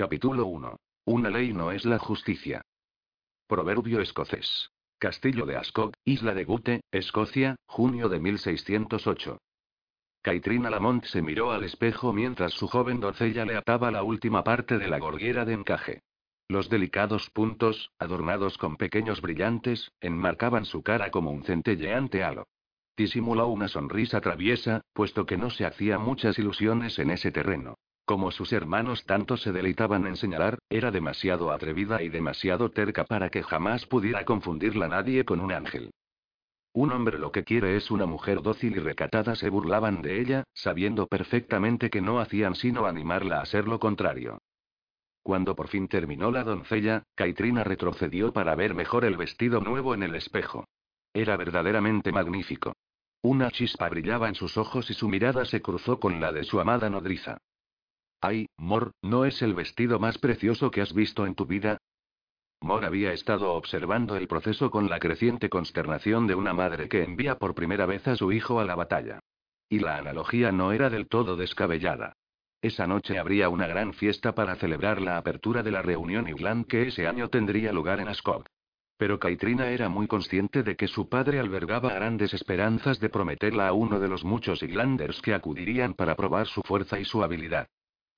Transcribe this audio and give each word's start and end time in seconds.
Capítulo 0.00 0.46
1. 0.46 0.76
Una 1.08 1.28
ley 1.28 1.52
no 1.52 1.72
es 1.72 1.84
la 1.84 1.98
justicia. 1.98 2.62
Proverbio 3.46 4.00
escocés. 4.00 4.70
Castillo 4.98 5.44
de 5.44 5.56
Ascot, 5.56 5.92
isla 6.06 6.32
de 6.32 6.44
Gute, 6.44 6.80
Escocia, 6.90 7.56
junio 7.66 8.08
de 8.08 8.18
1608. 8.18 9.36
Caitrina 10.22 10.70
Lamont 10.70 11.04
se 11.04 11.20
miró 11.20 11.52
al 11.52 11.64
espejo 11.64 12.14
mientras 12.14 12.54
su 12.54 12.66
joven 12.66 12.98
doncella 13.00 13.44
le 13.44 13.56
ataba 13.56 13.90
la 13.90 14.02
última 14.02 14.42
parte 14.42 14.78
de 14.78 14.88
la 14.88 14.98
gorguera 14.98 15.44
de 15.44 15.52
encaje. 15.52 16.00
Los 16.48 16.70
delicados 16.70 17.28
puntos, 17.28 17.90
adornados 17.98 18.56
con 18.56 18.78
pequeños 18.78 19.20
brillantes, 19.20 19.92
enmarcaban 20.00 20.64
su 20.64 20.82
cara 20.82 21.10
como 21.10 21.30
un 21.30 21.44
centelleante 21.44 22.24
halo. 22.24 22.46
Disimuló 22.96 23.48
una 23.48 23.68
sonrisa 23.68 24.22
traviesa, 24.22 24.80
puesto 24.94 25.26
que 25.26 25.36
no 25.36 25.50
se 25.50 25.66
hacía 25.66 25.98
muchas 25.98 26.38
ilusiones 26.38 26.98
en 26.98 27.10
ese 27.10 27.30
terreno. 27.30 27.76
Como 28.10 28.32
sus 28.32 28.52
hermanos 28.52 29.04
tanto 29.06 29.36
se 29.36 29.52
deleitaban 29.52 30.04
en 30.04 30.16
señalar, 30.16 30.58
era 30.68 30.90
demasiado 30.90 31.52
atrevida 31.52 32.02
y 32.02 32.08
demasiado 32.08 32.72
terca 32.72 33.04
para 33.04 33.30
que 33.30 33.44
jamás 33.44 33.86
pudiera 33.86 34.24
confundirla 34.24 34.88
nadie 34.88 35.24
con 35.24 35.38
un 35.38 35.52
ángel. 35.52 35.92
Un 36.72 36.90
hombre 36.90 37.20
lo 37.20 37.30
que 37.30 37.44
quiere 37.44 37.76
es 37.76 37.88
una 37.88 38.06
mujer 38.06 38.42
dócil 38.42 38.74
y 38.74 38.80
recatada, 38.80 39.36
se 39.36 39.48
burlaban 39.48 40.02
de 40.02 40.20
ella, 40.20 40.42
sabiendo 40.54 41.06
perfectamente 41.06 41.88
que 41.88 42.00
no 42.00 42.18
hacían 42.18 42.56
sino 42.56 42.86
animarla 42.86 43.42
a 43.42 43.46
ser 43.46 43.68
lo 43.68 43.78
contrario. 43.78 44.38
Cuando 45.22 45.54
por 45.54 45.68
fin 45.68 45.86
terminó 45.86 46.32
la 46.32 46.42
doncella, 46.42 47.04
Caitrina 47.14 47.62
retrocedió 47.62 48.32
para 48.32 48.56
ver 48.56 48.74
mejor 48.74 49.04
el 49.04 49.16
vestido 49.16 49.60
nuevo 49.60 49.94
en 49.94 50.02
el 50.02 50.16
espejo. 50.16 50.64
Era 51.14 51.36
verdaderamente 51.36 52.10
magnífico. 52.10 52.72
Una 53.22 53.52
chispa 53.52 53.88
brillaba 53.88 54.28
en 54.28 54.34
sus 54.34 54.56
ojos 54.56 54.90
y 54.90 54.94
su 54.94 55.08
mirada 55.08 55.44
se 55.44 55.62
cruzó 55.62 56.00
con 56.00 56.20
la 56.20 56.32
de 56.32 56.42
su 56.42 56.58
amada 56.58 56.90
nodriza. 56.90 57.38
Ay, 58.22 58.48
Mor, 58.58 58.92
¿no 59.00 59.24
es 59.24 59.40
el 59.40 59.54
vestido 59.54 59.98
más 59.98 60.18
precioso 60.18 60.70
que 60.70 60.82
has 60.82 60.92
visto 60.92 61.24
en 61.24 61.34
tu 61.34 61.46
vida? 61.46 61.78
Mor 62.60 62.84
había 62.84 63.14
estado 63.14 63.54
observando 63.54 64.16
el 64.16 64.28
proceso 64.28 64.70
con 64.70 64.90
la 64.90 64.98
creciente 64.98 65.48
consternación 65.48 66.26
de 66.26 66.34
una 66.34 66.52
madre 66.52 66.90
que 66.90 67.02
envía 67.02 67.38
por 67.38 67.54
primera 67.54 67.86
vez 67.86 68.06
a 68.06 68.16
su 68.16 68.30
hijo 68.32 68.60
a 68.60 68.66
la 68.66 68.74
batalla. 68.74 69.20
Y 69.70 69.78
la 69.78 69.96
analogía 69.96 70.52
no 70.52 70.72
era 70.72 70.90
del 70.90 71.08
todo 71.08 71.36
descabellada. 71.36 72.12
Esa 72.60 72.86
noche 72.86 73.18
habría 73.18 73.48
una 73.48 73.66
gran 73.66 73.94
fiesta 73.94 74.34
para 74.34 74.56
celebrar 74.56 75.00
la 75.00 75.16
apertura 75.16 75.62
de 75.62 75.70
la 75.70 75.80
reunión 75.80 76.28
Irland 76.28 76.66
que 76.66 76.88
ese 76.88 77.06
año 77.06 77.30
tendría 77.30 77.72
lugar 77.72 78.00
en 78.00 78.08
Ascot. 78.08 78.46
Pero 78.98 79.18
Caitrina 79.18 79.70
era 79.70 79.88
muy 79.88 80.06
consciente 80.06 80.62
de 80.62 80.76
que 80.76 80.88
su 80.88 81.08
padre 81.08 81.40
albergaba 81.40 81.94
grandes 81.94 82.34
esperanzas 82.34 83.00
de 83.00 83.08
prometerla 83.08 83.68
a 83.68 83.72
uno 83.72 83.98
de 83.98 84.08
los 84.08 84.24
muchos 84.24 84.62
Irlanders 84.62 85.22
que 85.22 85.32
acudirían 85.32 85.94
para 85.94 86.16
probar 86.16 86.48
su 86.48 86.60
fuerza 86.60 87.00
y 87.00 87.06
su 87.06 87.24
habilidad. 87.24 87.66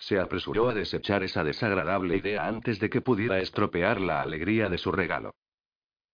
Se 0.03 0.19
apresuró 0.19 0.69
a 0.69 0.75
desechar 0.75 1.23
esa 1.23 1.45
desagradable 1.45 2.17
idea 2.17 2.49
antes 2.49 2.81
de 2.81 2.91
que 2.91 3.01
pudiera 3.01 3.39
estropear 3.39 4.01
la 4.01 4.21
alegría 4.21 4.69
de 4.69 4.77
su 4.77 4.91
regalo. 4.91 5.37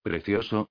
¿Precioso? 0.02 0.68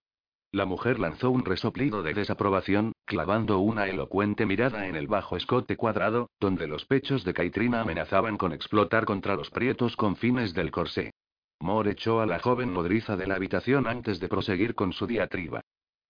La 0.51 0.65
mujer 0.65 0.99
lanzó 0.99 1.31
un 1.31 1.43
resoplido 1.43 2.03
de 2.03 2.13
desaprobación, 2.13 2.93
clavando 3.05 3.57
una 3.57 3.87
elocuente 3.87 4.45
mirada 4.45 4.87
en 4.87 4.95
el 4.95 5.07
bajo 5.07 5.35
escote 5.35 5.77
cuadrado, 5.77 6.29
donde 6.39 6.67
los 6.67 6.85
pechos 6.85 7.23
de 7.25 7.33
Caitrina 7.33 7.81
amenazaban 7.81 8.37
con 8.37 8.53
explotar 8.53 9.05
contra 9.05 9.35
los 9.35 9.49
prietos 9.49 9.95
confines 9.95 10.53
del 10.53 10.69
corsé. 10.69 11.11
Moore 11.59 11.93
echó 11.93 12.21
a 12.21 12.27
la 12.27 12.37
joven 12.37 12.71
nodriza 12.71 13.17
de 13.17 13.25
la 13.25 13.33
habitación 13.33 13.87
antes 13.87 14.19
de 14.19 14.29
proseguir 14.29 14.75
con 14.75 14.93
su 14.93 15.07
diatriba. 15.07 15.61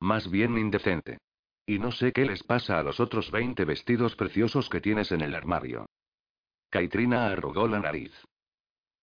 Más 0.02 0.30
bien 0.30 0.58
indecente. 0.58 1.20
Y 1.66 1.80
no 1.80 1.94
sé 1.94 2.12
qué 2.12 2.26
les 2.26 2.44
pasa 2.44 2.78
a 2.78 2.84
los 2.84 3.00
otros 3.00 3.32
20 3.32 3.64
vestidos 3.64 4.18
preciosos 4.18 4.70
que 4.70 4.82
tienes 4.82 5.14
en 5.14 5.22
el 5.22 5.34
armario. 5.34 5.86
Caitrina 6.70 7.28
arrugó 7.28 7.68
la 7.68 7.80
nariz. 7.80 8.12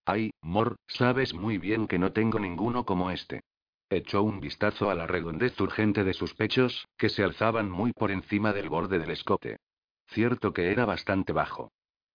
Ay, 0.05 0.31
Mor, 0.43 0.77
sabes 0.87 1.33
muy 1.33 1.59
bien 1.59 1.87
que 1.87 1.99
no 1.99 2.13
tengo 2.13 2.39
ninguno 2.39 2.85
como 2.85 3.11
este. 3.11 3.43
Echó 3.89 4.23
un 4.23 4.41
vistazo 4.41 4.91
a 4.91 4.95
la 4.95 5.07
redondez 5.07 5.59
urgente 5.61 6.05
de 6.05 6.15
sus 6.15 6.35
pechos, 6.35 6.87
que 6.99 7.09
se 7.09 7.23
alzaban 7.23 7.71
muy 7.71 7.93
por 7.93 8.11
encima 8.11 8.53
del 8.53 8.69
borde 8.69 8.99
del 8.99 9.11
escote. 9.11 9.59
Cierto 10.09 10.53
que 10.53 10.71
era 10.71 10.85
bastante 10.85 11.33
bajo. 11.33 11.71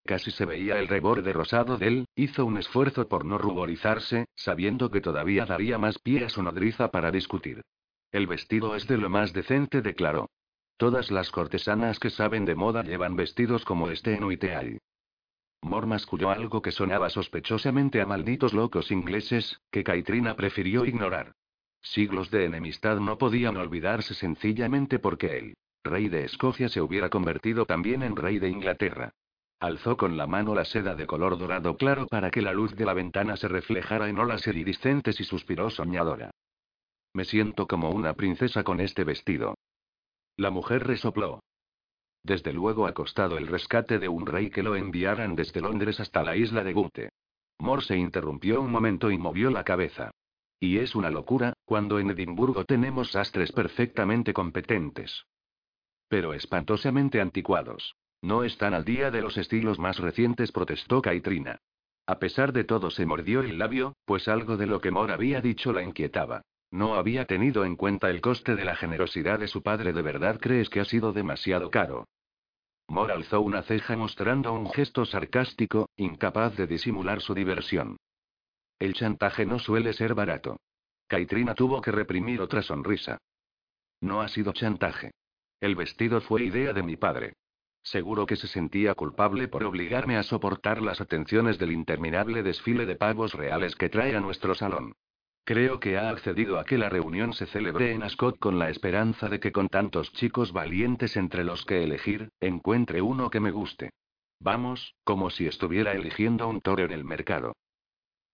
Casi 0.05 0.31
se 0.31 0.45
veía 0.45 0.79
el 0.79 0.87
reborde 0.87 1.33
rosado 1.33 1.77
de 1.77 1.87
él, 1.87 2.05
hizo 2.15 2.45
un 2.45 2.57
esfuerzo 2.57 3.07
por 3.07 3.25
no 3.25 3.37
ruborizarse, 3.37 4.25
sabiendo 4.35 4.91
que 4.91 5.01
todavía 5.01 5.45
daría 5.45 5.77
más 5.77 5.99
pie 5.99 6.25
a 6.25 6.29
su 6.29 6.43
nodriza 6.43 6.91
para 6.91 7.11
discutir. 7.11 7.61
El 8.11 8.27
vestido 8.27 8.75
es 8.75 8.87
de 8.87 8.97
lo 8.97 9.09
más 9.09 9.33
decente, 9.33 9.81
declaró. 9.81 10.29
Todas 10.77 11.11
las 11.11 11.29
cortesanas 11.29 11.99
que 11.99 12.09
saben 12.09 12.45
de 12.45 12.55
moda 12.55 12.83
llevan 12.83 13.15
vestidos 13.15 13.65
como 13.65 13.89
este 13.89 14.15
en 14.15 14.23
Uiteal. 14.23 14.79
Mor 15.61 15.85
masculló 15.87 16.31
algo 16.31 16.61
que 16.61 16.71
sonaba 16.71 17.09
sospechosamente 17.09 18.01
a 18.01 18.05
malditos 18.05 18.53
locos 18.53 18.91
ingleses, 18.91 19.61
que 19.71 19.83
Caitrina 19.83 20.35
prefirió 20.35 20.85
ignorar. 20.85 21.33
Siglos 21.81 22.31
de 22.31 22.45
enemistad 22.45 22.99
no 22.99 23.17
podían 23.17 23.57
olvidarse 23.57 24.13
sencillamente 24.13 24.99
porque 24.99 25.37
él, 25.37 25.53
rey 25.83 26.09
de 26.09 26.25
Escocia, 26.25 26.69
se 26.69 26.81
hubiera 26.81 27.09
convertido 27.09 27.65
también 27.65 28.03
en 28.03 28.15
rey 28.15 28.39
de 28.39 28.49
Inglaterra. 28.49 29.13
Alzó 29.59 29.97
con 29.97 30.15
la 30.15 30.25
mano 30.25 30.55
la 30.55 30.63
seda 30.63 30.95
de 30.95 31.05
color 31.05 31.37
dorado 31.37 31.75
claro 31.75 32.07
para 32.07 32.31
que 32.31 32.41
la 32.41 32.53
luz 32.53 32.75
de 32.75 32.85
la 32.85 32.93
ventana 32.93 33.35
se 33.35 33.49
reflejara 33.49 34.07
en 34.07 34.17
olas 34.17 34.47
iridiscentes 34.47 35.19
y 35.19 35.25
suspiró 35.25 35.69
soñadora. 35.69 36.31
Me 37.13 37.25
siento 37.25 37.67
como 37.67 37.89
una 37.89 38.13
princesa 38.13 38.63
con 38.63 38.79
este 38.79 39.03
vestido. 39.03 39.55
La 40.37 40.49
mujer 40.49 40.87
resopló. 40.87 41.41
Desde 42.23 42.53
luego 42.53 42.85
ha 42.87 42.93
costado 42.93 43.37
el 43.37 43.47
rescate 43.47 43.99
de 43.99 44.09
un 44.09 44.25
rey 44.25 44.49
que 44.49 44.63
lo 44.63 44.75
enviaran 44.75 45.35
desde 45.35 45.61
Londres 45.61 45.99
hasta 45.99 46.23
la 46.23 46.35
isla 46.35 46.63
de 46.63 46.73
Gute. 46.73 47.09
Mor 47.59 47.83
se 47.83 47.97
interrumpió 47.97 48.61
un 48.61 48.71
momento 48.71 49.11
y 49.11 49.17
movió 49.17 49.49
la 49.49 49.63
cabeza. 49.63 50.11
Y 50.59 50.77
es 50.77 50.95
una 50.95 51.09
locura, 51.09 51.53
cuando 51.65 51.99
en 51.99 52.09
Edimburgo 52.11 52.65
tenemos 52.65 53.11
sastres 53.11 53.51
perfectamente 53.51 54.33
competentes. 54.33 55.25
Pero 56.07 56.33
espantosamente 56.33 57.21
anticuados. 57.21 57.95
No 58.21 58.43
están 58.43 58.73
al 58.73 58.83
día 58.83 59.11
de 59.11 59.21
los 59.21 59.37
estilos 59.37 59.79
más 59.79 59.99
recientes, 59.99 60.51
protestó 60.51 61.01
Caitrina. 61.01 61.59
A 62.05 62.19
pesar 62.19 62.51
de 62.51 62.63
todo 62.63 62.89
se 62.89 63.05
mordió 63.05 63.41
el 63.41 63.57
labio, 63.57 63.95
pues 64.03 64.27
algo 64.27 64.57
de 64.57 64.65
lo 64.65 64.81
que 64.81 64.91
Mor 64.91 65.11
había 65.11 65.41
dicho 65.41 65.71
la 65.71 65.83
inquietaba. 65.83 66.41
No 66.71 66.95
había 66.95 67.25
tenido 67.25 67.65
en 67.65 67.75
cuenta 67.75 68.09
el 68.09 68.21
coste 68.21 68.55
de 68.55 68.65
la 68.65 68.75
generosidad 68.75 69.39
de 69.39 69.47
su 69.47 69.63
padre. 69.63 69.91
¿De 69.91 70.01
verdad 70.01 70.39
crees 70.39 70.69
que 70.69 70.79
ha 70.79 70.85
sido 70.85 71.13
demasiado 71.13 71.71
caro? 71.71 72.07
Mor 72.87 73.11
alzó 73.11 73.41
una 73.41 73.61
ceja 73.63 73.95
mostrando 73.95 74.53
un 74.53 74.71
gesto 74.71 75.05
sarcástico, 75.05 75.89
incapaz 75.95 76.55
de 76.57 76.67
disimular 76.67 77.21
su 77.21 77.33
diversión. 77.33 77.97
El 78.79 78.93
chantaje 78.93 79.45
no 79.45 79.59
suele 79.59 79.93
ser 79.93 80.13
barato. 80.13 80.57
Caitrina 81.07 81.55
tuvo 81.55 81.81
que 81.81 81.91
reprimir 81.91 82.41
otra 82.41 82.61
sonrisa. 82.61 83.17
No 84.01 84.21
ha 84.21 84.27
sido 84.27 84.53
chantaje. 84.53 85.11
El 85.59 85.75
vestido 85.75 86.21
fue 86.21 86.43
idea 86.43 86.71
de 86.71 86.83
mi 86.83 86.95
padre. 86.95 87.33
Seguro 87.81 88.25
que 88.25 88.35
se 88.35 88.47
sentía 88.47 88.93
culpable 88.93 89.47
por 89.47 89.63
obligarme 89.63 90.17
a 90.17 90.23
soportar 90.23 90.81
las 90.81 91.01
atenciones 91.01 91.57
del 91.57 91.71
interminable 91.71 92.43
desfile 92.43 92.85
de 92.85 92.95
pavos 92.95 93.33
reales 93.33 93.75
que 93.75 93.89
trae 93.89 94.15
a 94.15 94.19
nuestro 94.19 94.55
salón. 94.55 94.93
Creo 95.43 95.79
que 95.79 95.97
ha 95.97 96.09
accedido 96.09 96.59
a 96.59 96.65
que 96.65 96.77
la 96.77 96.89
reunión 96.89 97.33
se 97.33 97.47
celebre 97.47 97.93
en 97.93 98.03
Ascot 98.03 98.37
con 98.37 98.59
la 98.59 98.69
esperanza 98.69 99.29
de 99.29 99.39
que 99.39 99.51
con 99.51 99.67
tantos 99.67 100.13
chicos 100.13 100.51
valientes 100.51 101.17
entre 101.17 101.43
los 101.43 101.65
que 101.65 101.83
elegir, 101.83 102.29
encuentre 102.39 103.01
uno 103.01 103.29
que 103.29 103.39
me 103.39 103.51
guste. 103.51 103.91
Vamos, 104.39 104.95
como 105.03 105.29
si 105.29 105.47
estuviera 105.47 105.93
eligiendo 105.93 106.47
un 106.47 106.61
toro 106.61 106.85
en 106.85 106.91
el 106.91 107.03
mercado. 107.03 107.53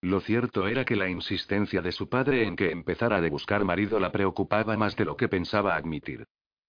Lo 0.02 0.19
cierto 0.19 0.68
era 0.68 0.86
que 0.86 0.96
la 0.96 1.10
insistencia 1.10 1.81
de 1.81 1.92
su 1.92 2.10
padre 2.10 2.44
en 2.44 2.56
que 2.56 2.72
empezara 2.72 3.22
de 3.22 3.30
buscar 3.30 3.66
marido 3.66 4.00
la 4.00 4.12
preocupaba 4.12 4.78
más 4.78 4.96
de 4.96 5.06
lo 5.06 5.18
que 5.18 5.28
pensaba 5.28 5.75
admitir. 5.75 6.25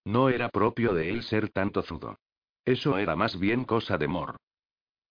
No 0.07 0.31
era 0.31 0.49
propio 0.49 0.95
de 0.95 1.11
él 1.11 1.23
ser 1.23 1.51
tanto 1.51 1.83
zudo. 1.83 2.19
Eso 2.65 2.97
era 2.97 3.15
más 3.15 3.39
bien 3.39 3.65
cosa 3.65 3.99
de 3.99 4.09
Mor. 4.09 4.37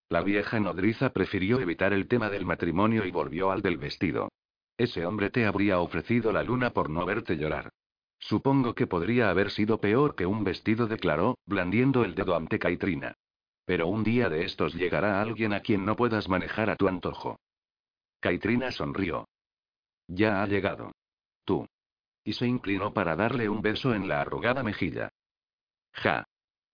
La 0.10 0.22
vieja 0.22 0.60
nodriza 0.60 1.12
prefirió 1.12 1.60
evitar 1.60 1.94
el 1.94 2.08
tema 2.08 2.30
del 2.30 2.46
matrimonio 2.46 3.06
y 3.06 3.12
volvió 3.12 3.52
al 3.52 3.62
del 3.62 3.78
vestido. 3.78 4.30
Ese 4.78 5.06
hombre 5.06 5.30
te 5.30 5.46
habría 5.46 5.80
ofrecido 5.80 6.32
la 6.32 6.44
luna 6.44 6.72
por 6.72 6.90
no 6.90 7.06
verte 7.06 7.38
llorar. 7.38 7.72
Supongo 8.20 8.76
que 8.76 8.88
podría 8.88 9.30
haber 9.30 9.52
sido 9.52 9.80
peor 9.80 10.16
que 10.16 10.26
un 10.26 10.44
vestido, 10.44 10.88
declaró, 10.88 11.38
blandiendo 11.46 12.04
el 12.04 12.16
dedo 12.16 12.36
ante 12.36 12.60
Caitrina. 12.60 13.16
Pero 13.66 13.88
un 13.88 14.04
día 14.04 14.30
de 14.30 14.46
estos 14.46 14.74
llegará 14.74 15.22
alguien 15.22 15.54
a 15.54 15.62
quien 15.62 15.86
no 15.86 15.96
puedas 15.96 16.28
manejar 16.28 16.70
a 16.70 16.76
tu 16.76 16.88
antojo. 16.88 17.40
Caitrina 18.20 18.72
sonrió. 18.72 19.28
Ya 20.08 20.42
ha 20.42 20.48
llegado. 20.48 20.92
Tú. 21.46 21.68
Y 22.24 22.34
se 22.34 22.48
inclinó 22.48 22.94
para 22.94 23.16
darle 23.16 23.50
un 23.50 23.62
beso 23.62 23.94
en 23.94 24.08
la 24.08 24.22
arrugada 24.22 24.64
mejilla. 24.64 25.10
Ja. 25.94 26.26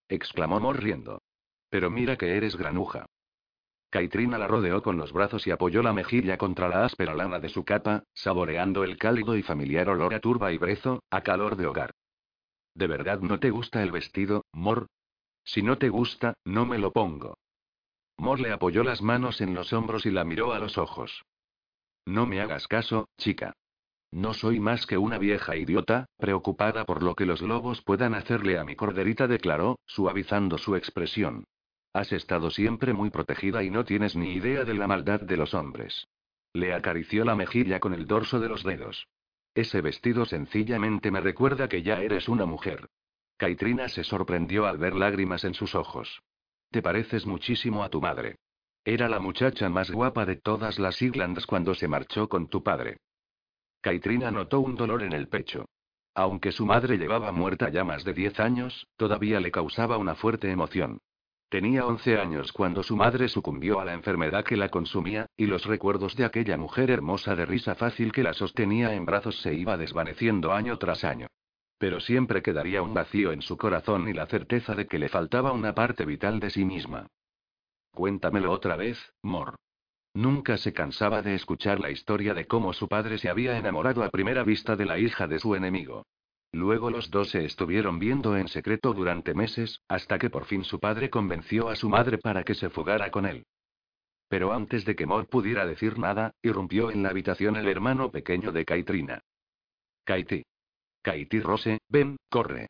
exclamó 0.07 0.59
Mor 0.59 0.81
riendo. 0.81 1.21
Pero 1.69 1.89
mira 1.89 2.17
que 2.17 2.35
eres 2.35 2.55
granuja. 2.55 3.05
Caitrina 3.91 4.37
la 4.37 4.47
rodeó 4.47 4.81
con 4.81 4.95
los 4.95 5.11
brazos 5.11 5.45
y 5.45 5.51
apoyó 5.51 5.83
la 5.83 5.91
mejilla 5.91 6.37
contra 6.37 6.69
la 6.69 6.85
áspera 6.85 7.13
lana 7.13 7.39
de 7.39 7.49
su 7.49 7.65
capa, 7.65 8.05
saboreando 8.13 8.85
el 8.85 8.97
cálido 8.97 9.35
y 9.35 9.43
familiar 9.43 9.89
olor 9.89 10.13
a 10.13 10.21
turba 10.21 10.53
y 10.53 10.57
brezo, 10.57 11.03
a 11.11 11.21
calor 11.21 11.57
de 11.57 11.67
hogar. 11.67 11.91
¿De 12.73 12.87
verdad 12.87 13.19
no 13.19 13.37
te 13.41 13.49
gusta 13.49 13.83
el 13.83 13.91
vestido, 13.91 14.45
Mor? 14.53 14.87
Si 15.43 15.61
no 15.61 15.77
te 15.77 15.89
gusta, 15.89 16.35
no 16.45 16.65
me 16.65 16.77
lo 16.77 16.93
pongo. 16.93 17.37
Mor 18.17 18.39
le 18.39 18.53
apoyó 18.53 18.83
las 18.83 19.01
manos 19.01 19.41
en 19.41 19.53
los 19.53 19.73
hombros 19.73 20.05
y 20.05 20.11
la 20.11 20.23
miró 20.23 20.53
a 20.53 20.59
los 20.59 20.77
ojos. 20.77 21.25
No 22.05 22.25
me 22.25 22.39
hagas 22.39 22.69
caso, 22.69 23.09
chica. 23.17 23.53
No 24.11 24.33
soy 24.33 24.61
más 24.61 24.85
que 24.85 24.97
una 24.97 25.17
vieja 25.17 25.57
idiota, 25.57 26.05
preocupada 26.17 26.85
por 26.85 27.03
lo 27.03 27.13
que 27.13 27.25
los 27.25 27.41
lobos 27.41 27.81
puedan 27.81 28.13
hacerle 28.13 28.57
a 28.57 28.63
mi 28.63 28.77
corderita, 28.77 29.27
declaró, 29.27 29.79
suavizando 29.85 30.57
su 30.57 30.77
expresión. 30.77 31.43
Has 31.93 32.13
estado 32.13 32.51
siempre 32.51 32.93
muy 32.93 33.09
protegida 33.09 33.63
y 33.63 33.69
no 33.69 33.83
tienes 33.83 34.15
ni 34.15 34.33
idea 34.33 34.63
de 34.63 34.73
la 34.73 34.87
maldad 34.87 35.19
de 35.21 35.35
los 35.35 35.53
hombres. 35.53 36.07
Le 36.53 36.73
acarició 36.73 37.25
la 37.25 37.35
mejilla 37.35 37.79
con 37.79 37.93
el 37.93 38.07
dorso 38.07 38.39
de 38.39 38.47
los 38.47 38.63
dedos. 38.63 39.07
Ese 39.53 39.81
vestido 39.81 40.25
sencillamente 40.25 41.11
me 41.11 41.19
recuerda 41.19 41.67
que 41.67 41.83
ya 41.83 42.01
eres 42.01 42.29
una 42.29 42.45
mujer. 42.45 42.87
Caitrina 43.37 43.89
se 43.89 44.03
sorprendió 44.03 44.65
al 44.67 44.77
ver 44.77 44.95
lágrimas 44.95 45.43
en 45.43 45.53
sus 45.53 45.75
ojos. 45.75 46.21
Te 46.69 46.81
pareces 46.81 47.25
muchísimo 47.25 47.83
a 47.83 47.89
tu 47.89 47.99
madre. 47.99 48.37
Era 48.85 49.09
la 49.09 49.19
muchacha 49.19 49.67
más 49.67 49.91
guapa 49.91 50.25
de 50.25 50.37
todas 50.37 50.79
las 50.79 51.01
Irlands 51.01 51.45
cuando 51.45 51.75
se 51.75 51.87
marchó 51.87 52.29
con 52.29 52.47
tu 52.47 52.63
padre. 52.63 52.97
Caitrina 53.81 54.31
notó 54.31 54.61
un 54.61 54.75
dolor 54.75 55.03
en 55.03 55.11
el 55.11 55.27
pecho. 55.27 55.65
Aunque 56.13 56.51
su 56.51 56.65
madre 56.65 56.97
llevaba 56.97 57.31
muerta 57.31 57.69
ya 57.69 57.83
más 57.83 58.03
de 58.05 58.13
diez 58.13 58.39
años, 58.39 58.87
todavía 58.95 59.39
le 59.39 59.51
causaba 59.51 59.97
una 59.97 60.15
fuerte 60.15 60.49
emoción. 60.49 60.99
Tenía 61.51 61.85
11 61.85 62.17
años 62.17 62.53
cuando 62.53 62.81
su 62.81 62.95
madre 62.95 63.27
sucumbió 63.27 63.81
a 63.81 63.83
la 63.83 63.93
enfermedad 63.93 64.45
que 64.45 64.55
la 64.55 64.69
consumía, 64.69 65.25
y 65.35 65.47
los 65.47 65.65
recuerdos 65.65 66.15
de 66.15 66.23
aquella 66.23 66.55
mujer 66.55 66.89
hermosa 66.89 67.35
de 67.35 67.45
risa 67.45 67.75
fácil 67.75 68.13
que 68.13 68.23
la 68.23 68.33
sostenía 68.33 68.93
en 68.93 69.03
brazos 69.03 69.41
se 69.41 69.53
iba 69.53 69.75
desvaneciendo 69.75 70.53
año 70.53 70.77
tras 70.77 71.03
año. 71.03 71.27
Pero 71.77 71.99
siempre 71.99 72.41
quedaría 72.41 72.81
un 72.81 72.93
vacío 72.93 73.33
en 73.33 73.41
su 73.41 73.57
corazón 73.57 74.07
y 74.07 74.13
la 74.13 74.27
certeza 74.27 74.75
de 74.75 74.87
que 74.87 74.97
le 74.97 75.09
faltaba 75.09 75.51
una 75.51 75.75
parte 75.75 76.05
vital 76.05 76.39
de 76.39 76.51
sí 76.51 76.63
misma. 76.63 77.07
Cuéntamelo 77.93 78.49
otra 78.53 78.77
vez, 78.77 79.11
Mor. 79.21 79.55
Nunca 80.13 80.55
se 80.55 80.71
cansaba 80.71 81.21
de 81.21 81.35
escuchar 81.35 81.81
la 81.81 81.91
historia 81.91 82.33
de 82.33 82.47
cómo 82.47 82.71
su 82.71 82.87
padre 82.87 83.17
se 83.17 83.27
había 83.27 83.57
enamorado 83.57 84.05
a 84.05 84.09
primera 84.09 84.43
vista 84.43 84.77
de 84.77 84.85
la 84.85 84.99
hija 84.99 85.27
de 85.27 85.39
su 85.39 85.53
enemigo. 85.53 86.05
Luego 86.53 86.89
los 86.89 87.09
dos 87.09 87.29
se 87.29 87.45
estuvieron 87.45 87.97
viendo 87.97 88.35
en 88.35 88.47
secreto 88.47 88.93
durante 88.93 89.33
meses, 89.33 89.81
hasta 89.87 90.19
que 90.19 90.29
por 90.29 90.45
fin 90.45 90.63
su 90.63 90.79
padre 90.79 91.09
convenció 91.09 91.69
a 91.69 91.75
su 91.75 91.87
madre 91.87 92.17
para 92.17 92.43
que 92.43 92.55
se 92.55 92.69
fugara 92.69 93.09
con 93.09 93.25
él. 93.25 93.45
Pero 94.27 94.51
antes 94.51 94.85
de 94.85 94.95
que 94.95 95.05
Maud 95.05 95.27
pudiera 95.27 95.65
decir 95.65 95.97
nada, 95.97 96.35
irrumpió 96.41 96.91
en 96.91 97.03
la 97.03 97.09
habitación 97.09 97.55
el 97.55 97.67
hermano 97.67 98.11
pequeño 98.11 98.51
de 98.51 98.65
Caitrina. 98.65 99.21
Kaiti. 100.03 100.43
Kaiti 101.01 101.39
Rose, 101.39 101.79
ven, 101.87 102.17
corre. 102.29 102.67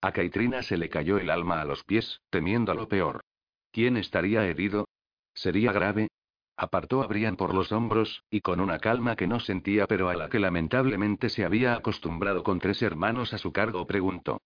A 0.00 0.12
Caitrina 0.12 0.62
se 0.62 0.76
le 0.76 0.88
cayó 0.88 1.18
el 1.18 1.30
alma 1.30 1.60
a 1.60 1.64
los 1.64 1.82
pies, 1.84 2.20
temiendo 2.30 2.74
lo 2.74 2.88
peor. 2.88 3.24
¿Quién 3.72 3.96
estaría 3.96 4.46
herido? 4.46 4.86
¿Sería 5.34 5.72
grave? 5.72 6.08
Apartó 6.56 7.02
a 7.02 7.06
Brian 7.08 7.36
por 7.36 7.52
los 7.52 7.72
hombros, 7.72 8.22
y 8.30 8.40
con 8.40 8.60
una 8.60 8.78
calma 8.78 9.16
que 9.16 9.26
no 9.26 9.40
sentía 9.40 9.86
pero 9.86 10.08
a 10.08 10.14
la 10.14 10.28
que 10.28 10.38
lamentablemente 10.38 11.28
se 11.28 11.44
había 11.44 11.74
acostumbrado 11.74 12.44
con 12.44 12.60
tres 12.60 12.80
hermanos 12.82 13.34
a 13.34 13.38
su 13.38 13.52
cargo, 13.52 13.86
preguntó. 13.86 14.40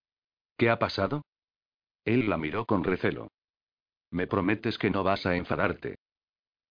¿Qué 0.56 0.70
ha 0.70 0.78
pasado? 0.78 1.22
Él 2.04 2.30
la 2.30 2.38
miró 2.38 2.64
con 2.64 2.82
recelo. 2.82 3.28
Me 4.10 4.26
prometes 4.26 4.78
que 4.78 4.90
no 4.90 5.04
vas 5.04 5.26
a 5.26 5.36
enfadarte. 5.36 5.96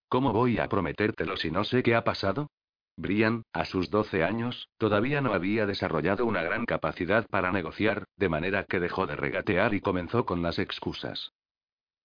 ¿Cómo 0.10 0.34
voy 0.34 0.58
a 0.58 0.68
prometértelo 0.68 1.38
si 1.38 1.52
no 1.52 1.64
sé 1.64 1.84
qué 1.84 1.94
ha 1.94 2.04
pasado? 2.04 2.50
Brian, 2.96 3.44
a 3.54 3.66
sus 3.66 3.92
12 3.92 4.24
años, 4.24 4.70
todavía 4.78 5.22
no 5.22 5.34
había 5.34 5.68
desarrollado 5.68 6.26
una 6.26 6.42
gran 6.42 6.66
capacidad 6.66 7.28
para 7.28 7.52
negociar, 7.52 8.06
de 8.16 8.28
manera 8.28 8.64
que 8.64 8.80
dejó 8.80 9.06
de 9.06 9.16
regatear 9.16 9.76
y 9.76 9.82
comenzó 9.82 10.26
con 10.26 10.42
las 10.42 10.58
excusas. 10.58 11.32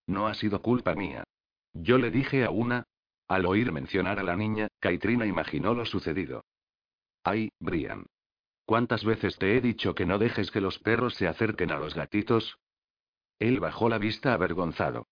No 0.06 0.26
ha 0.26 0.34
sido 0.34 0.60
culpa 0.60 0.94
mía. 0.94 1.24
Yo 1.72 1.96
le 1.96 2.10
dije 2.10 2.44
a 2.44 2.50
una, 2.50 2.84
al 3.32 3.46
oír 3.46 3.72
mencionar 3.72 4.18
a 4.18 4.22
la 4.22 4.36
niña, 4.36 4.68
Caitrina 4.78 5.24
imaginó 5.24 5.72
lo 5.72 5.86
sucedido. 5.86 6.44
Ay, 7.24 7.50
Brian. 7.58 8.04
¿Cuántas 8.66 9.06
veces 9.06 9.38
te 9.38 9.56
he 9.56 9.62
dicho 9.62 9.94
que 9.94 10.04
no 10.04 10.18
dejes 10.18 10.50
que 10.50 10.60
los 10.60 10.78
perros 10.78 11.14
se 11.14 11.26
acerquen 11.26 11.70
a 11.70 11.78
los 11.78 11.94
gatitos? 11.94 12.58
Él 13.38 13.58
bajó 13.58 13.88
la 13.88 13.96
vista 13.96 14.34
avergonzado. 14.34 15.06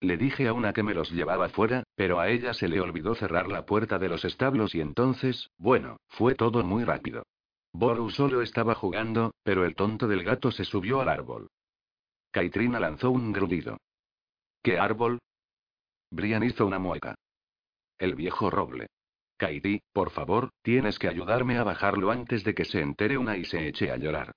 Le 0.00 0.16
dije 0.16 0.48
a 0.48 0.52
una 0.52 0.72
que 0.72 0.82
me 0.82 0.92
los 0.92 1.12
llevaba 1.12 1.48
fuera, 1.48 1.84
pero 1.94 2.18
a 2.18 2.28
ella 2.30 2.52
se 2.52 2.66
le 2.66 2.80
olvidó 2.80 3.14
cerrar 3.14 3.46
la 3.46 3.64
puerta 3.64 4.00
de 4.00 4.08
los 4.08 4.24
establos 4.24 4.74
y 4.74 4.80
entonces, 4.80 5.48
bueno, 5.56 5.98
fue 6.08 6.34
todo 6.34 6.64
muy 6.64 6.82
rápido. 6.82 7.26
Boru 7.72 8.10
solo 8.10 8.42
estaba 8.42 8.74
jugando, 8.74 9.34
pero 9.44 9.64
el 9.64 9.76
tonto 9.76 10.08
del 10.08 10.24
gato 10.24 10.50
se 10.50 10.64
subió 10.64 11.00
al 11.00 11.10
árbol. 11.10 11.46
Caitrina 12.32 12.80
lanzó 12.80 13.12
un 13.12 13.32
grudido. 13.32 13.78
¿Qué 14.64 14.80
árbol? 14.80 15.20
Brian 16.10 16.42
hizo 16.42 16.66
una 16.66 16.80
mueca. 16.80 17.14
El 17.98 18.14
viejo 18.14 18.50
roble. 18.50 18.88
Kaiti, 19.38 19.82
por 19.92 20.10
favor, 20.10 20.50
tienes 20.62 20.98
que 20.98 21.08
ayudarme 21.08 21.58
a 21.58 21.64
bajarlo 21.64 22.10
antes 22.10 22.44
de 22.44 22.54
que 22.54 22.64
se 22.64 22.80
entere 22.80 23.18
una 23.18 23.36
y 23.36 23.44
se 23.44 23.66
eche 23.66 23.90
a 23.90 23.96
llorar. 23.96 24.32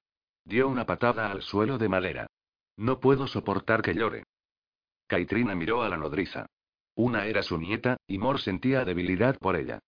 Dio 0.46 0.68
una 0.68 0.86
patada 0.86 1.32
al 1.32 1.42
suelo 1.42 1.78
de 1.78 1.90
madera. 1.90 2.28
No 2.78 3.00
puedo 3.00 3.28
soportar 3.28 3.82
que 3.82 3.94
llore. 3.94 4.24
Caitrina 5.08 5.56
miró 5.56 5.84
a 5.84 5.90
la 5.90 5.98
nodriza. 5.98 6.46
Una 6.96 7.26
era 7.26 7.44
su 7.44 7.58
nieta, 7.58 7.98
y 8.08 8.18
Mor 8.18 8.40
sentía 8.40 8.84
debilidad 8.84 9.38
por 9.38 9.56
ella. 9.56 9.80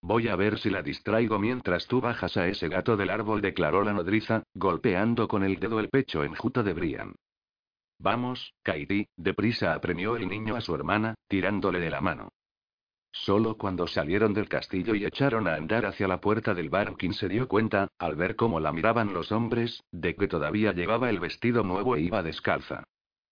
Voy 0.00 0.28
a 0.28 0.36
ver 0.36 0.58
si 0.58 0.70
la 0.70 0.82
distraigo 0.82 1.38
mientras 1.38 1.86
tú 1.86 2.00
bajas 2.00 2.36
a 2.36 2.46
ese 2.46 2.68
gato 2.68 2.96
del 2.96 3.10
árbol, 3.10 3.40
declaró 3.40 3.82
la 3.82 3.92
nodriza, 3.92 4.44
golpeando 4.54 5.26
con 5.26 5.42
el 5.42 5.58
dedo 5.58 5.80
el 5.80 5.88
pecho 5.88 6.22
enjuto 6.22 6.62
de 6.62 6.72
Brian. 6.72 7.14
Vamos, 7.98 8.54
Kaiti, 8.62 9.08
deprisa 9.16 9.74
apremió 9.74 10.16
el 10.16 10.28
niño 10.28 10.54
a 10.54 10.60
su 10.60 10.74
hermana, 10.74 11.14
tirándole 11.26 11.80
de 11.80 11.90
la 11.90 12.00
mano. 12.00 12.28
Solo 13.12 13.56
cuando 13.56 13.86
salieron 13.86 14.34
del 14.34 14.48
castillo 14.48 14.94
y 14.94 15.04
echaron 15.04 15.48
a 15.48 15.54
andar 15.54 15.86
hacia 15.86 16.08
la 16.08 16.20
puerta 16.20 16.54
del 16.54 16.70
Barkin 16.70 17.14
se 17.14 17.28
dio 17.28 17.48
cuenta, 17.48 17.88
al 17.98 18.16
ver 18.16 18.36
cómo 18.36 18.60
la 18.60 18.72
miraban 18.72 19.14
los 19.14 19.32
hombres, 19.32 19.82
de 19.90 20.14
que 20.14 20.28
todavía 20.28 20.72
llevaba 20.72 21.10
el 21.10 21.20
vestido 21.20 21.62
nuevo 21.62 21.96
e 21.96 22.00
iba 22.00 22.22
descalza. 22.22 22.84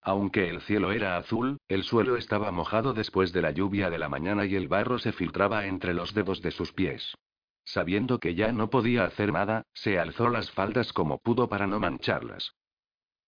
Aunque 0.03 0.49
el 0.49 0.61
cielo 0.61 0.93
era 0.93 1.17
azul, 1.17 1.59
el 1.69 1.83
suelo 1.83 2.17
estaba 2.17 2.53
mojado 2.53 2.95
después 2.95 3.33
de 3.33 3.43
la 3.43 3.51
lluvia 3.51 3.91
de 3.91 3.99
la 3.99 4.09
mañana 4.09 4.47
y 4.47 4.55
el 4.55 4.69
barro 4.69 4.99
se 4.99 5.13
filtraba 5.13 5.67
entre 5.67 5.95
los 5.95 6.15
dedos 6.15 6.43
de 6.43 6.53
sus 6.53 6.73
pies. 6.73 7.17
Sabiendo 7.65 8.21
que 8.21 8.37
ya 8.37 8.53
no 8.53 8.71
podía 8.71 9.05
hacer 9.05 9.33
nada, 9.33 9.65
se 9.75 9.99
alzó 9.99 10.29
las 10.29 10.53
faldas 10.53 10.93
como 10.93 11.19
pudo 11.19 11.49
para 11.49 11.67
no 11.67 11.81
mancharlas. 11.81 12.55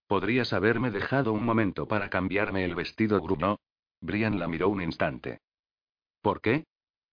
Podrías 0.07 0.53
haberme 0.53 0.93
dejado 0.93 1.33
un 1.33 1.45
momento 1.45 1.89
para 1.89 2.09
cambiarme 2.09 2.65
el 2.65 2.77
vestido, 2.77 3.21
Bruno. 3.21 3.59
Brian 4.01 4.39
la 4.39 4.47
miró 4.47 4.69
un 4.69 4.81
instante. 4.81 5.41
¿Por 6.21 6.41
qué? 6.41 6.65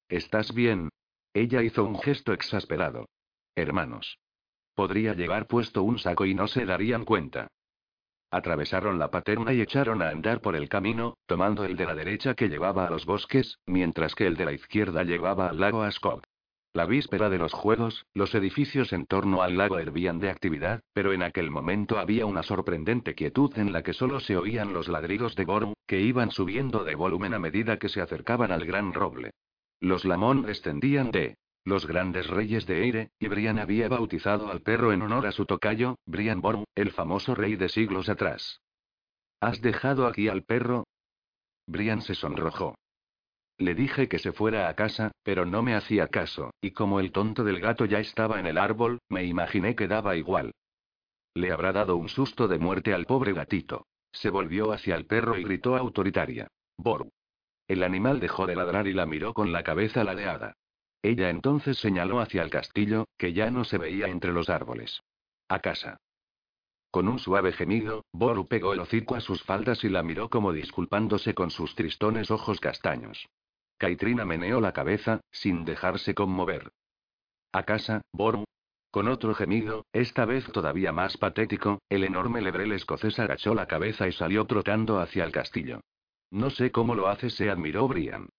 ¿Estás 0.10 0.54
bien? 0.54 0.90
Ella 1.34 1.62
hizo 1.62 1.84
un 1.84 2.00
gesto 2.00 2.34
exasperado. 2.34 3.08
Hermanos. 3.56 4.20
Podría 4.74 5.14
llevar 5.14 5.48
puesto 5.48 5.84
un 5.84 6.00
saco 6.00 6.26
y 6.26 6.34
no 6.34 6.48
se 6.48 6.66
darían 6.66 7.06
cuenta. 7.06 7.48
Atravesaron 8.32 9.00
la 9.00 9.12
paterna 9.12 9.54
y 9.54 9.62
echaron 9.62 10.02
a 10.02 10.10
andar 10.10 10.42
por 10.42 10.56
el 10.56 10.68
camino, 10.68 11.18
tomando 11.26 11.64
el 11.64 11.78
de 11.78 11.86
la 11.86 11.96
derecha 11.96 12.36
que 12.36 12.50
llevaba 12.50 12.88
a 12.88 12.90
los 12.90 13.06
bosques, 13.06 13.60
mientras 13.66 14.16
que 14.16 14.28
el 14.28 14.36
de 14.36 14.46
la 14.46 14.52
izquierda 14.52 15.04
llevaba 15.04 15.50
al 15.50 15.60
lago 15.60 15.84
Ascot. 15.84 16.26
La 16.76 16.86
víspera 16.86 17.30
de 17.30 17.38
los 17.38 17.54
juegos, 17.54 18.06
los 18.14 18.36
edificios 18.36 18.92
en 18.92 19.06
torno 19.06 19.42
al 19.42 19.56
lago 19.56 19.80
hervían 19.80 20.20
de 20.20 20.30
actividad, 20.30 20.82
pero 20.92 21.14
en 21.14 21.24
aquel 21.24 21.50
momento 21.50 22.00
había 22.00 22.26
una 22.26 22.44
sorprendente 22.44 23.16
quietud 23.16 23.58
en 23.58 23.72
la 23.72 23.82
que 23.82 23.94
solo 23.94 24.20
se 24.20 24.36
oían 24.36 24.74
los 24.74 24.90
ladridos 24.90 25.38
de 25.38 25.46
Boru, 25.46 25.76
que 25.88 26.02
iban 26.02 26.32
subiendo 26.32 26.84
de 26.84 26.96
volumen 26.96 27.34
a 27.34 27.40
medida 27.40 27.80
que 27.80 27.88
se 27.88 28.02
acercaban 28.02 28.52
al 28.52 28.66
gran 28.66 28.92
roble. 28.92 29.32
Los 29.80 30.04
Lamón 30.04 30.42
descendían 30.42 31.12
de 31.12 31.38
los 31.64 31.88
grandes 31.88 32.28
reyes 32.28 32.66
de 32.66 32.84
Eire, 32.84 33.12
y 33.20 33.30
Brian 33.30 33.58
había 33.58 33.88
bautizado 33.88 34.52
al 34.52 34.60
perro 34.60 34.92
en 34.92 35.02
honor 35.02 35.28
a 35.28 35.32
su 35.32 35.46
tocayo, 35.46 35.96
Brian 36.06 36.42
Boru, 36.42 36.66
el 36.76 36.92
famoso 36.92 37.36
rey 37.36 37.56
de 37.56 37.70
siglos 37.70 38.10
atrás. 38.10 38.60
¿Has 39.40 39.62
dejado 39.62 40.08
aquí 40.08 40.28
al 40.28 40.44
perro? 40.44 40.84
Brian 41.68 42.02
se 42.02 42.16
sonrojó. 42.16 42.76
Le 43.58 43.74
dije 43.74 44.10
que 44.10 44.20
se 44.20 44.34
fuera 44.34 44.68
a 44.68 44.76
casa, 44.76 45.12
pero 45.24 45.46
no 45.46 45.64
me 45.64 45.76
hacía 45.76 46.08
caso, 46.10 46.54
y 46.62 46.72
como 46.72 47.00
el 47.00 47.12
tonto 47.12 47.44
del 47.46 47.62
gato 47.62 47.86
ya 47.86 48.00
estaba 48.00 48.40
en 48.40 48.48
el 48.48 48.58
árbol, 48.58 49.00
me 49.08 49.24
imaginé 49.24 49.76
que 49.76 49.88
daba 49.88 50.18
igual. 50.18 50.52
Le 51.34 51.52
habrá 51.52 51.72
dado 51.72 51.96
un 51.96 52.10
susto 52.10 52.48
de 52.48 52.60
muerte 52.60 52.94
al 52.94 53.06
pobre 53.06 53.34
gatito. 53.34 53.88
Se 54.12 54.30
volvió 54.30 54.72
hacia 54.72 54.96
el 54.96 55.06
perro 55.06 55.38
y 55.38 55.44
gritó 55.44 55.76
autoritaria. 55.76 56.48
Boru. 56.78 57.12
El 57.68 57.84
animal 57.84 58.20
dejó 58.20 58.46
de 58.46 58.56
ladrar 58.56 58.88
y 58.88 58.94
la 58.94 59.06
miró 59.06 59.34
con 59.34 59.52
la 59.52 59.64
cabeza 59.64 60.04
ladeada. 60.04 60.56
Ella 61.02 61.30
entonces 61.30 61.78
señaló 61.78 62.20
hacia 62.20 62.42
el 62.42 62.50
castillo, 62.50 63.06
que 63.18 63.34
ya 63.34 63.52
no 63.52 63.64
se 63.64 63.78
veía 63.78 64.08
entre 64.08 64.32
los 64.32 64.50
árboles. 64.50 65.02
A 65.48 65.60
casa. 65.60 65.98
Con 66.92 67.08
un 67.08 67.20
suave 67.20 67.52
gemido, 67.52 68.06
Boru 68.12 68.48
pegó 68.48 68.74
el 68.74 68.80
hocico 68.80 69.16
a 69.16 69.22
sus 69.22 69.44
faldas 69.44 69.84
y 69.84 69.90
la 69.90 70.04
miró 70.04 70.30
como 70.30 70.54
disculpándose 70.54 71.34
con 71.34 71.52
sus 71.52 71.76
tristones 71.76 72.32
ojos 72.32 72.60
castaños. 72.60 73.28
Caitrina 73.78 74.26
meneó 74.26 74.62
la 74.62 74.72
cabeza, 74.72 75.22
sin 75.32 75.66
dejarse 75.66 76.16
conmover. 76.16 76.72
A 77.52 77.64
casa, 77.64 78.02
Boru. 78.12 78.46
Con 78.92 79.10
otro 79.10 79.36
gemido, 79.36 79.86
esta 79.92 80.24
vez 80.24 80.46
todavía 80.54 80.94
más 80.94 81.18
patético, 81.18 81.80
el 81.90 82.06
enorme 82.06 82.42
lebrel 82.42 82.72
escocés 82.72 83.20
agachó 83.20 83.54
la 83.54 83.68
cabeza 83.68 84.08
y 84.08 84.14
salió 84.14 84.46
trotando 84.46 85.00
hacia 85.00 85.26
el 85.26 85.34
castillo. 85.34 85.82
No 86.32 86.50
sé 86.50 86.72
cómo 86.72 86.96
lo 86.96 87.10
hace, 87.10 87.30
se 87.30 87.50
admiró 87.50 87.88
Brian. 87.88 88.30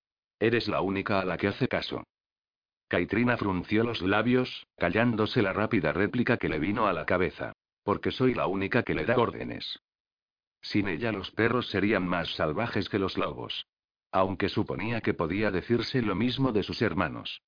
Eres 0.40 0.68
la 0.68 0.80
única 0.80 1.20
a 1.20 1.24
la 1.24 1.36
que 1.36 1.48
hace 1.48 1.68
caso. 1.68 2.04
Caitrina 2.88 3.36
frunció 3.36 3.84
los 3.84 4.00
labios, 4.00 4.66
callándose 4.76 5.42
la 5.42 5.52
rápida 5.52 5.92
réplica 5.92 6.36
que 6.36 6.48
le 6.48 6.58
vino 6.58 6.86
a 6.86 6.92
la 6.92 7.04
cabeza. 7.04 7.52
Porque 7.82 8.10
soy 8.10 8.34
la 8.34 8.46
única 8.46 8.82
que 8.82 8.94
le 8.94 9.04
da 9.04 9.16
órdenes. 9.16 9.80
Sin 10.60 10.88
ella 10.88 11.12
los 11.12 11.30
perros 11.30 11.68
serían 11.68 12.06
más 12.06 12.34
salvajes 12.34 12.88
que 12.88 12.98
los 12.98 13.16
lobos. 13.16 13.66
Aunque 14.16 14.48
suponía 14.48 15.02
que 15.02 15.12
podía 15.12 15.50
decirse 15.50 16.00
lo 16.00 16.14
mismo 16.14 16.50
de 16.50 16.62
sus 16.62 16.80
hermanos. 16.80 17.42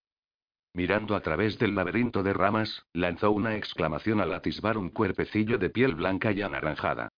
Mirando 0.75 1.17
a 1.17 1.23
través 1.23 1.59
del 1.59 1.75
laberinto 1.75 2.23
de 2.23 2.35
ramas, 2.35 2.85
lanzó 2.93 3.31
una 3.31 3.57
exclamación 3.57 4.21
al 4.21 4.35
atisbar 4.35 4.77
un 4.77 4.91
cuerpecillo 4.91 5.57
de 5.57 5.71
piel 5.71 5.95
blanca 5.95 6.31
y 6.31 6.43
anaranjada. 6.43 7.09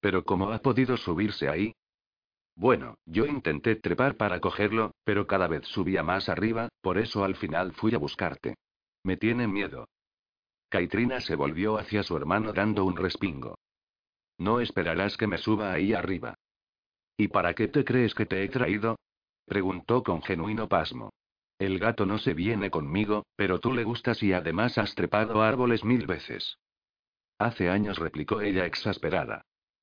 ¿Pero 0.00 0.26
cómo 0.26 0.52
ha 0.52 0.58
podido 0.58 0.98
subirse 0.98 1.48
ahí? 1.48 1.72
Bueno, 2.54 2.98
yo 3.06 3.24
intenté 3.24 3.76
trepar 3.76 4.18
para 4.18 4.40
cogerlo, 4.40 4.92
pero 5.04 5.26
cada 5.26 5.48
vez 5.48 5.64
subía 5.64 6.02
más 6.02 6.28
arriba, 6.28 6.68
por 6.82 6.98
eso 6.98 7.24
al 7.24 7.34
final 7.34 7.72
fui 7.72 7.94
a 7.94 7.98
buscarte. 7.98 8.56
Me 9.02 9.16
tiene 9.16 9.48
miedo. 9.48 9.88
Caitrina 10.68 11.22
se 11.22 11.34
volvió 11.34 11.78
hacia 11.78 12.02
su 12.02 12.14
hermano 12.14 12.52
dando 12.52 12.84
un 12.84 12.96
respingo. 12.96 13.56
No 14.36 14.60
esperarás 14.60 15.16
que 15.16 15.26
me 15.26 15.38
suba 15.38 15.72
ahí 15.72 15.94
arriba. 15.94 16.34
¿Y 17.16 17.28
para 17.28 17.54
qué 17.54 17.68
te 17.68 17.84
crees 17.84 18.14
que 18.14 18.26
te 18.26 18.42
he 18.42 18.48
traído? 18.48 18.96
preguntó 19.46 20.02
con 20.02 20.22
genuino 20.22 20.68
pasmo. 20.68 21.10
El 21.58 21.78
gato 21.78 22.04
no 22.04 22.18
se 22.18 22.34
viene 22.34 22.70
conmigo, 22.70 23.24
pero 23.36 23.60
tú 23.60 23.72
le 23.72 23.84
gustas 23.84 24.22
y 24.22 24.32
además 24.32 24.76
has 24.76 24.94
trepado 24.94 25.42
árboles 25.42 25.84
mil 25.84 26.06
veces. 26.06 26.58
Hace 27.38 27.70
años 27.70 27.98
replicó 27.98 28.40
ella 28.40 28.66
exasperada. 28.66 29.42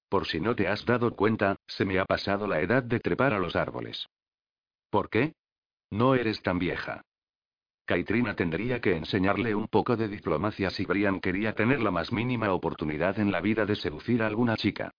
Por 0.09 0.27
si 0.27 0.39
no 0.39 0.55
te 0.55 0.67
has 0.67 0.85
dado 0.85 1.15
cuenta, 1.15 1.55
se 1.65 1.85
me 1.85 1.97
ha 1.97 2.05
pasado 2.05 2.45
la 2.45 2.61
edad 2.61 2.83
de 2.83 2.99
trepar 2.99 3.33
a 3.33 3.39
los 3.39 3.55
árboles. 3.55 4.07
¿Por 4.91 5.09
qué? 5.09 5.33
No 5.89 6.13
eres 6.13 6.43
tan 6.43 6.59
vieja. 6.59 7.01
Caitrina 7.85 8.35
tendría 8.35 8.79
que 8.79 8.95
enseñarle 8.95 9.55
un 9.55 9.67
poco 9.67 9.97
de 9.97 10.07
diplomacia 10.07 10.69
si 10.69 10.85
Brian 10.85 11.19
quería 11.19 11.53
tener 11.53 11.81
la 11.81 11.91
más 11.91 12.11
mínima 12.11 12.53
oportunidad 12.53 13.19
en 13.19 13.31
la 13.31 13.41
vida 13.41 13.65
de 13.65 13.75
seducir 13.75 14.21
a 14.21 14.27
alguna 14.27 14.55
chica. 14.55 14.91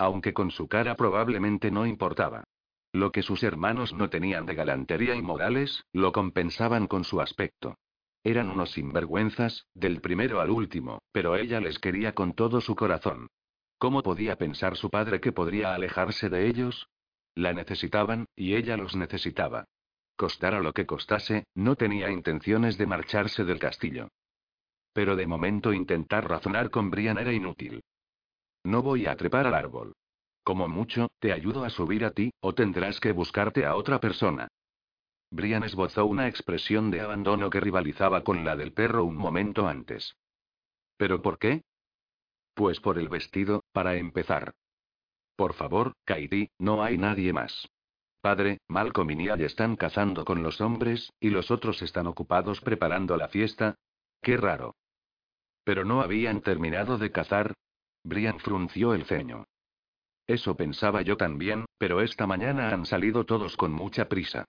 Aunque 0.00 0.32
con 0.32 0.50
su 0.50 0.66
cara 0.66 0.96
probablemente 0.96 1.70
no 1.70 1.84
importaba. 1.84 2.44
Lo 2.90 3.12
que 3.12 3.20
sus 3.20 3.42
hermanos 3.42 3.92
no 3.92 4.08
tenían 4.08 4.46
de 4.46 4.54
galantería 4.54 5.14
y 5.14 5.20
morales, 5.20 5.84
lo 5.92 6.10
compensaban 6.12 6.86
con 6.86 7.04
su 7.04 7.20
aspecto. 7.20 7.76
Eran 8.24 8.48
unos 8.48 8.70
sinvergüenzas, 8.70 9.66
del 9.74 10.00
primero 10.00 10.40
al 10.40 10.48
último, 10.48 11.02
pero 11.12 11.36
ella 11.36 11.60
les 11.60 11.78
quería 11.78 12.14
con 12.14 12.32
todo 12.32 12.62
su 12.62 12.74
corazón. 12.76 13.28
¿Cómo 13.76 14.02
podía 14.02 14.36
pensar 14.36 14.74
su 14.78 14.88
padre 14.88 15.20
que 15.20 15.32
podría 15.32 15.74
alejarse 15.74 16.30
de 16.30 16.48
ellos? 16.48 16.88
La 17.34 17.52
necesitaban, 17.52 18.24
y 18.34 18.54
ella 18.54 18.78
los 18.78 18.96
necesitaba. 18.96 19.66
Costara 20.16 20.60
lo 20.60 20.72
que 20.72 20.86
costase, 20.86 21.44
no 21.54 21.76
tenía 21.76 22.10
intenciones 22.10 22.78
de 22.78 22.86
marcharse 22.86 23.44
del 23.44 23.58
castillo. 23.58 24.08
Pero 24.94 25.14
de 25.14 25.26
momento 25.26 25.74
intentar 25.74 26.26
razonar 26.26 26.70
con 26.70 26.90
Brian 26.90 27.18
era 27.18 27.34
inútil. 27.34 27.82
No 28.64 28.82
voy 28.82 29.06
a 29.06 29.16
trepar 29.16 29.46
al 29.46 29.54
árbol. 29.54 29.94
Como 30.42 30.68
mucho, 30.68 31.08
te 31.18 31.32
ayudo 31.32 31.64
a 31.64 31.70
subir 31.70 32.04
a 32.04 32.10
ti, 32.10 32.32
o 32.40 32.54
tendrás 32.54 33.00
que 33.00 33.12
buscarte 33.12 33.64
a 33.64 33.76
otra 33.76 34.00
persona. 34.00 34.48
Brian 35.30 35.62
esbozó 35.62 36.06
una 36.06 36.28
expresión 36.28 36.90
de 36.90 37.00
abandono 37.00 37.50
que 37.50 37.60
rivalizaba 37.60 38.24
con 38.24 38.44
la 38.44 38.56
del 38.56 38.72
perro 38.72 39.04
un 39.04 39.16
momento 39.16 39.68
antes. 39.68 40.16
¿Pero 40.96 41.22
por 41.22 41.38
qué? 41.38 41.62
Pues 42.54 42.80
por 42.80 42.98
el 42.98 43.08
vestido, 43.08 43.64
para 43.72 43.94
empezar. 43.94 44.54
Por 45.36 45.54
favor, 45.54 45.92
Katie, 46.04 46.50
no 46.58 46.82
hay 46.82 46.98
nadie 46.98 47.32
más. 47.32 47.68
Padre, 48.20 48.58
Malcolm 48.68 49.10
y 49.12 49.16
Niall 49.16 49.40
están 49.40 49.76
cazando 49.76 50.24
con 50.24 50.42
los 50.42 50.60
hombres, 50.60 51.10
y 51.20 51.30
los 51.30 51.50
otros 51.50 51.80
están 51.80 52.06
ocupados 52.06 52.60
preparando 52.60 53.16
la 53.16 53.28
fiesta. 53.28 53.76
Qué 54.20 54.36
raro. 54.36 54.74
Pero 55.64 55.84
no 55.84 56.02
habían 56.02 56.42
terminado 56.42 56.98
de 56.98 57.10
cazar. 57.10 57.54
Brian 58.02 58.38
frunció 58.38 58.94
el 58.94 59.04
ceño. 59.04 59.44
Eso 60.26 60.56
pensaba 60.56 61.02
yo 61.02 61.16
también, 61.16 61.64
pero 61.78 62.00
esta 62.00 62.26
mañana 62.26 62.70
han 62.70 62.86
salido 62.86 63.24
todos 63.26 63.56
con 63.56 63.72
mucha 63.72 64.08
prisa. 64.08 64.44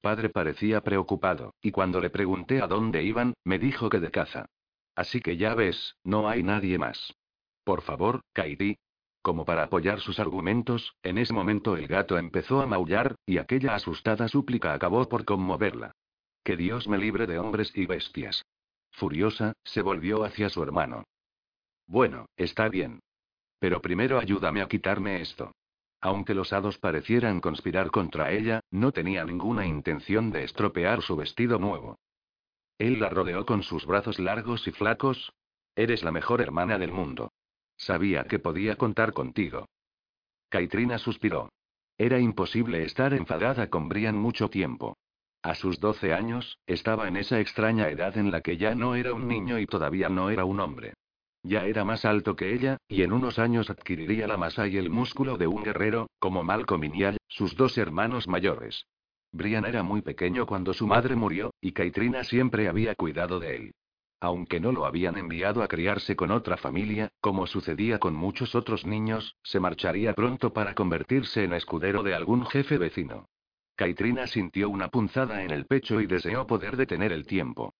Padre 0.00 0.28
parecía 0.28 0.80
preocupado, 0.82 1.54
y 1.60 1.70
cuando 1.70 2.00
le 2.00 2.10
pregunté 2.10 2.60
a 2.60 2.66
dónde 2.66 3.02
iban, 3.02 3.34
me 3.44 3.58
dijo 3.58 3.88
que 3.88 4.00
de 4.00 4.10
caza. 4.10 4.46
Así 4.94 5.20
que 5.20 5.36
ya 5.36 5.54
ves, 5.54 5.96
no 6.04 6.28
hay 6.28 6.42
nadie 6.42 6.78
más. 6.78 7.14
Por 7.64 7.82
favor, 7.82 8.20
Kaidi, 8.32 8.76
como 9.24 9.46
para 9.46 9.62
apoyar 9.62 10.00
sus 10.00 10.20
argumentos, 10.20 10.94
en 11.02 11.16
ese 11.16 11.32
momento 11.32 11.78
el 11.78 11.86
gato 11.86 12.18
empezó 12.18 12.60
a 12.60 12.66
maullar, 12.66 13.16
y 13.24 13.38
aquella 13.38 13.74
asustada 13.74 14.28
súplica 14.28 14.74
acabó 14.74 15.08
por 15.08 15.24
conmoverla. 15.24 15.92
Que 16.44 16.58
Dios 16.58 16.86
me 16.88 16.98
libre 16.98 17.26
de 17.26 17.38
hombres 17.38 17.72
y 17.74 17.86
bestias. 17.86 18.44
Furiosa, 18.90 19.54
se 19.64 19.80
volvió 19.80 20.24
hacia 20.24 20.50
su 20.50 20.62
hermano. 20.62 21.04
Bueno, 21.86 22.26
está 22.36 22.68
bien. 22.68 23.00
Pero 23.58 23.80
primero 23.80 24.18
ayúdame 24.18 24.62
a 24.62 24.68
quitarme 24.68 25.20
esto. 25.20 25.52
Aunque 26.00 26.34
los 26.34 26.52
hados 26.52 26.78
parecieran 26.78 27.40
conspirar 27.40 27.90
contra 27.90 28.30
ella, 28.30 28.60
no 28.70 28.92
tenía 28.92 29.24
ninguna 29.24 29.66
intención 29.66 30.30
de 30.30 30.44
estropear 30.44 31.00
su 31.00 31.16
vestido 31.16 31.58
nuevo. 31.58 31.98
Él 32.78 33.00
la 33.00 33.08
rodeó 33.08 33.46
con 33.46 33.62
sus 33.62 33.86
brazos 33.86 34.18
largos 34.18 34.66
y 34.66 34.72
flacos. 34.72 35.32
Eres 35.76 36.02
la 36.02 36.12
mejor 36.12 36.40
hermana 36.42 36.78
del 36.78 36.92
mundo. 36.92 37.32
Sabía 37.76 38.24
que 38.24 38.38
podía 38.38 38.76
contar 38.76 39.12
contigo. 39.12 39.66
Caitrina 40.50 40.98
suspiró. 40.98 41.48
Era 41.96 42.18
imposible 42.18 42.84
estar 42.84 43.14
enfadada 43.14 43.70
con 43.70 43.88
Brian 43.88 44.16
mucho 44.16 44.50
tiempo. 44.50 44.96
A 45.42 45.54
sus 45.54 45.78
12 45.80 46.12
años, 46.12 46.58
estaba 46.66 47.06
en 47.08 47.16
esa 47.16 47.40
extraña 47.40 47.88
edad 47.88 48.16
en 48.16 48.30
la 48.30 48.40
que 48.40 48.56
ya 48.56 48.74
no 48.74 48.94
era 48.94 49.14
un 49.14 49.28
niño 49.28 49.58
y 49.58 49.66
todavía 49.66 50.08
no 50.08 50.30
era 50.30 50.44
un 50.44 50.60
hombre. 50.60 50.94
Ya 51.46 51.66
era 51.66 51.84
más 51.84 52.06
alto 52.06 52.36
que 52.36 52.54
ella, 52.54 52.78
y 52.88 53.02
en 53.02 53.12
unos 53.12 53.38
años 53.38 53.68
adquiriría 53.68 54.26
la 54.26 54.38
masa 54.38 54.66
y 54.66 54.78
el 54.78 54.88
músculo 54.88 55.36
de 55.36 55.46
un 55.46 55.62
guerrero, 55.62 56.08
como 56.18 56.42
Malcolm 56.42 56.82
y 56.84 57.02
sus 57.28 57.54
dos 57.54 57.76
hermanos 57.76 58.26
mayores. 58.26 58.86
Brian 59.30 59.66
era 59.66 59.82
muy 59.82 60.00
pequeño 60.00 60.46
cuando 60.46 60.72
su 60.72 60.86
madre 60.86 61.16
murió, 61.16 61.52
y 61.60 61.72
Caitrina 61.72 62.24
siempre 62.24 62.66
había 62.66 62.94
cuidado 62.94 63.40
de 63.40 63.56
él. 63.56 63.74
Aunque 64.20 64.58
no 64.58 64.72
lo 64.72 64.86
habían 64.86 65.18
enviado 65.18 65.62
a 65.62 65.68
criarse 65.68 66.16
con 66.16 66.30
otra 66.30 66.56
familia, 66.56 67.10
como 67.20 67.46
sucedía 67.46 67.98
con 67.98 68.14
muchos 68.14 68.54
otros 68.54 68.86
niños, 68.86 69.36
se 69.42 69.60
marcharía 69.60 70.14
pronto 70.14 70.54
para 70.54 70.74
convertirse 70.74 71.44
en 71.44 71.52
escudero 71.52 72.02
de 72.02 72.14
algún 72.14 72.46
jefe 72.46 72.78
vecino. 72.78 73.28
Caitrina 73.76 74.26
sintió 74.26 74.70
una 74.70 74.88
punzada 74.88 75.42
en 75.42 75.50
el 75.50 75.66
pecho 75.66 76.00
y 76.00 76.06
deseó 76.06 76.46
poder 76.46 76.78
detener 76.78 77.12
el 77.12 77.26
tiempo. 77.26 77.74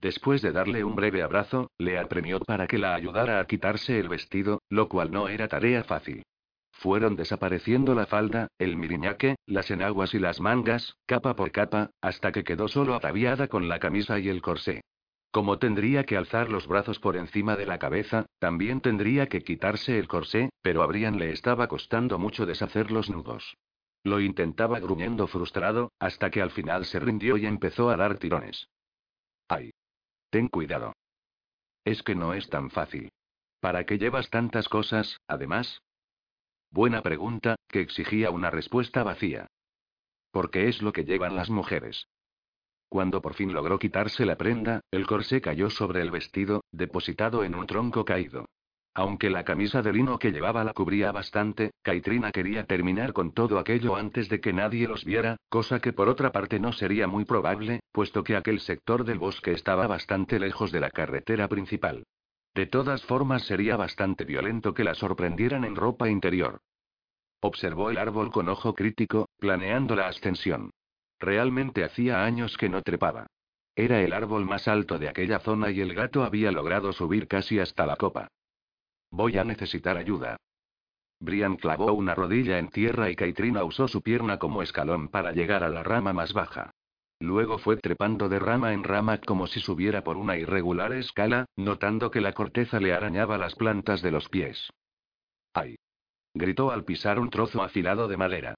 Después 0.00 0.42
de 0.42 0.52
darle 0.52 0.84
un 0.84 0.94
breve 0.94 1.22
abrazo, 1.22 1.70
le 1.76 1.98
apremió 1.98 2.38
para 2.40 2.66
que 2.68 2.78
la 2.78 2.94
ayudara 2.94 3.40
a 3.40 3.46
quitarse 3.46 3.98
el 3.98 4.08
vestido, 4.08 4.62
lo 4.68 4.88
cual 4.88 5.10
no 5.10 5.28
era 5.28 5.48
tarea 5.48 5.82
fácil. 5.82 6.22
Fueron 6.70 7.16
desapareciendo 7.16 7.96
la 7.96 8.06
falda, 8.06 8.46
el 8.58 8.76
miriñaque, 8.76 9.34
las 9.46 9.68
enaguas 9.72 10.14
y 10.14 10.20
las 10.20 10.40
mangas, 10.40 10.94
capa 11.06 11.34
por 11.34 11.50
capa, 11.50 11.90
hasta 12.00 12.30
que 12.30 12.44
quedó 12.44 12.68
solo 12.68 12.94
ataviada 12.94 13.48
con 13.48 13.68
la 13.68 13.80
camisa 13.80 14.20
y 14.20 14.28
el 14.28 14.40
corsé. 14.40 14.82
Como 15.32 15.58
tendría 15.58 16.04
que 16.04 16.16
alzar 16.16 16.48
los 16.48 16.68
brazos 16.68 17.00
por 17.00 17.16
encima 17.16 17.56
de 17.56 17.66
la 17.66 17.80
cabeza, 17.80 18.26
también 18.38 18.80
tendría 18.80 19.26
que 19.26 19.42
quitarse 19.42 19.98
el 19.98 20.06
corsé, 20.06 20.50
pero 20.62 20.84
a 20.84 20.86
Brian 20.86 21.18
le 21.18 21.32
estaba 21.32 21.66
costando 21.66 22.20
mucho 22.20 22.46
deshacer 22.46 22.92
los 22.92 23.10
nudos. 23.10 23.56
Lo 24.04 24.20
intentaba 24.20 24.78
gruñendo 24.78 25.26
frustrado, 25.26 25.90
hasta 25.98 26.30
que 26.30 26.40
al 26.40 26.52
final 26.52 26.84
se 26.84 27.00
rindió 27.00 27.36
y 27.36 27.46
empezó 27.46 27.90
a 27.90 27.96
dar 27.96 28.18
tirones. 28.18 28.68
¡Ay! 29.48 29.72
Ten 30.30 30.48
cuidado. 30.48 30.94
Es 31.84 32.02
que 32.02 32.14
no 32.14 32.34
es 32.34 32.48
tan 32.50 32.70
fácil. 32.70 33.10
¿Para 33.60 33.84
qué 33.86 33.98
llevas 33.98 34.30
tantas 34.30 34.68
cosas, 34.68 35.18
además? 35.26 35.80
Buena 36.70 37.02
pregunta, 37.02 37.56
que 37.68 37.80
exigía 37.80 38.30
una 38.30 38.50
respuesta 38.50 39.02
vacía. 39.02 39.46
Porque 40.30 40.68
es 40.68 40.82
lo 40.82 40.92
que 40.92 41.04
llevan 41.04 41.34
las 41.34 41.48
mujeres. 41.48 42.06
Cuando 42.88 43.20
por 43.22 43.34
fin 43.34 43.52
logró 43.52 43.78
quitarse 43.78 44.26
la 44.26 44.36
prenda, 44.36 44.80
el 44.90 45.06
corsé 45.06 45.40
cayó 45.40 45.70
sobre 45.70 46.02
el 46.02 46.10
vestido, 46.10 46.64
depositado 46.72 47.44
en 47.44 47.54
un 47.54 47.66
tronco 47.66 48.04
caído. 48.04 48.46
Aunque 48.98 49.30
la 49.30 49.44
camisa 49.44 49.80
de 49.80 49.92
lino 49.92 50.18
que 50.18 50.32
llevaba 50.32 50.64
la 50.64 50.72
cubría 50.72 51.12
bastante, 51.12 51.70
Kaitrina 51.82 52.32
quería 52.32 52.64
terminar 52.64 53.12
con 53.12 53.30
todo 53.30 53.60
aquello 53.60 53.94
antes 53.94 54.28
de 54.28 54.40
que 54.40 54.52
nadie 54.52 54.88
los 54.88 55.04
viera, 55.04 55.36
cosa 55.48 55.78
que 55.78 55.92
por 55.92 56.08
otra 56.08 56.32
parte 56.32 56.58
no 56.58 56.72
sería 56.72 57.06
muy 57.06 57.24
probable, 57.24 57.78
puesto 57.92 58.24
que 58.24 58.34
aquel 58.34 58.58
sector 58.58 59.04
del 59.04 59.20
bosque 59.20 59.52
estaba 59.52 59.86
bastante 59.86 60.40
lejos 60.40 60.72
de 60.72 60.80
la 60.80 60.90
carretera 60.90 61.46
principal. 61.46 62.02
De 62.56 62.66
todas 62.66 63.04
formas 63.04 63.44
sería 63.44 63.76
bastante 63.76 64.24
violento 64.24 64.74
que 64.74 64.82
la 64.82 64.96
sorprendieran 64.96 65.64
en 65.64 65.76
ropa 65.76 66.08
interior. 66.08 66.58
Observó 67.40 67.90
el 67.90 67.98
árbol 67.98 68.32
con 68.32 68.48
ojo 68.48 68.74
crítico, 68.74 69.28
planeando 69.38 69.94
la 69.94 70.08
ascensión. 70.08 70.72
Realmente 71.20 71.84
hacía 71.84 72.24
años 72.24 72.56
que 72.56 72.68
no 72.68 72.82
trepaba. 72.82 73.28
Era 73.76 74.00
el 74.00 74.12
árbol 74.12 74.44
más 74.44 74.66
alto 74.66 74.98
de 74.98 75.08
aquella 75.08 75.38
zona 75.38 75.70
y 75.70 75.82
el 75.82 75.94
gato 75.94 76.24
había 76.24 76.50
logrado 76.50 76.92
subir 76.92 77.28
casi 77.28 77.60
hasta 77.60 77.86
la 77.86 77.94
copa. 77.94 78.26
Voy 79.10 79.38
a 79.38 79.44
necesitar 79.44 79.96
ayuda. 79.96 80.36
Brian 81.20 81.56
clavó 81.56 81.92
una 81.92 82.14
rodilla 82.14 82.58
en 82.58 82.68
tierra 82.68 83.10
y 83.10 83.16
Kaitrina 83.16 83.64
usó 83.64 83.88
su 83.88 84.02
pierna 84.02 84.38
como 84.38 84.62
escalón 84.62 85.08
para 85.08 85.32
llegar 85.32 85.64
a 85.64 85.68
la 85.68 85.82
rama 85.82 86.12
más 86.12 86.32
baja. 86.32 86.70
Luego 87.20 87.58
fue 87.58 87.76
trepando 87.76 88.28
de 88.28 88.38
rama 88.38 88.72
en 88.72 88.84
rama 88.84 89.18
como 89.18 89.48
si 89.48 89.58
subiera 89.58 90.04
por 90.04 90.16
una 90.16 90.36
irregular 90.36 90.92
escala, 90.92 91.46
notando 91.56 92.12
que 92.12 92.20
la 92.20 92.32
corteza 92.32 92.78
le 92.78 92.92
arañaba 92.92 93.38
las 93.38 93.56
plantas 93.56 94.02
de 94.02 94.12
los 94.12 94.28
pies. 94.28 94.70
¡Ay! 95.52 95.76
gritó 96.34 96.70
al 96.70 96.84
pisar 96.84 97.18
un 97.18 97.30
trozo 97.30 97.62
afilado 97.62 98.06
de 98.06 98.16
madera. 98.16 98.54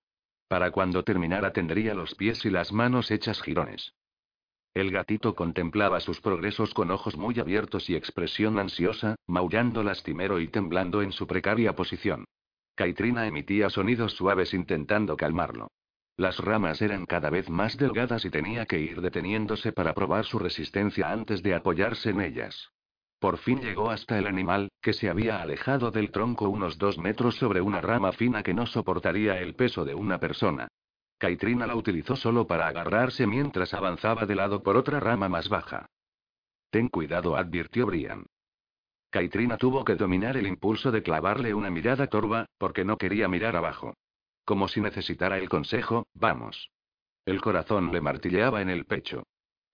Para 0.49 0.71
cuando 0.71 1.05
terminara 1.05 1.53
tendría 1.53 1.95
los 1.95 2.15
pies 2.15 2.45
y 2.45 2.51
las 2.51 2.73
manos 2.73 3.11
hechas 3.11 3.41
jirones. 3.41 3.95
El 4.73 4.93
gatito 4.93 5.35
contemplaba 5.35 5.99
sus 5.99 6.21
progresos 6.21 6.73
con 6.75 6.91
ojos 6.93 7.17
muy 7.17 7.39
abiertos 7.41 7.91
y 7.91 7.97
expresión 7.97 8.59
ansiosa, 8.59 9.17
maullando 9.27 9.83
lastimero 9.83 10.39
y 10.39 10.47
temblando 10.47 11.03
en 11.03 11.11
su 11.11 11.27
precaria 11.27 11.75
posición. 11.75 12.25
Kaitrina 12.77 13.27
emitía 13.27 13.69
sonidos 13.69 14.13
suaves 14.13 14.55
intentando 14.55 15.17
calmarlo. 15.17 15.69
Las 16.17 16.39
ramas 16.39 16.83
eran 16.83 17.07
cada 17.07 17.31
vez 17.31 17.49
más 17.49 17.77
delgadas 17.77 18.25
y 18.25 18.31
tenía 18.31 18.67
que 18.67 18.79
ir 18.79 19.01
deteniéndose 19.01 19.73
para 19.73 19.93
probar 19.93 20.25
su 20.25 20.39
resistencia 20.39 21.11
antes 21.11 21.43
de 21.43 21.55
apoyarse 21.55 22.11
en 22.11 22.21
ellas. 22.21 22.71
Por 23.19 23.39
fin 23.39 23.61
llegó 23.61 23.91
hasta 23.91 24.19
el 24.19 24.27
animal, 24.27 24.71
que 24.81 24.93
se 24.93 25.11
había 25.11 25.43
alejado 25.43 25.91
del 25.91 26.11
tronco 26.11 26.49
unos 26.49 26.79
dos 26.79 26.97
metros 26.97 27.37
sobre 27.37 27.61
una 27.61 27.81
rama 27.81 28.13
fina 28.13 28.43
que 28.43 28.55
no 28.55 28.67
soportaría 28.67 29.39
el 29.41 29.55
peso 29.55 29.85
de 29.85 29.95
una 29.95 30.19
persona. 30.19 30.69
Kaitrina 31.21 31.67
la 31.67 31.77
utilizó 31.77 32.17
solo 32.17 32.47
para 32.47 32.67
agarrarse 32.67 33.27
mientras 33.27 33.75
avanzaba 33.75 34.25
de 34.25 34.35
lado 34.35 34.63
por 34.63 34.79
otra 34.79 35.01
rama 35.01 35.29
más 35.29 35.51
baja. 35.51 35.85
Ten 36.71 36.89
cuidado, 36.89 37.37
advirtió 37.37 37.85
Brian. 37.85 38.25
Kaitrina 39.11 39.59
tuvo 39.59 39.85
que 39.85 39.97
dominar 39.97 40.39
el 40.39 40.47
impulso 40.47 40.91
de 40.91 41.03
clavarle 41.03 41.53
una 41.53 41.69
mirada 41.69 42.07
torva, 42.07 42.47
porque 42.57 42.87
no 42.87 42.97
quería 42.97 43.29
mirar 43.29 43.55
abajo. 43.55 43.93
Como 44.47 44.67
si 44.67 44.81
necesitara 44.81 45.37
el 45.37 45.51
consejo, 45.51 46.07
vamos. 46.15 46.71
El 47.27 47.43
corazón 47.43 47.93
le 47.93 48.01
martilleaba 48.01 48.63
en 48.63 48.71
el 48.71 48.87
pecho. 48.87 49.25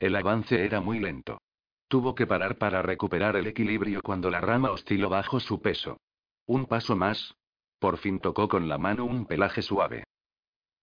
El 0.01 0.17
avance 0.17 0.65
era 0.65 0.81
muy 0.81 0.99
lento. 0.99 1.39
Tuvo 1.87 2.17
que 2.17 2.27
parar 2.27 2.59
para 2.59 2.83
recuperar 2.83 3.37
el 3.37 3.47
equilibrio 3.47 4.03
cuando 4.03 4.31
la 4.33 4.41
rama 4.41 4.73
osciló 4.73 5.11
bajo 5.11 5.39
su 5.39 5.63
peso. 5.63 6.01
Un 6.45 6.67
paso 6.67 6.97
más. 6.97 7.37
Por 7.79 7.99
fin 7.99 8.19
tocó 8.19 8.49
con 8.49 8.69
la 8.69 8.79
mano 8.79 9.05
un 9.05 9.27
pelaje 9.27 9.63
suave. 9.63 10.06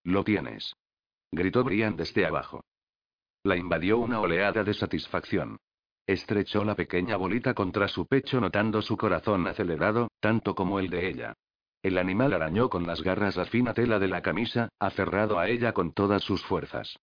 Lo 0.04 0.24
tienes. 0.24 0.76
Gritó 1.32 1.64
Brian 1.64 1.96
desde 1.96 2.26
abajo. 2.26 2.64
La 3.44 3.58
invadió 3.58 3.98
una 3.98 4.20
oleada 4.20 4.64
de 4.64 4.74
satisfacción. 4.74 5.58
Estrechó 6.06 6.66
la 6.66 6.76
pequeña 6.76 7.16
bolita 7.16 7.54
contra 7.54 7.88
su 7.88 8.06
pecho 8.06 8.42
notando 8.42 8.82
su 8.82 8.98
corazón 8.98 9.48
acelerado, 9.48 10.10
tanto 10.20 10.54
como 10.54 10.80
el 10.80 10.90
de 10.90 11.08
ella. 11.08 11.34
El 11.82 11.98
animal 11.98 12.34
arañó 12.34 12.70
con 12.70 12.86
las 12.86 13.02
garras 13.02 13.36
la 13.36 13.46
fina 13.46 13.74
tela 13.74 14.00
de 14.00 14.08
la 14.08 14.22
camisa, 14.22 14.70
aferrado 14.80 15.40
a 15.40 15.50
ella 15.50 15.74
con 15.74 15.94
todas 15.94 16.24
sus 16.24 16.44
fuerzas. 16.44 16.98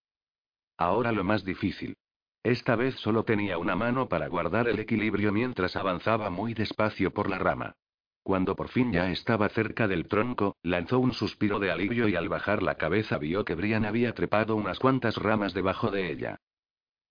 Ahora 0.76 1.12
lo 1.12 1.24
más 1.24 1.44
difícil. 1.44 1.96
Esta 2.42 2.76
vez 2.76 2.94
solo 2.96 3.24
tenía 3.24 3.58
una 3.58 3.76
mano 3.76 4.08
para 4.08 4.28
guardar 4.28 4.68
el 4.68 4.78
equilibrio 4.78 5.32
mientras 5.32 5.76
avanzaba 5.76 6.30
muy 6.30 6.54
despacio 6.54 7.12
por 7.12 7.28
la 7.28 7.38
rama. 7.38 7.74
Cuando 8.22 8.54
por 8.54 8.68
fin 8.68 8.92
ya 8.92 9.10
estaba 9.10 9.48
cerca 9.48 9.88
del 9.88 10.06
tronco, 10.06 10.56
lanzó 10.62 10.98
un 10.98 11.12
suspiro 11.12 11.58
de 11.58 11.70
alivio 11.70 12.08
y 12.08 12.16
al 12.16 12.28
bajar 12.28 12.62
la 12.62 12.76
cabeza 12.76 13.18
vio 13.18 13.44
que 13.44 13.54
Brian 13.54 13.84
había 13.84 14.14
trepado 14.14 14.56
unas 14.56 14.78
cuantas 14.78 15.16
ramas 15.16 15.54
debajo 15.54 15.90
de 15.90 16.12
ella. 16.12 16.40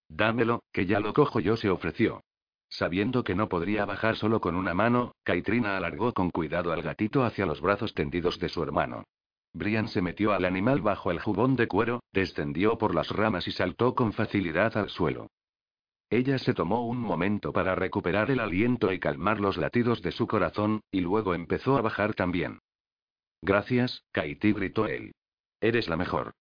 Dámelo, 0.08 0.64
que 0.72 0.86
ya 0.86 1.00
lo 1.00 1.14
cojo 1.14 1.40
yo, 1.40 1.58
se 1.58 1.70
ofreció. 1.70 2.22
Sabiendo 2.70 3.24
que 3.24 3.34
no 3.34 3.50
podría 3.50 3.86
bajar 3.86 4.16
solo 4.16 4.40
con 4.40 4.56
una 4.56 4.76
mano, 4.76 5.14
Kaitrina 5.24 5.76
alargó 5.76 6.14
con 6.14 6.30
cuidado 6.30 6.72
al 6.72 6.84
gatito 6.84 7.24
hacia 7.24 7.48
los 7.48 7.62
brazos 7.62 7.96
tendidos 7.96 8.40
de 8.40 8.50
su 8.50 8.62
hermano. 8.62 9.06
Brian 9.54 9.88
se 9.88 10.04
metió 10.04 10.34
al 10.34 10.46
animal 10.46 10.82
bajo 10.82 11.10
el 11.10 11.20
jubón 11.20 11.56
de 11.56 11.68
cuero, 11.68 12.02
descendió 12.14 12.78
por 12.78 12.94
las 12.94 13.10
ramas 13.10 13.48
y 13.48 13.52
saltó 13.52 13.96
con 13.96 14.14
facilidad 14.14 14.78
al 14.78 14.90
suelo. 14.90 15.28
Ella 16.10 16.40
se 16.40 16.54
tomó 16.54 16.88
un 16.88 16.98
momento 16.98 17.54
para 17.54 17.76
recuperar 17.76 18.32
el 18.32 18.40
aliento 18.40 18.92
y 18.92 19.00
calmar 19.00 19.40
los 19.40 19.58
latidos 19.58 20.02
de 20.02 20.12
su 20.12 20.26
corazón, 20.26 20.82
y 20.92 21.02
luego 21.02 21.36
empezó 21.36 21.78
a 21.78 21.82
bajar 21.82 22.16
también. 22.16 22.60
Gracias, 23.42 24.04
Kaiti 24.12 24.54
gritó 24.54 24.88
él. 24.88 25.14
Eres 25.62 25.88
la 25.88 25.98
mejor. 25.98 26.34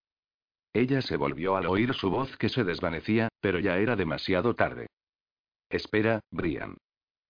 Ella 0.72 1.02
se 1.02 1.16
volvió 1.16 1.56
al 1.56 1.66
oír 1.66 1.92
su 1.94 2.10
voz 2.10 2.36
que 2.36 2.48
se 2.48 2.64
desvanecía, 2.64 3.28
pero 3.40 3.58
ya 3.58 3.78
era 3.78 3.96
demasiado 3.96 4.54
tarde. 4.54 4.86
Espera, 5.68 6.20
Brian. 6.30 6.76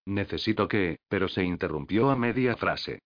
Necesito 0.07 0.68
que, 0.68 1.01
pero 1.09 1.29
se 1.29 1.44
interrumpió 1.44 2.11
a 2.11 2.16
media 2.16 2.57
frase. 2.57 3.01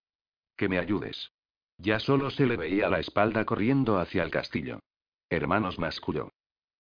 Que 0.57 0.69
me 0.69 0.79
ayudes. 0.79 1.31
Ya 1.79 1.99
solo 1.99 2.31
se 2.31 2.47
le 2.47 2.57
veía 2.57 2.89
la 2.89 3.01
espalda 3.01 3.45
corriendo 3.45 3.99
hacia 3.99 4.23
el 4.23 4.31
castillo. 4.31 4.81
Hermanos 5.31 5.79
masculó. 5.79 6.33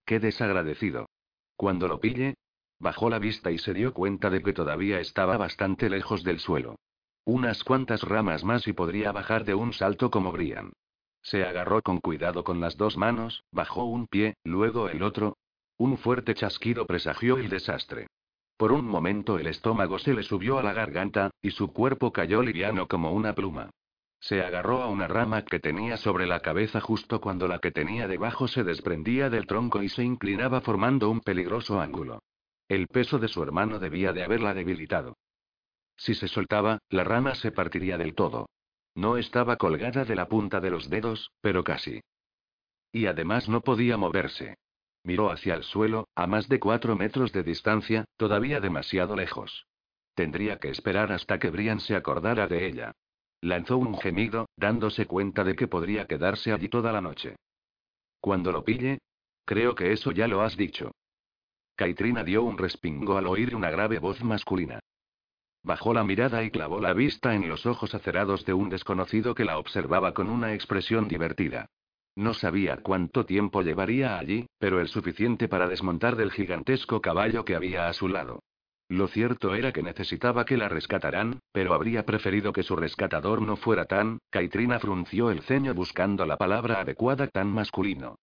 Qué 0.05 0.21
desagradecido. 0.21 1.09
Cuando 1.57 1.88
lo 1.88 2.01
pille, 2.01 2.35
bajó 2.83 3.09
la 3.09 3.21
vista 3.21 3.53
y 3.53 3.59
se 3.59 3.73
dio 3.73 3.95
cuenta 3.95 4.29
de 4.29 4.42
que 4.42 4.53
todavía 4.53 4.99
estaba 4.99 5.37
bastante 5.37 5.88
lejos 5.88 6.25
del 6.25 6.40
suelo. 6.40 6.81
Unas 7.25 7.62
cuantas 7.62 8.03
ramas 8.03 8.42
más 8.42 8.66
y 8.66 8.73
podría 8.73 9.12
bajar 9.12 9.45
de 9.45 9.55
un 9.55 9.73
salto 9.73 10.11
como 10.11 10.33
Brian. 10.33 10.73
Se 11.23 11.45
agarró 11.45 11.81
con 11.81 11.99
cuidado 11.99 12.42
con 12.42 12.61
las 12.61 12.77
dos 12.77 12.97
manos, 12.97 13.45
bajó 13.53 13.85
un 13.85 14.09
pie, 14.09 14.35
luego 14.42 14.88
el 14.88 15.05
otro. 15.05 15.37
Un 15.79 15.97
fuerte 15.97 16.35
chasquido 16.35 16.85
presagió 16.87 17.38
el 17.38 17.49
desastre. 17.49 18.09
Por 18.57 18.73
un 18.73 18.85
momento 18.85 19.38
el 19.38 19.47
estómago 19.47 20.01
se 20.01 20.12
le 20.12 20.25
subió 20.25 20.59
a 20.59 20.64
la 20.64 20.73
garganta, 20.73 21.31
y 21.40 21.53
su 21.53 21.73
cuerpo 21.73 22.12
cayó 22.12 22.42
liviano 22.42 22.88
como 22.88 23.12
una 23.12 23.33
pluma. 23.33 23.71
Se 24.18 24.42
agarró 24.42 24.83
a 24.83 24.88
una 24.88 25.07
rama 25.07 25.45
que 25.45 25.61
tenía 25.61 25.97
sobre 25.97 26.27
la 26.27 26.40
cabeza 26.40 26.81
justo 26.81 27.21
cuando 27.21 27.47
la 27.47 27.61
que 27.61 27.71
tenía 27.71 28.09
debajo 28.09 28.49
se 28.49 28.64
desprendía 28.64 29.31
del 29.31 29.47
tronco 29.47 29.85
y 29.85 29.88
se 29.88 30.03
inclinaba 30.03 30.61
formando 30.61 31.09
un 31.11 31.21
peligroso 31.21 31.81
ángulo. 31.81 32.21
El 32.72 32.87
peso 32.87 33.18
de 33.18 33.28
su 33.28 33.42
hermano 33.42 33.78
debía 33.78 34.14
de 34.14 34.24
haberla 34.24 34.54
debilitado. 34.54 35.18
Si 35.94 36.14
se 36.14 36.26
soltaba, 36.26 36.78
la 36.88 37.04
rama 37.04 37.35
se 37.35 37.52
partiría 37.52 37.98
del 37.98 38.14
todo. 38.14 38.48
No 38.94 39.18
estaba 39.18 39.56
colgada 39.56 40.06
de 40.06 40.16
la 40.16 40.26
punta 40.26 40.58
de 40.58 40.70
los 40.70 40.88
dedos, 40.88 41.32
pero 41.42 41.64
casi. 41.64 42.00
Y 42.90 43.04
además 43.04 43.46
no 43.46 43.61
podía 43.61 43.98
moverse. 43.98 44.56
Miró 45.04 45.30
hacia 45.30 45.52
el 45.52 45.64
suelo, 45.64 46.08
a 46.14 46.26
más 46.26 46.48
de 46.48 46.61
cuatro 46.61 46.96
metros 46.96 47.30
de 47.32 47.42
distancia, 47.42 48.06
todavía 48.16 48.58
demasiado 48.58 49.16
lejos. 49.16 49.66
Tendría 50.14 50.58
que 50.58 50.70
esperar 50.70 51.12
hasta 51.12 51.38
que 51.38 51.50
Brian 51.50 51.78
se 51.78 51.94
acordara 51.94 52.46
de 52.46 52.66
ella. 52.66 52.92
Lanzó 53.42 53.76
un 53.76 53.98
gemido, 53.98 54.48
dándose 54.56 55.04
cuenta 55.04 55.44
de 55.44 55.56
que 55.56 55.68
podría 55.68 56.06
quedarse 56.06 56.52
allí 56.52 56.70
toda 56.70 56.90
la 56.90 57.02
noche. 57.02 57.37
Cuando 58.18 58.50
lo 58.50 58.64
pille? 58.64 58.96
Creo 59.44 59.74
que 59.74 59.92
eso 59.92 60.11
ya 60.11 60.26
lo 60.26 60.40
has 60.40 60.56
dicho. 60.56 60.92
Kaitrina 61.76 62.22
dio 62.24 62.42
un 62.42 62.58
respingo 62.58 63.16
al 63.16 63.26
oír 63.26 63.54
una 63.54 63.70
grave 63.70 63.98
voz 63.98 64.22
masculina. 64.22 64.80
Bajó 65.64 65.94
la 65.94 66.04
mirada 66.04 66.42
y 66.42 66.50
clavó 66.50 66.80
la 66.80 66.92
vista 66.92 67.35
en 67.35 67.48
los 67.48 67.66
ojos 67.66 67.94
acerados 67.94 68.44
de 68.44 68.52
un 68.52 68.68
desconocido 68.68 69.35
que 69.35 69.44
la 69.44 69.58
observaba 69.58 70.12
con 70.12 70.28
una 70.28 70.54
expresión 70.54 71.08
divertida. 71.08 71.66
No 72.16 72.35
sabía 72.35 72.78
cuánto 72.78 73.24
tiempo 73.24 73.62
llevaría 73.62 74.18
allí, 74.18 74.46
pero 74.58 74.80
el 74.80 74.88
suficiente 74.88 75.48
para 75.48 75.68
desmontar 75.68 76.16
del 76.16 76.30
gigantesco 76.30 77.00
caballo 77.00 77.44
que 77.44 77.54
había 77.54 77.88
a 77.88 77.92
su 77.92 78.08
lado. 78.08 78.40
Lo 78.88 79.08
cierto 79.08 79.54
era 79.54 79.72
que 79.72 79.82
necesitaba 79.82 80.44
que 80.44 80.58
la 80.58 80.68
rescataran, 80.68 81.40
pero 81.52 81.72
habría 81.72 82.04
preferido 82.04 82.52
que 82.52 82.62
su 82.62 82.76
rescatador 82.76 83.40
no 83.40 83.56
fuera 83.56 83.87
tan. 83.87 84.18
Kaitrina 84.30 84.78
frunció 84.80 85.30
el 85.30 85.40
ceño 85.42 85.72
buscando 85.72 86.26
la 86.26 86.37
palabra 86.37 86.80
adecuada 86.80 87.28
tan 87.28 87.48
masculino. 87.48 88.16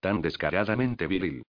Tan 0.00 0.22
descaradamente 0.22 1.06
viril. 1.06 1.44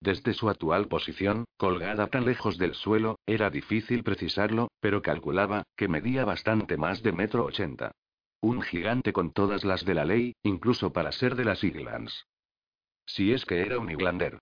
Desde 0.00 0.32
su 0.32 0.48
actual 0.48 0.88
posición, 0.88 1.44
colgada 1.58 2.06
tan 2.06 2.24
lejos 2.24 2.56
del 2.56 2.74
suelo, 2.74 3.18
era 3.26 3.50
difícil 3.50 4.02
precisarlo, 4.02 4.70
pero 4.80 5.02
calculaba 5.02 5.64
que 5.76 5.88
medía 5.88 6.24
bastante 6.24 6.78
más 6.78 7.02
de 7.02 7.12
metro 7.12 7.44
ochenta. 7.44 7.92
Un 8.40 8.62
gigante 8.62 9.12
con 9.12 9.32
todas 9.32 9.64
las 9.64 9.84
de 9.84 9.94
la 9.94 10.06
ley, 10.06 10.34
incluso 10.42 10.92
para 10.92 11.12
ser 11.12 11.34
de 11.34 11.44
las 11.44 11.62
Iglands. 11.62 12.26
Si 13.04 13.32
es 13.32 13.44
que 13.44 13.60
era 13.60 13.78
un 13.78 13.90
Iglander. 13.90 14.38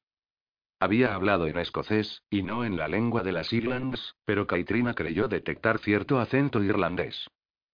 Había 0.78 1.14
hablado 1.14 1.48
en 1.48 1.58
escocés, 1.58 2.22
y 2.30 2.44
no 2.44 2.64
en 2.64 2.76
la 2.76 2.86
lengua 2.86 3.24
de 3.24 3.32
las 3.32 3.52
Islands, 3.52 4.14
pero 4.24 4.46
Kaitrina 4.46 4.94
creyó 4.94 5.26
detectar 5.26 5.80
cierto 5.80 6.20
acento 6.20 6.62
irlandés. 6.62 7.26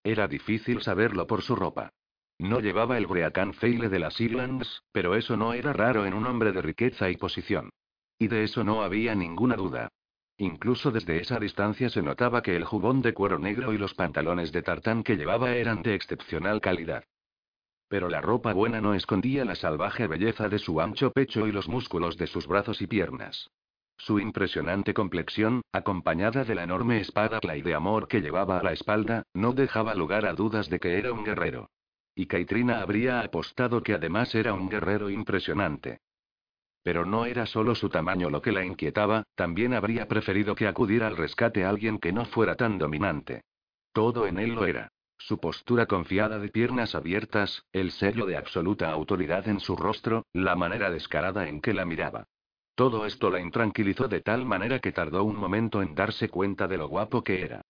Era 0.02 0.26
difícil 0.26 0.80
saberlo 0.80 1.26
por 1.26 1.42
su 1.42 1.54
ropa. 1.54 1.92
No 2.38 2.60
llevaba 2.60 2.98
el 2.98 3.06
Breacan 3.06 3.54
Feile 3.54 3.88
de 3.88 3.98
las 3.98 4.20
Islands, 4.20 4.82
pero 4.92 5.14
eso 5.14 5.36
no 5.36 5.52
era 5.52 5.72
raro 5.72 6.04
en 6.04 6.14
un 6.14 6.26
hombre 6.26 6.52
de 6.52 6.62
riqueza 6.62 7.08
y 7.08 7.16
posición. 7.16 7.70
Y 8.18 8.28
de 8.28 8.44
eso 8.44 8.64
no 8.64 8.82
había 8.82 9.14
ninguna 9.14 9.56
duda. 9.56 9.88
Incluso 10.36 10.90
desde 10.90 11.20
esa 11.20 11.38
distancia 11.38 11.88
se 11.90 12.02
notaba 12.02 12.42
que 12.42 12.56
el 12.56 12.64
jubón 12.64 13.02
de 13.02 13.14
cuero 13.14 13.38
negro 13.38 13.72
y 13.72 13.78
los 13.78 13.94
pantalones 13.94 14.50
de 14.50 14.62
tartán 14.62 15.04
que 15.04 15.16
llevaba 15.16 15.54
eran 15.54 15.82
de 15.82 15.94
excepcional 15.94 16.60
calidad. 16.60 17.04
Pero 17.88 18.08
la 18.08 18.20
ropa 18.20 18.52
buena 18.52 18.80
no 18.80 18.94
escondía 18.94 19.44
la 19.44 19.54
salvaje 19.54 20.08
belleza 20.08 20.48
de 20.48 20.58
su 20.58 20.80
ancho 20.80 21.12
pecho 21.12 21.46
y 21.46 21.52
los 21.52 21.68
músculos 21.68 22.16
de 22.16 22.26
sus 22.26 22.48
brazos 22.48 22.82
y 22.82 22.88
piernas. 22.88 23.48
Su 23.96 24.18
impresionante 24.18 24.92
complexión, 24.92 25.62
acompañada 25.72 26.42
de 26.42 26.56
la 26.56 26.64
enorme 26.64 27.00
espada 27.00 27.38
clay 27.38 27.62
de 27.62 27.74
amor 27.74 28.08
que 28.08 28.20
llevaba 28.20 28.58
a 28.58 28.62
la 28.64 28.72
espalda, 28.72 29.22
no 29.34 29.52
dejaba 29.52 29.94
lugar 29.94 30.26
a 30.26 30.32
dudas 30.32 30.68
de 30.68 30.80
que 30.80 30.98
era 30.98 31.12
un 31.12 31.22
guerrero. 31.22 31.68
Y 32.14 32.26
Kaitrina 32.26 32.80
habría 32.80 33.20
apostado 33.20 33.82
que 33.82 33.94
además 33.94 34.34
era 34.34 34.54
un 34.54 34.68
guerrero 34.68 35.10
impresionante. 35.10 35.98
Pero 36.82 37.06
no 37.06 37.24
era 37.24 37.46
solo 37.46 37.74
su 37.74 37.88
tamaño 37.88 38.30
lo 38.30 38.42
que 38.42 38.52
la 38.52 38.64
inquietaba, 38.64 39.24
también 39.34 39.74
habría 39.74 40.06
preferido 40.06 40.54
que 40.54 40.66
acudiera 40.66 41.06
al 41.06 41.16
rescate 41.16 41.64
alguien 41.64 41.98
que 41.98 42.12
no 42.12 42.24
fuera 42.26 42.56
tan 42.56 42.78
dominante. 42.78 43.42
Todo 43.92 44.26
en 44.26 44.38
él 44.38 44.54
lo 44.54 44.66
era. 44.66 44.88
Su 45.16 45.40
postura 45.40 45.86
confiada 45.86 46.38
de 46.38 46.50
piernas 46.50 46.94
abiertas, 46.94 47.64
el 47.72 47.92
sello 47.92 48.26
de 48.26 48.36
absoluta 48.36 48.90
autoridad 48.90 49.48
en 49.48 49.60
su 49.60 49.76
rostro, 49.76 50.26
la 50.32 50.54
manera 50.56 50.90
descarada 50.90 51.48
en 51.48 51.60
que 51.60 51.72
la 51.72 51.86
miraba. 51.86 52.26
Todo 52.74 53.06
esto 53.06 53.30
la 53.30 53.40
intranquilizó 53.40 54.08
de 54.08 54.20
tal 54.20 54.44
manera 54.44 54.80
que 54.80 54.92
tardó 54.92 55.24
un 55.24 55.36
momento 55.36 55.80
en 55.80 55.94
darse 55.94 56.28
cuenta 56.28 56.68
de 56.68 56.76
lo 56.76 56.88
guapo 56.88 57.22
que 57.22 57.42
era. 57.42 57.62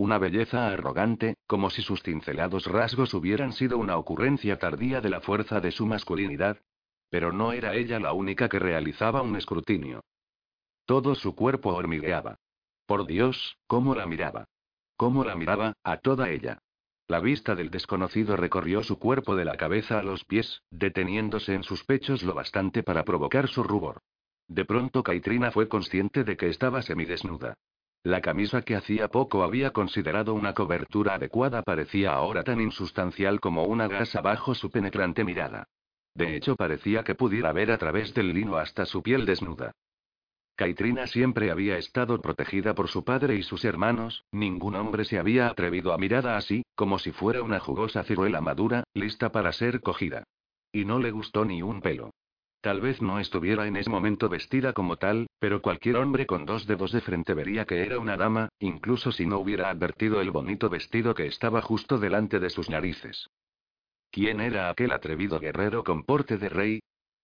Una 0.00 0.16
belleza 0.16 0.68
arrogante, 0.68 1.36
como 1.46 1.68
si 1.68 1.82
sus 1.82 2.02
cincelados 2.02 2.64
rasgos 2.64 3.12
hubieran 3.12 3.52
sido 3.52 3.76
una 3.76 3.98
ocurrencia 3.98 4.58
tardía 4.58 5.02
de 5.02 5.10
la 5.10 5.20
fuerza 5.20 5.60
de 5.60 5.72
su 5.72 5.84
masculinidad, 5.84 6.56
pero 7.10 7.32
no 7.34 7.52
era 7.52 7.74
ella 7.74 8.00
la 8.00 8.14
única 8.14 8.48
que 8.48 8.58
realizaba 8.58 9.20
un 9.20 9.36
escrutinio. 9.36 10.00
Todo 10.86 11.14
su 11.14 11.34
cuerpo 11.34 11.74
hormigueaba. 11.74 12.38
Por 12.86 13.06
Dios, 13.06 13.58
cómo 13.66 13.94
la 13.94 14.06
miraba. 14.06 14.46
Cómo 14.96 15.22
la 15.22 15.34
miraba, 15.34 15.74
a 15.84 15.98
toda 15.98 16.30
ella. 16.30 16.60
La 17.06 17.20
vista 17.20 17.54
del 17.54 17.68
desconocido 17.68 18.38
recorrió 18.38 18.82
su 18.82 18.98
cuerpo 18.98 19.36
de 19.36 19.44
la 19.44 19.58
cabeza 19.58 19.98
a 19.98 20.02
los 20.02 20.24
pies, 20.24 20.62
deteniéndose 20.70 21.52
en 21.52 21.62
sus 21.62 21.84
pechos 21.84 22.22
lo 22.22 22.32
bastante 22.32 22.82
para 22.82 23.04
provocar 23.04 23.48
su 23.48 23.62
rubor. 23.62 24.00
De 24.48 24.64
pronto 24.64 25.02
Kaitrina 25.02 25.50
fue 25.50 25.68
consciente 25.68 26.24
de 26.24 26.38
que 26.38 26.48
estaba 26.48 26.80
semidesnuda. 26.80 27.58
La 28.02 28.22
camisa 28.22 28.62
que 28.62 28.76
hacía 28.76 29.08
poco 29.08 29.42
había 29.42 29.72
considerado 29.72 30.32
una 30.32 30.54
cobertura 30.54 31.14
adecuada 31.14 31.62
parecía 31.62 32.12
ahora 32.12 32.42
tan 32.42 32.60
insustancial 32.60 33.40
como 33.40 33.64
una 33.64 33.88
gasa 33.88 34.22
bajo 34.22 34.54
su 34.54 34.70
penetrante 34.70 35.22
mirada. 35.22 35.64
De 36.14 36.34
hecho, 36.34 36.56
parecía 36.56 37.04
que 37.04 37.14
pudiera 37.14 37.52
ver 37.52 37.70
a 37.70 37.78
través 37.78 38.14
del 38.14 38.32
lino 38.32 38.56
hasta 38.56 38.86
su 38.86 39.02
piel 39.02 39.26
desnuda. 39.26 39.72
Kaitrina 40.56 41.06
siempre 41.06 41.50
había 41.50 41.78
estado 41.78 42.20
protegida 42.20 42.74
por 42.74 42.88
su 42.88 43.04
padre 43.04 43.36
y 43.36 43.42
sus 43.42 43.64
hermanos, 43.64 44.24
ningún 44.32 44.76
hombre 44.76 45.04
se 45.04 45.18
había 45.18 45.48
atrevido 45.48 45.92
a 45.92 45.98
mirarla 45.98 46.36
así, 46.36 46.62
como 46.74 46.98
si 46.98 47.12
fuera 47.12 47.42
una 47.42 47.60
jugosa 47.60 48.02
ciruela 48.02 48.40
madura, 48.40 48.84
lista 48.94 49.30
para 49.30 49.52
ser 49.52 49.80
cogida. 49.80 50.24
Y 50.72 50.84
no 50.84 50.98
le 50.98 51.10
gustó 51.10 51.44
ni 51.44 51.62
un 51.62 51.80
pelo. 51.80 52.10
Tal 52.60 52.80
vez 52.82 53.00
no 53.00 53.20
estuviera 53.20 53.66
en 53.66 53.76
ese 53.76 53.88
momento 53.88 54.28
vestida 54.28 54.74
como 54.74 54.96
tal, 54.96 55.26
pero 55.40 55.62
cualquier 55.62 55.96
hombre 55.96 56.26
con 56.26 56.44
dos 56.44 56.66
dedos 56.66 56.92
de 56.92 57.00
frente 57.00 57.32
vería 57.32 57.64
que 57.64 57.82
era 57.82 57.98
una 57.98 58.18
dama, 58.18 58.50
incluso 58.58 59.10
si 59.10 59.26
no 59.26 59.38
hubiera 59.38 59.70
advertido 59.70 60.20
el 60.20 60.30
bonito 60.30 60.68
vestido 60.68 61.14
que 61.14 61.26
estaba 61.26 61.62
justo 61.62 61.98
delante 61.98 62.38
de 62.38 62.50
sus 62.50 62.68
narices. 62.68 63.30
¿Quién 64.10 64.40
era 64.40 64.68
aquel 64.68 64.92
atrevido 64.92 65.40
guerrero 65.40 65.82
con 65.82 66.04
porte 66.04 66.36
de 66.36 66.50
rey? 66.50 66.80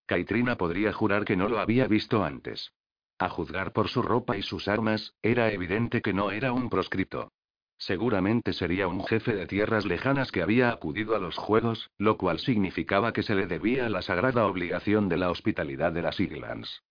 Kaitrina 0.07 0.57
podría 0.57 0.95
jurar 0.95 1.27
que 1.27 1.37
no 1.37 1.49
lo 1.49 1.59
había 1.59 1.87
visto 1.87 2.25
antes. 2.25 2.73
A 3.19 3.29
juzgar 3.29 3.73
por 3.73 3.89
su 3.89 4.01
ropa 4.01 4.37
y 4.39 4.43
sus 4.43 4.67
armas, 4.67 5.13
era 5.21 5.53
evidente 5.53 6.01
que 6.01 6.15
no 6.15 6.31
era 6.31 6.53
un 6.53 6.71
proscripto. 6.71 7.33
Seguramente 7.77 8.55
sería 8.55 8.89
un 8.89 9.05
jefe 9.05 9.35
de 9.35 9.47
tierras 9.47 9.85
lejanas 9.85 10.33
que 10.33 10.41
había 10.43 10.71
acudido 10.71 11.15
a 11.15 11.19
los 11.19 11.37
juegos, 11.37 11.91
lo 11.99 12.17
cual 12.17 12.39
significaba 12.39 13.13
que 13.13 13.23
se 13.23 13.35
le 13.35 13.47
debía 13.47 13.91
la 13.91 14.01
sagrada 14.01 14.47
obligación 14.47 15.11
de 15.11 15.19
la 15.19 15.31
hospitalidad 15.31 15.93
de 15.93 16.03
las 16.03 16.19
Islands. 16.19 16.83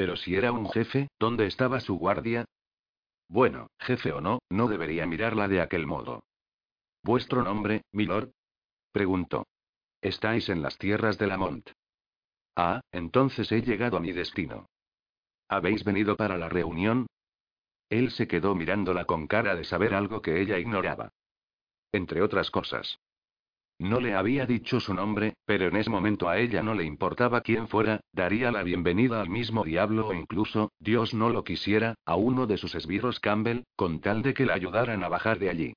Pero 0.00 0.16
si 0.16 0.34
era 0.34 0.50
un 0.50 0.66
jefe, 0.70 1.08
¿dónde 1.18 1.46
estaba 1.46 1.78
su 1.78 1.98
guardia? 1.98 2.46
Bueno, 3.28 3.66
jefe 3.78 4.12
o 4.12 4.22
no, 4.22 4.38
no 4.48 4.66
debería 4.66 5.04
mirarla 5.04 5.46
de 5.46 5.60
aquel 5.60 5.86
modo. 5.86 6.22
¿Vuestro 7.02 7.42
nombre, 7.42 7.82
milord? 7.92 8.30
Preguntó. 8.92 9.46
Estáis 10.00 10.48
en 10.48 10.62
las 10.62 10.78
tierras 10.78 11.18
de 11.18 11.26
Lamont. 11.26 11.68
Ah, 12.56 12.80
entonces 12.92 13.52
he 13.52 13.60
llegado 13.60 13.98
a 13.98 14.00
mi 14.00 14.12
destino. 14.12 14.70
¿Habéis 15.50 15.84
venido 15.84 16.16
para 16.16 16.38
la 16.38 16.48
reunión? 16.48 17.06
Él 17.90 18.10
se 18.10 18.26
quedó 18.26 18.54
mirándola 18.54 19.04
con 19.04 19.26
cara 19.26 19.54
de 19.54 19.64
saber 19.64 19.92
algo 19.92 20.22
que 20.22 20.40
ella 20.40 20.58
ignoraba. 20.58 21.10
Entre 21.92 22.22
otras 22.22 22.50
cosas. 22.50 22.98
No 23.80 23.98
le 23.98 24.14
había 24.14 24.44
dicho 24.44 24.78
su 24.78 24.92
nombre, 24.92 25.36
pero 25.46 25.68
en 25.68 25.76
ese 25.76 25.88
momento 25.88 26.28
a 26.28 26.36
ella 26.36 26.62
no 26.62 26.74
le 26.74 26.84
importaba 26.84 27.40
quién 27.40 27.66
fuera, 27.66 28.00
daría 28.12 28.52
la 28.52 28.62
bienvenida 28.62 29.22
al 29.22 29.30
mismo 29.30 29.64
diablo 29.64 30.08
o 30.08 30.12
incluso, 30.12 30.70
Dios 30.78 31.14
no 31.14 31.30
lo 31.30 31.44
quisiera, 31.44 31.94
a 32.04 32.14
uno 32.14 32.46
de 32.46 32.58
sus 32.58 32.74
esbirros 32.74 33.20
Campbell, 33.20 33.64
con 33.76 34.02
tal 34.02 34.20
de 34.20 34.34
que 34.34 34.44
la 34.44 34.52
ayudaran 34.52 35.02
a 35.02 35.08
bajar 35.08 35.38
de 35.38 35.48
allí. 35.48 35.72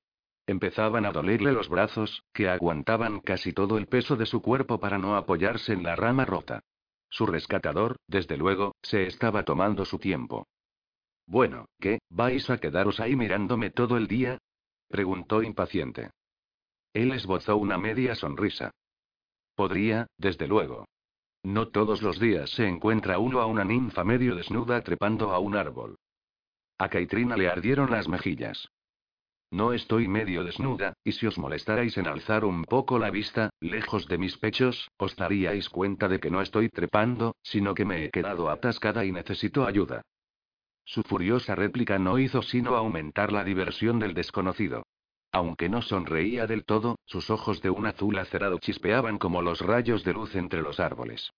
Empezaban 0.46 1.06
a 1.06 1.12
dolerle 1.12 1.52
los 1.52 1.70
brazos, 1.70 2.22
que 2.34 2.46
aguantaban 2.46 3.20
casi 3.20 3.54
todo 3.54 3.78
el 3.78 3.86
peso 3.86 4.16
de 4.16 4.26
su 4.26 4.42
cuerpo 4.42 4.78
para 4.78 4.98
no 4.98 5.16
apoyarse 5.16 5.72
en 5.72 5.82
la 5.82 5.96
rama 5.96 6.26
rota. 6.26 6.60
Su 7.08 7.24
rescatador, 7.24 7.96
desde 8.06 8.36
luego, 8.36 8.74
se 8.82 9.06
estaba 9.06 9.44
tomando 9.44 9.86
su 9.86 9.98
tiempo. 9.98 10.46
Bueno, 11.26 11.70
¿qué? 11.80 12.00
¿Vais 12.10 12.50
a 12.50 12.58
quedaros 12.58 13.00
ahí 13.00 13.16
mirándome 13.16 13.70
todo 13.70 13.96
el 13.96 14.08
día? 14.08 14.36
preguntó 14.88 15.42
impaciente. 15.42 16.10
Él 16.94 17.10
esbozó 17.12 17.56
una 17.56 17.76
media 17.76 18.14
sonrisa. 18.14 18.70
Podría, 19.56 20.06
desde 20.16 20.46
luego. 20.46 20.86
No 21.42 21.68
todos 21.68 22.00
los 22.02 22.18
días 22.18 22.50
se 22.50 22.66
encuentra 22.66 23.18
uno 23.18 23.40
a 23.40 23.46
una 23.46 23.64
ninfa 23.64 24.04
medio 24.04 24.36
desnuda 24.36 24.80
trepando 24.82 25.32
a 25.32 25.40
un 25.40 25.56
árbol. 25.56 25.96
A 26.78 26.88
Kaitrina 26.88 27.36
le 27.36 27.48
ardieron 27.48 27.90
las 27.90 28.08
mejillas. 28.08 28.68
No 29.50 29.72
estoy 29.72 30.08
medio 30.08 30.42
desnuda, 30.44 30.94
y 31.04 31.12
si 31.12 31.26
os 31.26 31.36
molestarais 31.36 31.98
en 31.98 32.06
alzar 32.06 32.44
un 32.44 32.64
poco 32.64 32.98
la 32.98 33.10
vista, 33.10 33.50
lejos 33.60 34.06
de 34.06 34.18
mis 34.18 34.38
pechos, 34.38 34.90
os 34.96 35.14
daríais 35.16 35.68
cuenta 35.68 36.08
de 36.08 36.18
que 36.18 36.30
no 36.30 36.40
estoy 36.40 36.68
trepando, 36.68 37.36
sino 37.42 37.74
que 37.74 37.84
me 37.84 38.04
he 38.04 38.10
quedado 38.10 38.50
atascada 38.50 39.04
y 39.04 39.12
necesito 39.12 39.66
ayuda. 39.66 40.02
Su 40.84 41.02
furiosa 41.02 41.54
réplica 41.54 41.98
no 41.98 42.18
hizo 42.18 42.42
sino 42.42 42.76
aumentar 42.76 43.32
la 43.32 43.44
diversión 43.44 43.98
del 43.98 44.14
desconocido. 44.14 44.83
Aunque 45.34 45.68
no 45.68 45.82
sonreía 45.82 46.46
del 46.46 46.64
todo, 46.64 47.00
sus 47.06 47.28
ojos 47.28 47.60
de 47.60 47.68
un 47.68 47.86
azul 47.86 48.16
acerado 48.18 48.60
chispeaban 48.60 49.18
como 49.18 49.42
los 49.42 49.60
rayos 49.60 50.04
de 50.04 50.12
luz 50.12 50.36
entre 50.36 50.62
los 50.62 50.78
árboles. 50.78 51.32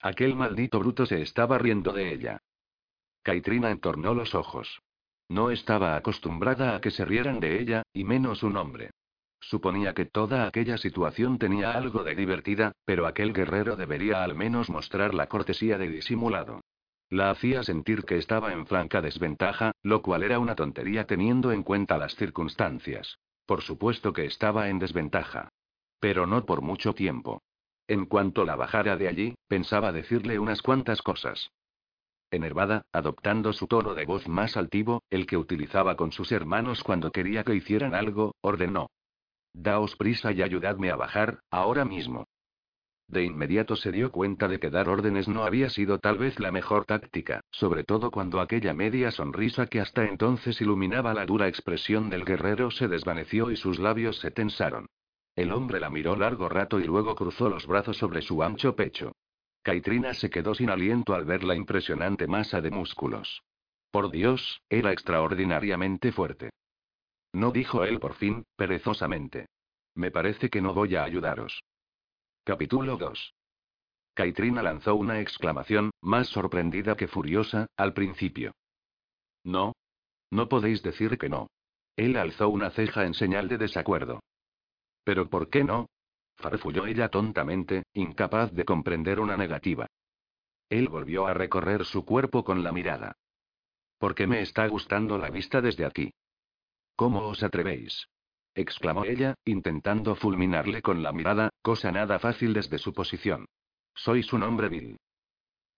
Aquel 0.00 0.34
maldito 0.34 0.78
bruto 0.78 1.04
se 1.04 1.20
estaba 1.20 1.58
riendo 1.58 1.92
de 1.92 2.14
ella. 2.14 2.40
Kaitrina 3.22 3.70
entornó 3.70 4.14
los 4.14 4.34
ojos. 4.34 4.80
No 5.28 5.50
estaba 5.50 5.96
acostumbrada 5.96 6.74
a 6.74 6.80
que 6.80 6.90
se 6.90 7.04
rieran 7.04 7.40
de 7.40 7.60
ella, 7.60 7.82
y 7.92 8.04
menos 8.04 8.42
un 8.42 8.56
hombre. 8.56 8.88
Suponía 9.38 9.92
que 9.92 10.06
toda 10.06 10.46
aquella 10.46 10.78
situación 10.78 11.38
tenía 11.38 11.72
algo 11.72 12.04
de 12.04 12.14
divertida, 12.14 12.72
pero 12.86 13.06
aquel 13.06 13.34
guerrero 13.34 13.76
debería 13.76 14.24
al 14.24 14.34
menos 14.34 14.70
mostrar 14.70 15.12
la 15.12 15.26
cortesía 15.26 15.76
de 15.76 15.88
disimulado. 15.88 16.62
La 17.10 17.30
hacía 17.30 17.64
sentir 17.64 18.04
que 18.04 18.18
estaba 18.18 18.52
en 18.52 18.66
franca 18.66 19.02
desventaja, 19.02 19.72
lo 19.82 20.00
cual 20.00 20.22
era 20.22 20.38
una 20.38 20.54
tontería 20.54 21.06
teniendo 21.06 21.50
en 21.50 21.64
cuenta 21.64 21.98
las 21.98 22.14
circunstancias. 22.14 23.18
Por 23.46 23.62
supuesto 23.62 24.12
que 24.12 24.26
estaba 24.26 24.68
en 24.68 24.78
desventaja. 24.78 25.48
Pero 25.98 26.26
no 26.26 26.46
por 26.46 26.62
mucho 26.62 26.94
tiempo. 26.94 27.42
En 27.88 28.06
cuanto 28.06 28.44
la 28.44 28.54
bajara 28.54 28.96
de 28.96 29.08
allí, 29.08 29.34
pensaba 29.48 29.90
decirle 29.90 30.38
unas 30.38 30.62
cuantas 30.62 31.02
cosas. 31.02 31.50
Enervada, 32.30 32.82
adoptando 32.92 33.52
su 33.52 33.66
tono 33.66 33.94
de 33.94 34.06
voz 34.06 34.28
más 34.28 34.56
altivo, 34.56 35.02
el 35.10 35.26
que 35.26 35.36
utilizaba 35.36 35.96
con 35.96 36.12
sus 36.12 36.30
hermanos 36.30 36.84
cuando 36.84 37.10
quería 37.10 37.42
que 37.42 37.56
hicieran 37.56 37.92
algo, 37.96 38.36
ordenó. 38.40 38.88
Daos 39.52 39.96
prisa 39.96 40.30
y 40.30 40.42
ayudadme 40.42 40.92
a 40.92 40.96
bajar, 40.96 41.40
ahora 41.50 41.84
mismo. 41.84 42.28
De 43.10 43.24
inmediato 43.24 43.74
se 43.74 43.90
dio 43.90 44.12
cuenta 44.12 44.46
de 44.46 44.60
que 44.60 44.70
dar 44.70 44.88
órdenes 44.88 45.26
no 45.26 45.42
había 45.42 45.68
sido 45.68 45.98
tal 45.98 46.16
vez 46.16 46.38
la 46.38 46.52
mejor 46.52 46.84
táctica, 46.84 47.40
sobre 47.50 47.82
todo 47.82 48.12
cuando 48.12 48.40
aquella 48.40 48.72
media 48.72 49.10
sonrisa 49.10 49.66
que 49.66 49.80
hasta 49.80 50.04
entonces 50.04 50.60
iluminaba 50.60 51.12
la 51.12 51.26
dura 51.26 51.48
expresión 51.48 52.08
del 52.08 52.24
guerrero 52.24 52.70
se 52.70 52.86
desvaneció 52.86 53.50
y 53.50 53.56
sus 53.56 53.80
labios 53.80 54.20
se 54.20 54.30
tensaron. 54.30 54.86
El 55.34 55.50
hombre 55.50 55.80
la 55.80 55.90
miró 55.90 56.14
largo 56.14 56.48
rato 56.48 56.78
y 56.78 56.84
luego 56.84 57.16
cruzó 57.16 57.48
los 57.48 57.66
brazos 57.66 57.96
sobre 57.96 58.22
su 58.22 58.44
ancho 58.44 58.76
pecho. 58.76 59.10
Kaitrina 59.62 60.14
se 60.14 60.30
quedó 60.30 60.54
sin 60.54 60.70
aliento 60.70 61.12
al 61.12 61.24
ver 61.24 61.42
la 61.42 61.56
impresionante 61.56 62.28
masa 62.28 62.60
de 62.60 62.70
músculos. 62.70 63.42
Por 63.90 64.12
Dios, 64.12 64.62
era 64.68 64.92
extraordinariamente 64.92 66.12
fuerte. 66.12 66.50
No 67.32 67.50
dijo 67.50 67.82
él 67.82 67.98
por 67.98 68.14
fin, 68.14 68.44
perezosamente. 68.54 69.46
Me 69.96 70.12
parece 70.12 70.48
que 70.48 70.62
no 70.62 70.74
voy 70.74 70.94
a 70.94 71.02
ayudaros. 71.02 71.60
Capítulo 72.44 72.96
2. 72.96 73.34
Kaitrina 74.14 74.62
lanzó 74.62 74.94
una 74.94 75.20
exclamación, 75.20 75.90
más 76.00 76.28
sorprendida 76.28 76.96
que 76.96 77.06
furiosa, 77.06 77.66
al 77.76 77.92
principio. 77.92 78.52
No. 79.44 79.74
No 80.30 80.48
podéis 80.48 80.82
decir 80.82 81.18
que 81.18 81.28
no. 81.28 81.48
Él 81.96 82.16
alzó 82.16 82.48
una 82.48 82.70
ceja 82.70 83.04
en 83.04 83.12
señal 83.12 83.48
de 83.48 83.58
desacuerdo. 83.58 84.20
¿Pero 85.04 85.28
por 85.28 85.50
qué 85.50 85.64
no? 85.64 85.86
farfulló 86.36 86.86
ella 86.86 87.10
tontamente, 87.10 87.82
incapaz 87.92 88.50
de 88.52 88.64
comprender 88.64 89.20
una 89.20 89.36
negativa. 89.36 89.86
Él 90.70 90.88
volvió 90.88 91.26
a 91.26 91.34
recorrer 91.34 91.84
su 91.84 92.06
cuerpo 92.06 92.42
con 92.42 92.64
la 92.64 92.72
mirada. 92.72 93.12
¿Por 93.98 94.14
qué 94.14 94.26
me 94.26 94.40
está 94.40 94.66
gustando 94.66 95.18
la 95.18 95.28
vista 95.28 95.60
desde 95.60 95.84
aquí? 95.84 96.10
¿Cómo 96.96 97.28
os 97.28 97.42
atrevéis? 97.42 98.06
Exclamó 98.54 99.04
ella, 99.04 99.34
intentando 99.44 100.14
fulminarle 100.14 100.82
con 100.82 101.02
la 101.02 101.12
mirada, 101.12 101.50
cosa 101.62 101.92
nada 101.92 102.18
fácil 102.18 102.52
desde 102.52 102.78
su 102.78 102.92
posición. 102.92 103.46
Sois 103.94 104.32
un 104.32 104.42
hombre 104.42 104.68
vil. 104.68 104.96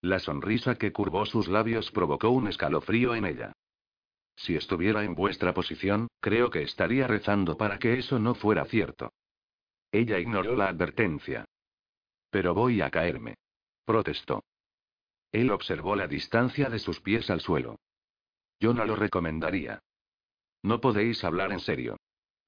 La 0.00 0.18
sonrisa 0.18 0.74
que 0.76 0.92
curvó 0.92 1.26
sus 1.26 1.48
labios 1.48 1.90
provocó 1.90 2.30
un 2.30 2.48
escalofrío 2.48 3.14
en 3.14 3.24
ella. 3.24 3.52
Si 4.36 4.56
estuviera 4.56 5.04
en 5.04 5.14
vuestra 5.14 5.54
posición, 5.54 6.08
creo 6.20 6.50
que 6.50 6.62
estaría 6.62 7.06
rezando 7.06 7.56
para 7.56 7.78
que 7.78 7.98
eso 7.98 8.18
no 8.18 8.34
fuera 8.34 8.64
cierto. 8.64 9.12
Ella 9.92 10.18
ignoró 10.18 10.56
la 10.56 10.68
advertencia. 10.68 11.44
Pero 12.30 12.54
voy 12.54 12.80
a 12.80 12.90
caerme. 12.90 13.36
Protestó. 13.84 14.42
Él 15.30 15.50
observó 15.50 15.96
la 15.96 16.08
distancia 16.08 16.68
de 16.68 16.78
sus 16.78 17.00
pies 17.00 17.30
al 17.30 17.40
suelo. 17.40 17.78
Yo 18.58 18.74
no 18.74 18.84
lo 18.84 18.96
recomendaría. 18.96 19.80
No 20.62 20.80
podéis 20.80 21.24
hablar 21.24 21.52
en 21.52 21.60
serio. 21.60 21.96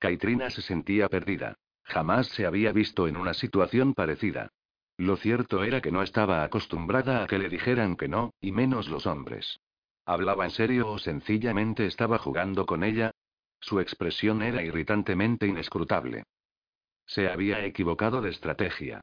Kaitrina 0.05 0.51
se 0.51 0.61
sentía 0.61 1.09
perdida. 1.09 1.57
Jamás 1.83 2.27
se 2.27 2.45
había 2.45 2.73
visto 2.73 3.09
en 3.09 3.17
una 3.17 3.33
situación 3.33 3.95
parecida. 3.95 4.51
Lo 4.99 5.17
cierto 5.17 5.65
era 5.65 5.81
que 5.81 5.93
no 5.93 6.03
estaba 6.03 6.45
acostumbrada 6.45 7.25
a 7.25 7.27
que 7.27 7.39
le 7.39 7.49
dijeran 7.49 7.97
que 7.97 8.07
no, 8.07 8.35
y 8.39 8.53
menos 8.53 8.91
los 8.91 9.07
hombres. 9.07 9.61
¿Hablaba 10.05 10.45
en 10.45 10.51
serio 10.51 10.91
o 10.91 10.99
sencillamente 10.99 11.87
estaba 11.87 12.19
jugando 12.19 12.67
con 12.67 12.85
ella? 12.85 13.13
Su 13.61 13.81
expresión 13.81 14.43
era 14.43 14.63
irritantemente 14.63 15.47
inescrutable. 15.47 16.25
Se 17.07 17.31
había 17.31 17.65
equivocado 17.65 18.21
de 18.21 18.29
estrategia. 18.29 19.01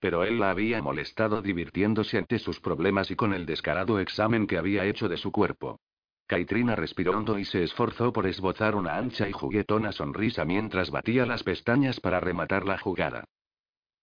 Pero 0.00 0.22
él 0.22 0.38
la 0.38 0.50
había 0.50 0.82
molestado 0.82 1.40
divirtiéndose 1.40 2.18
ante 2.18 2.38
sus 2.38 2.60
problemas 2.60 3.10
y 3.10 3.16
con 3.16 3.32
el 3.32 3.46
descarado 3.46 4.00
examen 4.00 4.46
que 4.46 4.58
había 4.58 4.84
hecho 4.84 5.08
de 5.08 5.16
su 5.16 5.32
cuerpo. 5.32 5.80
Kaitrina 6.26 6.76
respiró 6.76 7.16
hondo 7.18 7.38
y 7.38 7.44
se 7.44 7.62
esforzó 7.62 8.12
por 8.12 8.26
esbozar 8.26 8.74
una 8.74 8.96
ancha 8.96 9.28
y 9.28 9.32
juguetona 9.32 9.92
sonrisa 9.92 10.44
mientras 10.44 10.90
batía 10.90 11.26
las 11.26 11.42
pestañas 11.42 12.00
para 12.00 12.20
rematar 12.20 12.64
la 12.64 12.78
jugada. 12.78 13.24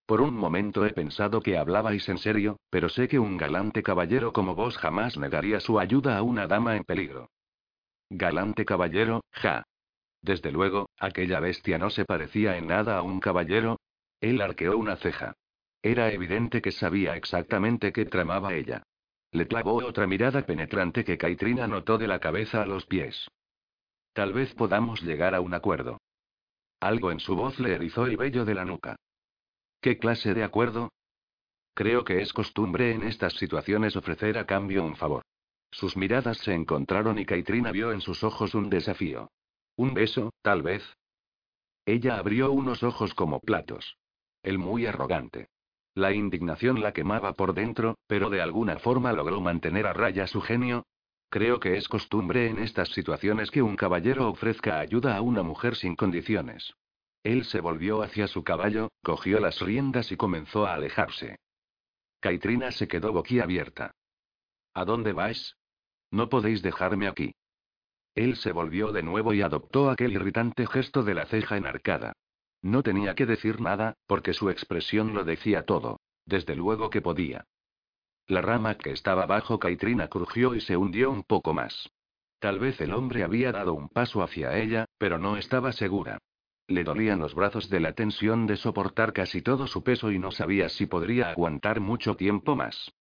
Por 0.05 0.21
un 0.21 0.36
momento 0.36 0.86
he 0.86 0.91
pensado 0.91 1.41
que 1.41 1.58
hablabais 1.58 2.10
en 2.10 2.17
serio, 2.17 2.58
pero 2.69 2.89
sé 2.89 3.08
que 3.08 3.19
un 3.19 3.38
galante 3.38 3.84
caballero 3.84 4.34
como 4.34 4.55
vos 4.55 4.77
jamás 4.77 5.17
negaría 5.17 5.60
su 5.60 5.79
ayuda 5.79 6.17
a 6.17 6.23
una 6.23 6.47
dama 6.47 6.75
en 6.75 6.84
peligro. 6.84 7.29
Galante 8.10 8.65
caballero, 8.65 9.21
ja. 9.32 9.63
Desde 10.21 10.51
luego, 10.51 10.89
aquella 10.97 11.39
bestia 11.39 11.77
no 11.77 11.91
se 11.91 12.05
parecía 12.05 12.58
en 12.58 12.67
nada 12.67 12.97
a 12.97 13.03
un 13.03 13.19
caballero. 13.19 13.79
Él 14.19 14.41
arqueó 14.41 14.77
una 14.77 14.95
ceja. 14.95 15.36
Era 15.82 16.12
evidente 16.12 16.62
que 16.62 16.71
sabía 16.71 17.15
exactamente 17.15 17.93
qué 17.93 18.05
tramaba 18.05 18.53
ella. 18.53 18.84
Le 19.32 19.48
clavó 19.48 19.76
otra 19.86 20.08
mirada 20.08 20.46
penetrante 20.46 21.04
que 21.04 21.18
Kaitrina 21.18 21.68
notó 21.68 21.98
de 21.98 22.08
la 22.08 22.20
cabeza 22.20 22.62
a 22.63 22.65
los 22.65 22.86
pies. 22.86 23.28
Tal 24.13 24.34
vez 24.34 24.54
podamos 24.56 25.02
llegar 25.02 25.36
a 25.36 25.42
un 25.42 25.54
acuerdo. 25.54 26.00
Algo 26.80 27.12
en 27.12 27.20
su 27.20 27.36
voz 27.36 27.60
le 27.60 27.76
erizó 27.76 28.06
el 28.06 28.18
vello 28.18 28.46
de 28.46 28.56
la 28.56 28.65
nuca. 28.65 28.96
¿Qué 29.82 29.98
clase 29.98 30.34
de 30.34 30.44
acuerdo? 30.44 30.92
Creo 31.74 32.04
que 32.04 32.22
es 32.22 32.34
costumbre 32.34 32.92
en 32.94 33.04
estas 33.04 33.34
situaciones 33.34 33.96
ofrecer 33.96 34.38
a 34.38 34.46
cambio 34.46 34.84
un 34.84 34.96
favor. 34.96 35.24
Sus 35.72 35.96
miradas 35.96 36.38
se 36.39 36.54
encontraron 36.54 37.20
y 37.20 37.26
Kaitrina 37.26 37.72
vio 37.72 37.92
en 37.92 38.02
sus 38.02 38.24
ojos 38.24 38.56
un 38.56 38.70
desafío. 38.70 39.32
Un 39.76 39.94
beso, 39.94 40.34
tal 40.42 40.63
vez. 40.63 40.84
Ella 41.86 42.18
abrió 42.18 42.52
unos 42.52 42.84
ojos 42.84 43.13
como 43.13 43.39
platos. 43.39 43.98
El 44.42 44.58
muy 44.58 44.86
arrogante. 44.86 45.50
La 45.95 46.13
indignación 46.13 46.82
la 46.82 46.93
quemaba 46.93 47.34
por 47.34 47.54
dentro, 47.54 47.97
pero 48.08 48.30
de 48.30 48.41
alguna 48.41 48.80
forma 48.80 49.12
logró 49.13 49.41
mantener 49.41 49.88
a 49.88 49.93
raya 49.93 50.28
su 50.28 50.41
genio. 50.41 50.86
Creo 51.30 51.60
que 51.60 51.78
es 51.78 51.88
costumbre 51.88 52.47
en 52.47 52.60
estas 52.60 52.89
situaciones 52.89 53.52
que 53.52 53.62
un 53.62 53.75
caballero 53.75 54.30
ofrezca 54.30 54.80
ayuda 54.80 55.15
a 55.15 55.21
una 55.21 55.43
mujer 55.43 55.75
sin 55.75 55.95
condiciones. 55.95 56.73
Él 57.23 57.45
se 57.45 57.60
volvió 57.60 58.02
hacia 58.02 58.28
su 58.28 58.43
caballo, 58.43 58.89
cogió 59.04 59.39
las 59.39 59.60
riendas 59.60 60.12
y 60.12 60.17
comenzó 60.17 60.65
a 60.65 60.73
alejarse. 60.73 61.38
Kaitrina 62.19 62.71
se 62.71 62.88
quedó 62.88 63.13
boquiabierta. 63.13 63.91
¿A 64.73 64.86
dónde 64.86 65.13
vais? 65.13 65.56
No 66.12 66.30
podéis 66.30 66.62
dejarme 66.62 67.08
aquí. 67.08 67.34
Él 68.15 68.36
se 68.36 68.52
volvió 68.52 68.91
de 68.91 69.04
nuevo 69.04 69.34
y 69.34 69.41
adoptó 69.41 69.89
aquel 69.89 70.13
irritante 70.13 70.65
gesto 70.67 71.04
de 71.04 71.13
la 71.13 71.25
ceja 71.25 71.58
enarcada. 71.58 72.13
No 72.62 72.84
tenía 72.84 73.15
que 73.15 73.26
decir 73.26 73.62
nada, 73.62 73.95
porque 74.06 74.34
su 74.34 74.50
expresión 74.50 75.13
lo 75.13 75.24
decía 75.24 75.65
todo. 75.65 76.00
Desde 76.26 76.56
luego 76.56 76.89
que 76.89 77.02
podía. 77.02 77.45
La 78.28 78.41
rama 78.41 78.76
que 78.76 78.91
estaba 78.91 79.26
bajo 79.26 79.60
Kaitrina 79.60 80.08
crujió 80.08 80.54
y 80.54 80.62
se 80.62 80.78
hundió 80.78 81.10
un 81.10 81.24
poco 81.24 81.54
más. 81.54 81.89
Tal 82.39 82.60
vez 82.60 82.80
el 82.80 82.93
hombre 82.93 83.24
había 83.24 83.52
dado 83.52 83.74
un 83.74 83.89
paso 83.89 84.22
hacia 84.22 84.58
ella, 84.58 84.86
pero 84.98 85.17
no 85.17 85.38
estaba 85.38 85.72
segura. 85.72 86.19
Le 86.67 86.84
dolían 86.84 87.19
los 87.19 87.34
brazos 87.34 87.69
de 87.69 87.80
la 87.80 87.93
tensión 87.93 88.45
de 88.45 88.56
soportar 88.56 89.12
casi 89.12 89.41
todo 89.41 89.65
su 89.65 89.84
peso 89.84 90.12
y 90.12 90.19
no 90.19 90.32
sabía 90.32 90.69
si 90.69 90.86
podría 90.86 91.32
aguantar 91.32 91.80
mucho 91.80 92.15
tiempo 92.15 92.56
más. 92.56 92.91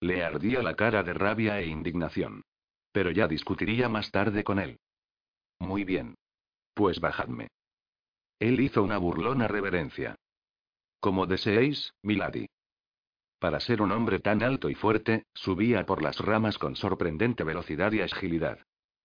Le 0.00 0.24
ardía 0.24 0.62
la 0.62 0.74
cara 0.74 1.02
de 1.02 1.12
rabia 1.12 1.60
e 1.60 1.66
indignación. 1.66 2.42
Pero 2.92 3.10
ya 3.10 3.28
discutiría 3.28 3.90
más 3.90 4.10
tarde 4.10 4.42
con 4.42 4.58
él. 4.58 4.78
Muy 5.58 5.84
bien. 5.84 6.14
Pues 6.72 7.00
bajadme. 7.00 7.48
Él 8.38 8.60
hizo 8.60 8.82
una 8.82 8.98
burlona 8.98 9.48
reverencia. 9.48 10.16
Como 11.00 11.26
deseéis, 11.26 11.94
milady. 12.02 12.48
Para 13.38 13.60
ser 13.60 13.82
un 13.82 13.92
hombre 13.92 14.18
tan 14.18 14.42
alto 14.42 14.70
y 14.70 14.74
fuerte, 14.74 15.24
subía 15.34 15.86
por 15.86 16.02
las 16.02 16.18
ramas 16.18 16.58
con 16.58 16.76
sorprendente 16.76 17.44
velocidad 17.44 17.92
y 17.92 18.00
agilidad. 18.00 18.58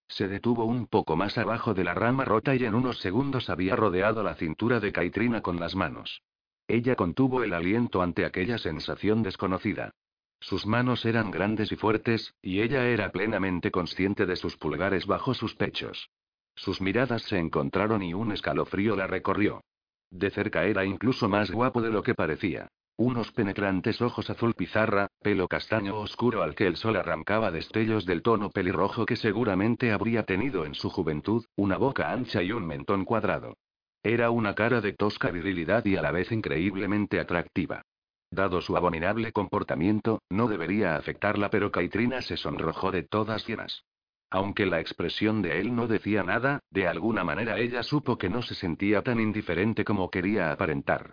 Se 0.08 0.28
detuvo 0.28 0.64
un 0.64 0.86
poco 0.86 1.16
más 1.16 1.38
abajo 1.38 1.74
de 1.74 1.84
la 1.84 1.94
rama 1.94 2.24
rota 2.24 2.54
y 2.54 2.64
en 2.64 2.74
unos 2.74 2.98
segundos 2.98 3.48
había 3.48 3.76
rodeado 3.76 4.22
la 4.22 4.34
cintura 4.34 4.80
de 4.80 4.92
Caitrina 4.92 5.40
con 5.40 5.58
las 5.58 5.74
manos. 5.74 6.22
Ella 6.68 6.96
contuvo 6.96 7.42
el 7.42 7.54
aliento 7.54 8.02
ante 8.02 8.24
aquella 8.24 8.58
sensación 8.58 9.22
desconocida. 9.22 9.92
Sus 10.40 10.66
manos 10.66 11.04
eran 11.04 11.30
grandes 11.30 11.70
y 11.72 11.76
fuertes, 11.76 12.34
y 12.42 12.60
ella 12.60 12.86
era 12.88 13.12
plenamente 13.12 13.70
consciente 13.70 14.26
de 14.26 14.36
sus 14.36 14.56
pulgares 14.56 15.06
bajo 15.06 15.34
sus 15.34 15.54
pechos. 15.54 16.10
Sus 16.54 16.80
miradas 16.80 17.22
se 17.22 17.38
encontraron 17.38 18.02
y 18.02 18.14
un 18.14 18.32
escalofrío 18.32 18.96
la 18.96 19.06
recorrió. 19.06 19.62
De 20.10 20.30
cerca 20.30 20.64
era 20.64 20.84
incluso 20.84 21.28
más 21.28 21.50
guapo 21.50 21.80
de 21.80 21.90
lo 21.90 22.02
que 22.02 22.14
parecía. 22.14 22.68
Unos 22.98 23.32
penetrantes 23.32 24.02
ojos 24.02 24.28
azul 24.28 24.54
pizarra, 24.54 25.08
pelo 25.22 25.48
castaño 25.48 25.98
oscuro 25.98 26.42
al 26.42 26.54
que 26.54 26.66
el 26.66 26.76
sol 26.76 26.96
arrancaba 26.96 27.50
destellos 27.50 28.04
del 28.04 28.22
tono 28.22 28.50
pelirrojo 28.50 29.06
que 29.06 29.16
seguramente 29.16 29.92
habría 29.92 30.24
tenido 30.24 30.66
en 30.66 30.74
su 30.74 30.90
juventud, 30.90 31.44
una 31.56 31.78
boca 31.78 32.12
ancha 32.12 32.42
y 32.42 32.52
un 32.52 32.66
mentón 32.66 33.06
cuadrado. 33.06 33.56
Era 34.02 34.30
una 34.30 34.54
cara 34.54 34.80
de 34.80 34.92
tosca 34.92 35.30
virilidad 35.30 35.84
y 35.86 35.96
a 35.96 36.02
la 36.02 36.10
vez 36.10 36.30
increíblemente 36.32 37.18
atractiva. 37.18 37.82
Dado 38.30 38.60
su 38.60 38.76
abominable 38.76 39.32
comportamiento, 39.32 40.22
no 40.28 40.46
debería 40.46 40.96
afectarla, 40.96 41.50
pero 41.50 41.70
Caitrina 41.70 42.20
se 42.20 42.36
sonrojó 42.36 42.90
de 42.90 43.02
todas 43.02 43.46
llenas. 43.46 43.84
Aunque 44.32 44.64
la 44.64 44.80
expresión 44.80 45.42
de 45.42 45.60
él 45.60 45.76
no 45.76 45.86
decía 45.86 46.22
nada, 46.22 46.60
de 46.70 46.88
alguna 46.88 47.22
manera 47.22 47.58
ella 47.58 47.82
supo 47.82 48.16
que 48.16 48.30
no 48.30 48.40
se 48.40 48.54
sentía 48.54 49.02
tan 49.02 49.20
indiferente 49.20 49.84
como 49.84 50.10
quería 50.10 50.50
aparentar. 50.50 51.12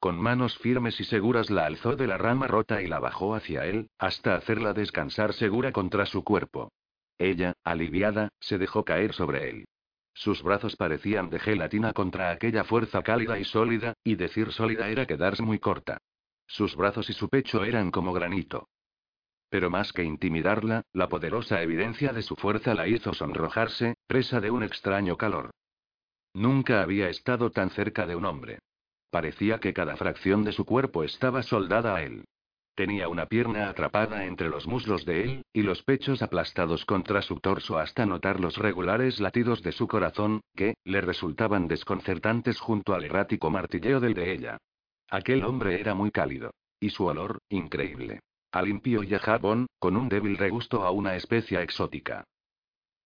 Con 0.00 0.20
manos 0.20 0.58
firmes 0.58 0.98
y 0.98 1.04
seguras 1.04 1.48
la 1.48 1.64
alzó 1.64 1.94
de 1.94 2.08
la 2.08 2.18
rama 2.18 2.48
rota 2.48 2.82
y 2.82 2.88
la 2.88 2.98
bajó 2.98 3.36
hacia 3.36 3.66
él, 3.66 3.88
hasta 3.98 4.34
hacerla 4.34 4.72
descansar 4.72 5.32
segura 5.32 5.70
contra 5.70 6.06
su 6.06 6.24
cuerpo. 6.24 6.72
Ella, 7.18 7.52
aliviada, 7.62 8.30
se 8.40 8.58
dejó 8.58 8.84
caer 8.84 9.12
sobre 9.12 9.48
él. 9.50 9.64
Sus 10.12 10.42
brazos 10.42 10.74
parecían 10.74 11.30
de 11.30 11.38
gelatina 11.38 11.92
contra 11.92 12.32
aquella 12.32 12.64
fuerza 12.64 13.04
cálida 13.04 13.38
y 13.38 13.44
sólida, 13.44 13.94
y 14.02 14.16
decir 14.16 14.50
sólida 14.50 14.88
era 14.88 15.06
quedarse 15.06 15.44
muy 15.44 15.60
corta. 15.60 15.98
Sus 16.48 16.74
brazos 16.74 17.08
y 17.10 17.12
su 17.12 17.28
pecho 17.28 17.62
eran 17.62 17.92
como 17.92 18.12
granito. 18.12 18.66
Pero 19.48 19.70
más 19.70 19.92
que 19.92 20.02
intimidarla, 20.02 20.82
la 20.92 21.08
poderosa 21.08 21.62
evidencia 21.62 22.12
de 22.12 22.22
su 22.22 22.36
fuerza 22.36 22.74
la 22.74 22.88
hizo 22.88 23.14
sonrojarse, 23.14 23.94
presa 24.06 24.40
de 24.40 24.50
un 24.50 24.62
extraño 24.62 25.16
calor. 25.16 25.50
Nunca 26.34 26.82
había 26.82 27.08
estado 27.08 27.50
tan 27.50 27.70
cerca 27.70 28.06
de 28.06 28.16
un 28.16 28.24
hombre. 28.24 28.58
Parecía 29.10 29.60
que 29.60 29.72
cada 29.72 29.96
fracción 29.96 30.42
de 30.42 30.50
su 30.52 30.64
cuerpo 30.64 31.04
estaba 31.04 31.42
soldada 31.42 31.94
a 31.94 32.02
él. 32.02 32.24
Tenía 32.74 33.08
una 33.08 33.26
pierna 33.26 33.68
atrapada 33.68 34.24
entre 34.24 34.48
los 34.48 34.66
muslos 34.66 35.04
de 35.04 35.22
él, 35.22 35.42
y 35.52 35.62
los 35.62 35.84
pechos 35.84 36.22
aplastados 36.22 36.84
contra 36.84 37.22
su 37.22 37.38
torso 37.38 37.78
hasta 37.78 38.04
notar 38.04 38.40
los 38.40 38.56
regulares 38.56 39.20
latidos 39.20 39.62
de 39.62 39.70
su 39.70 39.86
corazón, 39.86 40.40
que, 40.56 40.74
le 40.82 41.00
resultaban 41.00 41.68
desconcertantes 41.68 42.58
junto 42.58 42.94
al 42.94 43.04
errático 43.04 43.48
martilleo 43.48 44.00
del 44.00 44.14
de 44.14 44.32
ella. 44.32 44.58
Aquel 45.08 45.44
hombre 45.44 45.80
era 45.80 45.94
muy 45.94 46.10
cálido. 46.10 46.50
Y 46.80 46.90
su 46.90 47.04
olor, 47.04 47.38
increíble. 47.48 48.20
A 48.54 48.62
limpio 48.62 49.02
y 49.02 49.12
a 49.12 49.18
jabón, 49.18 49.66
con 49.80 49.96
un 49.96 50.08
débil 50.08 50.36
regusto 50.36 50.84
a 50.84 50.92
una 50.92 51.16
especia 51.16 51.60
exótica. 51.60 52.22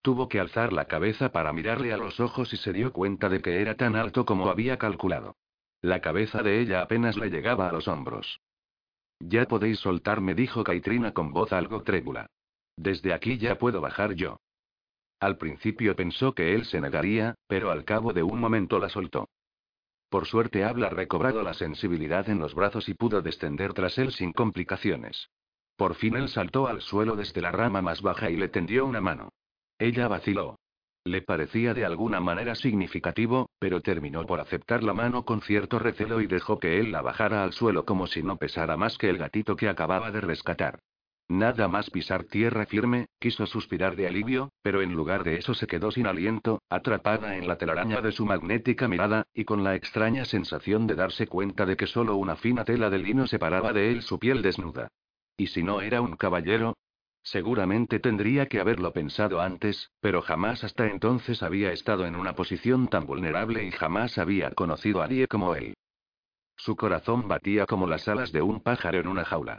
Tuvo 0.03 0.29
que 0.29 0.41
alzar 0.41 0.75
la 0.75 0.85
cabeza 0.85 1.33
para 1.33 1.55
mirarle 1.55 1.91
a 1.95 1.97
los 1.97 2.21
ojos 2.21 2.53
y 2.53 2.59
se 2.59 2.75
dio 2.75 2.93
cuenta 2.93 3.31
de 3.31 3.41
que 3.41 3.63
era 3.63 3.75
tan 3.75 3.97
alto 3.97 4.27
como 4.27 4.51
había 4.51 4.77
calculado. 4.77 5.37
La 5.81 6.03
cabeza 6.03 6.43
de 6.43 6.61
ella 6.61 6.83
apenas 6.83 7.17
le 7.17 7.31
llegaba 7.31 7.67
a 7.67 7.73
los 7.73 7.89
hombros. 7.89 8.43
Ya 9.21 9.47
podéis 9.47 9.79
soltarme, 9.79 10.35
dijo 10.35 10.63
Caitrina 10.63 11.15
con 11.15 11.33
voz 11.33 11.51
algo 11.55 11.83
trébula. 11.83 12.27
Desde 12.77 13.15
aquí 13.15 13.39
ya 13.39 13.57
puedo 13.59 13.81
bajar 13.81 14.13
yo. 14.13 14.37
Al 15.19 15.39
principio 15.39 15.97
pensó 15.97 16.35
que 16.35 16.55
él 16.55 16.67
se 16.67 16.79
negaría, 16.79 17.37
pero 17.47 17.71
al 17.71 17.87
cabo 17.87 18.13
de 18.13 18.23
un 18.23 18.39
momento 18.39 18.79
la 18.79 18.91
soltó. 18.91 19.31
Por 20.09 20.27
suerte 20.27 20.65
habla 20.65 20.89
recobrado 20.89 21.43
la 21.43 21.55
sensibilidad 21.55 22.29
en 22.31 22.39
los 22.39 22.55
brazos 22.55 22.89
y 22.89 22.95
pudo 22.95 23.21
descender 23.21 23.75
tras 23.75 23.99
él 23.99 24.13
sin 24.13 24.33
complicaciones. 24.33 25.29
Por 25.77 25.95
fin 25.95 26.17
él 26.17 26.29
saltó 26.29 26.67
al 26.67 26.81
suelo 26.81 27.15
desde 27.15 27.41
la 27.41 27.53
rama 27.53 27.83
más 27.83 28.01
baja 28.03 28.31
y 28.31 28.37
le 28.37 28.49
tendió 28.49 28.87
una 28.87 29.01
mano. 29.01 29.31
Ella 29.79 30.09
vaciló. 30.09 30.59
Le 31.05 31.23
parecía 31.23 31.73
de 31.75 31.85
alguna 31.85 32.21
manera 32.21 32.55
significativo, 32.55 33.51
pero 33.59 33.81
terminó 33.81 34.27
por 34.27 34.41
aceptar 34.41 34.83
la 34.83 34.93
mano 34.93 35.25
con 35.25 35.41
cierto 35.41 35.79
recelo 35.79 36.21
y 36.21 36.27
dejó 36.27 36.59
que 36.59 36.81
él 36.81 36.91
la 36.91 37.03
bajara 37.03 37.45
al 37.45 37.53
suelo 37.53 37.85
como 37.85 38.07
si 38.07 38.23
no 38.23 38.37
pesara 38.37 38.77
más 38.77 38.99
que 38.99 39.09
el 39.09 39.19
gatito 39.19 39.57
que 39.57 39.69
acababa 39.69 40.11
de 40.11 40.21
rescatar. 40.21 40.81
Nada 41.31 41.69
más 41.69 41.91
pisar 41.91 42.25
tierra 42.25 42.65
firme, 42.65 43.09
quiso 43.19 43.45
suspirar 43.45 43.97
de 43.97 44.07
alivio, 44.07 44.51
pero 44.63 44.81
en 44.81 44.95
lugar 44.95 45.25
de 45.25 45.37
eso 45.37 45.53
se 45.53 45.67
quedó 45.67 45.91
sin 45.91 46.07
aliento, 46.07 46.63
atrapada 46.71 47.37
en 47.37 47.47
la 47.47 47.59
telaraña 47.59 48.01
de 48.01 48.13
su 48.13 48.25
magnética 48.25 48.89
mirada, 48.89 49.27
y 49.35 49.45
con 49.45 49.63
la 49.63 49.75
extraña 49.75 50.25
sensación 50.25 50.87
de 50.87 50.95
darse 50.95 51.27
cuenta 51.27 51.67
de 51.67 51.77
que 51.77 51.87
solo 51.87 52.17
una 52.17 52.37
fina 52.37 52.65
tela 52.65 52.89
de 52.89 52.99
lino 52.99 53.27
separaba 53.27 53.75
de 53.75 53.91
él 53.91 54.01
su 54.01 54.19
piel 54.19 54.41
desnuda. 54.41 54.89
¿Y 55.37 55.49
si 55.49 55.63
no 55.63 55.83
era 55.83 56.01
un 56.01 56.17
caballero? 56.17 56.79
Seguramente 57.23 58.01
tendría 58.01 58.47
que 58.47 58.59
haberlo 58.59 58.95
pensado 58.95 59.43
antes, 59.43 59.91
pero 60.01 60.23
jamás 60.23 60.65
hasta 60.65 60.87
entonces 60.87 61.43
había 61.43 61.73
estado 61.73 62.07
en 62.07 62.17
una 62.17 62.35
posición 62.35 62.89
tan 62.89 63.05
vulnerable 63.05 63.65
y 63.65 63.71
jamás 63.71 64.17
había 64.17 64.53
conocido 64.53 65.03
a 65.03 65.07
nadie 65.07 65.29
como 65.29 65.55
él. 65.55 65.75
Su 66.57 66.75
corazón 66.75 67.29
batía 67.29 67.67
como 67.67 67.87
las 67.87 68.09
alas 68.09 68.33
de 68.33 68.41
un 68.41 68.61
pájaro 68.61 68.99
en 68.99 69.09
una 69.09 69.27
jaula. 69.27 69.59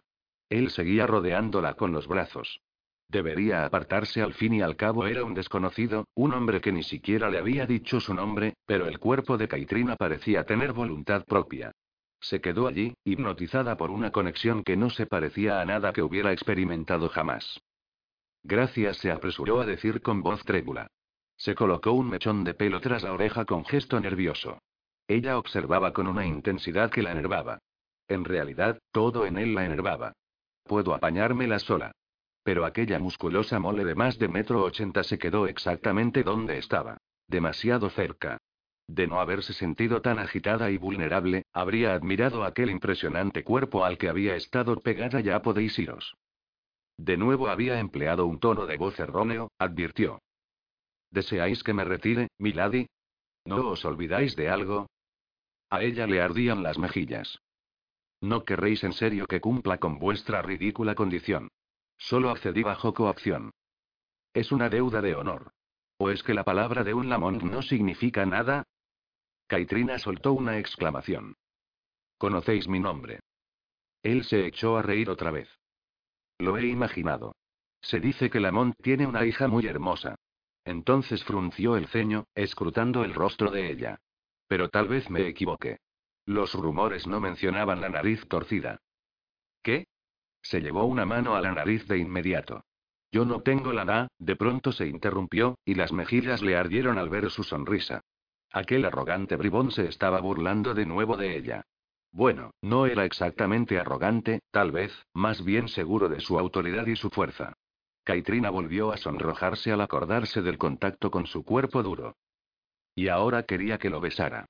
Él 0.49 0.71
seguía 0.71 1.07
rodeándola 1.07 1.75
con 1.75 1.91
los 1.91 2.07
brazos. 2.07 2.62
Debería 3.07 3.65
apartarse 3.65 4.21
al 4.21 4.33
fin 4.33 4.53
y 4.53 4.62
al 4.62 4.75
cabo 4.75 5.07
era 5.07 5.23
un 5.23 5.33
desconocido, 5.33 6.05
un 6.13 6.33
hombre 6.33 6.62
que 6.62 6.71
ni 6.71 6.83
siquiera 6.83 7.29
le 7.29 7.39
había 7.39 7.65
dicho 7.65 7.99
su 7.99 8.13
nombre, 8.13 8.55
pero 8.65 8.88
el 8.88 8.99
cuerpo 8.99 9.38
de 9.38 9.47
Caitrina 9.47 9.95
parecía 9.95 10.43
tener 10.43 10.73
voluntad 10.73 11.25
propia. 11.25 11.71
Se 12.19 12.41
quedó 12.41 12.67
allí, 12.67 12.93
hipnotizada 13.03 13.77
por 13.77 13.91
una 13.91 14.12
conexión 14.12 14.63
que 14.63 14.77
no 14.77 14.89
se 14.89 15.05
parecía 15.05 15.62
a 15.62 15.65
nada 15.65 15.93
que 15.93 16.03
hubiera 16.03 16.31
experimentado 16.31 17.09
jamás. 17.09 17.59
Gracias, 18.43 18.97
se 18.97 19.12
apresuró 19.12 19.62
a 19.62 19.65
decir 19.65 20.01
con 20.01 20.21
voz 20.21 20.43
trébula. 20.43 20.88
Se 21.35 21.55
colocó 21.55 21.93
un 21.93 22.09
mechón 22.09 22.43
de 22.43 22.53
pelo 22.53 22.81
tras 22.81 23.03
la 23.03 23.13
oreja 23.13 23.45
con 23.45 23.65
gesto 23.65 23.99
nervioso. 23.99 24.59
Ella 25.07 25.38
observaba 25.38 25.93
con 25.93 26.07
una 26.07 26.25
intensidad 26.25 26.91
que 26.91 27.01
la 27.01 27.12
enervaba. 27.12 27.59
En 28.07 28.25
realidad, 28.25 28.79
todo 28.91 29.25
en 29.25 29.38
él 29.38 29.55
la 29.55 29.65
enervaba. 29.65 30.13
Puedo 30.69 30.93
apañármela 30.93 31.58
sola. 31.58 31.93
Pero 32.43 32.63
aquella 32.63 32.99
musculosa 32.99 33.58
mole 33.58 33.84
de 33.84 33.95
más 33.95 34.19
de 34.19 34.27
metro 34.27 34.63
ochenta 34.63 35.03
se 35.03 35.17
quedó 35.17 35.47
exactamente 35.47 36.21
donde 36.21 36.60
estaba. 36.60 36.99
Demasiado 37.27 37.89
cerca. 37.89 38.38
De 38.88 39.08
no 39.08 39.19
haberse 39.19 39.53
sentido 39.53 40.03
tan 40.03 40.19
agitada 40.19 40.69
y 40.69 40.77
vulnerable, 40.77 41.41
habría 41.53 41.95
admirado 41.95 42.43
aquel 42.43 42.69
impresionante 42.69 43.43
cuerpo 43.43 43.84
al 43.84 43.97
que 43.97 44.10
había 44.10 44.36
estado 44.36 44.79
pegada 44.79 45.21
ya 45.21 45.41
podéis 45.41 45.79
iros. 45.79 46.13
De 46.97 47.17
nuevo 47.17 47.47
había 47.47 47.79
empleado 47.79 48.27
un 48.27 48.39
tono 48.39 48.67
de 48.67 48.77
voz 48.77 48.99
erróneo, 48.99 49.51
advirtió. 49.58 50.21
¿Deseáis 51.10 51.63
que 51.63 51.73
me 51.73 51.84
retire, 51.84 52.27
milady? 52.38 52.86
¿No 53.43 53.69
os 53.69 53.84
olvidáis 53.86 54.36
de 54.36 54.49
algo? 54.49 54.88
A 55.71 55.82
ella 55.82 56.05
le 56.05 56.21
ardían 56.21 56.62
las 56.62 56.77
mejillas. 56.77 57.39
No 58.21 58.43
querréis 58.43 58.84
en 58.84 58.93
serio 58.93 59.27
que 59.27 59.41
cumpla 59.41 59.77
con 59.77 59.99
vuestra 59.99 60.41
ridícula 60.41 60.95
condición. 60.95 61.49
Solo 61.97 62.29
accedí 62.29 62.63
bajo 62.63 62.93
coacción. 62.93 63.51
Es 64.34 64.51
una 64.51 64.69
deuda 64.69 65.01
de 65.01 65.15
honor. 65.15 65.51
¿O 65.97 66.10
es 66.10 66.23
que 66.23 66.34
la 66.34 66.43
palabra 66.43 66.84
de 66.84 66.93
un 66.93 67.10
lamont 67.10 67.41
no 67.43 67.62
significa 67.62 68.25
nada? 68.25 68.63
Caitrina 69.47 69.99
soltó 69.99 70.34
una 70.34 70.58
exclamación. 70.60 71.36
¿Conocéis 72.17 72.67
mi 72.67 72.79
nombre? 72.79 73.19
Él 74.03 74.23
se 74.23 74.45
echó 74.45 74.77
a 74.77 74.82
reír 74.82 75.10
otra 75.10 75.32
vez. 75.32 75.49
Lo 76.38 76.58
he 76.58 76.67
imaginado. 76.67 77.36
Se 77.82 77.99
dice 77.99 78.29
que 78.29 78.39
Lamont 78.39 78.75
tiene 78.82 79.08
una 79.08 79.25
hija 79.25 79.47
muy 79.47 79.65
hermosa. 79.65 80.15
Entonces 80.65 81.23
frunció 81.23 81.75
el 81.75 81.88
ceño, 81.88 82.25
escrutando 82.36 83.03
el 83.03 83.13
rostro 83.13 83.51
de 83.51 83.71
ella. 83.71 83.99
Pero 84.47 84.69
tal 84.69 84.88
vez 84.88 85.10
me 85.10 85.27
equivoqué. 85.27 85.79
Los 86.29 86.53
rumores 86.53 87.07
no 87.07 87.19
mencionaban 87.19 87.81
la 87.81 87.89
nariz 87.89 88.27
torcida. 88.27 88.77
¿Qué? 89.63 89.87
Se 90.43 90.61
llevó 90.61 90.85
una 90.85 91.03
mano 91.03 91.35
a 91.35 91.41
la 91.41 91.51
nariz 91.51 91.87
de 91.87 91.97
inmediato. 91.97 92.65
Yo 93.11 93.25
no 93.25 93.41
tengo 93.41 93.73
la 93.73 93.83
na, 93.83 94.07
de 94.19 94.35
pronto 94.35 94.71
se 94.71 94.85
interrumpió, 94.85 95.57
y 95.65 95.73
las 95.73 95.91
mejillas 95.91 96.43
le 96.43 96.55
ardieron 96.55 96.99
al 96.99 97.09
ver 97.09 97.31
su 97.31 97.41
sonrisa. 97.43 98.01
Aquel 98.51 98.85
arrogante 98.85 99.37
bribón 99.37 99.71
se 99.71 99.87
estaba 99.87 100.21
burlando 100.21 100.75
de 100.75 100.85
nuevo 100.85 101.17
de 101.17 101.35
ella. 101.35 101.63
Bueno, 102.11 102.51
no 102.61 102.85
era 102.85 103.05
exactamente 103.05 103.79
arrogante, 103.79 104.41
tal 104.51 104.71
vez, 104.71 104.93
más 105.15 105.43
bien 105.43 105.67
seguro 105.67 106.09
de 106.09 106.19
su 106.19 106.37
autoridad 106.37 106.85
y 106.85 106.95
su 106.95 107.09
fuerza. 107.09 107.53
Caitrina 108.03 108.51
volvió 108.51 108.91
a 108.91 108.97
sonrojarse 108.97 109.71
al 109.71 109.81
acordarse 109.81 110.43
del 110.43 110.59
contacto 110.59 111.09
con 111.09 111.25
su 111.25 111.43
cuerpo 111.43 111.81
duro. 111.81 112.17
Y 112.93 113.07
ahora 113.07 113.41
quería 113.47 113.79
que 113.79 113.89
lo 113.89 113.99
besara. 113.99 114.45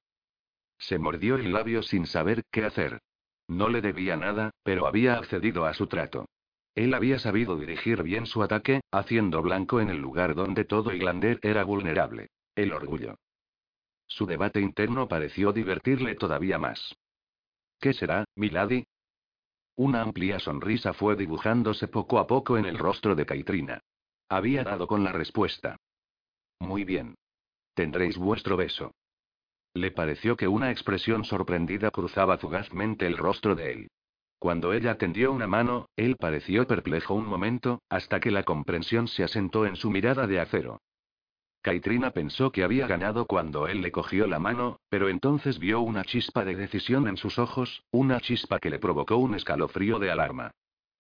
Se 0.80 0.98
mordió 0.98 1.36
el 1.36 1.52
labio 1.54 1.84
sin 1.84 2.08
saber 2.08 2.44
qué 2.52 2.66
hacer. 2.66 3.02
No 3.48 3.70
le 3.70 3.82
debía 3.82 4.16
nada, 4.16 4.52
pero 4.64 4.88
había 4.88 5.18
accedido 5.18 5.66
a 5.66 5.74
su 5.74 5.88
trato. 5.88 6.26
Él 6.76 6.94
había 6.94 7.20
sabido 7.20 7.58
dirigir 7.58 8.04
bien 8.04 8.26
su 8.26 8.42
ataque, 8.42 8.82
haciendo 8.92 9.42
blanco 9.42 9.82
en 9.82 9.90
el 9.90 9.98
lugar 9.98 10.36
donde 10.36 10.66
todo 10.66 10.94
Iglander 10.94 11.40
era 11.42 11.64
vulnerable. 11.64 12.30
El 12.56 12.74
orgullo. 12.74 13.16
Su 14.08 14.26
debate 14.26 14.62
interno 14.62 15.08
pareció 15.08 15.52
divertirle 15.52 16.16
todavía 16.16 16.58
más. 16.58 16.96
¿Qué 17.80 17.94
será, 17.94 18.26
Milady? 18.36 18.86
Una 19.76 20.02
amplia 20.02 20.40
sonrisa 20.40 20.94
fue 20.94 21.16
dibujándose 21.16 21.88
poco 21.88 22.20
a 22.20 22.28
poco 22.28 22.58
en 22.58 22.66
el 22.66 22.78
rostro 22.78 23.16
de 23.16 23.26
Caitrina. 23.26 23.82
Había 24.28 24.64
dado 24.64 24.88
con 24.88 25.04
la 25.04 25.12
respuesta. 25.12 25.78
Muy 26.60 26.84
bien. 26.84 27.16
Tendréis 27.74 28.18
vuestro 28.18 28.58
beso. 28.58 28.92
Le 29.74 29.92
pareció 29.92 30.36
que 30.36 30.48
una 30.48 30.72
expresión 30.72 31.24
sorprendida 31.24 31.92
cruzaba 31.92 32.38
fugazmente 32.38 33.06
el 33.06 33.18
rostro 33.18 33.56
de 33.56 33.72
él. 33.72 33.88
Cuando 34.40 34.74
ella 34.74 34.98
tendió 34.98 35.32
una 35.32 35.48
mano, 35.48 35.90
él 35.98 36.16
pareció 36.16 36.66
perplejo 36.66 37.14
un 37.14 37.26
momento, 37.26 37.82
hasta 37.90 38.20
que 38.20 38.32
la 38.32 38.44
comprensión 38.44 39.08
se 39.08 39.24
asentó 39.24 39.66
en 39.66 39.76
su 39.76 39.92
mirada 39.92 40.28
de 40.28 40.40
acero. 40.40 40.80
Caitrina 41.62 42.12
pensó 42.12 42.52
que 42.54 42.64
había 42.64 42.88
ganado 42.88 43.26
cuando 43.26 43.68
él 43.68 43.82
le 43.82 43.92
cogió 43.92 44.28
la 44.28 44.40
mano, 44.40 44.80
pero 44.88 45.10
entonces 45.10 45.60
vio 45.60 45.82
una 45.82 46.06
chispa 46.06 46.46
de 46.46 46.56
decisión 46.56 47.10
en 47.10 47.18
sus 47.18 47.38
ojos, 47.38 47.84
una 47.92 48.22
chispa 48.22 48.60
que 48.60 48.70
le 48.70 48.80
provocó 48.80 49.18
un 49.18 49.36
escalofrío 49.36 50.00
de 50.00 50.10
alarma. 50.10 50.52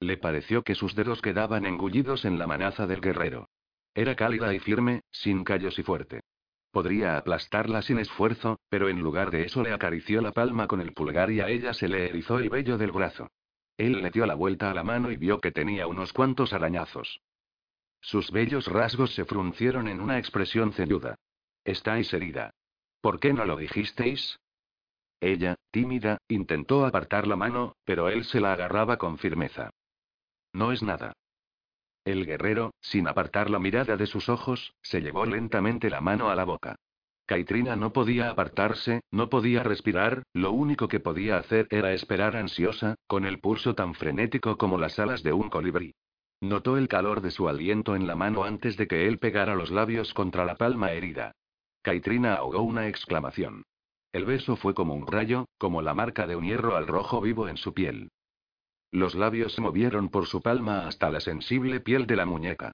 Le 0.01 0.17
pareció 0.17 0.63
que 0.63 0.75
sus 0.75 0.95
dedos 0.95 1.21
quedaban 1.21 1.65
engullidos 1.65 2.25
en 2.25 2.39
la 2.39 2.45
manaza 2.45 2.88
del 2.88 2.99
guerrero. 2.99 3.47
Era 3.93 4.15
cálida 4.15 4.53
y 4.53 4.60
firme, 4.60 5.01
sin 5.12 5.45
callos 5.45 5.79
y 5.79 5.84
fuerte. 5.84 6.21
Podría 6.71 7.17
aplastarla 7.17 7.82
sin 7.82 7.97
esfuerzo, 7.97 8.60
pero 8.69 8.89
en 8.89 8.99
lugar 8.99 9.32
de 9.32 9.43
eso 9.43 9.63
le 9.63 9.74
acarició 9.74 10.22
la 10.22 10.32
palma 10.32 10.67
con 10.67 10.82
el 10.82 10.93
pulgar 10.93 11.32
y 11.32 11.41
a 11.41 11.49
ella 11.49 11.74
se 11.74 11.88
le 11.88 12.09
erizó 12.09 12.38
el 12.38 12.49
vello 12.49 12.78
del 12.78 12.91
brazo. 12.91 13.30
Él 13.78 14.01
le 14.01 14.11
dio 14.11 14.26
la 14.26 14.36
vuelta 14.36 14.70
a 14.70 14.74
la 14.74 14.84
mano 14.84 15.11
y 15.11 15.17
vio 15.17 15.39
que 15.39 15.51
tenía 15.51 15.88
unos 15.88 16.13
cuantos 16.13 16.53
arañazos. 16.53 17.22
Sus 18.01 18.32
bellos 18.32 18.67
rasgos 18.67 19.13
se 19.15 19.26
fruncieron 19.26 19.88
en 19.88 19.99
una 19.99 20.20
expresión 20.20 20.74
ceñuda. 20.74 21.15
Estáis 21.63 22.13
herida. 22.13 22.53
¿Por 23.01 23.20
qué 23.20 23.34
no 23.34 23.45
lo 23.45 23.57
dijisteis? 23.57 24.39
Ella, 25.22 25.55
tímida, 25.72 26.20
intentó 26.28 26.86
apartar 26.86 27.28
la 27.28 27.36
mano, 27.36 27.76
pero 27.84 28.09
él 28.09 28.24
se 28.26 28.39
la 28.39 28.53
agarraba 28.53 28.97
con 28.97 29.17
firmeza. 29.17 29.72
No 30.53 30.72
es 30.72 30.82
nada. 30.82 31.13
El 32.06 32.26
guerrero, 32.26 32.74
sin 32.82 33.08
apartar 33.08 33.50
la 33.50 33.60
mirada 33.60 33.97
de 33.97 34.08
sus 34.08 34.30
ojos, 34.30 34.74
se 34.82 35.02
llevó 35.02 35.26
lentamente 35.26 35.89
la 35.89 36.02
mano 36.02 36.30
a 36.30 36.36
la 36.36 36.43
boca. 36.43 36.76
Caitrina 37.26 37.76
no 37.76 37.93
podía 37.93 38.32
apartarse, 38.32 39.02
no 39.12 39.30
podía 39.30 39.62
respirar, 39.62 40.24
lo 40.34 40.52
único 40.52 40.88
que 40.88 41.00
podía 41.00 41.38
hacer 41.38 41.68
era 41.70 41.93
esperar 41.93 42.36
ansiosa, 42.36 42.95
con 43.06 43.26
el 43.26 43.39
pulso 43.39 43.76
tan 43.76 43.93
frenético 43.93 44.58
como 44.58 44.80
las 44.80 44.97
alas 44.97 45.22
de 45.22 45.34
un 45.34 45.50
colibrí. 45.50 45.93
Notó 46.41 46.78
el 46.78 46.88
calor 46.88 47.22
de 47.22 47.32
su 47.32 47.47
aliento 47.47 47.95
en 47.95 48.08
la 48.08 48.16
mano 48.16 48.43
antes 48.45 48.78
de 48.78 48.88
que 48.88 49.08
él 49.08 49.20
pegara 49.20 49.56
los 49.56 49.70
labios 49.70 50.14
contra 50.14 50.45
la 50.45 50.56
palma 50.56 50.91
herida. 50.91 51.34
Caitrina 51.84 52.36
ahogó 52.36 52.62
una 52.64 52.88
exclamación. 52.88 53.64
El 54.12 54.26
beso 54.26 54.56
fue 54.56 54.74
como 54.74 54.95
un 54.95 55.06
rayo, 55.06 55.45
como 55.58 55.82
la 55.82 55.93
marca 55.93 56.26
de 56.26 56.36
un 56.36 56.45
hierro 56.45 56.76
al 56.76 56.88
rojo 56.88 57.22
vivo 57.22 57.47
en 57.47 57.58
su 57.58 57.74
piel. 57.74 58.10
Los 58.91 59.15
labios 59.15 59.53
se 59.53 59.61
movieron 59.61 60.09
por 60.09 60.25
su 60.25 60.41
palma 60.41 60.87
hasta 60.87 61.09
la 61.09 61.19
sensible 61.19 61.79
piel 61.79 62.07
de 62.07 62.15
la 62.15 62.25
muñeca. 62.25 62.71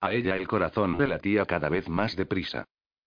A 0.00 0.12
ella 0.12 0.36
el 0.36 0.48
corazón 0.48 0.96
le 0.98 1.08
latía 1.08 1.44
cada 1.44 1.68
vez 1.68 1.88
más 1.88 2.16
deprisa. 2.16 2.64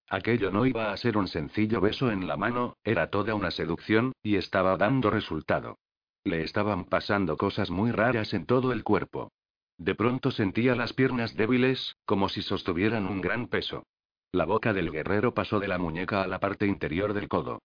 Aquello 0.09 0.51
no 0.51 0.65
iba 0.65 0.91
a 0.91 0.97
ser 0.97 1.17
un 1.17 1.27
sencillo 1.27 1.79
beso 1.79 2.11
en 2.11 2.27
la 2.27 2.35
mano, 2.35 2.75
era 2.83 3.09
toda 3.09 3.33
una 3.33 3.49
seducción, 3.49 4.11
y 4.21 4.35
estaba 4.35 4.75
dando 4.75 5.09
resultado. 5.09 5.77
Le 6.23 6.43
estaban 6.43 6.85
pasando 6.85 7.37
cosas 7.37 7.71
muy 7.71 7.91
raras 7.91 8.33
en 8.33 8.45
todo 8.45 8.73
el 8.73 8.83
cuerpo. 8.83 9.31
De 9.77 9.95
pronto 9.95 10.29
sentía 10.29 10.75
las 10.75 10.93
piernas 10.93 11.35
débiles, 11.35 11.95
como 12.05 12.29
si 12.29 12.41
sostuvieran 12.41 13.07
un 13.07 13.21
gran 13.21 13.47
peso. 13.47 13.83
La 14.31 14.45
boca 14.45 14.73
del 14.73 14.91
guerrero 14.91 15.33
pasó 15.33 15.59
de 15.59 15.67
la 15.67 15.77
muñeca 15.77 16.21
a 16.21 16.27
la 16.27 16.39
parte 16.39 16.67
interior 16.67 17.13
del 17.13 17.27
codo. 17.27 17.61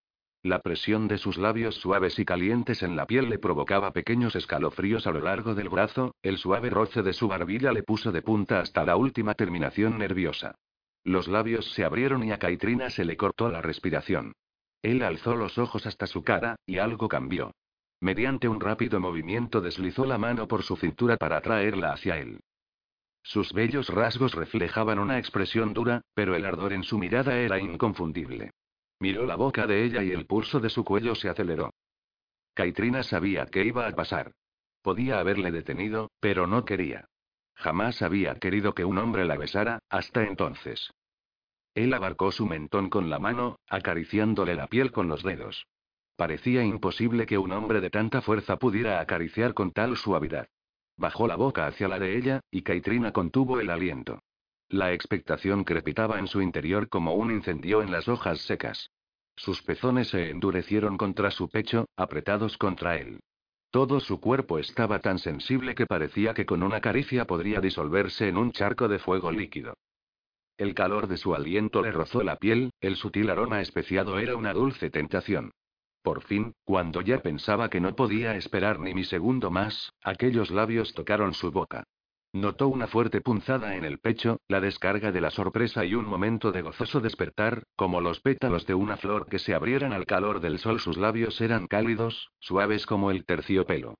La 0.46 0.60
presión 0.60 1.08
de 1.08 1.18
sus 1.18 1.38
labios 1.38 1.74
suaves 1.74 2.20
y 2.20 2.24
calientes 2.24 2.84
en 2.84 2.94
la 2.94 3.06
piel 3.06 3.28
le 3.28 3.40
provocaba 3.40 3.92
pequeños 3.92 4.36
escalofríos 4.36 5.08
a 5.08 5.10
lo 5.10 5.18
largo 5.18 5.56
del 5.56 5.68
brazo, 5.68 6.14
el 6.22 6.38
suave 6.38 6.70
roce 6.70 7.02
de 7.02 7.14
su 7.14 7.26
barbilla 7.26 7.72
le 7.72 7.82
puso 7.82 8.12
de 8.12 8.22
punta 8.22 8.60
hasta 8.60 8.84
la 8.84 8.94
última 8.94 9.34
terminación 9.34 9.98
nerviosa. 9.98 10.54
Los 11.02 11.26
labios 11.26 11.72
se 11.72 11.84
abrieron 11.84 12.22
y 12.22 12.30
a 12.30 12.38
Caitrina 12.38 12.90
se 12.90 13.04
le 13.04 13.16
cortó 13.16 13.50
la 13.50 13.60
respiración. 13.60 14.34
Él 14.82 15.02
alzó 15.02 15.34
los 15.34 15.58
ojos 15.58 15.84
hasta 15.84 16.06
su 16.06 16.22
cara, 16.22 16.54
y 16.64 16.78
algo 16.78 17.08
cambió. 17.08 17.50
Mediante 18.00 18.46
un 18.46 18.60
rápido 18.60 19.00
movimiento 19.00 19.60
deslizó 19.60 20.06
la 20.06 20.16
mano 20.16 20.46
por 20.46 20.62
su 20.62 20.76
cintura 20.76 21.16
para 21.16 21.40
traerla 21.40 21.92
hacia 21.92 22.18
él. 22.18 22.38
Sus 23.20 23.52
bellos 23.52 23.88
rasgos 23.88 24.36
reflejaban 24.36 25.00
una 25.00 25.18
expresión 25.18 25.74
dura, 25.74 26.02
pero 26.14 26.36
el 26.36 26.46
ardor 26.46 26.72
en 26.72 26.84
su 26.84 26.98
mirada 26.98 27.36
era 27.36 27.58
inconfundible. 27.58 28.52
Miró 28.98 29.26
la 29.26 29.36
boca 29.36 29.66
de 29.66 29.84
ella 29.84 30.02
y 30.02 30.10
el 30.10 30.26
pulso 30.26 30.60
de 30.60 30.70
su 30.70 30.84
cuello 30.84 31.14
se 31.14 31.28
aceleró. 31.28 31.72
Caitrina 32.54 33.02
sabía 33.02 33.46
que 33.46 33.64
iba 33.64 33.86
a 33.86 33.92
pasar. 33.92 34.32
Podía 34.82 35.18
haberle 35.18 35.50
detenido, 35.50 36.10
pero 36.20 36.46
no 36.46 36.64
quería. 36.64 37.08
Jamás 37.54 38.02
había 38.02 38.34
querido 38.36 38.74
que 38.74 38.84
un 38.84 38.98
hombre 38.98 39.24
la 39.24 39.36
besara, 39.36 39.80
hasta 39.90 40.22
entonces. 40.22 40.90
Él 41.74 41.92
abarcó 41.92 42.32
su 42.32 42.46
mentón 42.46 42.88
con 42.88 43.10
la 43.10 43.18
mano, 43.18 43.58
acariciándole 43.68 44.54
la 44.54 44.66
piel 44.66 44.92
con 44.92 45.08
los 45.08 45.22
dedos. 45.22 45.66
Parecía 46.16 46.64
imposible 46.64 47.26
que 47.26 47.36
un 47.36 47.52
hombre 47.52 47.82
de 47.82 47.90
tanta 47.90 48.22
fuerza 48.22 48.56
pudiera 48.58 49.00
acariciar 49.00 49.52
con 49.52 49.72
tal 49.72 49.96
suavidad. 49.98 50.48
Bajó 50.96 51.26
la 51.26 51.36
boca 51.36 51.66
hacia 51.66 51.88
la 51.88 51.98
de 51.98 52.16
ella, 52.16 52.40
y 52.50 52.62
Caitrina 52.62 53.12
contuvo 53.12 53.60
el 53.60 53.68
aliento. 53.68 54.22
La 54.68 54.92
expectación 54.92 55.62
crepitaba 55.62 56.18
en 56.18 56.26
su 56.26 56.42
interior 56.42 56.88
como 56.88 57.14
un 57.14 57.30
incendio 57.30 57.82
en 57.82 57.92
las 57.92 58.08
hojas 58.08 58.40
secas. 58.40 58.90
Sus 59.36 59.62
pezones 59.62 60.08
se 60.08 60.30
endurecieron 60.30 60.96
contra 60.96 61.30
su 61.30 61.48
pecho, 61.48 61.86
apretados 61.96 62.58
contra 62.58 62.96
él. 62.96 63.20
Todo 63.70 64.00
su 64.00 64.20
cuerpo 64.20 64.58
estaba 64.58 64.98
tan 65.00 65.18
sensible 65.18 65.74
que 65.74 65.86
parecía 65.86 66.34
que 66.34 66.46
con 66.46 66.62
una 66.62 66.80
caricia 66.80 67.26
podría 67.26 67.60
disolverse 67.60 68.28
en 68.28 68.38
un 68.38 68.50
charco 68.50 68.88
de 68.88 68.98
fuego 68.98 69.30
líquido. 69.30 69.74
El 70.56 70.74
calor 70.74 71.06
de 71.06 71.18
su 71.18 71.34
aliento 71.34 71.82
le 71.82 71.92
rozó 71.92 72.22
la 72.22 72.36
piel, 72.36 72.70
el 72.80 72.96
sutil 72.96 73.30
aroma 73.30 73.60
especiado 73.60 74.18
era 74.18 74.34
una 74.34 74.52
dulce 74.52 74.90
tentación. 74.90 75.52
Por 76.02 76.22
fin, 76.22 76.54
cuando 76.64 77.02
ya 77.02 77.20
pensaba 77.20 77.68
que 77.68 77.80
no 77.80 77.94
podía 77.94 78.36
esperar 78.36 78.80
ni 78.80 78.94
mi 78.94 79.04
segundo 79.04 79.50
más, 79.50 79.92
aquellos 80.02 80.50
labios 80.50 80.94
tocaron 80.94 81.34
su 81.34 81.50
boca. 81.52 81.84
Notó 82.36 82.68
una 82.68 82.86
fuerte 82.86 83.22
punzada 83.22 83.76
en 83.76 83.86
el 83.86 83.98
pecho, 83.98 84.42
la 84.46 84.60
descarga 84.60 85.10
de 85.10 85.22
la 85.22 85.30
sorpresa 85.30 85.86
y 85.86 85.94
un 85.94 86.04
momento 86.04 86.52
de 86.52 86.60
gozoso 86.60 87.00
despertar, 87.00 87.62
como 87.76 88.02
los 88.02 88.20
pétalos 88.20 88.66
de 88.66 88.74
una 88.74 88.98
flor 88.98 89.26
que 89.26 89.38
se 89.38 89.54
abrieran 89.54 89.94
al 89.94 90.04
calor 90.04 90.40
del 90.40 90.58
sol. 90.58 90.78
Sus 90.78 90.98
labios 90.98 91.40
eran 91.40 91.66
cálidos, 91.66 92.28
suaves 92.38 92.84
como 92.84 93.10
el 93.10 93.24
terciopelo. 93.24 93.94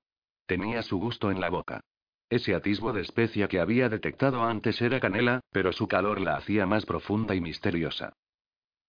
Tenía 0.45 0.83
su 0.83 0.99
gusto 0.99 1.31
en 1.31 1.41
la 1.41 1.49
boca. 1.49 1.81
Ese 2.29 2.53
atisbo 2.53 2.93
de 2.93 3.01
especia 3.01 3.47
que 3.47 3.59
había 3.59 3.89
detectado 3.89 4.43
antes 4.43 4.83
era 4.83 4.99
canela, 4.99 5.41
pero 5.51 5.73
su 5.73 5.87
calor 5.87 6.21
la 6.21 6.35
hacía 6.35 6.67
más 6.67 6.85
profunda 6.85 7.33
y 7.33 7.41
misteriosa. 7.41 8.13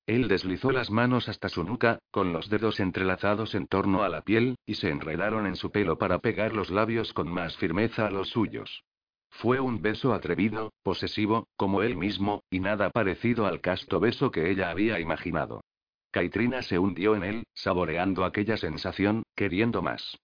Él 0.05 0.29
deslizó 0.29 0.73
las 0.73 0.91
manos 0.91 1.27
hasta 1.31 1.49
su 1.49 1.65
nuca, 1.65 2.01
con 2.11 2.35
los 2.35 2.51
dedos 2.51 2.81
entrelazados 2.81 3.55
en 3.55 3.67
torno 3.67 4.03
a 4.03 4.11
la 4.11 4.21
piel, 4.21 4.57
y 4.67 4.75
se 4.75 4.91
enredaron 4.91 5.47
en 5.47 5.57
su 5.57 5.71
pelo 5.71 5.97
para 5.97 6.19
pegar 6.19 6.53
los 6.53 6.69
labios 6.69 7.15
con 7.15 7.33
más 7.33 7.57
firmeza 7.57 8.07
a 8.07 8.11
los 8.11 8.29
suyos. 8.29 8.85
Fue 9.31 9.61
un 9.61 9.81
beso 9.83 10.15
atrevido, 10.15 10.73
posesivo, 10.83 11.47
como 11.57 11.83
él 11.83 11.97
mismo, 11.97 12.43
y 12.51 12.61
nada 12.61 12.91
parecido 12.91 13.47
al 13.47 13.61
casto 13.61 14.01
beso 14.01 14.31
que 14.31 14.51
ella 14.51 14.71
había 14.71 14.99
imaginado. 15.01 15.63
Caitrina 16.11 16.63
se 16.63 16.79
hundió 16.79 17.15
en 17.15 17.23
él, 17.23 17.45
saboreando 17.55 18.25
aquella 18.25 18.57
sensación, 18.57 19.23
queriendo 19.37 19.83
más. 19.83 20.19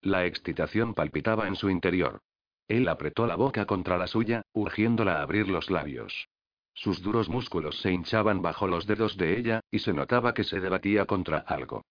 La 0.00 0.26
excitación 0.26 0.94
palpitaba 0.94 1.48
en 1.48 1.56
su 1.56 1.70
interior. 1.70 2.20
Él 2.68 2.88
apretó 2.88 3.26
la 3.26 3.36
boca 3.36 3.66
contra 3.66 3.98
la 3.98 4.06
suya, 4.06 4.42
urgiéndola 4.52 5.18
a 5.18 5.22
abrir 5.22 5.48
los 5.48 5.70
labios. 5.70 6.28
Sus 6.72 7.02
duros 7.02 7.28
músculos 7.28 7.80
se 7.80 7.92
hinchaban 7.92 8.42
bajo 8.42 8.66
los 8.66 8.86
dedos 8.86 9.16
de 9.16 9.38
ella, 9.38 9.60
y 9.70 9.80
se 9.80 9.92
notaba 9.92 10.34
que 10.34 10.44
se 10.44 10.60
debatía 10.60 11.04
contra 11.06 11.38
algo. 11.38 11.84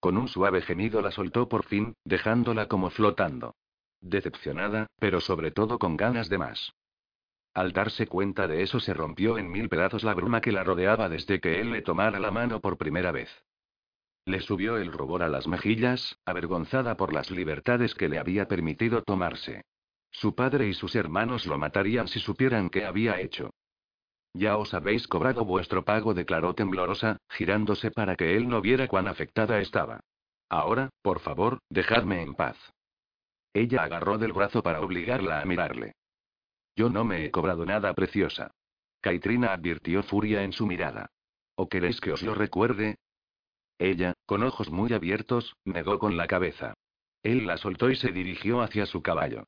Con 0.00 0.16
un 0.16 0.28
suave 0.28 0.62
gemido 0.62 1.02
la 1.02 1.10
soltó 1.10 1.48
por 1.48 1.64
fin, 1.64 1.94
dejándola 2.04 2.68
como 2.68 2.90
flotando. 2.90 3.54
Decepcionada, 4.00 4.86
pero 4.98 5.20
sobre 5.20 5.50
todo 5.50 5.78
con 5.78 5.96
ganas 5.96 6.28
de 6.28 6.38
más. 6.38 6.72
Al 7.54 7.72
darse 7.72 8.06
cuenta 8.06 8.46
de 8.46 8.62
eso 8.62 8.78
se 8.78 8.94
rompió 8.94 9.38
en 9.38 9.50
mil 9.50 9.68
pedazos 9.68 10.04
la 10.04 10.14
bruma 10.14 10.40
que 10.40 10.52
la 10.52 10.62
rodeaba 10.62 11.08
desde 11.08 11.40
que 11.40 11.60
él 11.60 11.72
le 11.72 11.82
tomara 11.82 12.20
la 12.20 12.30
mano 12.30 12.60
por 12.60 12.78
primera 12.78 13.10
vez. 13.10 13.28
Le 14.24 14.40
subió 14.40 14.76
el 14.76 14.92
rubor 14.92 15.22
a 15.22 15.28
las 15.28 15.48
mejillas, 15.48 16.18
avergonzada 16.24 16.96
por 16.96 17.12
las 17.12 17.30
libertades 17.30 17.94
que 17.94 18.08
le 18.08 18.18
había 18.18 18.46
permitido 18.46 19.02
tomarse. 19.02 19.62
Su 20.10 20.34
padre 20.34 20.68
y 20.68 20.74
sus 20.74 20.94
hermanos 20.94 21.46
lo 21.46 21.58
matarían 21.58 22.08
si 22.08 22.20
supieran 22.20 22.70
qué 22.70 22.84
había 22.84 23.20
hecho. 23.20 23.50
Ya 24.34 24.56
os 24.56 24.74
habéis 24.74 25.08
cobrado 25.08 25.44
vuestro 25.44 25.84
pago, 25.84 26.14
declaró 26.14 26.54
temblorosa, 26.54 27.16
girándose 27.30 27.90
para 27.90 28.16
que 28.16 28.36
él 28.36 28.48
no 28.48 28.60
viera 28.60 28.86
cuán 28.86 29.08
afectada 29.08 29.60
estaba. 29.60 30.00
Ahora, 30.48 30.90
por 31.02 31.20
favor, 31.20 31.58
dejadme 31.70 32.22
en 32.22 32.34
paz. 32.34 32.56
Ella 33.52 33.82
agarró 33.82 34.18
del 34.18 34.32
brazo 34.32 34.62
para 34.62 34.80
obligarla 34.80 35.40
a 35.40 35.44
mirarle. 35.44 35.94
Yo 36.76 36.88
no 36.90 37.04
me 37.04 37.24
he 37.24 37.30
cobrado 37.30 37.66
nada, 37.66 37.92
preciosa. 37.94 38.52
Caitrina 39.00 39.52
advirtió 39.52 40.02
furia 40.02 40.42
en 40.42 40.52
su 40.52 40.66
mirada. 40.66 41.10
¿O 41.56 41.68
queréis 41.68 42.00
que 42.00 42.12
os 42.12 42.22
lo 42.22 42.34
recuerde? 42.34 42.96
Ella, 43.78 44.14
con 44.26 44.42
ojos 44.42 44.70
muy 44.70 44.92
abiertos, 44.92 45.54
negó 45.64 45.98
con 45.98 46.16
la 46.16 46.26
cabeza. 46.26 46.74
Él 47.22 47.46
la 47.46 47.56
soltó 47.56 47.90
y 47.90 47.96
se 47.96 48.12
dirigió 48.12 48.60
hacia 48.60 48.86
su 48.86 49.02
caballo. 49.02 49.44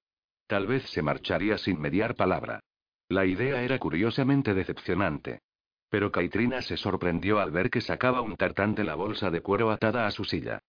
Tal 0.46 0.66
vez 0.66 0.88
se 0.90 1.02
marcharía 1.02 1.58
sin 1.58 1.80
mediar 1.80 2.16
palabra. 2.16 2.60
La 3.08 3.26
idea 3.26 3.62
era 3.62 3.78
curiosamente 3.78 4.54
decepcionante. 4.54 5.40
Pero 5.88 6.12
Caitrina 6.12 6.62
se 6.62 6.76
sorprendió 6.76 7.40
al 7.40 7.50
ver 7.50 7.70
que 7.70 7.80
sacaba 7.80 8.20
un 8.20 8.36
tartán 8.36 8.74
de 8.74 8.84
la 8.84 8.94
bolsa 8.94 9.30
de 9.30 9.40
cuero 9.40 9.70
atada 9.70 10.06
a 10.06 10.10
su 10.10 10.24
silla. 10.24 10.60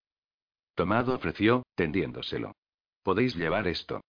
Tomado 0.75 1.15
ofreció, 1.15 1.63
tendiéndoselo. 1.75 2.53
Podéis 3.03 3.35
llevar 3.35 3.67
esto. 3.67 4.01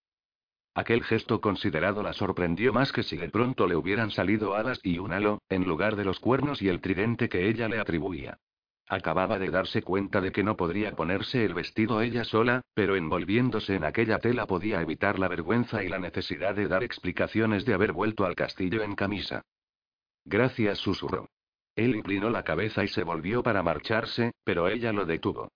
Aquel 0.74 1.02
gesto 1.04 1.40
considerado 1.40 2.02
la 2.02 2.12
sorprendió 2.14 2.72
más 2.72 2.92
que 2.92 3.02
si 3.02 3.16
de 3.16 3.28
pronto 3.28 3.66
le 3.66 3.76
hubieran 3.76 4.10
salido 4.10 4.54
alas 4.54 4.80
y 4.82 4.98
un 4.98 5.12
halo, 5.12 5.42
en 5.50 5.64
lugar 5.64 5.96
de 5.96 6.04
los 6.04 6.18
cuernos 6.18 6.62
y 6.62 6.68
el 6.68 6.80
tridente 6.80 7.28
que 7.28 7.48
ella 7.48 7.68
le 7.68 7.78
atribuía. 7.78 8.38
Acababa 8.88 9.38
de 9.38 9.50
darse 9.50 9.82
cuenta 9.82 10.20
de 10.20 10.32
que 10.32 10.42
no 10.42 10.56
podría 10.56 10.92
ponerse 10.92 11.44
el 11.44 11.54
vestido 11.54 12.00
ella 12.00 12.24
sola, 12.24 12.62
pero 12.74 12.96
envolviéndose 12.96 13.74
en 13.74 13.84
aquella 13.84 14.18
tela 14.18 14.46
podía 14.46 14.80
evitar 14.80 15.18
la 15.18 15.28
vergüenza 15.28 15.82
y 15.82 15.88
la 15.88 15.98
necesidad 15.98 16.54
de 16.54 16.68
dar 16.68 16.82
explicaciones 16.82 17.64
de 17.64 17.74
haber 17.74 17.92
vuelto 17.92 18.24
al 18.24 18.34
castillo 18.34 18.82
en 18.82 18.94
camisa. 18.94 19.42
Gracias, 20.24 20.78
susurró. 20.78 21.28
Él 21.74 21.96
inclinó 21.96 22.28
la 22.30 22.44
cabeza 22.44 22.84
y 22.84 22.88
se 22.88 23.02
volvió 23.02 23.42
para 23.42 23.62
marcharse, 23.62 24.32
pero 24.44 24.68
ella 24.68 24.92
lo 24.92 25.06
detuvo. 25.06 25.48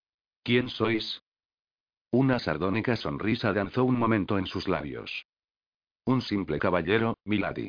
¿Quién 0.43 0.69
sois? 0.69 1.21
Una 2.11 2.39
sardónica 2.39 2.97
sonrisa 2.97 3.53
danzó 3.53 3.85
un 3.85 3.99
momento 3.99 4.39
en 4.39 4.47
sus 4.47 4.69
labios. 4.69 5.27
Un 6.05 6.23
simple 6.23 6.59
caballero, 6.59 7.19
Milady. 7.25 7.69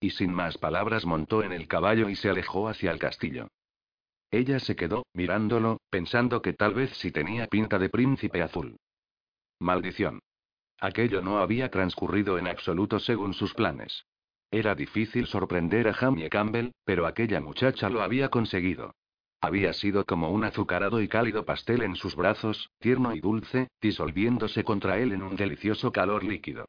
Y 0.00 0.10
sin 0.10 0.32
más 0.32 0.58
palabras 0.58 1.04
montó 1.06 1.42
en 1.42 1.52
el 1.52 1.66
caballo 1.66 2.08
y 2.08 2.16
se 2.16 2.28
alejó 2.28 2.68
hacia 2.68 2.90
el 2.90 2.98
castillo. 2.98 3.48
Ella 4.30 4.60
se 4.60 4.76
quedó, 4.76 5.06
mirándolo, 5.12 5.80
pensando 5.90 6.40
que 6.40 6.52
tal 6.52 6.74
vez 6.74 6.90
sí 6.96 7.10
tenía 7.10 7.46
pinta 7.46 7.78
de 7.78 7.88
príncipe 7.88 8.42
azul. 8.42 8.76
Maldición. 9.58 10.20
Aquello 10.78 11.20
no 11.20 11.38
había 11.38 11.70
transcurrido 11.70 12.38
en 12.38 12.46
absoluto 12.46 12.98
según 13.00 13.34
sus 13.34 13.54
planes. 13.54 14.04
Era 14.50 14.74
difícil 14.74 15.26
sorprender 15.26 15.88
a 15.88 15.94
Jamie 15.94 16.30
Campbell, 16.30 16.72
pero 16.84 17.06
aquella 17.06 17.40
muchacha 17.40 17.88
lo 17.88 18.02
había 18.02 18.30
conseguido. 18.30 18.94
Había 19.42 19.72
sido 19.72 20.04
como 20.04 20.30
un 20.30 20.44
azucarado 20.44 21.00
y 21.00 21.08
cálido 21.08 21.46
pastel 21.46 21.82
en 21.82 21.96
sus 21.96 22.14
brazos, 22.14 22.70
tierno 22.78 23.14
y 23.14 23.20
dulce, 23.20 23.68
disolviéndose 23.80 24.64
contra 24.64 24.98
él 24.98 25.12
en 25.12 25.22
un 25.22 25.36
delicioso 25.36 25.92
calor 25.92 26.24
líquido. 26.24 26.66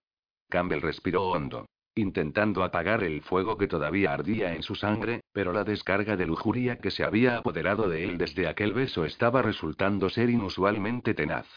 Campbell 0.50 0.82
respiró 0.82 1.24
hondo, 1.24 1.66
intentando 1.96 2.64
apagar 2.64 3.04
el 3.04 3.22
fuego 3.22 3.58
que 3.58 3.68
todavía 3.68 4.14
ardía 4.14 4.54
en 4.56 4.64
su 4.64 4.76
sangre, 4.76 5.22
pero 5.34 5.52
la 5.52 5.66
descarga 5.66 6.16
de 6.16 6.26
lujuria 6.26 6.78
que 6.78 6.92
se 6.92 7.04
había 7.04 7.38
apoderado 7.38 7.90
de 7.90 8.06
él 8.06 8.18
desde 8.18 8.48
aquel 8.48 8.74
beso 8.74 9.04
estaba 9.04 9.42
resultando 9.42 10.10
ser 10.10 10.30
inusualmente 10.30 11.14
tenaz. 11.14 11.48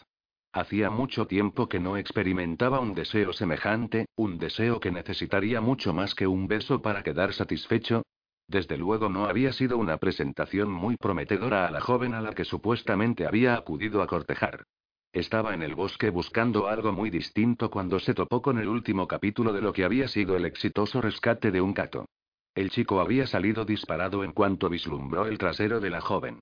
Hacía 0.52 0.90
mucho 0.90 1.26
tiempo 1.26 1.68
que 1.68 1.80
no 1.80 1.96
experimentaba 1.96 2.78
un 2.78 2.94
deseo 2.94 3.32
semejante, 3.32 4.06
un 4.16 4.38
deseo 4.38 4.78
que 4.78 4.92
necesitaría 4.92 5.60
mucho 5.60 5.92
más 5.92 6.14
que 6.14 6.26
un 6.26 6.46
beso 6.46 6.82
para 6.82 7.02
quedar 7.02 7.32
satisfecho. 7.32 8.02
Desde 8.46 8.76
luego 8.76 9.08
no 9.08 9.26
había 9.26 9.52
sido 9.52 9.78
una 9.78 9.96
presentación 9.96 10.70
muy 10.70 10.96
prometedora 10.96 11.66
a 11.66 11.70
la 11.70 11.80
joven 11.80 12.14
a 12.14 12.20
la 12.20 12.32
que 12.32 12.44
supuestamente 12.44 13.26
había 13.26 13.54
acudido 13.54 14.02
a 14.02 14.06
cortejar. 14.06 14.64
Estaba 15.12 15.54
en 15.54 15.62
el 15.62 15.74
bosque 15.74 16.10
buscando 16.10 16.66
algo 16.66 16.92
muy 16.92 17.08
distinto 17.08 17.70
cuando 17.70 18.00
se 18.00 18.14
topó 18.14 18.42
con 18.42 18.58
el 18.58 18.68
último 18.68 19.06
capítulo 19.06 19.52
de 19.52 19.62
lo 19.62 19.72
que 19.72 19.84
había 19.84 20.08
sido 20.08 20.36
el 20.36 20.44
exitoso 20.44 21.00
rescate 21.00 21.50
de 21.50 21.60
un 21.60 21.72
gato. 21.72 22.06
El 22.54 22.70
chico 22.70 23.00
había 23.00 23.26
salido 23.26 23.64
disparado 23.64 24.24
en 24.24 24.32
cuanto 24.32 24.68
vislumbró 24.68 25.26
el 25.26 25.38
trasero 25.38 25.80
de 25.80 25.90
la 25.90 26.00
joven. 26.00 26.40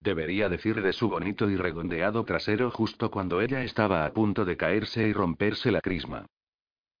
Debería 0.00 0.48
decir 0.48 0.82
de 0.82 0.92
su 0.92 1.08
bonito 1.08 1.48
y 1.48 1.56
redondeado 1.56 2.24
trasero 2.24 2.70
justo 2.70 3.10
cuando 3.10 3.40
ella 3.40 3.62
estaba 3.62 4.04
a 4.04 4.12
punto 4.12 4.44
de 4.44 4.56
caerse 4.56 5.08
y 5.08 5.12
romperse 5.12 5.70
la 5.70 5.80
crisma. 5.80 6.26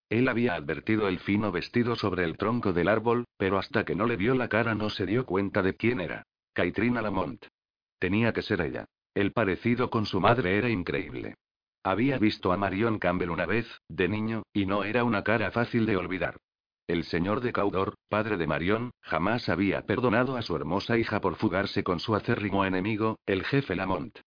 Él 0.08 0.28
había 0.28 0.54
advertido 0.54 1.08
el 1.08 1.18
fino 1.18 1.50
vestido 1.50 1.96
sobre 1.96 2.24
el 2.24 2.36
tronco 2.36 2.72
del 2.72 2.88
árbol, 2.88 3.24
pero 3.36 3.58
hasta 3.58 3.84
que 3.84 3.94
no 3.94 4.06
le 4.06 4.16
vio 4.16 4.34
la 4.34 4.48
cara 4.48 4.74
no 4.74 4.90
se 4.90 5.06
dio 5.06 5.26
cuenta 5.26 5.62
de 5.62 5.74
quién 5.74 6.00
era. 6.00 6.24
Caitrina 6.52 7.02
Lamont. 7.02 7.46
Tenía 7.98 8.32
que 8.32 8.42
ser 8.42 8.60
ella. 8.60 8.84
El 9.14 9.32
parecido 9.32 9.90
con 9.90 10.06
su 10.06 10.20
madre 10.20 10.58
era 10.58 10.68
increíble. 10.68 11.36
Había 11.82 12.18
visto 12.18 12.52
a 12.52 12.56
Marion 12.56 12.98
Campbell 12.98 13.30
una 13.30 13.46
vez, 13.46 13.66
de 13.88 14.08
niño, 14.08 14.42
y 14.52 14.66
no 14.66 14.84
era 14.84 15.04
una 15.04 15.22
cara 15.22 15.50
fácil 15.50 15.86
de 15.86 15.96
olvidar. 15.96 16.38
El 16.86 17.04
señor 17.04 17.40
de 17.40 17.52
Caudor, 17.52 17.94
padre 18.08 18.36
de 18.36 18.46
Marion, 18.46 18.90
jamás 19.00 19.48
había 19.48 19.86
perdonado 19.86 20.36
a 20.36 20.42
su 20.42 20.54
hermosa 20.54 20.98
hija 20.98 21.20
por 21.20 21.36
fugarse 21.36 21.82
con 21.82 21.98
su 21.98 22.14
acérrimo 22.14 22.64
enemigo, 22.64 23.18
el 23.26 23.44
jefe 23.44 23.74
Lamont. 23.74 24.18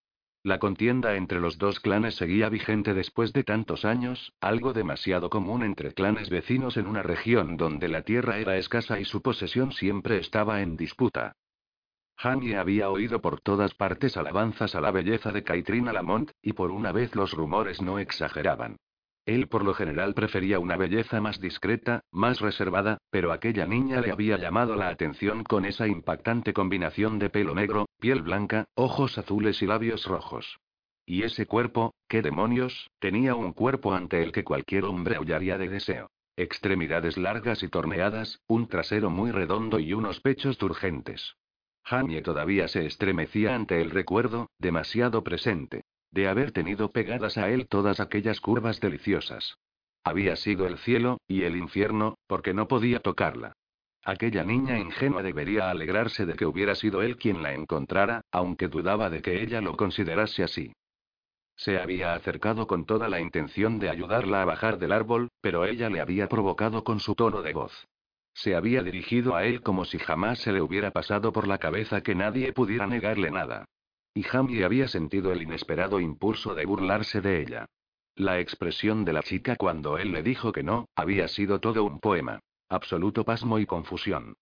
La 0.48 0.60
contienda 0.60 1.18
entre 1.18 1.42
los 1.42 1.58
dos 1.58 1.82
clanes 1.82 2.16
seguía 2.16 2.48
vigente 2.48 2.94
después 2.94 3.34
de 3.34 3.44
tantos 3.44 3.84
años, 3.84 4.32
algo 4.40 4.72
demasiado 4.72 5.30
común 5.30 5.62
entre 5.62 5.94
clanes 5.94 6.30
vecinos 6.30 6.78
en 6.78 6.88
una 6.88 7.04
región 7.04 7.58
donde 7.58 7.90
la 7.90 8.04
tierra 8.04 8.38
era 8.38 8.56
escasa 8.56 8.98
y 8.98 9.04
su 9.04 9.22
posesión 9.22 9.74
siempre 9.74 10.20
estaba 10.20 10.62
en 10.62 10.78
disputa. 10.78 11.34
Jamie 12.16 12.56
había 12.56 12.90
oído 12.90 13.20
por 13.20 13.42
todas 13.42 13.74
partes 13.74 14.16
alabanzas 14.16 14.74
a 14.74 14.80
la 14.80 14.92
belleza 14.92 15.34
de 15.34 15.44
Caitrina 15.44 15.92
Lamont, 15.92 16.32
y 16.42 16.54
por 16.54 16.72
una 16.72 16.94
vez 16.94 17.14
los 17.14 17.34
rumores 17.34 17.82
no 17.82 18.00
exageraban. 18.00 18.78
Él 19.28 19.50
por 19.50 19.66
lo 19.66 19.74
general 19.74 20.14
prefería 20.14 20.58
una 20.58 20.78
belleza 20.78 21.20
más 21.20 21.42
discreta, 21.42 22.06
más 22.12 22.40
reservada, 22.40 23.00
pero 23.10 23.34
aquella 23.34 23.66
niña 23.66 24.00
le 24.00 24.10
había 24.10 24.38
llamado 24.38 24.78
la 24.78 24.88
atención 24.88 25.44
con 25.44 25.66
esa 25.66 25.86
impactante 25.86 26.54
combinación 26.54 27.20
de 27.20 27.30
pelo 27.30 27.54
negro, 27.54 27.88
piel 28.00 28.22
blanca, 28.22 28.70
ojos 28.74 29.18
azules 29.18 29.62
y 29.62 29.66
labios 29.66 30.06
rojos. 30.06 30.60
Y 31.06 31.24
ese 31.24 31.46
cuerpo, 31.46 31.94
¿qué 32.08 32.22
demonios? 32.22 32.90
Tenía 33.00 33.36
un 33.36 33.52
cuerpo 33.52 33.94
ante 33.94 34.24
el 34.24 34.32
que 34.32 34.46
cualquier 34.46 34.86
hombre 34.86 35.18
aullaría 35.18 35.58
de 35.58 35.68
deseo. 35.68 36.10
Extremidades 36.38 37.18
largas 37.18 37.64
y 37.64 37.68
torneadas, 37.68 38.40
un 38.48 38.70
trasero 38.70 39.10
muy 39.10 39.32
redondo 39.32 39.80
y 39.80 39.92
unos 39.92 40.22
pechos 40.22 40.58
turgentes. 40.58 41.36
Jamie 41.84 42.22
todavía 42.22 42.70
se 42.70 42.86
estremecía 42.86 43.56
ante 43.56 43.82
el 43.82 43.92
recuerdo, 43.92 44.50
demasiado 44.58 45.22
presente 45.22 45.84
de 46.18 46.28
haber 46.28 46.52
tenido 46.52 46.90
pegadas 46.92 47.38
a 47.38 47.52
él 47.52 47.68
todas 47.68 48.00
aquellas 48.00 48.42
curvas 48.42 48.80
deliciosas. 48.80 49.60
Había 50.04 50.36
sido 50.36 50.66
el 50.66 50.80
cielo, 50.80 51.20
y 51.28 51.44
el 51.44 51.56
infierno, 51.56 52.18
porque 52.26 52.56
no 52.56 52.68
podía 52.68 53.02
tocarla. 53.02 53.54
Aquella 54.04 54.44
niña 54.44 54.80
ingenua 54.80 55.22
debería 55.22 55.70
alegrarse 55.70 56.26
de 56.26 56.34
que 56.34 56.48
hubiera 56.48 56.74
sido 56.74 57.04
él 57.04 57.18
quien 57.18 57.44
la 57.44 57.54
encontrara, 57.54 58.22
aunque 58.32 58.68
dudaba 58.68 59.12
de 59.12 59.22
que 59.22 59.44
ella 59.44 59.62
lo 59.62 59.78
considerase 59.78 60.42
así. 60.42 60.74
Se 61.56 61.78
había 61.78 62.16
acercado 62.16 62.66
con 62.66 62.86
toda 62.86 63.10
la 63.10 63.22
intención 63.22 63.78
de 63.78 63.92
ayudarla 63.92 64.42
a 64.42 64.46
bajar 64.46 64.80
del 64.80 64.94
árbol, 64.94 65.30
pero 65.40 65.66
ella 65.66 65.88
le 65.92 66.02
había 66.02 66.28
provocado 66.28 66.84
con 66.84 67.00
su 67.00 67.14
tono 67.14 67.44
de 67.44 67.54
voz. 67.54 67.88
Se 68.34 68.56
había 68.56 68.82
dirigido 68.82 69.36
a 69.36 69.46
él 69.46 69.62
como 69.62 69.86
si 69.86 70.00
jamás 70.00 70.40
se 70.40 70.52
le 70.52 70.62
hubiera 70.64 70.90
pasado 70.90 71.32
por 71.32 71.48
la 71.48 71.60
cabeza 71.60 72.02
que 72.02 72.16
nadie 72.16 72.54
pudiera 72.54 72.88
negarle 72.88 73.30
nada. 73.30 73.66
Y 74.18 74.24
Jamie 74.24 74.66
había 74.66 74.88
sentido 74.88 75.32
el 75.32 75.44
inesperado 75.44 76.00
impulso 76.00 76.56
de 76.56 76.66
burlarse 76.66 77.22
de 77.22 77.40
ella. 77.40 77.68
La 78.16 78.40
expresión 78.40 79.06
de 79.06 79.14
la 79.14 79.22
chica 79.22 79.56
cuando 79.56 80.00
él 80.00 80.12
le 80.12 80.24
dijo 80.24 80.52
que 80.52 80.64
no, 80.64 80.90
había 80.96 81.28
sido 81.28 81.60
todo 81.60 81.84
un 81.84 82.00
poema. 82.00 82.40
Absoluto 82.68 83.24
pasmo 83.24 83.60
y 83.60 83.68
confusión. 83.68 84.34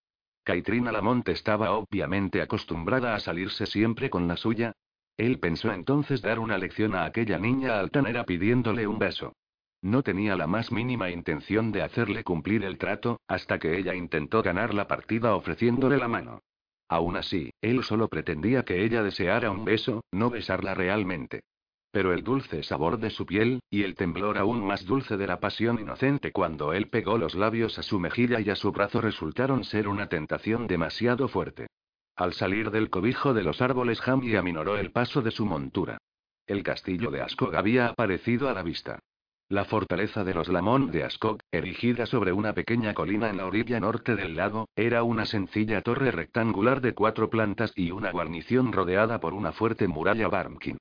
Caitrina 0.44 0.92
Lamont 0.92 1.28
estaba 1.28 1.72
obviamente 1.72 2.40
acostumbrada 2.40 3.14
a 3.14 3.20
salirse 3.20 3.66
siempre 3.66 4.08
con 4.08 4.26
la 4.26 4.38
suya. 4.38 4.72
Él 5.18 5.40
pensó 5.40 5.70
entonces 5.70 6.22
dar 6.22 6.38
una 6.38 6.56
lección 6.56 6.94
a 6.94 7.04
aquella 7.04 7.38
niña 7.38 7.78
altanera 7.78 8.24
pidiéndole 8.24 8.86
un 8.86 8.98
beso. 8.98 9.34
No 9.82 10.02
tenía 10.02 10.36
la 10.36 10.46
más 10.46 10.72
mínima 10.72 11.10
intención 11.10 11.70
de 11.70 11.82
hacerle 11.82 12.24
cumplir 12.24 12.64
el 12.64 12.78
trato, 12.78 13.20
hasta 13.28 13.58
que 13.58 13.76
ella 13.76 13.94
intentó 13.94 14.42
ganar 14.42 14.72
la 14.72 14.88
partida 14.88 15.34
ofreciéndole 15.34 15.98
la 15.98 16.08
mano. 16.08 16.40
Aún 16.88 17.16
así, 17.16 17.50
él 17.60 17.82
solo 17.82 18.08
pretendía 18.08 18.64
que 18.64 18.84
ella 18.84 19.02
deseara 19.02 19.50
un 19.50 19.64
beso, 19.64 20.02
no 20.12 20.30
besarla 20.30 20.74
realmente. 20.74 21.42
Pero 21.90 22.12
el 22.12 22.22
dulce 22.22 22.62
sabor 22.62 22.98
de 22.98 23.10
su 23.10 23.26
piel, 23.26 23.60
y 23.70 23.82
el 23.82 23.94
temblor 23.94 24.38
aún 24.38 24.64
más 24.64 24.84
dulce 24.84 25.16
de 25.16 25.26
la 25.26 25.40
pasión 25.40 25.80
inocente 25.80 26.30
cuando 26.30 26.72
él 26.72 26.88
pegó 26.88 27.18
los 27.18 27.34
labios 27.34 27.78
a 27.78 27.82
su 27.82 27.98
mejilla 27.98 28.40
y 28.40 28.50
a 28.50 28.56
su 28.56 28.70
brazo 28.70 29.00
resultaron 29.00 29.64
ser 29.64 29.88
una 29.88 30.08
tentación 30.08 30.66
demasiado 30.66 31.28
fuerte. 31.28 31.68
Al 32.14 32.34
salir 32.34 32.70
del 32.70 32.90
cobijo 32.90 33.34
de 33.34 33.42
los 33.42 33.60
árboles, 33.60 34.00
Jamie 34.00 34.36
aminoró 34.36 34.76
el 34.76 34.92
paso 34.92 35.22
de 35.22 35.30
su 35.30 35.44
montura. 35.44 35.98
El 36.46 36.62
castillo 36.62 37.10
de 37.10 37.22
Ascog 37.22 37.56
había 37.56 37.88
aparecido 37.88 38.48
a 38.48 38.52
la 38.52 38.62
vista. 38.62 39.00
La 39.48 39.64
fortaleza 39.64 40.24
de 40.24 40.34
los 40.34 40.48
Lamont 40.48 40.90
de 40.90 41.04
Ascog, 41.04 41.38
erigida 41.52 42.06
sobre 42.06 42.32
una 42.32 42.52
pequeña 42.52 42.94
colina 42.94 43.30
en 43.30 43.36
la 43.36 43.46
orilla 43.46 43.78
norte 43.78 44.16
del 44.16 44.34
lago, 44.34 44.68
era 44.74 45.04
una 45.04 45.24
sencilla 45.24 45.82
torre 45.82 46.10
rectangular 46.10 46.80
de 46.80 46.94
cuatro 46.94 47.30
plantas 47.30 47.72
y 47.76 47.92
una 47.92 48.10
guarnición 48.10 48.72
rodeada 48.72 49.20
por 49.20 49.34
una 49.34 49.52
fuerte 49.52 49.86
muralla 49.86 50.26
Barmkin. 50.26 50.78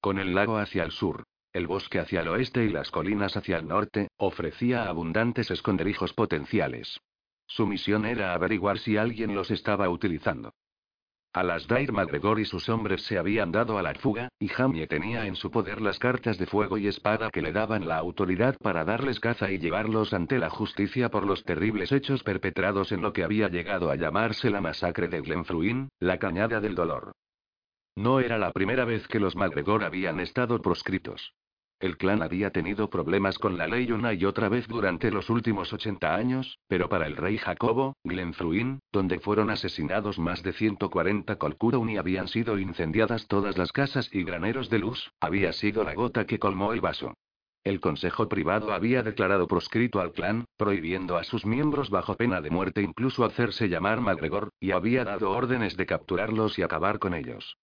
Con 0.00 0.18
el 0.18 0.34
lago 0.34 0.58
hacia 0.58 0.82
el 0.82 0.90
sur, 0.90 1.22
el 1.52 1.68
bosque 1.68 2.00
hacia 2.00 2.22
el 2.22 2.28
oeste 2.28 2.64
y 2.64 2.70
las 2.70 2.90
colinas 2.90 3.36
hacia 3.36 3.56
el 3.56 3.68
norte, 3.68 4.08
ofrecía 4.16 4.88
abundantes 4.88 5.52
esconderijos 5.52 6.12
potenciales. 6.12 6.98
Su 7.46 7.68
misión 7.68 8.04
era 8.04 8.34
averiguar 8.34 8.80
si 8.80 8.96
alguien 8.96 9.36
los 9.36 9.52
estaba 9.52 9.88
utilizando. 9.90 10.54
Alasdair 11.32 11.92
MacGregor 11.92 12.40
y 12.40 12.46
sus 12.46 12.68
hombres 12.68 13.02
se 13.02 13.18
habían 13.18 13.52
dado 13.52 13.78
a 13.78 13.82
la 13.82 13.94
fuga, 13.94 14.28
y 14.38 14.48
Jamie 14.48 14.86
tenía 14.86 15.26
en 15.26 15.36
su 15.36 15.50
poder 15.50 15.80
las 15.80 15.98
cartas 15.98 16.38
de 16.38 16.46
fuego 16.46 16.78
y 16.78 16.86
espada 16.86 17.30
que 17.30 17.42
le 17.42 17.52
daban 17.52 17.86
la 17.86 17.98
autoridad 17.98 18.56
para 18.58 18.84
darles 18.84 19.20
caza 19.20 19.50
y 19.50 19.58
llevarlos 19.58 20.14
ante 20.14 20.38
la 20.38 20.48
justicia 20.48 21.10
por 21.10 21.26
los 21.26 21.44
terribles 21.44 21.92
hechos 21.92 22.22
perpetrados 22.22 22.92
en 22.92 23.02
lo 23.02 23.12
que 23.12 23.24
había 23.24 23.48
llegado 23.48 23.90
a 23.90 23.96
llamarse 23.96 24.50
la 24.50 24.60
masacre 24.60 25.08
de 25.08 25.20
Glenfruin, 25.20 25.90
la 26.00 26.18
cañada 26.18 26.60
del 26.60 26.74
dolor. 26.74 27.12
No 27.94 28.20
era 28.20 28.38
la 28.38 28.52
primera 28.52 28.84
vez 28.84 29.06
que 29.08 29.20
los 29.20 29.36
MacGregor 29.36 29.84
habían 29.84 30.20
estado 30.20 30.62
proscritos. 30.62 31.34
El 31.80 31.96
clan 31.96 32.22
había 32.22 32.50
tenido 32.50 32.90
problemas 32.90 33.38
con 33.38 33.56
la 33.56 33.68
ley 33.68 33.92
una 33.92 34.12
y 34.12 34.24
otra 34.24 34.48
vez 34.48 34.66
durante 34.66 35.12
los 35.12 35.30
últimos 35.30 35.72
80 35.72 36.12
años, 36.12 36.58
pero 36.66 36.88
para 36.88 37.06
el 37.06 37.16
rey 37.16 37.38
Jacobo, 37.38 37.94
Glenfruin, 38.02 38.80
donde 38.90 39.20
fueron 39.20 39.48
asesinados 39.48 40.18
más 40.18 40.42
de 40.42 40.52
140 40.52 41.36
Colquhoun 41.36 41.90
y 41.90 41.96
habían 41.96 42.26
sido 42.26 42.58
incendiadas 42.58 43.28
todas 43.28 43.56
las 43.56 43.70
casas 43.70 44.12
y 44.12 44.24
graneros 44.24 44.70
de 44.70 44.80
luz, 44.80 45.12
había 45.20 45.52
sido 45.52 45.84
la 45.84 45.94
gota 45.94 46.26
que 46.26 46.40
colmó 46.40 46.72
el 46.72 46.80
vaso. 46.80 47.14
El 47.62 47.80
Consejo 47.80 48.28
Privado 48.28 48.72
había 48.72 49.04
declarado 49.04 49.46
proscrito 49.46 50.00
al 50.00 50.12
clan, 50.12 50.46
prohibiendo 50.56 51.16
a 51.16 51.22
sus 51.22 51.46
miembros 51.46 51.90
bajo 51.90 52.16
pena 52.16 52.40
de 52.40 52.50
muerte 52.50 52.82
incluso 52.82 53.24
hacerse 53.24 53.68
llamar 53.68 54.00
MacGregor, 54.00 54.50
y 54.58 54.72
había 54.72 55.04
dado 55.04 55.30
órdenes 55.30 55.76
de 55.76 55.86
capturarlos 55.86 56.58
y 56.58 56.62
acabar 56.62 56.98
con 56.98 57.14
ellos. 57.14 57.56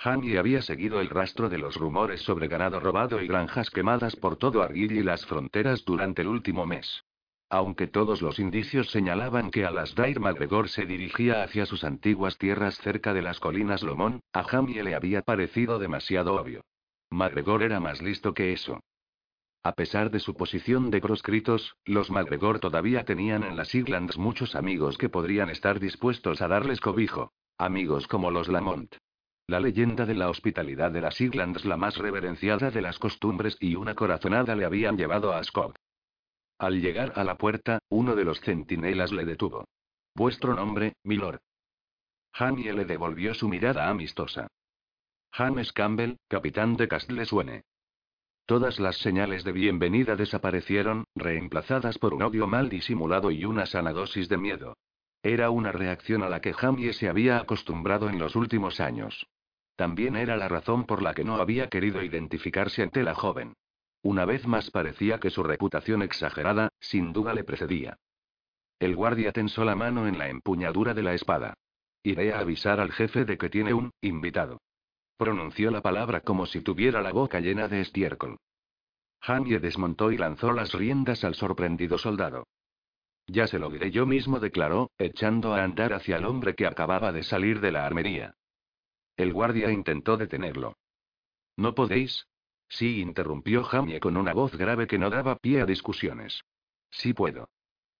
Jamie 0.00 0.38
había 0.38 0.62
seguido 0.62 1.00
el 1.00 1.10
rastro 1.10 1.48
de 1.48 1.58
los 1.58 1.74
rumores 1.74 2.22
sobre 2.22 2.46
ganado 2.46 2.78
robado 2.78 3.20
y 3.20 3.26
granjas 3.26 3.68
quemadas 3.68 4.14
por 4.14 4.36
todo 4.36 4.62
Argyll 4.62 4.92
y 4.92 5.02
las 5.02 5.26
fronteras 5.26 5.84
durante 5.84 6.22
el 6.22 6.28
último 6.28 6.66
mes. 6.66 7.04
Aunque 7.50 7.88
todos 7.88 8.22
los 8.22 8.38
indicios 8.38 8.90
señalaban 8.90 9.50
que 9.50 9.64
Alasdair 9.64 10.20
MacGregor 10.20 10.68
se 10.68 10.86
dirigía 10.86 11.42
hacia 11.42 11.66
sus 11.66 11.82
antiguas 11.82 12.38
tierras 12.38 12.78
cerca 12.78 13.12
de 13.12 13.22
las 13.22 13.40
colinas 13.40 13.82
Lomón, 13.82 14.20
a 14.32 14.44
Jamie 14.44 14.84
le 14.84 14.94
había 14.94 15.22
parecido 15.22 15.80
demasiado 15.80 16.34
obvio. 16.34 16.60
MacGregor 17.10 17.64
era 17.64 17.80
más 17.80 18.00
listo 18.00 18.34
que 18.34 18.52
eso. 18.52 18.80
A 19.64 19.72
pesar 19.72 20.12
de 20.12 20.20
su 20.20 20.36
posición 20.36 20.90
de 20.90 21.00
proscritos, 21.00 21.74
los 21.84 22.10
MacGregor 22.10 22.60
todavía 22.60 23.04
tenían 23.04 23.42
en 23.42 23.56
las 23.56 23.74
Islands 23.74 24.16
muchos 24.16 24.54
amigos 24.54 24.96
que 24.96 25.08
podrían 25.08 25.50
estar 25.50 25.80
dispuestos 25.80 26.40
a 26.40 26.46
darles 26.46 26.80
cobijo. 26.80 27.32
Amigos 27.56 28.06
como 28.06 28.30
los 28.30 28.46
Lamont. 28.46 28.94
La 29.50 29.60
leyenda 29.60 30.04
de 30.04 30.14
la 30.14 30.28
hospitalidad 30.28 30.90
de 30.90 31.00
las 31.00 31.22
Islands, 31.22 31.64
la 31.64 31.78
más 31.78 31.96
reverenciada 31.96 32.70
de 32.70 32.82
las 32.82 32.98
costumbres 32.98 33.56
y 33.60 33.76
una 33.76 33.94
corazonada 33.94 34.54
le 34.54 34.66
habían 34.66 34.98
llevado 34.98 35.32
a 35.32 35.42
Scott. 35.42 35.74
Al 36.58 36.82
llegar 36.82 37.14
a 37.16 37.24
la 37.24 37.38
puerta, 37.38 37.78
uno 37.88 38.14
de 38.14 38.26
los 38.26 38.42
centinelas 38.42 39.10
le 39.10 39.24
detuvo. 39.24 39.64
Vuestro 40.14 40.54
nombre, 40.54 40.96
milord. 41.02 41.40
Jamie 42.34 42.74
le 42.74 42.84
devolvió 42.84 43.32
su 43.32 43.48
mirada 43.48 43.88
amistosa. 43.88 44.48
James 45.32 45.72
Campbell, 45.72 46.16
capitán 46.28 46.76
de 46.76 47.24
Suene. 47.24 47.62
Todas 48.44 48.78
las 48.78 48.98
señales 48.98 49.44
de 49.44 49.52
bienvenida 49.52 50.14
desaparecieron, 50.14 51.04
reemplazadas 51.14 51.96
por 51.96 52.12
un 52.12 52.22
odio 52.22 52.46
mal 52.46 52.68
disimulado 52.68 53.30
y 53.30 53.46
una 53.46 53.64
sana 53.64 53.94
dosis 53.94 54.28
de 54.28 54.36
miedo. 54.36 54.76
Era 55.22 55.48
una 55.48 55.72
reacción 55.72 56.22
a 56.22 56.28
la 56.28 56.42
que 56.42 56.52
Jamie 56.52 56.92
se 56.92 57.08
había 57.08 57.38
acostumbrado 57.38 58.10
en 58.10 58.18
los 58.18 58.36
últimos 58.36 58.78
años. 58.80 59.26
También 59.78 60.16
era 60.16 60.36
la 60.36 60.48
razón 60.48 60.86
por 60.86 61.02
la 61.02 61.14
que 61.14 61.22
no 61.22 61.36
había 61.36 61.68
querido 61.68 62.02
identificarse 62.02 62.82
ante 62.82 63.04
la 63.04 63.14
joven. 63.14 63.54
Una 64.02 64.24
vez 64.24 64.44
más 64.44 64.72
parecía 64.72 65.20
que 65.20 65.30
su 65.30 65.44
reputación 65.44 66.02
exagerada, 66.02 66.70
sin 66.80 67.12
duda 67.12 67.32
le 67.32 67.44
precedía. 67.44 67.96
El 68.80 68.96
guardia 68.96 69.30
tensó 69.30 69.64
la 69.64 69.76
mano 69.76 70.08
en 70.08 70.18
la 70.18 70.30
empuñadura 70.30 70.94
de 70.94 71.04
la 71.04 71.14
espada. 71.14 71.54
Iré 72.02 72.32
a 72.32 72.40
avisar 72.40 72.80
al 72.80 72.90
jefe 72.90 73.24
de 73.24 73.38
que 73.38 73.50
tiene 73.50 73.72
un 73.72 73.92
invitado. 74.00 74.60
Pronunció 75.16 75.70
la 75.70 75.80
palabra 75.80 76.22
como 76.22 76.46
si 76.46 76.60
tuviera 76.60 77.00
la 77.00 77.12
boca 77.12 77.38
llena 77.38 77.68
de 77.68 77.80
estiércol. 77.80 78.36
Jamie 79.20 79.60
desmontó 79.60 80.10
y 80.10 80.16
lanzó 80.16 80.50
las 80.50 80.72
riendas 80.72 81.22
al 81.22 81.36
sorprendido 81.36 81.98
soldado. 81.98 82.48
Ya 83.28 83.46
se 83.46 83.60
lo 83.60 83.70
diré 83.70 83.92
yo 83.92 84.06
mismo, 84.06 84.40
declaró, 84.40 84.90
echando 84.98 85.54
a 85.54 85.62
andar 85.62 85.92
hacia 85.92 86.16
el 86.16 86.24
hombre 86.24 86.56
que 86.56 86.66
acababa 86.66 87.12
de 87.12 87.22
salir 87.22 87.60
de 87.60 87.70
la 87.70 87.86
armería. 87.86 88.34
El 89.18 89.32
guardia 89.32 89.72
intentó 89.72 90.16
detenerlo. 90.16 90.76
¿No 91.56 91.74
podéis? 91.74 92.28
Sí, 92.68 93.00
interrumpió 93.00 93.64
Jamie 93.64 93.98
con 93.98 94.16
una 94.16 94.32
voz 94.32 94.56
grave 94.56 94.86
que 94.86 94.96
no 94.96 95.10
daba 95.10 95.36
pie 95.36 95.60
a 95.60 95.66
discusiones. 95.66 96.44
Sí 96.90 97.14
puedo. 97.14 97.48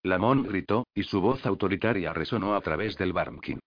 Lamont 0.05 0.47
gritó, 0.47 0.87
y 0.95 1.03
su 1.03 1.21
voz 1.21 1.45
autoritaria 1.45 2.13
resonó 2.13 2.55
a 2.55 2.61
través 2.61 2.97
del 2.97 3.13
barmkin. 3.13 3.59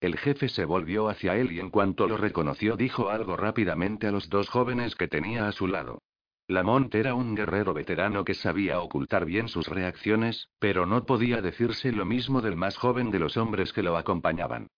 El 0.00 0.18
jefe 0.18 0.50
se 0.50 0.66
volvió 0.66 1.08
hacia 1.08 1.36
él 1.36 1.50
y 1.50 1.60
en 1.60 1.70
cuanto 1.70 2.06
lo 2.06 2.18
reconoció 2.18 2.76
dijo 2.76 3.08
algo 3.08 3.38
rápidamente 3.38 4.06
a 4.06 4.12
los 4.12 4.28
dos 4.28 4.50
jóvenes 4.50 4.96
que 4.96 5.08
tenía 5.08 5.48
a 5.48 5.52
su 5.52 5.68
lado. 5.68 6.02
Lamont 6.46 6.94
era 6.94 7.14
un 7.14 7.34
guerrero 7.34 7.72
veterano 7.72 8.22
que 8.22 8.34
sabía 8.34 8.80
ocultar 8.80 9.24
bien 9.24 9.48
sus 9.48 9.66
reacciones, 9.66 10.50
pero 10.58 10.84
no 10.84 11.06
podía 11.06 11.40
decirse 11.40 11.90
lo 11.90 12.04
mismo 12.04 12.42
del 12.42 12.56
más 12.56 12.76
joven 12.76 13.10
de 13.10 13.18
los 13.18 13.38
hombres 13.38 13.72
que 13.72 13.82
lo 13.82 13.96
acompañaban. 13.96 14.68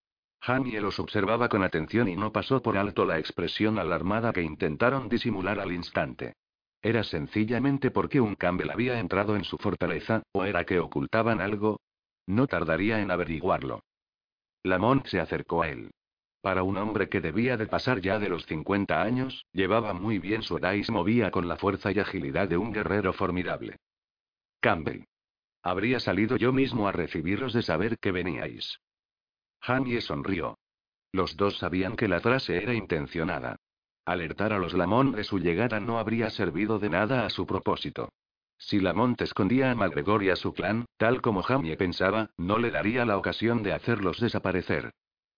Jamie 0.41 0.79
los 0.79 0.99
observaba 0.99 1.49
con 1.49 1.63
atención 1.63 2.07
y 2.07 2.15
no 2.15 2.31
pasó 2.31 2.61
por 2.61 2.77
alto 2.77 3.05
la 3.05 3.19
expresión 3.19 3.77
alarmada 3.77 4.31
que 4.31 4.41
intentaron 4.41 5.09
disimular 5.09 5.59
al 5.59 5.71
instante. 5.71 6.35
¿Era 6.81 7.03
sencillamente 7.03 7.91
porque 7.91 8.21
un 8.21 8.35
Campbell 8.35 8.69
había 8.69 8.99
entrado 8.99 9.35
en 9.35 9.43
su 9.43 9.57
fortaleza, 9.57 10.23
o 10.31 10.45
era 10.45 10.63
que 10.63 10.79
ocultaban 10.79 11.41
algo? 11.41 11.81
No 12.25 12.47
tardaría 12.47 13.01
en 13.01 13.11
averiguarlo. 13.11 13.83
Lamont 14.63 15.05
se 15.07 15.19
acercó 15.19 15.63
a 15.63 15.69
él. 15.69 15.91
Para 16.41 16.63
un 16.63 16.77
hombre 16.77 17.09
que 17.09 17.19
debía 17.19 17.57
de 17.57 17.67
pasar 17.67 17.99
ya 17.99 18.17
de 18.17 18.29
los 18.29 18.45
50 18.45 19.01
años, 19.01 19.45
llevaba 19.51 19.93
muy 19.93 20.19
bien 20.19 20.41
su 20.41 20.57
edad 20.57 20.73
y 20.73 20.85
se 20.85 20.91
movía 20.91 21.31
con 21.31 21.49
la 21.49 21.57
fuerza 21.57 21.91
y 21.91 21.99
agilidad 21.99 22.47
de 22.47 22.55
un 22.55 22.71
guerrero 22.71 23.11
formidable. 23.11 23.75
Campbell. 24.61 25.03
Habría 25.61 25.99
salido 25.99 26.37
yo 26.37 26.53
mismo 26.53 26.87
a 26.87 26.93
recibiros 26.93 27.51
de 27.51 27.61
saber 27.61 27.97
que 27.99 28.13
veníais. 28.13 28.79
Jamie 29.61 30.01
sonrió. 30.01 30.57
Los 31.11 31.37
dos 31.37 31.57
sabían 31.57 31.95
que 31.95 32.07
la 32.07 32.19
frase 32.19 32.57
era 32.57 32.73
intencionada. 32.73 33.57
Alertar 34.05 34.53
a 34.53 34.59
los 34.59 34.73
Lamont 34.73 35.15
de 35.15 35.23
su 35.23 35.39
llegada 35.39 35.79
no 35.79 35.99
habría 35.99 36.29
servido 36.29 36.79
de 36.79 36.89
nada 36.89 37.25
a 37.25 37.29
su 37.29 37.45
propósito. 37.45 38.09
Si 38.57 38.79
Lamont 38.79 39.21
escondía 39.21 39.71
a 39.71 39.75
MacGregor 39.75 40.23
y 40.23 40.29
a 40.29 40.35
su 40.35 40.53
clan, 40.53 40.85
tal 40.97 41.21
como 41.21 41.43
Jamie 41.43 41.77
pensaba, 41.77 42.31
no 42.37 42.57
le 42.57 42.71
daría 42.71 43.05
la 43.05 43.17
ocasión 43.17 43.63
de 43.63 43.73
hacerlos 43.73 44.19
desaparecer. 44.19 44.91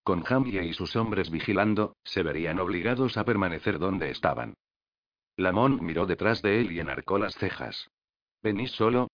Con 0.04 0.24
Jamie 0.24 0.66
y 0.66 0.74
sus 0.74 0.96
hombres 0.96 1.30
vigilando, 1.30 1.96
se 2.04 2.24
verían 2.24 2.60
obligados 2.60 3.18
a 3.18 3.24
permanecer 3.24 3.78
donde 3.78 4.10
estaban. 4.10 4.56
Lamont 5.38 5.82
miró 5.82 6.06
detrás 6.06 6.42
de 6.42 6.62
él 6.62 6.72
y 6.72 6.80
enarcó 6.80 7.20
las 7.20 7.36
cejas. 7.36 7.90
¿Venís 8.42 8.72
solo? 8.72 9.08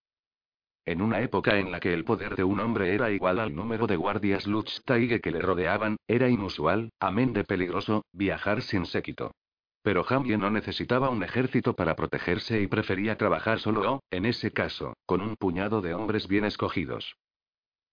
En 0.87 1.01
una 1.01 1.19
época 1.19 1.59
en 1.59 1.69
la 1.69 1.81
que 1.81 1.93
el 1.93 2.05
poder 2.05 2.37
de 2.37 2.45
un 2.45 2.61
hombre 2.61 2.95
era 2.95 3.11
igual 3.11 3.39
al 3.39 3.53
número 3.53 3.87
de 3.87 3.97
guardias 3.97 4.47
Luchtaige 4.47 5.19
que 5.19 5.31
le 5.31 5.41
rodeaban, 5.41 5.97
era 6.07 6.29
inusual, 6.29 6.91
amén 7.01 7.33
de 7.33 7.43
peligroso, 7.43 8.05
viajar 8.13 8.61
sin 8.61 8.85
séquito. 8.85 9.35
Pero 9.81 10.05
Jamie 10.05 10.37
no 10.37 10.49
necesitaba 10.49 11.09
un 11.09 11.23
ejército 11.23 11.73
para 11.73 11.97
protegerse 11.97 12.61
y 12.61 12.67
prefería 12.67 13.17
trabajar 13.17 13.59
solo 13.59 13.95
o, 13.95 13.99
en 14.11 14.25
ese 14.25 14.53
caso, 14.53 14.93
con 15.05 15.19
un 15.19 15.35
puñado 15.35 15.81
de 15.81 15.93
hombres 15.93 16.29
bien 16.29 16.45
escogidos. 16.45 17.17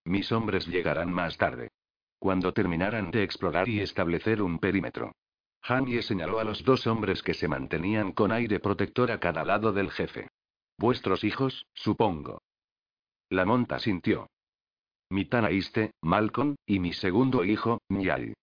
Mis 0.05 0.31
hombres 0.31 0.65
llegarán 0.65 1.11
más 1.11 1.35
tarde. 1.35 1.71
Cuando 2.17 2.53
terminaran 2.53 3.11
de 3.11 3.23
explorar 3.23 3.67
y 3.67 3.81
establecer 3.81 4.41
un 4.41 4.57
perímetro. 4.57 5.11
Jamie 5.61 6.01
señaló 6.01 6.39
a 6.39 6.45
los 6.45 6.63
dos 6.63 6.87
hombres 6.87 7.21
que 7.23 7.33
se 7.33 7.49
mantenían 7.49 8.13
con 8.13 8.31
aire 8.31 8.61
protector 8.61 9.11
a 9.11 9.19
cada 9.19 9.43
lado 9.43 9.73
del 9.73 9.91
jefe. 9.91 10.29
Vuestros 10.77 11.25
hijos, 11.25 11.65
supongo. 11.73 12.39
La 13.29 13.45
monta 13.45 13.79
sintió. 13.79 14.27
Mi 15.09 15.25
Tanaíste, 15.25 15.91
Malcolm, 16.01 16.55
y 16.65 16.79
mi 16.79 16.93
segundo 16.93 17.43
hijo, 17.43 17.81
Nyal. 17.89 18.33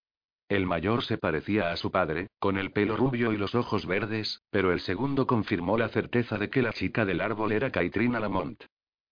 El 0.49 0.66
mayor 0.66 1.03
se 1.03 1.18
parecía 1.18 1.72
a 1.72 1.76
su 1.76 1.91
padre, 1.91 2.28
con 2.39 2.59
el 2.59 2.72
pelo 2.72 2.97
rubio 2.97 3.33
y 3.33 3.39
los 3.39 3.55
ojos 3.55 3.87
verdes, 3.87 4.43
pero 4.51 4.72
el 4.72 4.80
segundo 4.80 5.26
confirmó 5.26 5.78
la 5.78 5.89
certeza 5.89 6.37
de 6.37 6.51
que 6.51 6.62
la 6.62 6.72
chica 6.72 7.05
del 7.05 7.20
árbol 7.20 7.53
era 7.53 7.70
Caitrina 7.70 8.20
Lamont. 8.20 8.62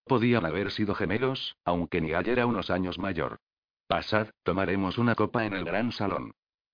Podían 0.05 0.45
haber 0.45 0.71
sido 0.71 0.95
gemelos, 0.95 1.57
aunque 1.65 2.01
Niall 2.01 2.29
era 2.29 2.47
unos 2.47 2.69
años 2.69 2.99
mayor. 2.99 3.39
Pasad, 3.87 4.29
tomaremos 4.43 4.99
una 4.99 5.15
copa 5.15 5.47
en 5.47 5.55
el 5.55 5.65
gran 5.65 5.93
salón. 5.93 6.33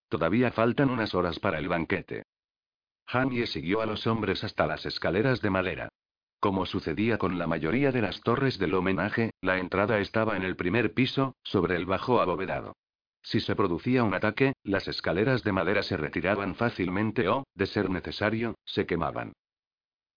Todavía 0.09 0.51
faltan 0.53 0.91
unas 0.91 1.15
horas 1.15 1.39
para 1.39 1.59
el 1.59 1.69
banquete. 1.69 2.25
Jamie 3.07 3.47
siguió 3.47 3.83
a 3.83 3.87
los 3.87 4.07
hombres 4.07 4.43
hasta 4.43 4.67
las 4.67 4.85
escaleras 4.85 5.41
de 5.41 5.51
madera. 5.51 5.89
Como 6.47 6.65
sucedía 6.65 7.19
con 7.19 7.41
la 7.41 7.49
mayoría 7.49 7.91
de 7.91 8.01
las 8.01 8.21
torres 8.21 8.57
del 8.61 8.75
homenaje, 8.75 9.33
la 9.41 9.59
entrada 9.59 9.99
estaba 9.99 10.37
en 10.37 10.45
el 10.45 10.55
primer 10.55 10.95
piso, 10.95 11.35
sobre 11.43 11.75
el 11.75 11.87
bajo 11.87 12.21
abovedado. 12.21 12.77
Si 13.21 13.41
se 13.41 13.57
producía 13.57 14.05
un 14.05 14.15
ataque, 14.15 14.53
las 14.63 14.87
escaleras 14.87 15.43
de 15.43 15.51
madera 15.51 15.83
se 15.83 15.97
retiraban 15.97 16.55
fácilmente 16.55 17.27
o, 17.29 17.49
de 17.57 17.67
ser 17.67 17.91
necesario, 17.91 18.55
se 18.65 18.87
quemaban. 18.87 19.33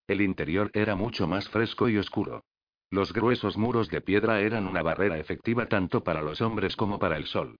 El 0.05 0.21
interior 0.21 0.69
era 0.75 0.93
mucho 0.93 1.25
más 1.25 1.49
fresco 1.49 1.89
y 1.89 1.97
oscuro. 1.97 2.43
Los 2.91 3.11
gruesos 3.11 3.57
muros 3.57 3.89
de 3.89 4.01
piedra 4.01 4.39
eran 4.41 4.67
una 4.67 4.83
barrera 4.83 5.17
efectiva 5.17 5.65
tanto 5.65 6.03
para 6.03 6.21
los 6.21 6.41
hombres 6.41 6.75
como 6.75 6.99
para 6.99 7.17
el 7.17 7.25
sol. 7.25 7.55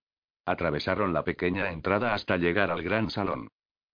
Atravesaron 0.46 1.12
la 1.12 1.24
pequeña 1.24 1.72
entrada 1.72 2.14
hasta 2.14 2.38
llegar 2.38 2.70
al 2.70 2.84
gran 2.84 3.10
salón. 3.10 3.48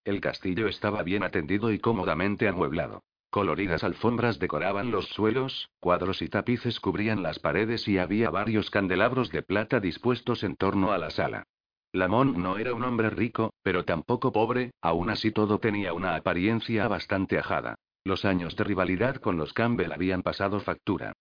El 0.03 0.19
castillo 0.19 0.67
estaba 0.67 1.01
bien 1.01 1.23
atendido 1.23 1.71
y 1.71 1.79
cómodamente 1.79 2.49
amueblado. 2.49 3.03
Coloridas 3.35 3.83
alfombras 3.83 4.39
decoraban 4.39 4.91
los 4.91 5.09
suelos, 5.09 5.69
cuadros 5.81 6.21
y 6.21 6.29
tapices 6.29 6.79
cubrían 6.79 7.21
las 7.21 7.37
paredes 7.37 7.85
y 7.85 7.97
había 7.97 8.29
varios 8.29 8.69
candelabros 8.69 9.29
de 9.29 9.43
plata 9.43 9.81
dispuestos 9.81 10.41
en 10.45 10.55
torno 10.55 10.93
a 10.93 10.97
la 10.97 11.09
sala. 11.09 11.43
Lamont 11.91 12.37
no 12.37 12.57
era 12.57 12.73
un 12.73 12.85
hombre 12.85 13.09
rico, 13.09 13.51
pero 13.61 13.83
tampoco 13.83 14.31
pobre, 14.31 14.71
aún 14.81 15.09
así 15.09 15.31
todo 15.31 15.59
tenía 15.59 15.91
una 15.91 16.15
apariencia 16.15 16.87
bastante 16.87 17.37
ajada. 17.37 17.75
Los 18.05 18.23
años 18.23 18.55
de 18.55 18.63
rivalidad 18.63 19.17
con 19.17 19.35
los 19.35 19.51
Campbell 19.51 19.91
habían 19.91 20.23
pasado 20.23 20.61
factura. 20.61 21.11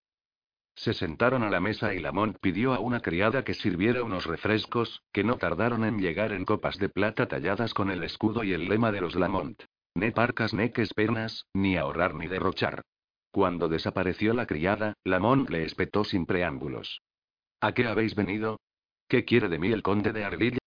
Se 0.76 0.94
sentaron 0.94 1.42
a 1.42 1.50
la 1.50 1.58
mesa 1.58 1.94
y 1.94 1.98
Lamont 1.98 2.38
pidió 2.40 2.74
a 2.74 2.78
una 2.78 3.00
criada 3.00 3.42
que 3.42 3.54
sirviera 3.54 4.04
unos 4.04 4.26
refrescos, 4.26 5.02
que 5.12 5.24
no 5.24 5.36
tardaron 5.36 5.84
en 5.84 5.98
llegar 5.98 6.30
en 6.30 6.44
copas 6.44 6.78
de 6.78 6.88
plata 6.88 7.26
talladas 7.26 7.74
con 7.74 7.90
el 7.90 8.04
escudo 8.04 8.44
y 8.44 8.52
el 8.52 8.68
lema 8.68 8.92
de 8.92 9.00
los 9.00 9.16
Lamont. 9.16 9.64
Ne 9.94 10.10
parcas 10.12 10.52
ne 10.52 10.72
que 10.72 10.82
espernas, 10.82 11.46
ni 11.54 11.76
ahorrar 11.76 12.14
ni 12.14 12.26
derrochar. 12.26 12.82
Cuando 13.30 13.68
desapareció 13.68 14.34
la 14.34 14.46
criada, 14.46 14.94
Lamont 15.04 15.48
le 15.50 15.64
espetó 15.64 16.04
sin 16.04 16.26
preámbulos. 16.26 17.02
¿A 17.60 17.72
qué 17.72 17.86
habéis 17.86 18.14
venido? 18.14 18.60
¿Qué 19.08 19.24
quiere 19.24 19.48
de 19.48 19.58
mí 19.58 19.70
el 19.72 19.82
conde 19.82 20.12
de 20.12 20.24
Ardilla? 20.24 20.58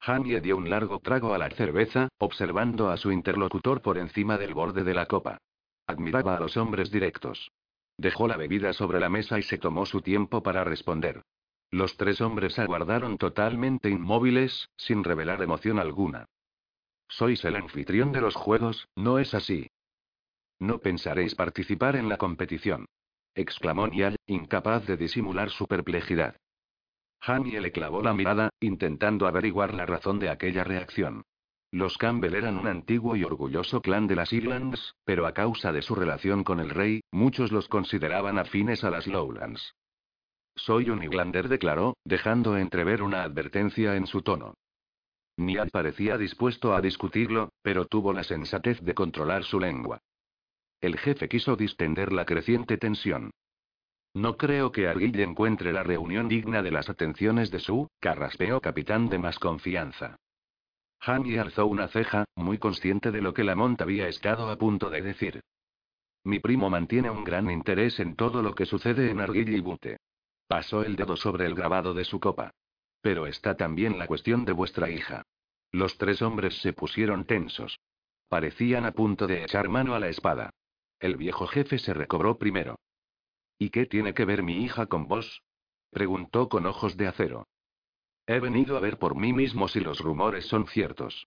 Jamie 0.00 0.40
dio 0.40 0.56
un 0.56 0.68
largo 0.68 0.98
trago 0.98 1.32
a 1.32 1.38
la 1.38 1.48
cerveza, 1.50 2.08
observando 2.18 2.90
a 2.90 2.96
su 2.96 3.12
interlocutor 3.12 3.82
por 3.82 3.98
encima 3.98 4.36
del 4.36 4.52
borde 4.52 4.84
de 4.84 4.94
la 4.94 5.06
copa. 5.06 5.38
Admiraba 5.86 6.36
a 6.36 6.40
los 6.40 6.56
hombres 6.56 6.90
directos. 6.90 7.52
Dejó 7.96 8.26
la 8.26 8.36
bebida 8.36 8.72
sobre 8.72 9.00
la 9.00 9.08
mesa 9.08 9.38
y 9.38 9.42
se 9.42 9.58
tomó 9.58 9.86
su 9.86 10.00
tiempo 10.00 10.42
para 10.42 10.64
responder. 10.64 11.22
Los 11.70 11.96
tres 11.96 12.20
hombres 12.20 12.58
aguardaron 12.58 13.16
totalmente 13.16 13.88
inmóviles, 13.88 14.68
sin 14.76 15.04
revelar 15.04 15.40
emoción 15.42 15.78
alguna. 15.78 16.26
Sois 17.12 17.44
el 17.44 17.56
anfitrión 17.56 18.10
de 18.10 18.22
los 18.22 18.34
juegos, 18.34 18.88
¿no 18.96 19.18
es 19.18 19.34
así? 19.34 19.70
No 20.58 20.78
pensaréis 20.78 21.34
participar 21.34 21.94
en 21.96 22.08
la 22.08 22.16
competición. 22.16 22.86
exclamó 23.34 23.86
Niall, 23.86 24.16
incapaz 24.26 24.86
de 24.86 24.96
disimular 24.96 25.50
su 25.50 25.66
perplejidad. 25.66 26.36
Jamie 27.20 27.60
le 27.60 27.70
clavó 27.70 28.00
la 28.00 28.14
mirada, 28.14 28.48
intentando 28.60 29.26
averiguar 29.26 29.74
la 29.74 29.84
razón 29.84 30.20
de 30.20 30.30
aquella 30.30 30.64
reacción. 30.64 31.22
Los 31.70 31.98
Campbell 31.98 32.34
eran 32.34 32.56
un 32.56 32.66
antiguo 32.66 33.14
y 33.14 33.24
orgulloso 33.24 33.82
clan 33.82 34.06
de 34.06 34.16
las 34.16 34.32
Islands, 34.32 34.94
pero 35.04 35.26
a 35.26 35.34
causa 35.34 35.70
de 35.70 35.82
su 35.82 35.94
relación 35.94 36.44
con 36.44 36.60
el 36.60 36.70
rey, 36.70 37.02
muchos 37.10 37.52
los 37.52 37.68
consideraban 37.68 38.38
afines 38.38 38.84
a 38.84 38.90
las 38.90 39.06
Lowlands. 39.06 39.74
Soy 40.54 40.88
un 40.88 41.02
Iglander, 41.02 41.48
declaró, 41.48 41.94
dejando 42.04 42.56
entrever 42.56 43.02
una 43.02 43.22
advertencia 43.22 43.96
en 43.96 44.06
su 44.06 44.22
tono. 44.22 44.54
Niall 45.36 45.70
parecía 45.70 46.18
dispuesto 46.18 46.74
a 46.74 46.80
discutirlo, 46.80 47.52
pero 47.62 47.86
tuvo 47.86 48.12
la 48.12 48.24
sensatez 48.24 48.80
de 48.80 48.94
controlar 48.94 49.44
su 49.44 49.58
lengua. 49.58 50.00
El 50.80 50.98
jefe 50.98 51.28
quiso 51.28 51.56
distender 51.56 52.12
la 52.12 52.24
creciente 52.24 52.76
tensión. 52.76 53.30
No 54.14 54.36
creo 54.36 54.72
que 54.72 54.88
Arguille 54.88 55.22
encuentre 55.22 55.72
la 55.72 55.82
reunión 55.82 56.28
digna 56.28 56.62
de 56.62 56.70
las 56.70 56.90
atenciones 56.90 57.50
de 57.50 57.60
su, 57.60 57.88
carraspeó 57.98 58.60
capitán 58.60 59.08
de 59.08 59.18
más 59.18 59.38
confianza. 59.38 60.16
Hammy 61.00 61.38
alzó 61.38 61.66
una 61.66 61.88
ceja, 61.88 62.26
muy 62.36 62.58
consciente 62.58 63.10
de 63.10 63.22
lo 63.22 63.32
que 63.32 63.42
Lamont 63.42 63.80
había 63.80 64.08
estado 64.08 64.50
a 64.50 64.56
punto 64.56 64.90
de 64.90 65.02
decir. 65.02 65.40
Mi 66.24 66.38
primo 66.38 66.70
mantiene 66.70 67.10
un 67.10 67.24
gran 67.24 67.50
interés 67.50 67.98
en 67.98 68.14
todo 68.14 68.42
lo 68.42 68.54
que 68.54 68.66
sucede 68.66 69.10
en 69.10 69.20
Arguille 69.20 69.56
y 69.56 69.60
Butte. 69.60 69.96
Pasó 70.46 70.82
el 70.82 70.94
dedo 70.94 71.16
sobre 71.16 71.46
el 71.46 71.54
grabado 71.54 71.94
de 71.94 72.04
su 72.04 72.20
copa. 72.20 72.52
Pero 73.02 73.26
está 73.26 73.56
también 73.56 73.98
la 73.98 74.06
cuestión 74.06 74.46
de 74.46 74.52
vuestra 74.52 74.88
hija. 74.88 75.24
Los 75.70 75.98
tres 75.98 76.22
hombres 76.22 76.60
se 76.62 76.72
pusieron 76.72 77.26
tensos. 77.26 77.78
Parecían 78.28 78.86
a 78.86 78.92
punto 78.92 79.26
de 79.26 79.42
echar 79.42 79.68
mano 79.68 79.94
a 79.94 80.00
la 80.00 80.08
espada. 80.08 80.50
El 81.00 81.16
viejo 81.16 81.46
jefe 81.46 81.78
se 81.78 81.92
recobró 81.92 82.38
primero. 82.38 82.78
¿Y 83.58 83.70
qué 83.70 83.86
tiene 83.86 84.14
que 84.14 84.24
ver 84.24 84.42
mi 84.42 84.64
hija 84.64 84.86
con 84.86 85.08
vos? 85.08 85.42
preguntó 85.90 86.48
con 86.48 86.64
ojos 86.64 86.96
de 86.96 87.08
acero. 87.08 87.46
He 88.26 88.38
venido 88.38 88.76
a 88.76 88.80
ver 88.80 88.98
por 88.98 89.16
mí 89.16 89.32
mismo 89.32 89.68
si 89.68 89.80
los 89.80 89.98
rumores 89.98 90.46
son 90.46 90.66
ciertos. 90.68 91.26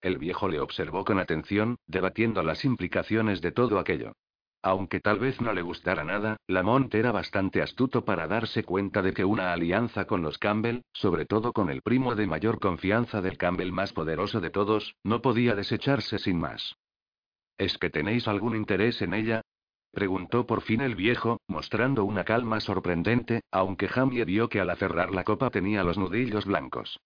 El 0.00 0.18
viejo 0.18 0.48
le 0.48 0.60
observó 0.60 1.04
con 1.04 1.18
atención, 1.18 1.76
debatiendo 1.86 2.42
las 2.42 2.64
implicaciones 2.64 3.40
de 3.40 3.52
todo 3.52 3.78
aquello. 3.78 4.12
Aunque 4.66 4.98
tal 4.98 5.20
vez 5.20 5.40
no 5.40 5.52
le 5.52 5.62
gustara 5.62 6.02
nada, 6.02 6.38
Lamont 6.48 6.92
era 6.92 7.12
bastante 7.12 7.62
astuto 7.62 8.04
para 8.04 8.26
darse 8.26 8.64
cuenta 8.64 9.00
de 9.00 9.12
que 9.12 9.24
una 9.24 9.52
alianza 9.52 10.08
con 10.08 10.22
los 10.22 10.38
Campbell, 10.38 10.82
sobre 10.92 11.24
todo 11.24 11.52
con 11.52 11.70
el 11.70 11.82
primo 11.82 12.16
de 12.16 12.26
mayor 12.26 12.58
confianza 12.58 13.22
del 13.22 13.38
Campbell 13.38 13.70
más 13.70 13.92
poderoso 13.92 14.40
de 14.40 14.50
todos, 14.50 14.96
no 15.04 15.22
podía 15.22 15.54
desecharse 15.54 16.18
sin 16.18 16.40
más. 16.40 16.74
¿Es 17.56 17.78
que 17.78 17.90
tenéis 17.90 18.26
algún 18.26 18.56
interés 18.56 19.00
en 19.02 19.14
ella? 19.14 19.42
preguntó 19.92 20.46
por 20.48 20.62
fin 20.62 20.80
el 20.80 20.96
viejo, 20.96 21.38
mostrando 21.46 22.04
una 22.04 22.24
calma 22.24 22.58
sorprendente, 22.58 23.42
aunque 23.52 23.86
Jamie 23.86 24.24
vio 24.24 24.48
que 24.48 24.58
al 24.58 24.70
aferrar 24.70 25.12
la 25.12 25.22
copa 25.22 25.50
tenía 25.50 25.84
los 25.84 25.96
nudillos 25.96 26.44
blancos. 26.44 26.98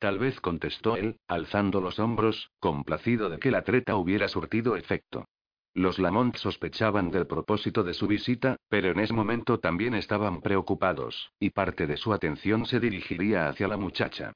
Tal 0.00 0.18
vez 0.18 0.40
contestó 0.40 0.96
él, 0.96 1.20
alzando 1.28 1.80
los 1.80 2.00
hombros, 2.00 2.50
complacido 2.58 3.30
de 3.30 3.38
que 3.38 3.52
la 3.52 3.62
treta 3.62 3.94
hubiera 3.94 4.26
surtido 4.26 4.74
efecto. 4.74 5.26
Los 5.74 5.98
Lamont 5.98 6.36
sospechaban 6.36 7.10
del 7.10 7.26
propósito 7.26 7.82
de 7.82 7.94
su 7.94 8.06
visita, 8.06 8.56
pero 8.68 8.90
en 8.90 9.00
ese 9.00 9.14
momento 9.14 9.58
también 9.58 9.94
estaban 9.94 10.42
preocupados, 10.42 11.32
y 11.40 11.48
parte 11.50 11.86
de 11.86 11.96
su 11.96 12.12
atención 12.12 12.66
se 12.66 12.78
dirigiría 12.78 13.48
hacia 13.48 13.68
la 13.68 13.78
muchacha. 13.78 14.34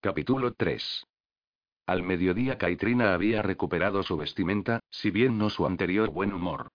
Capítulo 0.00 0.54
3. 0.54 1.04
Al 1.86 2.02
mediodía 2.02 2.56
Caitrina 2.56 3.12
había 3.12 3.42
recuperado 3.42 4.02
su 4.02 4.16
vestimenta, 4.16 4.80
si 4.90 5.10
bien 5.10 5.36
no 5.36 5.50
su 5.50 5.66
anterior 5.66 6.10
buen 6.10 6.32
humor. 6.32 6.68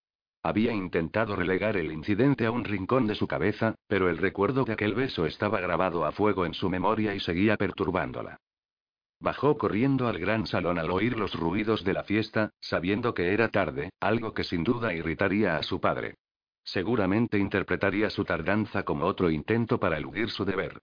Había 0.43 0.73
intentado 0.73 1.35
relegar 1.35 1.75
el 1.75 1.91
incidente 1.91 2.45
a 2.45 2.51
un 2.51 2.63
rincón 2.63 3.07
de 3.07 3.15
su 3.15 3.27
cabeza, 3.27 3.75
pero 3.87 4.09
el 4.09 4.19
recuerdo 4.19 4.63
de 4.63 4.73
aquel 4.73 4.93
beso 4.93 5.25
estaba 5.25 5.59
grabado 5.59 6.05
a 6.05 6.11
fuego 6.11 6.45
en 6.45 6.53
su 6.53 6.69
memoria 6.69 7.15
y 7.15 7.19
seguía 7.19 7.57
perturbándola. 7.57 8.37
Bajó 9.21 9.55
corriendo 9.59 10.07
al 10.07 10.17
gran 10.17 10.47
salón 10.47 10.79
al 10.79 10.89
oír 10.89 11.15
los 11.15 11.35
ruidos 11.35 11.83
de 11.83 11.93
la 11.93 12.03
fiesta, 12.03 12.49
sabiendo 12.59 13.13
que 13.13 13.33
era 13.33 13.49
tarde, 13.49 13.91
algo 13.99 14.33
que 14.33 14.43
sin 14.43 14.63
duda 14.63 14.95
irritaría 14.95 15.57
a 15.57 15.63
su 15.63 15.79
padre. 15.79 16.15
Seguramente 16.63 17.37
interpretaría 17.37 18.09
su 18.09 18.25
tardanza 18.25 18.81
como 18.81 19.05
otro 19.05 19.29
intento 19.29 19.79
para 19.79 19.97
eludir 19.97 20.31
su 20.31 20.43
deber. 20.43 20.79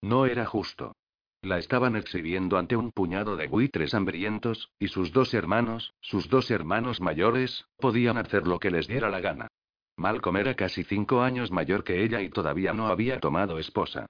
No 0.00 0.24
era 0.24 0.46
justo. 0.46 0.96
La 1.42 1.58
estaban 1.58 1.96
exhibiendo 1.96 2.56
ante 2.56 2.76
un 2.76 2.92
puñado 2.92 3.36
de 3.36 3.46
buitres 3.46 3.92
hambrientos, 3.92 4.70
y 4.78 4.88
sus 4.88 5.12
dos 5.12 5.34
hermanos, 5.34 5.92
sus 6.00 6.30
dos 6.30 6.50
hermanos 6.50 7.02
mayores, 7.02 7.66
podían 7.76 8.16
hacer 8.16 8.46
lo 8.46 8.58
que 8.58 8.70
les 8.70 8.88
diera 8.88 9.10
la 9.10 9.20
gana. 9.20 9.48
Malcolm 9.96 10.38
era 10.38 10.54
casi 10.54 10.82
cinco 10.82 11.20
años 11.20 11.50
mayor 11.50 11.84
que 11.84 12.02
ella 12.02 12.22
y 12.22 12.30
todavía 12.30 12.72
no 12.72 12.86
había 12.86 13.20
tomado 13.20 13.58
esposa. 13.58 14.06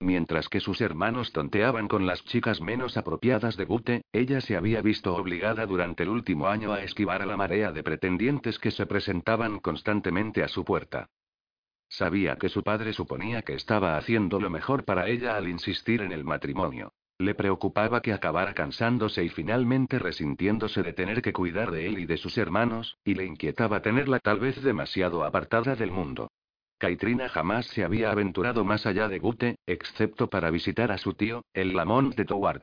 Mientras 0.00 0.48
que 0.48 0.60
sus 0.60 0.80
hermanos 0.80 1.32
tonteaban 1.32 1.88
con 1.88 2.06
las 2.06 2.24
chicas 2.24 2.60
menos 2.60 2.96
apropiadas 2.96 3.56
de 3.56 3.64
Butte, 3.64 4.02
ella 4.12 4.40
se 4.40 4.56
había 4.56 4.82
visto 4.82 5.14
obligada 5.14 5.66
durante 5.66 6.02
el 6.02 6.08
último 6.08 6.48
año 6.48 6.72
a 6.72 6.82
esquivar 6.82 7.22
a 7.22 7.26
la 7.26 7.36
marea 7.36 7.72
de 7.72 7.82
pretendientes 7.82 8.58
que 8.58 8.70
se 8.70 8.86
presentaban 8.86 9.60
constantemente 9.60 10.42
a 10.42 10.48
su 10.48 10.64
puerta. 10.64 11.08
Sabía 11.88 12.36
que 12.36 12.48
su 12.48 12.62
padre 12.62 12.92
suponía 12.92 13.42
que 13.42 13.54
estaba 13.54 13.96
haciendo 13.96 14.40
lo 14.40 14.50
mejor 14.50 14.84
para 14.84 15.08
ella 15.08 15.36
al 15.36 15.48
insistir 15.48 16.02
en 16.02 16.12
el 16.12 16.24
matrimonio. 16.24 16.92
Le 17.18 17.36
preocupaba 17.36 18.02
que 18.02 18.12
acabara 18.12 18.54
cansándose 18.54 19.22
y 19.22 19.28
finalmente 19.28 20.00
resintiéndose 20.00 20.82
de 20.82 20.92
tener 20.92 21.22
que 21.22 21.32
cuidar 21.32 21.70
de 21.70 21.86
él 21.86 22.00
y 22.00 22.06
de 22.06 22.16
sus 22.16 22.36
hermanos, 22.36 22.98
y 23.04 23.14
le 23.14 23.24
inquietaba 23.24 23.82
tenerla 23.82 24.18
tal 24.18 24.40
vez 24.40 24.60
demasiado 24.60 25.22
apartada 25.22 25.76
del 25.76 25.92
mundo. 25.92 26.32
Caitrina 26.84 27.30
jamás 27.30 27.64
se 27.68 27.82
había 27.82 28.10
aventurado 28.10 28.62
más 28.62 28.84
allá 28.84 29.08
de 29.08 29.18
Butte, 29.18 29.56
excepto 29.64 30.28
para 30.28 30.50
visitar 30.50 30.92
a 30.92 30.98
su 30.98 31.14
tío, 31.14 31.42
el 31.54 31.74
Lamont 31.74 32.14
de 32.14 32.26
Toward. 32.26 32.60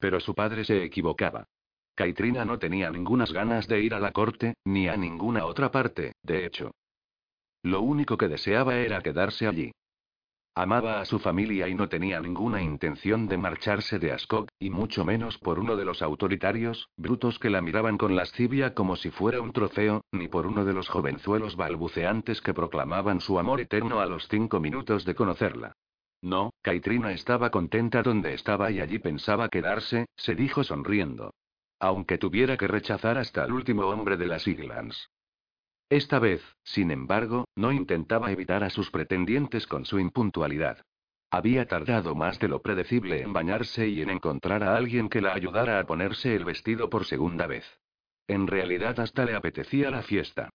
Pero 0.00 0.18
su 0.18 0.34
padre 0.34 0.64
se 0.64 0.82
equivocaba. 0.82 1.44
Caitrina 1.94 2.44
no 2.44 2.58
tenía 2.58 2.90
ningunas 2.90 3.32
ganas 3.32 3.68
de 3.68 3.80
ir 3.80 3.94
a 3.94 4.00
la 4.00 4.10
corte, 4.10 4.54
ni 4.64 4.88
a 4.88 4.96
ninguna 4.96 5.44
otra 5.44 5.70
parte, 5.70 6.14
de 6.24 6.46
hecho. 6.46 6.72
Lo 7.62 7.80
único 7.82 8.18
que 8.18 8.26
deseaba 8.26 8.76
era 8.76 9.02
quedarse 9.02 9.46
allí. 9.46 9.70
Amaba 10.62 11.00
a 11.00 11.06
su 11.06 11.18
familia 11.18 11.68
y 11.68 11.74
no 11.74 11.88
tenía 11.88 12.20
ninguna 12.20 12.60
intención 12.60 13.26
de 13.26 13.38
marcharse 13.38 13.98
de 13.98 14.12
Ascot, 14.12 14.50
y 14.58 14.68
mucho 14.68 15.06
menos 15.06 15.38
por 15.38 15.58
uno 15.58 15.74
de 15.74 15.86
los 15.86 16.02
autoritarios, 16.02 16.90
brutos 16.98 17.38
que 17.38 17.48
la 17.48 17.62
miraban 17.62 17.96
con 17.96 18.14
lascivia 18.14 18.74
como 18.74 18.96
si 18.96 19.10
fuera 19.10 19.40
un 19.40 19.54
trofeo, 19.54 20.02
ni 20.12 20.28
por 20.28 20.46
uno 20.46 20.66
de 20.66 20.74
los 20.74 20.86
jovenzuelos 20.90 21.56
balbuceantes 21.56 22.42
que 22.42 22.52
proclamaban 22.52 23.22
su 23.22 23.38
amor 23.38 23.62
eterno 23.62 24.00
a 24.00 24.06
los 24.06 24.28
cinco 24.28 24.60
minutos 24.60 25.06
de 25.06 25.14
conocerla. 25.14 25.72
No, 26.20 26.52
Caitrina 26.60 27.12
estaba 27.12 27.48
contenta 27.48 28.02
donde 28.02 28.34
estaba 28.34 28.70
y 28.70 28.80
allí 28.80 28.98
pensaba 28.98 29.48
quedarse, 29.48 30.08
se 30.14 30.34
dijo 30.34 30.62
sonriendo. 30.62 31.32
Aunque 31.78 32.18
tuviera 32.18 32.58
que 32.58 32.68
rechazar 32.68 33.16
hasta 33.16 33.46
el 33.46 33.52
último 33.52 33.86
hombre 33.86 34.18
de 34.18 34.26
las 34.26 34.46
Islands. 34.46 35.08
Esta 35.90 36.20
vez, 36.20 36.40
sin 36.62 36.92
embargo, 36.92 37.46
no 37.56 37.72
intentaba 37.72 38.30
evitar 38.30 38.62
a 38.62 38.70
sus 38.70 38.92
pretendientes 38.92 39.66
con 39.66 39.84
su 39.84 39.98
impuntualidad. 39.98 40.84
Había 41.32 41.66
tardado 41.66 42.14
más 42.14 42.38
de 42.38 42.46
lo 42.46 42.62
predecible 42.62 43.22
en 43.22 43.32
bañarse 43.32 43.88
y 43.88 44.00
en 44.00 44.10
encontrar 44.10 44.62
a 44.62 44.76
alguien 44.76 45.08
que 45.08 45.20
la 45.20 45.34
ayudara 45.34 45.80
a 45.80 45.84
ponerse 45.86 46.36
el 46.36 46.44
vestido 46.44 46.88
por 46.90 47.06
segunda 47.06 47.48
vez. 47.48 47.64
En 48.28 48.46
realidad 48.46 49.00
hasta 49.00 49.24
le 49.24 49.34
apetecía 49.34 49.90
la 49.90 50.02
fiesta. 50.02 50.50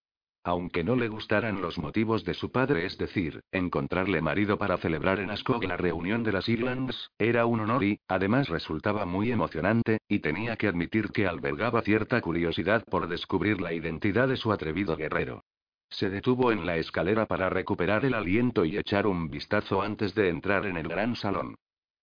Aunque 0.48 0.84
no 0.84 0.96
le 0.96 1.08
gustaran 1.08 1.60
los 1.60 1.80
motivos 1.80 2.24
de 2.24 2.36
su 2.36 2.52
padre, 2.52 2.86
es 2.86 3.00
decir, 3.00 3.42
encontrarle 3.52 4.22
marido 4.22 4.60
para 4.60 4.78
celebrar 4.78 5.20
en 5.20 5.32
Ascog 5.32 5.64
la 5.64 5.76
reunión 5.76 6.22
de 6.22 6.32
las 6.32 6.48
Islands, 6.48 7.10
era 7.18 7.48
un 7.48 7.62
honor 7.62 7.84
y, 7.84 8.00
además, 8.08 8.48
resultaba 8.48 9.08
muy 9.08 9.32
emocionante, 9.32 9.98
y 10.08 10.20
tenía 10.20 10.56
que 10.56 10.68
admitir 10.68 11.10
que 11.10 11.26
albergaba 11.26 11.82
cierta 11.82 12.22
curiosidad 12.22 12.84
por 12.86 13.08
descubrir 13.08 13.60
la 13.60 13.74
identidad 13.74 14.28
de 14.28 14.38
su 14.38 14.52
atrevido 14.52 14.96
guerrero. 14.96 15.44
Se 15.90 16.12
detuvo 16.12 16.52
en 16.52 16.68
la 16.68 16.78
escalera 16.78 17.26
para 17.26 17.50
recuperar 17.50 18.06
el 18.06 18.14
aliento 18.14 18.66
y 18.66 18.78
echar 18.78 19.08
un 19.08 19.32
vistazo 19.32 19.82
antes 19.82 20.14
de 20.14 20.30
entrar 20.30 20.68
en 20.68 20.78
el 20.78 20.88
gran 20.88 21.16
salón. 21.16 21.56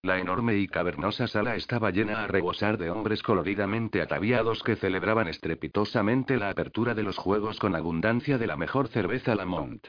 La 0.04 0.18
enorme 0.18 0.56
y 0.56 0.66
cavernosa 0.66 1.28
sala 1.28 1.54
estaba 1.54 1.92
llena 1.92 2.24
a 2.24 2.26
rebosar 2.26 2.76
de 2.76 2.90
hombres 2.90 3.22
coloridamente 3.22 4.02
ataviados 4.02 4.64
que 4.64 4.74
celebraban 4.74 5.28
estrepitosamente 5.28 6.38
la 6.38 6.50
apertura 6.50 6.96
de 6.96 7.04
los 7.04 7.16
juegos 7.16 7.60
con 7.60 7.76
abundancia 7.76 8.36
de 8.36 8.48
la 8.48 8.56
mejor 8.56 8.88
cerveza 8.88 9.36
Lamont. 9.36 9.86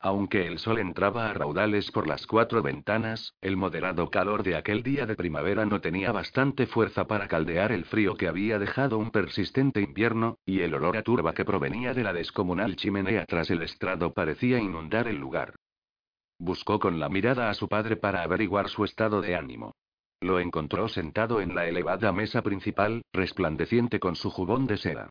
Aunque 0.00 0.48
el 0.48 0.58
sol 0.58 0.80
entraba 0.80 1.30
a 1.30 1.34
raudales 1.34 1.92
por 1.92 2.08
las 2.08 2.26
cuatro 2.26 2.60
ventanas, 2.60 3.36
el 3.40 3.56
moderado 3.56 4.10
calor 4.10 4.42
de 4.42 4.56
aquel 4.56 4.82
día 4.82 5.06
de 5.06 5.14
primavera 5.14 5.64
no 5.64 5.80
tenía 5.80 6.10
bastante 6.10 6.66
fuerza 6.66 7.06
para 7.06 7.28
caldear 7.28 7.70
el 7.70 7.84
frío 7.84 8.16
que 8.16 8.26
había 8.26 8.58
dejado 8.58 8.98
un 8.98 9.12
persistente 9.12 9.80
invierno, 9.80 10.38
y 10.44 10.62
el 10.62 10.74
olor 10.74 10.96
a 10.96 11.04
turba 11.04 11.34
que 11.34 11.44
provenía 11.44 11.94
de 11.94 12.02
la 12.02 12.12
descomunal 12.12 12.74
chimenea 12.74 13.26
tras 13.26 13.48
el 13.48 13.62
estrado 13.62 14.12
parecía 14.12 14.58
inundar 14.58 15.06
el 15.06 15.18
lugar. 15.18 15.54
Buscó 16.44 16.80
con 16.80 16.98
la 16.98 17.08
mirada 17.08 17.50
a 17.50 17.54
su 17.54 17.68
padre 17.68 17.94
para 17.94 18.24
averiguar 18.24 18.68
su 18.68 18.82
estado 18.82 19.20
de 19.20 19.36
ánimo. 19.36 19.76
Lo 20.20 20.40
encontró 20.40 20.88
sentado 20.88 21.40
en 21.40 21.54
la 21.54 21.68
elevada 21.68 22.10
mesa 22.10 22.42
principal, 22.42 23.02
resplandeciente 23.12 24.00
con 24.00 24.16
su 24.16 24.28
jubón 24.28 24.66
de 24.66 24.76
seda. 24.76 25.10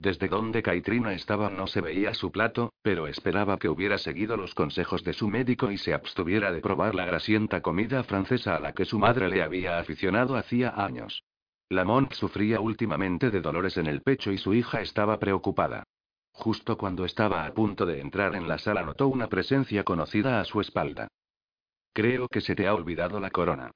Desde 0.00 0.26
donde 0.26 0.60
Caitrina 0.60 1.12
estaba 1.12 1.50
no 1.50 1.68
se 1.68 1.80
veía 1.80 2.14
su 2.14 2.32
plato, 2.32 2.72
pero 2.82 3.06
esperaba 3.06 3.58
que 3.58 3.68
hubiera 3.68 3.96
seguido 3.96 4.36
los 4.36 4.56
consejos 4.56 5.04
de 5.04 5.12
su 5.12 5.28
médico 5.28 5.70
y 5.70 5.78
se 5.78 5.94
abstuviera 5.94 6.50
de 6.50 6.60
probar 6.60 6.96
la 6.96 7.06
grasienta 7.06 7.62
comida 7.62 8.02
francesa 8.02 8.56
a 8.56 8.58
la 8.58 8.72
que 8.72 8.84
su 8.84 8.98
madre 8.98 9.28
le 9.28 9.40
había 9.40 9.78
aficionado 9.78 10.34
hacía 10.34 10.70
años. 10.70 11.22
Lamont 11.68 12.12
sufría 12.12 12.58
últimamente 12.58 13.30
de 13.30 13.40
dolores 13.40 13.76
en 13.76 13.86
el 13.86 14.02
pecho 14.02 14.32
y 14.32 14.38
su 14.38 14.52
hija 14.52 14.80
estaba 14.80 15.20
preocupada. 15.20 15.84
Justo 16.32 16.76
cuando 16.76 17.04
estaba 17.04 17.44
a 17.44 17.52
punto 17.52 17.86
de 17.86 18.00
entrar 18.00 18.34
en 18.34 18.48
la 18.48 18.58
sala 18.58 18.82
notó 18.82 19.08
una 19.08 19.28
presencia 19.28 19.84
conocida 19.84 20.40
a 20.40 20.44
su 20.44 20.60
espalda. 20.60 21.08
Creo 21.92 22.26
que 22.28 22.40
se 22.40 22.54
te 22.54 22.66
ha 22.66 22.74
olvidado 22.74 23.20
la 23.20 23.30
corona. 23.30 23.70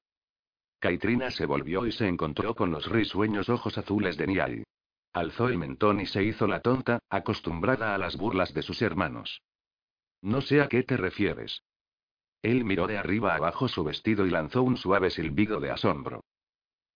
Caitrina 0.79 1.31
se 1.31 1.47
volvió 1.47 1.87
y 1.87 1.93
se 1.93 2.09
encontró 2.09 2.55
con 2.55 2.71
los 2.71 2.87
risueños 2.87 3.49
ojos 3.49 3.77
azules 3.79 4.17
de 4.17 4.27
Niall. 4.27 4.65
Alzó 5.13 5.49
el 5.49 5.59
mentón 5.59 6.01
y 6.01 6.07
se 6.07 6.23
hizo 6.23 6.47
la 6.47 6.61
tonta, 6.61 6.99
acostumbrada 7.09 7.95
a 7.95 7.99
las 7.99 8.17
burlas 8.17 8.53
de 8.53 8.63
sus 8.63 8.83
hermanos. 8.83 9.43
No 10.21 10.41
sé 10.41 10.61
a 10.61 10.69
qué 10.69 10.83
te 10.83 10.97
refieres. 10.97 11.63
Él 12.43 12.65
miró 12.65 12.87
de 12.87 12.99
arriba 12.99 13.35
abajo 13.35 13.69
su 13.69 13.85
vestido 13.85 14.27
y 14.27 14.31
lanzó 14.31 14.63
un 14.63 14.77
suave 14.77 15.11
silbido 15.11 15.61
de 15.61 15.71
asombro. 15.71 16.23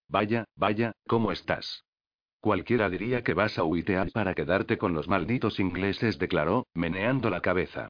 Vaya, 0.09 0.45
vaya, 0.55 0.93
¿cómo 1.07 1.33
estás? 1.33 1.85
Cualquiera 2.41 2.89
diría 2.89 3.23
que 3.23 3.35
vas 3.35 3.59
a 3.59 3.65
Huiteal 3.65 4.11
para 4.13 4.35
quedarte 4.35 4.79
con 4.79 4.95
los 4.95 5.09
malditos 5.09 5.61
ingleses, 5.61 6.19
declaró, 6.19 6.67
meneando 6.73 7.29
la 7.29 7.43
cabeza. 7.43 7.89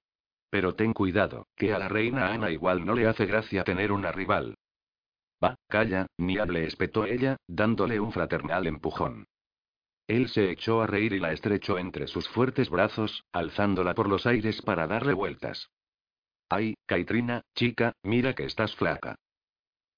Pero 0.51 0.75
ten 0.75 0.93
cuidado, 0.93 1.47
que 1.57 1.73
a 1.73 1.79
la 1.79 1.89
reina 1.89 2.33
Ana 2.33 2.51
igual 2.51 2.85
no 2.85 2.95
le 2.95 3.07
hace 3.07 3.27
gracia 3.27 3.63
tener 3.63 3.93
una 3.93 4.11
rival. 4.11 4.57
Va, 5.43 5.55
calla, 5.69 6.07
ni 6.19 6.39
hable, 6.39 6.67
espetó 6.67 7.05
ella, 7.07 7.37
dándole 7.47 8.01
un 8.01 8.13
fraternal 8.13 8.67
empujón. 8.67 9.27
Él 10.09 10.29
se 10.29 10.51
echó 10.51 10.83
a 10.83 10.89
reír 10.89 11.13
y 11.13 11.21
la 11.21 11.33
estrechó 11.33 11.79
entre 11.79 12.09
sus 12.09 12.29
fuertes 12.29 12.69
brazos, 12.69 13.23
alzándola 13.31 13.95
por 13.95 14.09
los 14.09 14.27
aires 14.27 14.61
para 14.63 14.89
darle 14.89 15.13
vueltas. 15.13 15.71
Ay, 16.49 16.75
Caitrina, 16.85 17.43
chica, 17.55 17.93
mira 18.03 18.35
que 18.35 18.45
estás 18.45 18.75
flaca. 18.75 19.15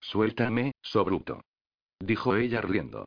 Suéltame, 0.00 0.72
sobruto. 0.82 1.40
Dijo 1.98 2.36
ella 2.36 2.60
riendo. 2.60 3.06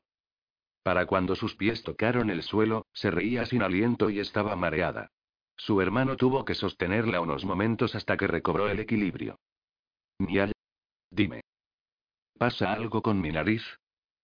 Para 0.85 1.07
cuando 1.07 1.35
sus 1.35 1.55
pies 1.55 1.81
tocaron 1.81 2.29
el 2.29 2.43
suelo, 2.43 2.85
se 2.93 3.09
reía 3.09 3.47
sin 3.47 3.63
aliento 3.63 4.11
y 4.11 4.19
estaba 4.19 4.55
mareada. 4.55 5.09
Su 5.57 5.81
hermano 5.81 6.15
tuvo 6.15 6.45
que 6.45 6.53
sostenerla 6.53 7.21
unos 7.21 7.43
momentos 7.43 7.95
hasta 7.95 8.15
que 8.17 8.27
recobró 8.27 8.69
el 8.69 8.79
equilibrio. 8.79 9.39
Niall. 10.19 10.51
Dime. 11.09 11.41
¿Pasa 12.37 12.71
algo 12.71 13.01
con 13.01 13.19
mi 13.19 13.31
nariz? 13.31 13.63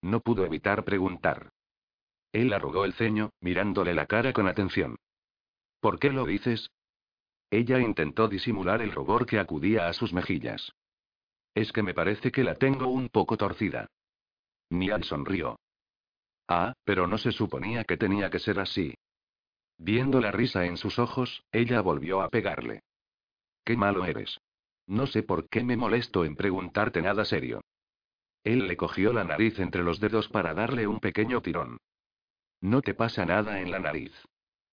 No 0.04 0.20
pudo 0.20 0.46
evitar 0.46 0.86
preguntar. 0.86 1.50
Él 2.32 2.54
arrugó 2.54 2.86
el 2.86 2.94
ceño, 2.94 3.32
mirándole 3.40 3.96
la 3.96 4.06
cara 4.06 4.32
con 4.32 4.48
atención. 4.48 4.98
¿Por 5.80 5.98
qué 5.98 6.12
lo 6.12 6.26
dices? 6.26 6.70
Ella 7.50 7.80
intentó 7.80 8.28
disimular 8.28 8.84
el 8.84 8.92
rubor 8.92 9.26
que 9.26 9.40
acudía 9.40 9.88
a 9.88 9.94
sus 9.94 10.14
mejillas. 10.14 10.74
Es 11.56 11.72
que 11.72 11.82
me 11.82 11.96
parece 11.96 12.32
que 12.32 12.44
la 12.44 12.54
tengo 12.54 12.86
un 12.86 13.10
poco 13.10 13.36
torcida. 13.36 13.88
Niall 14.70 15.04
sonrió. 15.06 15.58
Ah, 16.54 16.74
pero 16.84 17.08
no 17.08 17.18
se 17.18 17.32
suponía 17.32 17.86
que 17.86 17.96
tenía 17.96 18.30
que 18.30 18.38
ser 18.38 18.60
así. 18.60 18.94
Viendo 19.78 20.20
la 20.20 20.32
risa 20.34 20.66
en 20.66 20.76
sus 20.76 21.00
ojos, 21.00 21.46
ella 21.54 21.80
volvió 21.80 22.22
a 22.22 22.28
pegarle. 22.28 22.82
Qué 23.64 23.78
malo 23.78 24.04
eres. 24.04 24.38
No 24.86 25.08
sé 25.08 25.24
por 25.24 25.48
qué 25.48 25.64
me 25.64 25.78
molesto 25.78 26.26
en 26.26 26.36
preguntarte 26.36 27.02
nada 27.02 27.24
serio. 27.24 27.62
Él 28.44 28.68
le 28.68 28.76
cogió 28.76 29.14
la 29.14 29.24
nariz 29.24 29.60
entre 29.60 29.82
los 29.82 30.02
dedos 30.02 30.28
para 30.28 30.54
darle 30.54 30.88
un 30.88 31.00
pequeño 31.00 31.42
tirón. 31.42 31.78
No 32.60 32.82
te 32.82 32.96
pasa 32.96 33.26
nada 33.26 33.62
en 33.62 33.72
la 33.72 33.80
nariz. 33.80 34.12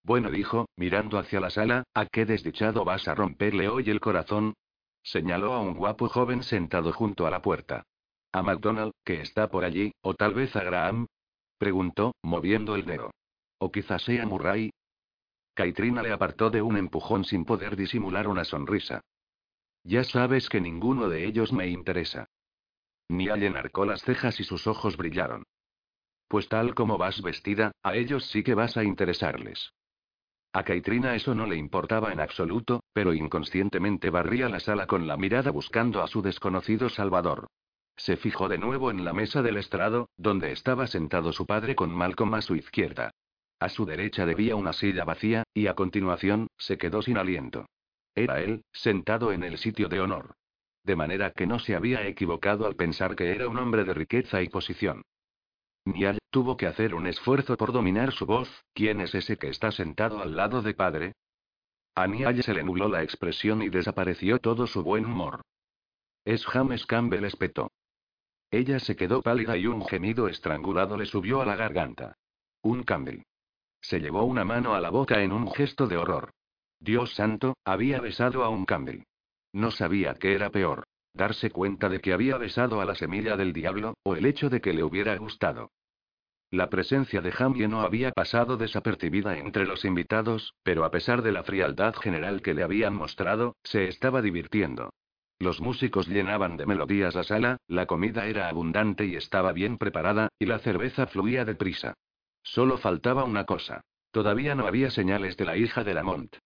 Bueno, 0.02 0.32
dijo, 0.32 0.66
mirando 0.74 1.16
hacia 1.16 1.38
la 1.38 1.50
sala, 1.50 1.84
¿a 1.94 2.06
qué 2.06 2.26
desdichado 2.26 2.84
vas 2.84 3.06
a 3.06 3.14
romperle 3.14 3.68
hoy 3.68 3.88
el 3.88 4.00
corazón? 4.00 4.54
Señaló 5.04 5.52
a 5.52 5.60
un 5.60 5.74
guapo 5.74 6.08
joven 6.08 6.42
sentado 6.42 6.92
junto 6.92 7.24
a 7.24 7.30
la 7.30 7.40
puerta. 7.40 7.84
A 8.32 8.42
MacDonald, 8.42 8.90
que 9.04 9.20
está 9.20 9.48
por 9.48 9.64
allí, 9.64 9.92
o 10.00 10.14
tal 10.14 10.34
vez 10.34 10.56
a 10.56 10.64
Graham, 10.64 11.06
Preguntó, 11.58 12.14
moviendo 12.22 12.76
el 12.76 12.86
dedo. 12.86 13.10
¿O 13.58 13.70
quizás 13.72 14.02
sea 14.02 14.24
Murray? 14.26 14.70
Caitrina 15.54 16.02
le 16.02 16.12
apartó 16.12 16.50
de 16.50 16.62
un 16.62 16.76
empujón 16.76 17.24
sin 17.24 17.44
poder 17.44 17.76
disimular 17.76 18.28
una 18.28 18.44
sonrisa. 18.44 19.00
Ya 19.82 20.04
sabes 20.04 20.48
que 20.48 20.60
ninguno 20.60 21.08
de 21.08 21.26
ellos 21.26 21.52
me 21.52 21.66
interesa. 21.68 22.26
Niall 23.08 23.42
enarcó 23.42 23.84
las 23.84 24.02
cejas 24.02 24.38
y 24.38 24.44
sus 24.44 24.66
ojos 24.66 24.96
brillaron. 24.96 25.44
Pues 26.28 26.48
tal 26.48 26.74
como 26.74 26.98
vas 26.98 27.22
vestida, 27.22 27.72
a 27.82 27.96
ellos 27.96 28.26
sí 28.26 28.42
que 28.42 28.54
vas 28.54 28.76
a 28.76 28.84
interesarles. 28.84 29.72
A 30.52 30.62
Caitrina 30.62 31.14
eso 31.14 31.34
no 31.34 31.46
le 31.46 31.56
importaba 31.56 32.12
en 32.12 32.20
absoluto, 32.20 32.82
pero 32.92 33.12
inconscientemente 33.14 34.10
barría 34.10 34.48
la 34.48 34.60
sala 34.60 34.86
con 34.86 35.06
la 35.06 35.16
mirada 35.16 35.50
buscando 35.50 36.02
a 36.02 36.06
su 36.06 36.22
desconocido 36.22 36.88
Salvador. 36.88 37.48
Se 37.98 38.16
fijó 38.16 38.48
de 38.48 38.58
nuevo 38.58 38.92
en 38.92 39.04
la 39.04 39.12
mesa 39.12 39.42
del 39.42 39.56
estrado, 39.56 40.08
donde 40.16 40.52
estaba 40.52 40.86
sentado 40.86 41.32
su 41.32 41.46
padre 41.46 41.74
con 41.74 41.90
Malcolm 41.90 42.32
a 42.34 42.42
su 42.42 42.54
izquierda. 42.54 43.10
A 43.58 43.68
su 43.68 43.86
derecha 43.86 44.24
debía 44.24 44.54
una 44.54 44.72
silla 44.72 45.04
vacía, 45.04 45.42
y 45.52 45.66
a 45.66 45.74
continuación, 45.74 46.46
se 46.56 46.78
quedó 46.78 47.02
sin 47.02 47.18
aliento. 47.18 47.66
Era 48.14 48.40
él, 48.40 48.62
sentado 48.72 49.32
en 49.32 49.42
el 49.42 49.58
sitio 49.58 49.88
de 49.88 50.00
honor. 50.00 50.36
De 50.84 50.94
manera 50.94 51.32
que 51.32 51.48
no 51.48 51.58
se 51.58 51.74
había 51.74 52.06
equivocado 52.06 52.66
al 52.66 52.76
pensar 52.76 53.16
que 53.16 53.32
era 53.32 53.48
un 53.48 53.58
hombre 53.58 53.82
de 53.82 53.94
riqueza 53.94 54.42
y 54.42 54.48
posición. 54.48 55.02
Niall 55.84 56.18
tuvo 56.30 56.56
que 56.56 56.66
hacer 56.66 56.94
un 56.94 57.08
esfuerzo 57.08 57.56
por 57.56 57.72
dominar 57.72 58.12
su 58.12 58.26
voz. 58.26 58.48
¿Quién 58.74 59.00
es 59.00 59.12
ese 59.14 59.38
que 59.38 59.48
está 59.48 59.72
sentado 59.72 60.22
al 60.22 60.36
lado 60.36 60.62
de 60.62 60.74
padre? 60.74 61.14
A 61.96 62.06
Niall 62.06 62.44
se 62.44 62.54
le 62.54 62.62
nubló 62.62 62.88
la 62.88 63.02
expresión 63.02 63.60
y 63.60 63.70
desapareció 63.70 64.38
todo 64.38 64.68
su 64.68 64.84
buen 64.84 65.04
humor. 65.04 65.42
Es 66.24 66.46
James 66.46 66.86
Campbell 66.86 67.24
espetó. 67.24 67.72
Ella 68.50 68.80
se 68.80 68.96
quedó 68.96 69.20
pálida 69.22 69.56
y 69.56 69.66
un 69.66 69.84
gemido 69.84 70.28
estrangulado 70.28 70.96
le 70.96 71.06
subió 71.06 71.42
a 71.42 71.46
la 71.46 71.56
garganta. 71.56 72.16
Un 72.62 72.82
Campbell. 72.82 73.22
Se 73.80 74.00
llevó 74.00 74.24
una 74.24 74.44
mano 74.44 74.74
a 74.74 74.80
la 74.80 74.90
boca 74.90 75.22
en 75.22 75.32
un 75.32 75.52
gesto 75.52 75.86
de 75.86 75.96
horror. 75.96 76.30
Dios 76.80 77.14
santo, 77.14 77.56
había 77.64 78.00
besado 78.00 78.44
a 78.44 78.48
un 78.48 78.64
Campbell. 78.64 79.04
No 79.52 79.70
sabía 79.70 80.14
qué 80.14 80.34
era 80.34 80.50
peor, 80.50 80.84
darse 81.12 81.50
cuenta 81.50 81.88
de 81.88 82.00
que 82.00 82.12
había 82.12 82.38
besado 82.38 82.80
a 82.80 82.84
la 82.84 82.94
semilla 82.94 83.36
del 83.36 83.52
diablo, 83.52 83.94
o 84.02 84.14
el 84.14 84.24
hecho 84.24 84.48
de 84.48 84.60
que 84.60 84.72
le 84.72 84.82
hubiera 84.82 85.16
gustado. 85.16 85.70
La 86.50 86.70
presencia 86.70 87.20
de 87.20 87.30
Jamie 87.30 87.68
no 87.68 87.82
había 87.82 88.10
pasado 88.12 88.56
desapercibida 88.56 89.36
entre 89.36 89.66
los 89.66 89.84
invitados, 89.84 90.54
pero 90.62 90.84
a 90.84 90.90
pesar 90.90 91.20
de 91.20 91.32
la 91.32 91.42
frialdad 91.42 91.94
general 91.94 92.40
que 92.40 92.54
le 92.54 92.62
habían 92.62 92.94
mostrado, 92.94 93.56
se 93.62 93.88
estaba 93.88 94.22
divirtiendo. 94.22 94.90
Los 95.40 95.60
músicos 95.60 96.08
llenaban 96.08 96.56
de 96.56 96.66
melodías 96.66 97.14
la 97.14 97.22
sala, 97.22 97.58
la 97.68 97.86
comida 97.86 98.26
era 98.26 98.48
abundante 98.48 99.06
y 99.06 99.14
estaba 99.14 99.52
bien 99.52 99.78
preparada, 99.78 100.28
y 100.38 100.46
la 100.46 100.58
cerveza 100.58 101.06
fluía 101.06 101.44
deprisa. 101.44 101.94
Solo 102.42 102.78
faltaba 102.78 103.24
una 103.24 103.44
cosa. 103.44 103.82
Todavía 104.10 104.54
no 104.54 104.66
había 104.66 104.90
señales 104.90 105.36
de 105.36 105.44
la 105.44 105.56
hija 105.56 105.84
de 105.84 105.94
Lamont. 105.94 106.36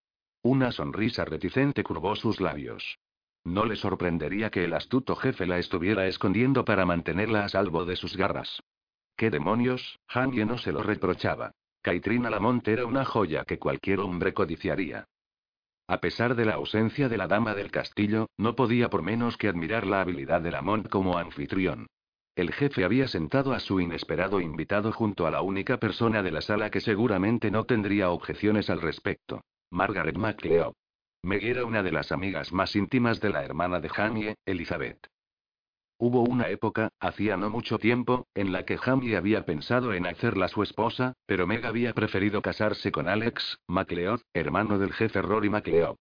Una 0.43 0.71
sonrisa 0.71 1.25
reticente 1.25 1.83
curvó 1.83 2.15
sus 2.15 2.39
labios. 2.39 2.99
No 3.45 3.65
le 3.65 3.75
sorprendería 3.75 4.51
que 4.51 4.65
el 4.65 4.73
astuto 4.73 5.15
jefe 5.15 5.47
la 5.47 5.57
estuviera 5.57 6.07
escondiendo 6.07 6.63
para 6.63 6.85
mantenerla 6.85 7.45
a 7.45 7.49
salvo 7.49 7.85
de 7.85 7.95
sus 7.95 8.15
garras. 8.15 8.61
¿Qué 9.15 9.29
demonios? 9.29 9.99
Jamie 10.07 10.45
no 10.45 10.57
se 10.57 10.71
lo 10.71 10.83
reprochaba. 10.83 11.51
Caitrina 11.81 12.29
Lamont 12.29 12.67
era 12.67 12.85
una 12.85 13.05
joya 13.05 13.43
que 13.43 13.59
cualquier 13.59 13.99
hombre 13.99 14.33
codiciaría. 14.33 15.05
A 15.87 15.99
pesar 15.99 16.35
de 16.35 16.45
la 16.45 16.53
ausencia 16.53 17.09
de 17.09 17.17
la 17.17 17.27
dama 17.27 17.55
del 17.55 17.69
castillo, 17.71 18.29
no 18.37 18.55
podía 18.55 18.89
por 18.89 19.01
menos 19.01 19.37
que 19.37 19.49
admirar 19.49 19.85
la 19.85 20.01
habilidad 20.01 20.41
de 20.41 20.51
Lamont 20.51 20.87
como 20.87 21.17
anfitrión. 21.17 21.87
El 22.35 22.51
jefe 22.51 22.83
había 22.83 23.07
sentado 23.07 23.53
a 23.53 23.59
su 23.59 23.79
inesperado 23.79 24.39
invitado 24.39 24.91
junto 24.91 25.27
a 25.27 25.31
la 25.31 25.41
única 25.41 25.77
persona 25.77 26.23
de 26.23 26.31
la 26.31 26.41
sala 26.41 26.71
que 26.71 26.81
seguramente 26.81 27.51
no 27.51 27.65
tendría 27.65 28.09
objeciones 28.09 28.69
al 28.69 28.81
respecto. 28.81 29.41
Margaret 29.69 30.17
MacLeod. 30.17 30.73
Meg 31.21 31.43
era 31.43 31.63
una 31.63 31.83
de 31.83 31.91
las 31.91 32.11
amigas 32.11 32.51
más 32.51 32.75
íntimas 32.75 33.21
de 33.21 33.29
la 33.29 33.43
hermana 33.43 33.79
de 33.79 33.89
Jamie, 33.89 34.35
Elizabeth. 34.45 35.12
Hubo 35.97 36.21
una 36.21 36.49
época, 36.49 36.89
hacía 36.99 37.37
no 37.37 37.49
mucho 37.49 37.77
tiempo, 37.79 38.27
en 38.33 38.51
la 38.51 38.65
que 38.65 38.77
Jamie 38.77 39.15
había 39.15 39.45
pensado 39.45 39.93
en 39.93 40.05
hacerla 40.05 40.47
su 40.47 40.63
esposa, 40.63 41.13
pero 41.25 41.47
Meg 41.47 41.65
había 41.65 41.93
preferido 41.93 42.41
casarse 42.41 42.91
con 42.91 43.07
Alex, 43.07 43.59
MacLeod, 43.67 44.21
hermano 44.33 44.79
del 44.79 44.93
jefe 44.93 45.21
Rory 45.21 45.49
MacLeod. 45.49 45.95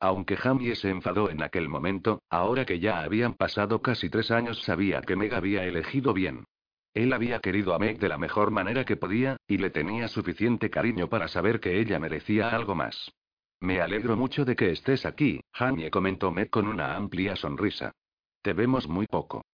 Aunque 0.00 0.36
Jamie 0.36 0.76
se 0.76 0.90
enfadó 0.90 1.28
en 1.28 1.42
aquel 1.42 1.68
momento, 1.68 2.22
ahora 2.30 2.64
que 2.64 2.78
ya 2.78 3.00
habían 3.00 3.34
pasado 3.34 3.82
casi 3.82 4.10
tres 4.10 4.30
años 4.30 4.62
sabía 4.62 5.00
que 5.00 5.16
Meg 5.16 5.34
había 5.34 5.64
elegido 5.64 6.12
bien. 6.12 6.44
Él 6.94 7.12
había 7.12 7.40
querido 7.40 7.74
a 7.74 7.78
Meg 7.78 7.98
de 7.98 8.08
la 8.08 8.18
mejor 8.18 8.50
manera 8.50 8.84
que 8.84 8.96
podía, 8.96 9.38
y 9.46 9.58
le 9.58 9.70
tenía 9.70 10.08
suficiente 10.08 10.70
cariño 10.70 11.08
para 11.08 11.26
saber 11.26 11.58
que 11.58 11.80
ella 11.80 11.98
merecía 11.98 12.50
algo 12.50 12.74
más. 12.74 13.10
Me 13.60 13.80
alegro 13.80 14.16
mucho 14.16 14.44
de 14.44 14.54
que 14.54 14.70
estés 14.70 15.04
aquí, 15.04 15.40
Jamie 15.52 15.90
comentó 15.90 16.30
Meg 16.30 16.48
con 16.48 16.68
una 16.68 16.94
amplia 16.94 17.34
sonrisa. 17.34 17.92
Te 18.42 18.52
vemos 18.52 18.88
muy 18.88 19.06
poco. 19.06 19.44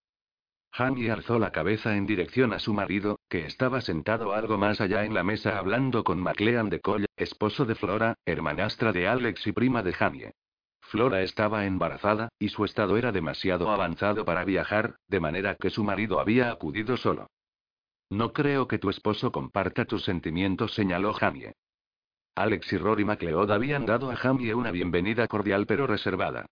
Jamie 0.72 1.10
alzó 1.10 1.38
la 1.38 1.52
cabeza 1.52 1.96
en 1.96 2.04
dirección 2.04 2.52
a 2.52 2.58
su 2.58 2.74
marido, 2.74 3.20
que 3.28 3.46
estaba 3.46 3.80
sentado 3.80 4.32
algo 4.32 4.58
más 4.58 4.80
allá 4.80 5.04
en 5.04 5.14
la 5.14 5.22
mesa 5.22 5.56
hablando 5.56 6.02
con 6.02 6.20
MacLean 6.20 6.68
de 6.68 6.80
Colle, 6.80 7.06
esposo 7.16 7.64
de 7.64 7.76
Flora, 7.76 8.16
hermanastra 8.26 8.92
de 8.92 9.06
Alex 9.06 9.46
y 9.46 9.52
prima 9.52 9.84
de 9.84 9.92
Jamie. 9.92 10.32
Flora 10.80 11.22
estaba 11.22 11.64
embarazada, 11.64 12.28
y 12.38 12.48
su 12.48 12.64
estado 12.64 12.96
era 12.96 13.12
demasiado 13.12 13.70
avanzado 13.70 14.24
para 14.24 14.44
viajar, 14.44 14.96
de 15.08 15.20
manera 15.20 15.54
que 15.54 15.70
su 15.70 15.84
marido 15.84 16.18
había 16.20 16.50
acudido 16.50 16.96
solo. 16.96 17.28
No 18.10 18.32
creo 18.32 18.68
que 18.68 18.78
tu 18.78 18.90
esposo 18.90 19.32
comparta 19.32 19.84
tus 19.84 20.04
sentimientos, 20.04 20.74
señaló 20.74 21.12
Jamie. 21.14 21.54
Alex 22.34 22.72
y 22.72 22.78
Rory 22.78 23.04
MacLeod 23.04 23.50
habían 23.50 23.86
dado 23.86 24.10
a 24.10 24.16
Jamie 24.16 24.54
una 24.54 24.72
bienvenida 24.72 25.28
cordial 25.28 25.66
pero 25.66 25.86
reservada. 25.86 26.46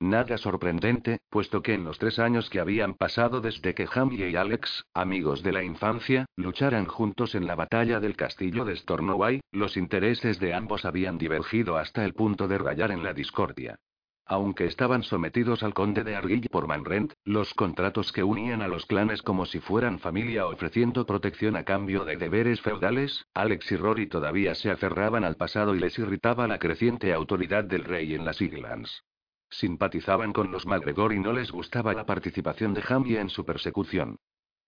Nada 0.00 0.38
sorprendente, 0.38 1.18
puesto 1.28 1.60
que 1.60 1.74
en 1.74 1.82
los 1.82 1.98
tres 1.98 2.20
años 2.20 2.48
que 2.50 2.60
habían 2.60 2.94
pasado 2.94 3.40
desde 3.40 3.74
que 3.74 3.88
Jamie 3.88 4.30
y 4.30 4.36
Alex, 4.36 4.84
amigos 4.94 5.42
de 5.42 5.50
la 5.50 5.64
infancia, 5.64 6.26
lucharan 6.36 6.86
juntos 6.86 7.34
en 7.34 7.48
la 7.48 7.56
batalla 7.56 7.98
del 7.98 8.14
castillo 8.14 8.64
de 8.64 8.76
Stornoway, 8.76 9.40
los 9.50 9.76
intereses 9.76 10.38
de 10.38 10.54
ambos 10.54 10.84
habían 10.84 11.18
divergido 11.18 11.76
hasta 11.76 12.04
el 12.04 12.14
punto 12.14 12.46
de 12.46 12.58
rayar 12.58 12.92
en 12.92 13.02
la 13.02 13.12
discordia. 13.12 13.80
Aunque 14.24 14.66
estaban 14.66 15.02
sometidos 15.02 15.64
al 15.64 15.74
conde 15.74 16.04
de 16.04 16.14
Argyll 16.14 16.48
por 16.48 16.68
Manrent, 16.68 17.14
los 17.24 17.52
contratos 17.54 18.12
que 18.12 18.22
unían 18.22 18.62
a 18.62 18.68
los 18.68 18.86
clanes 18.86 19.22
como 19.22 19.46
si 19.46 19.58
fueran 19.58 19.98
familia 19.98 20.46
ofreciendo 20.46 21.06
protección 21.06 21.56
a 21.56 21.64
cambio 21.64 22.04
de 22.04 22.16
deberes 22.16 22.60
feudales, 22.60 23.26
Alex 23.34 23.72
y 23.72 23.76
Rory 23.76 24.06
todavía 24.06 24.54
se 24.54 24.70
aferraban 24.70 25.24
al 25.24 25.34
pasado 25.34 25.74
y 25.74 25.80
les 25.80 25.98
irritaba 25.98 26.46
la 26.46 26.60
creciente 26.60 27.12
autoridad 27.12 27.64
del 27.64 27.82
rey 27.82 28.14
en 28.14 28.24
las 28.24 28.40
Islands. 28.40 29.02
Simpatizaban 29.50 30.32
con 30.32 30.52
los 30.52 30.66
MacGregor 30.66 31.12
y 31.12 31.18
no 31.18 31.32
les 31.32 31.50
gustaba 31.50 31.94
la 31.94 32.06
participación 32.06 32.74
de 32.74 32.82
Jamie 32.82 33.18
en 33.18 33.30
su 33.30 33.44
persecución. 33.44 34.18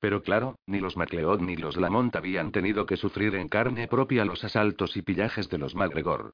Pero 0.00 0.22
claro, 0.22 0.58
ni 0.66 0.80
los 0.80 0.96
MacLeod 0.96 1.40
ni 1.40 1.56
los 1.56 1.76
Lamont 1.76 2.16
habían 2.16 2.52
tenido 2.52 2.86
que 2.86 2.96
sufrir 2.96 3.34
en 3.34 3.48
carne 3.48 3.86
propia 3.86 4.24
los 4.24 4.42
asaltos 4.42 4.96
y 4.96 5.02
pillajes 5.02 5.50
de 5.50 5.58
los 5.58 5.74
MacGregor. 5.74 6.32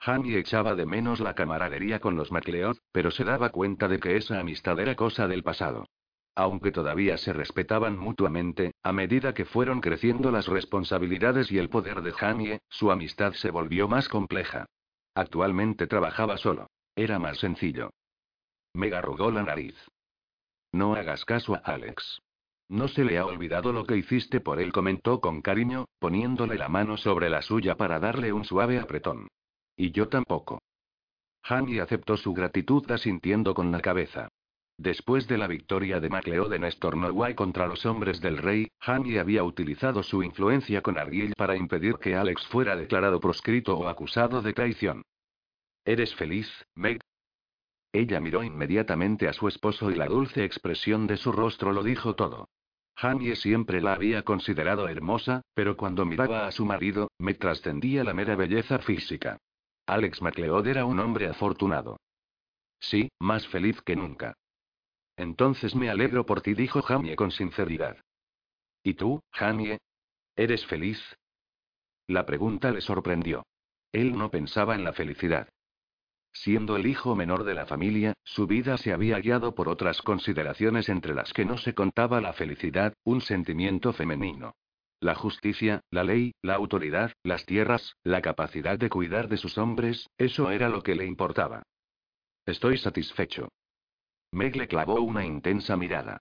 Jamie 0.00 0.38
echaba 0.38 0.74
de 0.74 0.84
menos 0.84 1.20
la 1.20 1.34
camaradería 1.34 1.98
con 1.98 2.14
los 2.14 2.30
MacLeod, 2.30 2.76
pero 2.92 3.10
se 3.10 3.24
daba 3.24 3.48
cuenta 3.48 3.88
de 3.88 3.98
que 3.98 4.16
esa 4.16 4.38
amistad 4.38 4.78
era 4.78 4.94
cosa 4.96 5.26
del 5.26 5.42
pasado. 5.42 5.86
Aunque 6.34 6.72
todavía 6.72 7.16
se 7.16 7.32
respetaban 7.32 7.96
mutuamente, 7.96 8.74
a 8.82 8.92
medida 8.92 9.32
que 9.32 9.46
fueron 9.46 9.80
creciendo 9.80 10.30
las 10.30 10.48
responsabilidades 10.48 11.50
y 11.50 11.58
el 11.58 11.70
poder 11.70 12.02
de 12.02 12.12
Jamie, 12.12 12.60
su 12.68 12.90
amistad 12.90 13.32
se 13.32 13.50
volvió 13.50 13.88
más 13.88 14.10
compleja. 14.10 14.66
Actualmente 15.14 15.86
trabajaba 15.86 16.36
solo. 16.36 16.66
Era 16.96 17.18
más 17.18 17.38
sencillo. 17.38 17.90
Me 18.74 18.92
arrugó 18.94 19.30
la 19.30 19.42
nariz. 19.42 19.74
No 20.72 20.94
hagas 20.94 21.24
caso 21.24 21.54
a 21.54 21.58
Alex. 21.58 22.20
No 22.68 22.88
se 22.88 23.04
le 23.04 23.18
ha 23.18 23.26
olvidado 23.26 23.72
lo 23.72 23.84
que 23.84 23.96
hiciste 23.96 24.40
por 24.40 24.60
él, 24.60 24.72
comentó 24.72 25.20
con 25.20 25.42
cariño, 25.42 25.86
poniéndole 25.98 26.56
la 26.56 26.68
mano 26.68 26.96
sobre 26.96 27.28
la 27.28 27.42
suya 27.42 27.76
para 27.76 28.00
darle 28.00 28.32
un 28.32 28.44
suave 28.44 28.78
apretón. 28.78 29.28
Y 29.76 29.90
yo 29.90 30.08
tampoco. 30.08 30.60
Hanny 31.42 31.78
aceptó 31.78 32.16
su 32.16 32.32
gratitud 32.32 32.90
asintiendo 32.90 33.54
con 33.54 33.70
la 33.70 33.80
cabeza. 33.80 34.28
Después 34.78 35.28
de 35.28 35.38
la 35.38 35.46
victoria 35.46 36.00
de 36.00 36.08
MacLeod 36.08 36.52
en 36.54 36.70
Stornoway 36.72 37.34
contra 37.34 37.66
los 37.66 37.86
hombres 37.86 38.20
del 38.20 38.38
rey, 38.38 38.68
Hanny 38.80 39.18
había 39.18 39.44
utilizado 39.44 40.02
su 40.02 40.22
influencia 40.22 40.80
con 40.80 40.98
Argyll 40.98 41.34
para 41.36 41.56
impedir 41.56 41.96
que 41.96 42.16
Alex 42.16 42.46
fuera 42.48 42.74
declarado 42.74 43.20
proscrito 43.20 43.76
o 43.76 43.88
acusado 43.88 44.42
de 44.42 44.52
traición. 44.52 45.02
¿Eres 45.84 46.14
feliz, 46.14 46.48
Meg? 46.74 47.00
Ella 47.92 48.18
miró 48.20 48.42
inmediatamente 48.42 49.28
a 49.28 49.32
su 49.32 49.48
esposo 49.48 49.90
y 49.90 49.94
la 49.94 50.06
dulce 50.06 50.44
expresión 50.44 51.06
de 51.06 51.16
su 51.16 51.30
rostro 51.30 51.72
lo 51.72 51.82
dijo 51.82 52.14
todo. 52.14 52.48
Jamie 52.96 53.36
siempre 53.36 53.80
la 53.80 53.94
había 53.94 54.22
considerado 54.22 54.88
hermosa, 54.88 55.42
pero 55.52 55.76
cuando 55.76 56.04
miraba 56.04 56.46
a 56.46 56.52
su 56.52 56.64
marido, 56.64 57.10
me 57.18 57.34
trascendía 57.34 58.02
la 58.04 58.14
mera 58.14 58.36
belleza 58.36 58.78
física. 58.78 59.38
Alex 59.86 60.22
MacLeod 60.22 60.66
era 60.66 60.86
un 60.86 60.98
hombre 61.00 61.28
afortunado. 61.28 61.98
Sí, 62.80 63.10
más 63.20 63.46
feliz 63.48 63.80
que 63.82 63.96
nunca. 63.96 64.34
Entonces 65.16 65.74
me 65.74 65.90
alegro 65.90 66.24
por 66.24 66.40
ti, 66.40 66.54
dijo 66.54 66.82
Jamie 66.82 67.16
con 67.16 67.30
sinceridad. 67.30 67.98
¿Y 68.82 68.94
tú, 68.94 69.20
Jamie? 69.32 69.78
¿Eres 70.36 70.66
feliz? 70.66 71.00
La 72.06 72.26
pregunta 72.26 72.70
le 72.70 72.80
sorprendió. 72.80 73.44
Él 73.92 74.16
no 74.16 74.30
pensaba 74.30 74.74
en 74.74 74.84
la 74.84 74.92
felicidad. 74.92 75.48
Siendo 76.34 76.76
el 76.76 76.86
hijo 76.86 77.14
menor 77.14 77.44
de 77.44 77.54
la 77.54 77.64
familia, 77.64 78.12
su 78.24 78.48
vida 78.48 78.76
se 78.76 78.92
había 78.92 79.20
guiado 79.20 79.54
por 79.54 79.68
otras 79.68 80.02
consideraciones 80.02 80.88
entre 80.88 81.14
las 81.14 81.32
que 81.32 81.44
no 81.44 81.56
se 81.58 81.74
contaba 81.74 82.20
la 82.20 82.32
felicidad, 82.32 82.92
un 83.04 83.20
sentimiento 83.20 83.92
femenino. 83.92 84.56
La 84.98 85.14
justicia, 85.14 85.80
la 85.90 86.02
ley, 86.02 86.34
la 86.42 86.56
autoridad, 86.56 87.12
las 87.22 87.46
tierras, 87.46 87.94
la 88.02 88.20
capacidad 88.20 88.76
de 88.76 88.90
cuidar 88.90 89.28
de 89.28 89.36
sus 89.36 89.56
hombres, 89.58 90.10
eso 90.18 90.50
era 90.50 90.68
lo 90.68 90.82
que 90.82 90.96
le 90.96 91.06
importaba. 91.06 91.62
Estoy 92.44 92.78
satisfecho. 92.78 93.48
Meg 94.32 94.56
le 94.56 94.66
clavó 94.66 95.00
una 95.00 95.24
intensa 95.24 95.76
mirada. 95.76 96.18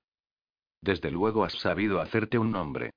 Desde 0.79 1.09
luego 1.09 1.43
has 1.43 1.53
sabido 1.53 1.99
hacerte 1.99 2.37
un 2.37 2.51
nombre. 2.51 2.91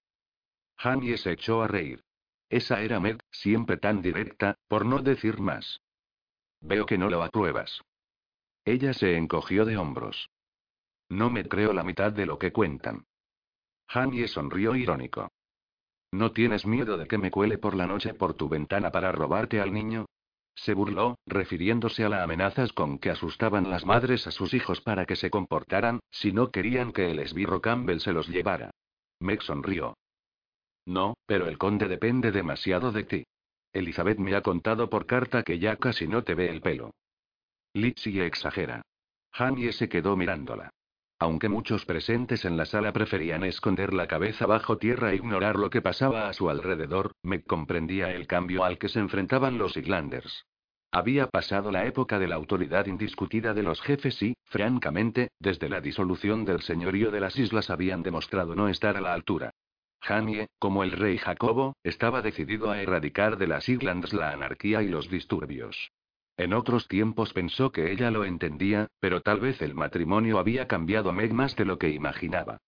Jamie 0.76 1.16
se 1.16 1.32
echó 1.32 1.62
a 1.62 1.68
reír. 1.68 2.02
Esa 2.50 2.82
era 2.82 3.00
Meg, 3.00 3.18
siempre 3.30 3.78
tan 3.78 4.02
directa, 4.02 4.56
por 4.68 4.84
no 4.84 4.98
decir 5.00 5.40
más. 5.40 5.80
Veo 6.60 6.86
que 6.86 6.98
no 6.98 7.08
lo 7.08 7.22
apruebas. 7.22 7.82
Ella 8.64 8.92
se 8.94 9.16
encogió 9.16 9.64
de 9.64 9.76
hombros. 9.76 10.30
No 11.08 11.30
me 11.30 11.44
creo 11.44 11.72
la 11.72 11.84
mitad 11.84 12.12
de 12.12 12.26
lo 12.26 12.38
que 12.38 12.52
cuentan. 12.52 13.06
Jamie 13.88 14.26
sonrió 14.26 14.74
irónico. 14.74 15.30
¿No 16.12 16.32
tienes 16.32 16.66
miedo 16.66 16.96
de 16.96 17.06
que 17.06 17.18
me 17.18 17.30
cuele 17.30 17.58
por 17.58 17.74
la 17.74 17.86
noche 17.86 18.14
por 18.14 18.34
tu 18.34 18.48
ventana 18.48 18.90
para 18.90 19.12
robarte 19.12 19.60
al 19.60 19.72
niño? 19.72 20.06
Se 20.54 20.72
burló, 20.72 21.18
refiriéndose 21.26 22.04
a 22.04 22.08
las 22.08 22.22
amenazas 22.22 22.72
con 22.72 22.98
que 22.98 23.10
asustaban 23.10 23.70
las 23.70 23.84
madres 23.84 24.26
a 24.26 24.30
sus 24.30 24.54
hijos 24.54 24.80
para 24.80 25.04
que 25.04 25.14
se 25.14 25.30
comportaran, 25.30 26.00
si 26.10 26.32
no 26.32 26.50
querían 26.50 26.92
que 26.92 27.10
el 27.10 27.18
esbirro 27.18 27.60
Campbell 27.60 28.00
se 28.00 28.12
los 28.12 28.28
llevara. 28.28 28.70
Meg 29.20 29.42
sonrió. 29.42 29.96
No, 30.86 31.14
pero 31.26 31.46
el 31.48 31.58
conde 31.58 31.88
depende 31.88 32.32
demasiado 32.32 32.92
de 32.92 33.04
ti. 33.04 33.24
Elizabeth 33.76 34.18
me 34.18 34.34
ha 34.34 34.40
contado 34.40 34.88
por 34.88 35.04
carta 35.04 35.42
que 35.42 35.58
ya 35.58 35.76
casi 35.76 36.08
no 36.08 36.24
te 36.24 36.34
ve 36.34 36.48
el 36.48 36.62
pelo. 36.62 36.94
Lizzie 37.74 38.24
exagera. 38.24 38.82
Jamie 39.32 39.72
se 39.72 39.88
quedó 39.88 40.16
mirándola. 40.16 40.70
Aunque 41.18 41.48
muchos 41.48 41.84
presentes 41.84 42.44
en 42.44 42.56
la 42.56 42.64
sala 42.64 42.92
preferían 42.92 43.44
esconder 43.44 43.92
la 43.92 44.06
cabeza 44.06 44.46
bajo 44.46 44.78
tierra 44.78 45.12
e 45.12 45.16
ignorar 45.16 45.56
lo 45.56 45.68
que 45.68 45.82
pasaba 45.82 46.28
a 46.28 46.32
su 46.32 46.48
alrededor, 46.48 47.12
me 47.22 47.42
comprendía 47.42 48.12
el 48.12 48.26
cambio 48.26 48.64
al 48.64 48.78
que 48.78 48.88
se 48.88 48.98
enfrentaban 48.98 49.58
los 49.58 49.76
Islanders. 49.76 50.46
Había 50.90 51.26
pasado 51.26 51.70
la 51.70 51.84
época 51.84 52.18
de 52.18 52.28
la 52.28 52.36
autoridad 52.36 52.86
indiscutida 52.86 53.52
de 53.52 53.62
los 53.62 53.82
jefes 53.82 54.22
y, 54.22 54.36
francamente, 54.44 55.28
desde 55.38 55.68
la 55.68 55.82
disolución 55.82 56.46
del 56.46 56.62
señorío 56.62 57.10
de 57.10 57.20
las 57.20 57.36
islas 57.38 57.68
habían 57.68 58.02
demostrado 58.02 58.54
no 58.54 58.68
estar 58.68 58.96
a 58.96 59.02
la 59.02 59.12
altura. 59.12 59.52
Jamie, 60.06 60.46
como 60.60 60.84
el 60.84 60.92
rey 60.92 61.18
Jacobo, 61.18 61.74
estaba 61.82 62.22
decidido 62.22 62.70
a 62.70 62.80
erradicar 62.80 63.38
de 63.38 63.48
las 63.48 63.68
Islands 63.68 64.12
la 64.12 64.30
anarquía 64.30 64.80
y 64.82 64.88
los 64.88 65.10
disturbios. 65.10 65.90
En 66.36 66.52
otros 66.52 66.86
tiempos 66.86 67.32
pensó 67.32 67.72
que 67.72 67.90
ella 67.90 68.12
lo 68.12 68.24
entendía, 68.24 68.86
pero 69.00 69.20
tal 69.20 69.40
vez 69.40 69.60
el 69.62 69.74
matrimonio 69.74 70.38
había 70.38 70.68
cambiado 70.68 71.10
a 71.10 71.12
Meg 71.12 71.32
más 71.32 71.56
de 71.56 71.64
lo 71.64 71.78
que 71.78 71.90
imaginaba. 71.90 72.58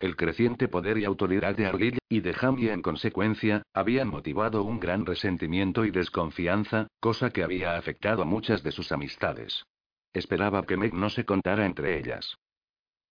El 0.00 0.16
creciente 0.16 0.66
poder 0.66 0.98
y 0.98 1.04
autoridad 1.04 1.54
de 1.54 1.66
Argyll, 1.66 1.98
y 2.08 2.20
de 2.20 2.32
Jamie 2.32 2.72
en 2.72 2.82
consecuencia, 2.82 3.62
habían 3.72 4.08
motivado 4.08 4.64
un 4.64 4.80
gran 4.80 5.06
resentimiento 5.06 5.84
y 5.84 5.92
desconfianza, 5.92 6.88
cosa 6.98 7.30
que 7.30 7.44
había 7.44 7.76
afectado 7.76 8.22
a 8.22 8.24
muchas 8.24 8.64
de 8.64 8.72
sus 8.72 8.90
amistades. 8.90 9.64
Esperaba 10.12 10.64
que 10.66 10.76
Meg 10.76 10.94
no 10.94 11.10
se 11.10 11.24
contara 11.24 11.64
entre 11.64 11.96
ellas. 11.98 12.36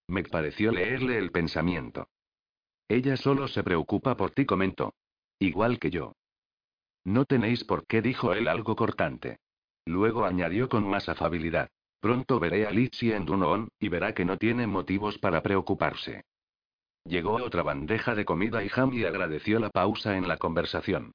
Meg 0.07 0.29
pareció 0.29 0.71
leerle 0.71 1.17
el 1.17 1.31
pensamiento. 1.31 2.07
Ella 2.89 3.17
solo 3.17 3.47
se 3.47 3.63
preocupa 3.63 4.15
por 4.15 4.31
ti, 4.31 4.45
comentó. 4.45 4.93
Igual 5.39 5.79
que 5.79 5.89
yo. 5.89 6.13
No 7.03 7.25
tenéis 7.25 7.63
por 7.63 7.85
qué, 7.85 8.01
dijo 8.01 8.33
él 8.33 8.47
algo 8.47 8.75
cortante. 8.75 9.39
Luego 9.85 10.25
añadió 10.25 10.67
con 10.69 10.88
más 10.88 11.07
afabilidad. 11.09 11.69
Pronto 11.99 12.39
veré 12.39 12.67
a 12.67 12.71
Lizzie 12.71 13.15
en 13.15 13.25
Dunoon, 13.25 13.69
y 13.79 13.89
verá 13.89 14.13
que 14.13 14.25
no 14.25 14.38
tiene 14.38 14.67
motivos 14.67 15.17
para 15.17 15.41
preocuparse. 15.41 16.25
Llegó 17.05 17.35
otra 17.35 17.63
bandeja 17.63 18.15
de 18.15 18.25
comida 18.25 18.63
y 18.63 18.69
Jamie 18.69 19.07
agradeció 19.07 19.59
la 19.59 19.69
pausa 19.69 20.17
en 20.17 20.27
la 20.27 20.38
conversación. 20.38 21.13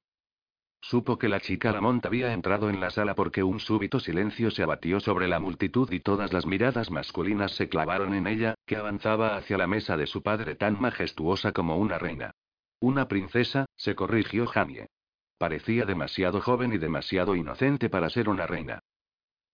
Supo 0.83 1.17
que 1.17 1.29
la 1.29 1.39
chica 1.39 1.71
Lamont 1.71 2.05
había 2.05 2.33
entrado 2.33 2.69
en 2.69 2.81
la 2.81 2.89
sala 2.89 3.15
porque 3.15 3.41
un 3.41 3.61
súbito 3.61 4.01
silencio 4.01 4.51
se 4.51 4.63
abatió 4.63 4.99
sobre 4.99 5.29
la 5.29 5.39
multitud 5.39 5.89
y 5.93 6.01
todas 6.01 6.33
las 6.33 6.45
miradas 6.45 6.91
masculinas 6.91 7.53
se 7.53 7.69
clavaron 7.69 8.13
en 8.13 8.27
ella, 8.27 8.55
que 8.65 8.75
avanzaba 8.75 9.37
hacia 9.37 9.57
la 9.57 9.65
mesa 9.65 9.95
de 9.95 10.07
su 10.07 10.21
padre 10.21 10.55
tan 10.55 10.81
majestuosa 10.81 11.53
como 11.53 11.77
una 11.77 11.99
reina. 11.99 12.31
Una 12.81 13.07
princesa, 13.07 13.65
se 13.77 13.95
corrigió 13.95 14.45
Jamie. 14.45 14.87
Parecía 15.37 15.85
demasiado 15.85 16.41
joven 16.41 16.73
y 16.73 16.79
demasiado 16.79 17.37
inocente 17.37 17.89
para 17.89 18.09
ser 18.09 18.27
una 18.27 18.45
reina. 18.45 18.79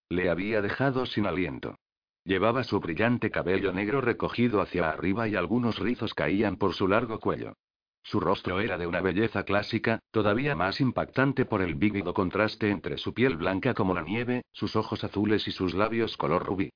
Le 0.08 0.30
había 0.30 0.60
dejado 0.62 1.06
sin 1.06 1.26
aliento. 1.26 1.76
Llevaba 2.24 2.64
su 2.64 2.80
brillante 2.80 3.30
cabello 3.30 3.72
negro 3.72 4.00
recogido 4.00 4.60
hacia 4.60 4.90
arriba 4.90 5.28
y 5.28 5.36
algunos 5.36 5.78
rizos 5.78 6.12
caían 6.12 6.56
por 6.56 6.74
su 6.74 6.88
largo 6.88 7.20
cuello. 7.20 7.54
Su 8.02 8.18
rostro 8.20 8.60
era 8.60 8.78
de 8.78 8.86
una 8.86 9.00
belleza 9.00 9.44
clásica, 9.44 10.00
todavía 10.10 10.56
más 10.56 10.80
impactante 10.80 11.44
por 11.44 11.62
el 11.62 11.74
vívido 11.74 12.14
contraste 12.14 12.70
entre 12.70 12.98
su 12.98 13.14
piel 13.14 13.36
blanca 13.36 13.74
como 13.74 13.94
la 13.94 14.02
nieve, 14.02 14.42
sus 14.52 14.76
ojos 14.76 15.04
azules 15.04 15.46
y 15.46 15.52
sus 15.52 15.74
labios 15.74 16.16
color 16.16 16.44
rubí. 16.44 16.70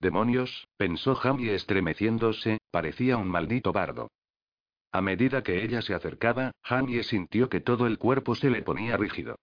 Demonios, 0.00 0.66
pensó 0.76 1.14
Jamie 1.14 1.54
estremeciéndose, 1.54 2.58
parecía 2.70 3.18
un 3.18 3.28
maldito 3.28 3.72
bardo. 3.72 4.08
A 4.92 5.02
medida 5.02 5.42
que 5.42 5.62
ella 5.62 5.82
se 5.82 5.94
acercaba, 5.94 6.52
Jamie 6.62 7.04
sintió 7.04 7.48
que 7.48 7.60
todo 7.60 7.86
el 7.86 7.98
cuerpo 7.98 8.34
se 8.34 8.50
le 8.50 8.62
ponía 8.62 8.96
rígido. 8.96 9.36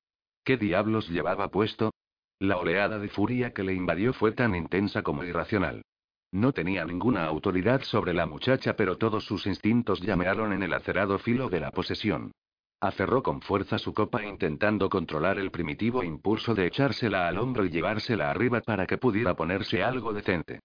¿Qué 0.43 0.57
diablos 0.57 1.07
llevaba 1.09 1.49
puesto? 1.49 1.93
La 2.39 2.57
oleada 2.57 2.99
de 2.99 3.09
furia 3.09 3.53
que 3.53 3.63
le 3.63 3.73
invadió 3.73 4.13
fue 4.13 4.31
tan 4.31 4.55
intensa 4.55 5.03
como 5.03 5.23
irracional. 5.23 5.83
No 6.31 6.51
tenía 6.51 6.83
ninguna 6.83 7.25
autoridad 7.25 7.81
sobre 7.83 8.13
la 8.13 8.25
muchacha, 8.25 8.75
pero 8.75 8.97
todos 8.97 9.25
sus 9.25 9.47
instintos 9.47 10.01
llamearon 10.01 10.51
en 10.53 10.63
el 10.63 10.73
acerado 10.73 11.17
filo 11.19 11.49
de 11.49 11.61
la 11.61 11.71
posesión. 11.71 12.31
Aferró 12.79 13.23
con 13.23 13.41
fuerza 13.41 13.79
su 13.79 13.93
copa 13.93 14.23
intentando 14.23 14.89
controlar 14.89 15.39
el 15.39 15.51
primitivo 15.51 16.03
impulso 16.03 16.53
de 16.53 16.67
echársela 16.67 17.27
al 17.27 17.37
hombro 17.37 17.65
y 17.65 17.69
llevársela 17.69 18.29
arriba 18.29 18.61
para 18.61 18.85
que 18.85 18.97
pudiera 18.97 19.35
ponerse 19.35 19.83
algo 19.83 20.13
decente. 20.13 20.59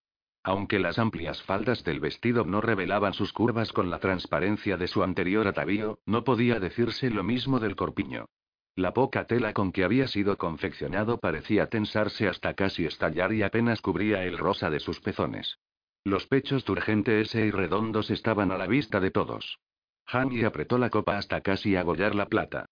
Aunque 0.44 0.78
las 0.80 0.98
amplias 0.98 1.42
faldas 1.42 1.84
del 1.84 2.00
vestido 2.00 2.44
no 2.44 2.60
revelaban 2.60 3.14
sus 3.14 3.32
curvas 3.32 3.72
con 3.72 3.90
la 3.90 4.00
transparencia 4.00 4.76
de 4.76 4.88
su 4.88 5.02
anterior 5.02 5.46
atavío, 5.46 6.00
no 6.04 6.24
podía 6.24 6.58
decirse 6.58 7.08
lo 7.10 7.22
mismo 7.22 7.60
del 7.60 7.76
corpiño. 7.76 8.26
La 8.74 8.94
poca 8.94 9.26
tela 9.26 9.52
con 9.52 9.70
que 9.70 9.84
había 9.84 10.08
sido 10.08 10.38
confeccionado 10.38 11.18
parecía 11.18 11.66
tensarse 11.66 12.26
hasta 12.26 12.54
casi 12.54 12.86
estallar 12.86 13.32
y 13.34 13.42
apenas 13.42 13.82
cubría 13.82 14.24
el 14.24 14.38
rosa 14.38 14.70
de 14.70 14.80
sus 14.80 14.98
pezones. 15.00 15.58
Los 16.04 16.26
pechos 16.26 16.64
turgentes 16.64 17.34
y 17.34 17.50
redondos 17.50 18.10
estaban 18.10 18.50
a 18.50 18.56
la 18.56 18.66
vista 18.66 18.98
de 18.98 19.10
todos. 19.10 19.58
Jamie 20.06 20.46
apretó 20.46 20.78
la 20.78 20.88
copa 20.88 21.18
hasta 21.18 21.42
casi 21.42 21.76
agollar 21.76 22.14
la 22.14 22.26
plata. 22.26 22.66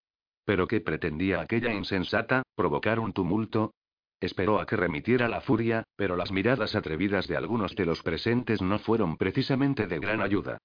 ¿Pero 0.47 0.67
qué 0.67 0.81
pretendía 0.81 1.43
aquella 1.43 1.73
insensata? 1.73 2.43
¿Provocar 2.55 2.99
un 2.99 3.13
tumulto? 3.13 3.75
Esperó 4.21 4.59
a 4.59 4.67
que 4.67 4.77
remitiera 4.77 5.29
la 5.29 5.43
furia, 5.43 5.85
pero 5.97 6.17
las 6.17 6.33
miradas 6.33 6.75
atrevidas 6.75 7.29
de 7.29 7.37
algunos 7.37 7.75
de 7.77 7.85
los 7.87 8.03
presentes 8.03 8.63
no 8.63 8.79
fueron 8.79 9.17
precisamente 9.19 9.87
de 9.87 9.99
gran 9.99 10.23
ayuda. 10.23 10.59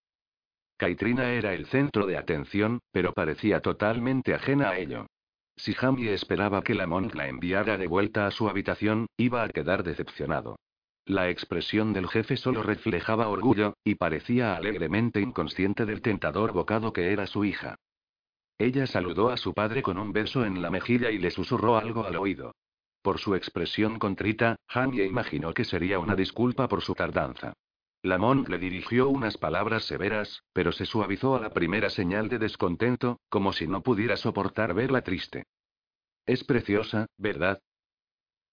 Caitrina 0.77 1.31
era 1.31 1.53
el 1.53 1.65
centro 1.67 2.05
de 2.05 2.17
atención, 2.17 2.79
pero 2.91 3.13
parecía 3.13 3.61
totalmente 3.61 4.33
ajena 4.33 4.69
a 4.69 4.79
ello. 4.79 5.07
Si 5.57 5.73
Jamie 5.73 6.13
esperaba 6.13 6.63
que 6.63 6.75
la 6.75 6.85
monk 6.85 7.15
la 7.15 7.27
enviara 7.27 7.77
de 7.77 7.87
vuelta 7.87 8.27
a 8.27 8.31
su 8.31 8.49
habitación, 8.49 9.07
iba 9.17 9.43
a 9.43 9.49
quedar 9.49 9.83
decepcionado. 9.83 10.57
La 11.05 11.29
expresión 11.29 11.93
del 11.93 12.07
jefe 12.07 12.35
solo 12.35 12.63
reflejaba 12.63 13.29
orgullo, 13.29 13.75
y 13.83 13.95
parecía 13.95 14.55
alegremente 14.55 15.21
inconsciente 15.21 15.85
del 15.85 16.01
tentador 16.01 16.51
bocado 16.51 16.93
que 16.93 17.13
era 17.13 17.27
su 17.27 17.45
hija. 17.45 17.75
Ella 18.57 18.87
saludó 18.87 19.29
a 19.29 19.37
su 19.37 19.53
padre 19.53 19.81
con 19.81 19.97
un 19.97 20.13
beso 20.13 20.45
en 20.45 20.61
la 20.61 20.69
mejilla 20.69 21.11
y 21.11 21.19
le 21.19 21.29
susurró 21.29 21.77
algo 21.77 22.05
al 22.05 22.15
oído. 22.15 22.55
Por 23.01 23.19
su 23.19 23.35
expresión 23.35 23.99
contrita, 23.99 24.55
Jamie 24.67 25.05
imaginó 25.05 25.53
que 25.53 25.63
sería 25.63 25.99
una 25.99 26.15
disculpa 26.15 26.67
por 26.67 26.81
su 26.81 26.95
tardanza. 26.95 27.53
Lamont 28.05 28.47
le 28.47 28.59
dirigió 28.59 29.09
unas 29.09 29.35
palabras 29.37 29.85
severas, 29.85 30.43
pero 30.53 30.71
se 30.71 30.85
suavizó 30.85 31.35
a 31.35 31.41
la 31.41 31.49
primera 31.49 31.89
señal 31.89 32.29
de 32.29 32.37
descontento, 32.37 33.19
como 33.29 33.51
si 33.51 33.67
no 33.67 33.81
pudiera 33.81 34.15
soportar 34.15 34.75
verla 34.75 35.01
triste. 35.01 35.45
Es 36.27 36.43
preciosa, 36.43 37.07
¿verdad? 37.17 37.59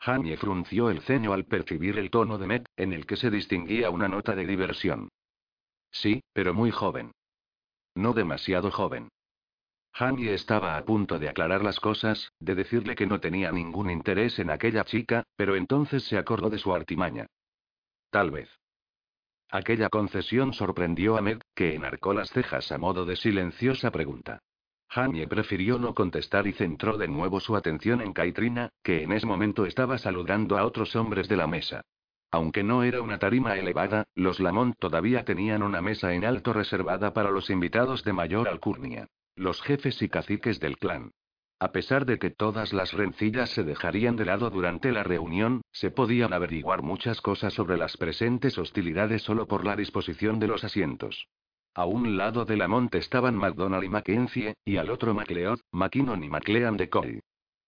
Jamie 0.01 0.39
frunció 0.39 0.89
el 0.89 1.03
ceño 1.03 1.35
al 1.35 1.45
percibir 1.45 1.99
el 1.99 2.11
tono 2.11 2.39
de 2.39 2.47
Meg, 2.47 2.65
en 2.77 2.95
el 2.95 3.05
que 3.05 3.17
se 3.17 3.31
distinguía 3.31 3.91
una 3.91 4.09
nota 4.09 4.35
de 4.35 4.47
diversión. 4.47 5.11
Sí, 5.91 6.23
pero 6.33 6.55
muy 6.55 6.71
joven. 6.71 7.13
No 7.95 8.15
demasiado 8.15 8.71
joven. 8.71 9.11
Jamie 9.93 10.33
estaba 10.33 10.79
a 10.79 10.85
punto 10.87 11.19
de 11.19 11.29
aclarar 11.29 11.63
las 11.63 11.79
cosas, 11.79 12.33
de 12.41 12.55
decirle 12.55 12.95
que 12.95 13.07
no 13.07 13.21
tenía 13.21 13.53
ningún 13.53 13.91
interés 13.91 14.39
en 14.39 14.49
aquella 14.49 14.85
chica, 14.85 15.25
pero 15.37 15.57
entonces 15.57 16.05
se 16.05 16.17
acordó 16.17 16.49
de 16.49 16.59
su 16.59 16.75
artimaña. 16.75 17.27
Tal 18.09 18.31
vez. 18.31 18.62
Aquella 19.53 19.91
concesión 19.91 20.55
sorprendió 20.55 21.19
a 21.19 21.21
Meg, 21.21 21.43
que 21.55 21.75
enarcó 21.75 22.15
las 22.15 22.31
cejas 22.31 22.73
a 22.73 22.79
modo 22.79 23.05
de 23.05 23.17
silenciosa 23.17 23.91
pregunta. 23.91 24.39
Jamie 24.89 25.29
prefirió 25.29 25.79
no 25.79 25.95
contestar 25.95 26.47
y 26.47 26.55
centró 26.55 26.97
de 26.97 27.07
nuevo 27.07 27.39
su 27.39 27.55
atención 27.55 28.01
en 28.01 28.15
Caitrina, 28.15 28.71
que 28.83 29.03
en 29.03 29.13
ese 29.13 29.27
momento 29.27 29.67
estaba 29.67 29.99
saludando 29.99 30.57
a 30.57 30.65
otros 30.65 30.97
hombres 30.97 31.29
de 31.29 31.37
la 31.37 31.47
mesa. 31.47 31.83
Aunque 32.31 32.63
no 32.63 32.83
era 32.83 33.03
una 33.03 33.19
tarima 33.19 33.55
elevada, 33.57 34.07
los 34.15 34.41
Lamont 34.41 34.75
todavía 34.79 35.27
tenían 35.27 35.63
una 35.63 35.83
mesa 35.83 36.15
en 36.15 36.25
alto 36.25 36.55
reservada 36.55 37.13
para 37.13 37.31
los 37.31 37.51
invitados 37.51 38.05
de 38.05 38.15
mayor 38.15 38.49
alcurnia. 38.49 39.07
Los 39.37 39.61
jefes 39.61 40.01
y 40.01 40.09
caciques 40.09 40.61
del 40.61 40.79
clan. 40.79 41.13
A 41.63 41.71
pesar 41.71 42.07
de 42.07 42.19
que 42.19 42.31
todas 42.31 42.73
las 42.73 42.93
rencillas 42.93 43.51
se 43.51 43.63
dejarían 43.63 44.17
de 44.17 44.25
lado 44.25 44.51
durante 44.51 44.91
la 44.91 45.05
reunión, 45.05 45.63
se 45.71 45.93
podían 45.93 46.33
averiguar 46.33 46.83
muchas 46.83 47.21
cosas 47.21 47.55
sobre 47.55 47.77
las 47.77 47.97
presentes 47.97 48.59
hostilidades 48.59 49.23
solo 49.23 49.47
por 49.47 49.65
la 49.65 49.77
disposición 49.77 50.41
de 50.41 50.49
los 50.49 50.65
asientos. 50.65 51.29
A 51.77 51.85
un 51.85 52.17
lado 52.17 52.45
de 52.45 52.57
la 52.57 52.67
monte 52.67 52.99
estaban 52.99 53.37
McDonald 53.37 53.85
y 53.85 53.89
Mackenzie, 53.89 54.55
y 54.65 54.77
al 54.77 54.91
otro 54.91 55.15
MacLeod, 55.15 55.61
McKinnon 55.71 56.25
y 56.25 56.29
McLean 56.29 56.77
de 56.77 56.89
Cole. 56.89 57.21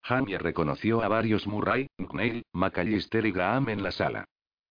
Jamie 0.02 0.38
reconoció 0.38 1.00
a 1.00 1.06
varios 1.06 1.46
Murray, 1.46 1.86
McNeil, 1.96 2.42
McAllister 2.52 3.24
y 3.24 3.30
Graham 3.30 3.68
en 3.68 3.84
la 3.84 3.92
sala. 3.92 4.24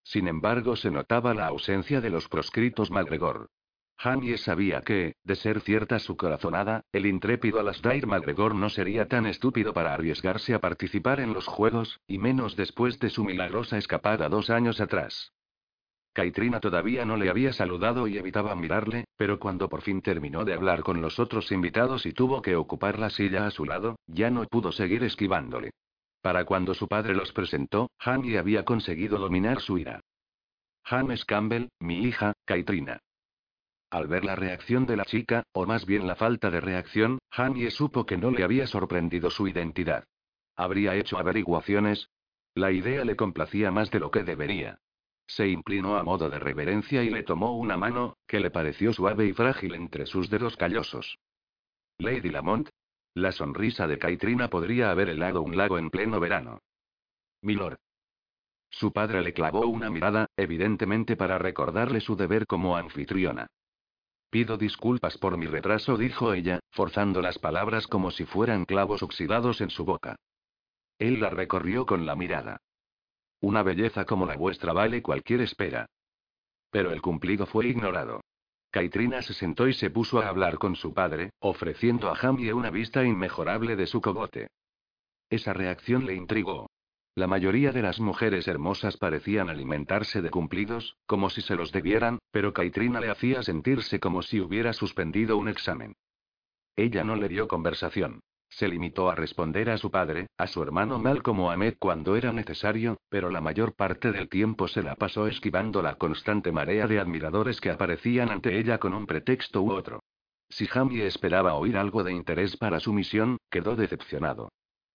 Sin 0.04 0.28
embargo, 0.28 0.76
se 0.76 0.92
notaba 0.92 1.34
la 1.34 1.48
ausencia 1.48 2.02
de 2.02 2.10
los 2.10 2.28
proscritos 2.28 2.92
McGregor. 2.92 3.48
Jamie 3.98 4.38
sabía 4.38 4.82
que, 4.82 5.16
de 5.24 5.36
ser 5.36 5.62
cierta 5.62 6.00
su 6.00 6.18
corazonada, 6.18 6.84
el 6.92 7.06
intrépido 7.06 7.60
Alasdair 7.60 8.06
MacGregor 8.06 8.56
no 8.56 8.70
sería 8.70 9.08
tan 9.08 9.26
estúpido 9.26 9.74
para 9.74 9.94
arriesgarse 9.94 10.54
a 10.54 10.60
participar 10.60 11.20
en 11.20 11.34
los 11.34 11.48
juegos, 11.48 12.02
y 12.08 12.18
menos 12.18 12.56
después 12.56 13.00
de 13.00 13.10
su 13.10 13.24
milagrosa 13.24 13.78
escapada 13.78 14.30
dos 14.30 14.50
años 14.50 14.82
atrás. 14.82 15.32
Caitrina 16.14 16.60
todavía 16.60 17.06
no 17.06 17.18
le 17.18 17.30
había 17.30 17.54
saludado 17.54 18.08
y 18.08 18.18
evitaba 18.18 18.56
mirarle, 18.56 19.06
pero 19.18 19.40
cuando 19.40 19.68
por 19.68 19.82
fin 19.82 20.02
terminó 20.02 20.46
de 20.46 20.54
hablar 20.54 20.84
con 20.84 21.02
los 21.02 21.18
otros 21.18 21.52
invitados 21.52 22.06
y 22.06 22.14
tuvo 22.14 22.42
que 22.42 22.56
ocupar 22.56 23.00
la 23.00 23.10
silla 23.10 23.48
a 23.48 23.52
su 23.52 23.66
lado, 23.66 23.98
ya 24.06 24.30
no 24.30 24.46
pudo 24.46 24.72
seguir 24.72 25.04
esquivándole. 25.04 25.72
Para 26.22 26.46
cuando 26.46 26.76
su 26.76 26.88
padre 26.88 27.16
los 27.16 27.34
presentó, 27.34 27.90
Jamie 28.00 28.38
había 28.38 28.64
conseguido 28.64 29.18
dominar 29.18 29.60
su 29.60 29.80
ira. 29.80 30.02
James 30.84 31.26
Campbell, 31.26 31.70
mi 31.80 32.04
hija, 32.04 32.34
Caitrina. 32.46 33.00
Al 33.94 34.08
ver 34.08 34.26
la 34.26 34.36
reacción 34.36 34.88
de 34.88 34.98
la 34.98 35.06
chica, 35.06 35.44
o 35.52 35.68
más 35.68 35.86
bien 35.86 36.08
la 36.08 36.16
falta 36.16 36.50
de 36.50 36.60
reacción, 36.60 37.20
Jamie 37.30 37.70
supo 37.70 38.08
que 38.08 38.18
no 38.18 38.32
le 38.32 38.44
había 38.44 38.66
sorprendido 38.66 39.30
su 39.30 39.48
identidad. 39.48 40.06
¿Habría 40.56 40.96
hecho 40.96 41.20
averiguaciones? 41.20 42.10
La 42.56 42.72
idea 42.72 43.06
le 43.06 43.16
complacía 43.16 43.70
más 43.70 43.92
de 43.92 44.00
lo 44.00 44.10
que 44.10 44.24
debería. 44.24 44.80
Se 45.28 45.48
inclinó 45.48 45.96
a 45.96 46.02
modo 46.02 46.32
de 46.32 46.40
reverencia 46.40 47.04
y 47.04 47.12
le 47.12 47.22
tomó 47.22 47.56
una 47.56 47.78
mano, 47.78 48.18
que 48.26 48.40
le 48.40 48.50
pareció 48.50 48.94
suave 48.94 49.28
y 49.28 49.34
frágil 49.34 49.76
entre 49.76 50.08
sus 50.08 50.28
dedos 50.28 50.58
callosos. 50.58 51.20
Lady 52.00 52.32
Lamont. 52.32 52.70
La 53.14 53.32
sonrisa 53.32 53.86
de 53.86 54.00
Caitrina 54.00 54.50
podría 54.50 54.90
haber 54.90 55.10
helado 55.10 55.44
un 55.44 55.56
lago 55.56 55.78
en 55.78 55.92
pleno 55.92 56.20
verano. 56.20 56.64
Milord. 57.44 57.78
Su 58.72 58.92
padre 58.92 59.22
le 59.22 59.34
clavó 59.34 59.68
una 59.68 59.92
mirada, 59.92 60.26
evidentemente 60.36 61.16
para 61.16 61.38
recordarle 61.38 62.02
su 62.02 62.16
deber 62.16 62.48
como 62.48 62.76
anfitriona. 62.76 63.46
Pido 64.34 64.58
disculpas 64.58 65.16
por 65.20 65.38
mi 65.38 65.46
retraso, 65.46 65.96
dijo 65.96 66.34
ella, 66.34 66.60
forzando 66.72 67.22
las 67.22 67.38
palabras 67.38 67.86
como 67.86 68.10
si 68.10 68.26
fueran 68.26 68.66
clavos 68.66 69.04
oxidados 69.04 69.62
en 69.62 69.70
su 69.70 69.86
boca. 69.86 70.16
Él 70.98 71.20
la 71.20 71.30
recorrió 71.30 71.86
con 71.86 72.08
la 72.08 72.16
mirada. 72.16 72.58
Una 73.42 73.62
belleza 73.62 74.06
como 74.06 74.26
la 74.26 74.36
vuestra 74.36 74.74
vale 74.74 75.04
cualquier 75.04 75.42
espera. 75.42 75.86
Pero 76.72 76.92
el 76.94 77.00
cumplido 77.00 77.46
fue 77.46 77.68
ignorado. 77.68 78.22
Caitrina 78.72 79.22
se 79.22 79.36
sentó 79.36 79.68
y 79.68 79.74
se 79.76 79.92
puso 79.92 80.20
a 80.20 80.30
hablar 80.30 80.58
con 80.58 80.76
su 80.76 80.96
padre, 80.96 81.30
ofreciendo 81.38 82.10
a 82.10 82.16
Jamie 82.16 82.54
una 82.54 82.72
vista 82.72 83.04
inmejorable 83.04 83.76
de 83.76 83.86
su 83.86 84.02
cogote. 84.02 84.48
Esa 85.30 85.54
reacción 85.54 86.08
le 86.08 86.16
intrigó. 86.16 86.72
La 87.16 87.28
mayoría 87.28 87.72
de 87.72 87.84
las 87.84 88.00
mujeres 88.00 88.48
hermosas 88.48 88.98
parecían 88.98 89.48
alimentarse 89.48 90.24
de 90.24 90.32
cumplidos, 90.32 90.98
como 91.06 91.30
si 91.30 91.42
se 91.42 91.56
los 91.56 91.72
debieran, 91.72 92.18
pero 92.32 92.54
Caitrina 92.54 93.00
le 93.00 93.12
hacía 93.12 93.44
sentirse 93.44 94.00
como 94.00 94.24
si 94.24 94.40
hubiera 94.42 94.74
suspendido 94.74 95.38
un 95.38 95.48
examen. 95.48 95.96
Ella 96.76 97.04
no 97.04 97.16
le 97.16 97.30
dio 97.30 97.48
conversación. 97.48 98.22
Se 98.50 98.68
limitó 98.68 99.12
a 99.12 99.16
responder 99.16 99.70
a 99.70 99.78
su 99.78 99.92
padre, 99.92 100.26
a 100.38 100.48
su 100.48 100.64
hermano 100.64 100.98
Malcolm 100.98 101.40
o 101.42 101.52
a 101.52 101.54
Ahmed 101.54 101.76
cuando 101.78 102.16
era 102.16 102.34
necesario, 102.34 102.98
pero 103.10 103.30
la 103.30 103.42
mayor 103.42 103.76
parte 103.76 104.12
del 104.12 104.28
tiempo 104.28 104.68
se 104.68 104.82
la 104.82 104.96
pasó 104.96 105.28
esquivando 105.28 105.84
la 105.84 105.96
constante 105.96 106.52
marea 106.52 106.88
de 106.88 107.00
admiradores 107.00 107.62
que 107.62 107.70
aparecían 107.70 108.32
ante 108.32 108.58
ella 108.58 108.80
con 108.80 108.96
un 108.96 109.06
pretexto 109.06 109.62
u 109.62 109.72
otro. 109.72 110.00
Si 110.50 110.66
Jamie 110.66 111.06
esperaba 111.06 111.54
oír 111.54 111.78
algo 111.78 112.04
de 112.04 112.12
interés 112.12 112.58
para 112.58 112.80
su 112.80 112.92
misión, 112.92 113.38
quedó 113.52 113.76
decepcionado. 113.76 114.50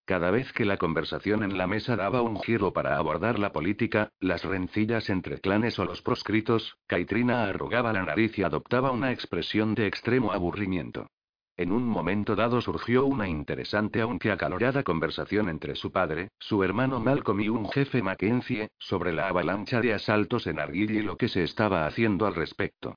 Cada 0.09 0.31
vez 0.31 0.55
que 0.55 0.65
la 0.65 0.79
conversación 0.79 1.43
en 1.43 1.59
la 1.59 1.67
mesa 1.67 1.95
daba 1.95 2.23
un 2.23 2.41
giro 2.41 2.73
para 2.73 2.97
abordar 2.97 3.39
la 3.39 3.53
política, 3.53 4.11
las 4.21 4.43
rencillas 4.43 5.11
entre 5.11 5.39
clanes 5.39 5.79
o 5.79 5.85
los 5.85 6.01
proscritos, 6.01 6.79
Kaitrina 6.87 7.45
arrugaba 7.45 7.93
la 7.93 8.03
nariz 8.05 8.39
y 8.39 8.43
adoptaba 8.43 8.91
una 8.91 9.13
expresión 9.13 9.75
de 9.75 9.87
extremo 9.87 10.33
aburrimiento. 10.33 11.11
En 11.59 11.73
un 11.73 11.87
momento 11.87 12.35
dado 12.37 12.63
surgió 12.63 13.05
una 13.05 13.29
interesante 13.29 14.01
aunque 14.01 14.31
acalorada 14.31 14.83
conversación 14.83 15.51
entre 15.51 15.75
su 15.75 15.93
padre, 15.93 16.31
su 16.39 16.65
hermano 16.65 17.01
Malcolm 17.01 17.41
y 17.43 17.51
un 17.51 17.69
jefe 17.69 18.01
Mackenzie, 18.01 18.71
sobre 18.79 19.13
la 19.13 19.29
avalancha 19.29 19.83
de 19.83 19.93
asaltos 19.93 20.47
en 20.47 20.59
Arguill 20.59 20.93
y 20.93 21.03
lo 21.03 21.19
que 21.19 21.29
se 21.29 21.43
estaba 21.43 21.85
haciendo 21.85 22.27
al 22.27 22.35
respecto. 22.35 22.95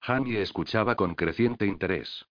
Jamie 0.00 0.40
escuchaba 0.40 0.94
con 0.94 1.14
creciente 1.14 1.66
interés. 1.66 2.24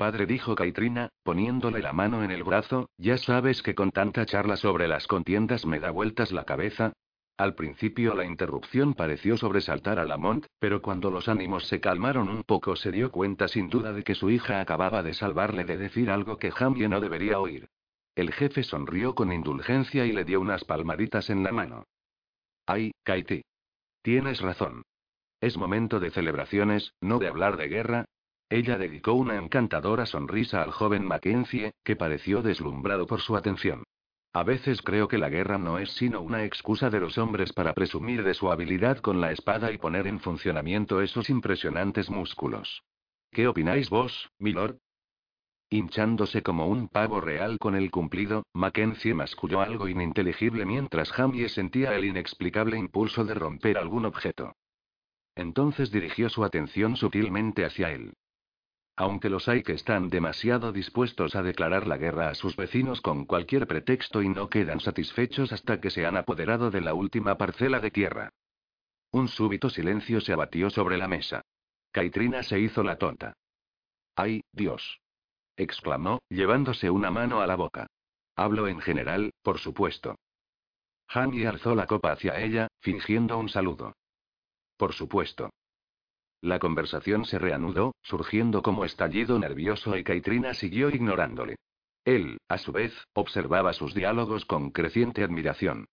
Padre 0.00 0.24
dijo 0.24 0.54
Kaitrina, 0.54 1.10
poniéndole 1.22 1.80
la 1.80 1.92
mano 1.92 2.24
en 2.24 2.30
el 2.30 2.42
brazo, 2.42 2.88
ya 2.96 3.18
sabes 3.18 3.62
que 3.62 3.74
con 3.74 3.90
tanta 3.90 4.24
charla 4.24 4.56
sobre 4.56 4.88
las 4.88 5.06
contiendas 5.06 5.66
me 5.66 5.78
da 5.78 5.90
vueltas 5.90 6.32
la 6.32 6.44
cabeza. 6.44 6.94
Al 7.36 7.54
principio 7.54 8.14
la 8.14 8.24
interrupción 8.24 8.94
pareció 8.94 9.36
sobresaltar 9.36 9.98
a 9.98 10.06
Lamont, 10.06 10.46
pero 10.58 10.80
cuando 10.80 11.10
los 11.10 11.28
ánimos 11.28 11.66
se 11.66 11.80
calmaron 11.80 12.30
un 12.30 12.44
poco 12.44 12.76
se 12.76 12.90
dio 12.90 13.12
cuenta 13.12 13.46
sin 13.46 13.68
duda 13.68 13.92
de 13.92 14.02
que 14.02 14.14
su 14.14 14.30
hija 14.30 14.62
acababa 14.62 15.02
de 15.02 15.12
salvarle 15.12 15.64
de 15.64 15.76
decir 15.76 16.08
algo 16.08 16.38
que 16.38 16.50
Jamie 16.50 16.88
no 16.88 16.98
debería 17.02 17.38
oír. 17.38 17.68
El 18.14 18.32
jefe 18.32 18.62
sonrió 18.62 19.14
con 19.14 19.30
indulgencia 19.34 20.06
y 20.06 20.12
le 20.12 20.24
dio 20.24 20.40
unas 20.40 20.64
palmaditas 20.64 21.28
en 21.28 21.42
la 21.42 21.52
mano. 21.52 21.84
Ay, 22.64 22.92
Kaiti. 23.04 23.42
Tienes 24.00 24.40
razón. 24.40 24.80
Es 25.42 25.58
momento 25.58 26.00
de 26.00 26.10
celebraciones, 26.10 26.94
no 27.02 27.18
de 27.18 27.28
hablar 27.28 27.58
de 27.58 27.68
guerra, 27.68 28.06
ella 28.50 28.76
dedicó 28.76 29.14
una 29.14 29.36
encantadora 29.36 30.06
sonrisa 30.06 30.62
al 30.62 30.72
joven 30.72 31.06
Mackenzie, 31.06 31.72
que 31.84 31.94
pareció 31.94 32.42
deslumbrado 32.42 33.06
por 33.06 33.20
su 33.20 33.36
atención. 33.36 33.84
A 34.32 34.42
veces 34.42 34.82
creo 34.82 35.06
que 35.06 35.18
la 35.18 35.28
guerra 35.28 35.56
no 35.56 35.78
es 35.78 35.92
sino 35.92 36.20
una 36.20 36.44
excusa 36.44 36.90
de 36.90 37.00
los 37.00 37.16
hombres 37.16 37.52
para 37.52 37.74
presumir 37.74 38.24
de 38.24 38.34
su 38.34 38.50
habilidad 38.50 38.98
con 38.98 39.20
la 39.20 39.30
espada 39.30 39.70
y 39.72 39.78
poner 39.78 40.08
en 40.08 40.18
funcionamiento 40.18 41.00
esos 41.00 41.30
impresionantes 41.30 42.10
músculos. 42.10 42.82
¿Qué 43.30 43.46
opináis 43.46 43.88
vos, 43.88 44.30
milord? 44.38 44.78
Hinchándose 45.68 46.42
como 46.42 46.66
un 46.66 46.88
pavo 46.88 47.20
real 47.20 47.56
con 47.58 47.76
el 47.76 47.92
cumplido, 47.92 48.42
Mackenzie 48.52 49.14
masculló 49.14 49.60
algo 49.60 49.86
ininteligible 49.86 50.66
mientras 50.66 51.12
Jamie 51.12 51.48
sentía 51.48 51.94
el 51.94 52.04
inexplicable 52.04 52.76
impulso 52.76 53.24
de 53.24 53.34
romper 53.34 53.78
algún 53.78 54.04
objeto. 54.04 54.56
Entonces 55.36 55.92
dirigió 55.92 56.28
su 56.28 56.42
atención 56.42 56.96
sutilmente 56.96 57.64
hacia 57.64 57.92
él. 57.92 58.14
Aunque 59.00 59.30
los 59.30 59.48
hay 59.48 59.62
que 59.62 59.72
están 59.72 60.10
demasiado 60.10 60.72
dispuestos 60.72 61.34
a 61.34 61.42
declarar 61.42 61.86
la 61.86 61.96
guerra 61.96 62.28
a 62.28 62.34
sus 62.34 62.54
vecinos 62.54 63.00
con 63.00 63.24
cualquier 63.24 63.66
pretexto 63.66 64.20
y 64.20 64.28
no 64.28 64.50
quedan 64.50 64.78
satisfechos 64.78 65.52
hasta 65.52 65.80
que 65.80 65.88
se 65.88 66.04
han 66.04 66.18
apoderado 66.18 66.70
de 66.70 66.82
la 66.82 66.92
última 66.92 67.38
parcela 67.38 67.80
de 67.80 67.90
tierra. 67.90 68.28
Un 69.10 69.28
súbito 69.28 69.70
silencio 69.70 70.20
se 70.20 70.34
abatió 70.34 70.68
sobre 70.68 70.98
la 70.98 71.08
mesa. 71.08 71.40
Kaitrina 71.92 72.42
se 72.42 72.60
hizo 72.60 72.82
la 72.82 72.98
tonta. 72.98 73.32
¡Ay, 74.16 74.42
Dios! 74.52 75.00
exclamó, 75.56 76.20
llevándose 76.28 76.90
una 76.90 77.10
mano 77.10 77.40
a 77.40 77.46
la 77.46 77.56
boca. 77.56 77.86
Hablo 78.36 78.68
en 78.68 78.80
general, 78.80 79.30
por 79.40 79.60
supuesto. 79.60 80.16
Hanny 81.08 81.46
alzó 81.46 81.74
la 81.74 81.86
copa 81.86 82.12
hacia 82.12 82.38
ella, 82.38 82.68
fingiendo 82.80 83.38
un 83.38 83.48
saludo. 83.48 83.94
Por 84.76 84.92
supuesto. 84.92 85.48
La 86.42 86.58
conversación 86.58 87.26
se 87.26 87.38
reanudó, 87.38 87.94
surgiendo 88.02 88.62
como 88.62 88.84
estallido 88.84 89.38
nervioso 89.38 89.96
y 89.96 90.04
Kaitrina 90.04 90.54
siguió 90.54 90.88
ignorándole. 90.88 91.56
Él, 92.04 92.38
a 92.48 92.56
su 92.56 92.72
vez, 92.72 92.92
observaba 93.12 93.74
sus 93.74 93.94
diálogos 93.94 94.46
con 94.46 94.70
creciente 94.70 95.22
admiración. 95.22 95.86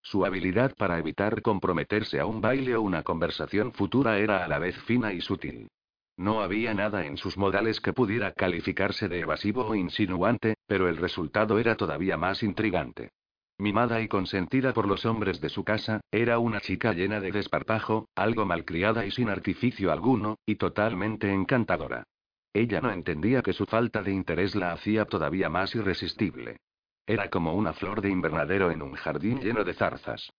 Su 0.00 0.24
habilidad 0.24 0.74
para 0.76 0.98
evitar 0.98 1.42
comprometerse 1.42 2.20
a 2.20 2.26
un 2.26 2.40
baile 2.40 2.76
o 2.76 2.82
una 2.82 3.02
conversación 3.02 3.72
futura 3.72 4.18
era 4.18 4.44
a 4.44 4.48
la 4.48 4.58
vez 4.58 4.76
fina 4.82 5.12
y 5.12 5.20
sutil. 5.20 5.68
No 6.16 6.42
había 6.42 6.74
nada 6.74 7.06
en 7.06 7.16
sus 7.16 7.36
modales 7.36 7.80
que 7.80 7.92
pudiera 7.92 8.32
calificarse 8.32 9.08
de 9.08 9.20
evasivo 9.20 9.66
o 9.66 9.74
insinuante, 9.74 10.54
pero 10.66 10.88
el 10.88 10.98
resultado 10.98 11.58
era 11.58 11.74
todavía 11.74 12.16
más 12.16 12.44
intrigante. 12.44 13.10
Mimada 13.64 14.02
y 14.02 14.08
consentida 14.08 14.74
por 14.74 14.86
los 14.86 15.06
hombres 15.06 15.40
de 15.40 15.48
su 15.48 15.64
casa, 15.64 16.02
era 16.10 16.38
una 16.38 16.60
chica 16.60 16.92
llena 16.92 17.18
de 17.18 17.32
desparpajo, 17.32 18.10
algo 18.14 18.44
malcriada 18.44 19.06
y 19.06 19.10
sin 19.10 19.30
artificio 19.30 19.90
alguno, 19.90 20.36
y 20.44 20.56
totalmente 20.56 21.32
encantadora. 21.32 22.04
Ella 22.52 22.82
no 22.82 22.90
entendía 22.90 23.40
que 23.40 23.54
su 23.54 23.64
falta 23.64 24.02
de 24.02 24.12
interés 24.12 24.54
la 24.54 24.72
hacía 24.72 25.06
todavía 25.06 25.48
más 25.48 25.74
irresistible. 25.74 26.58
Era 27.06 27.30
como 27.30 27.54
una 27.54 27.72
flor 27.72 28.02
de 28.02 28.10
invernadero 28.10 28.70
en 28.70 28.82
un 28.82 28.92
jardín 28.96 29.40
lleno 29.40 29.64
de 29.64 29.72
zarzas. 29.72 30.30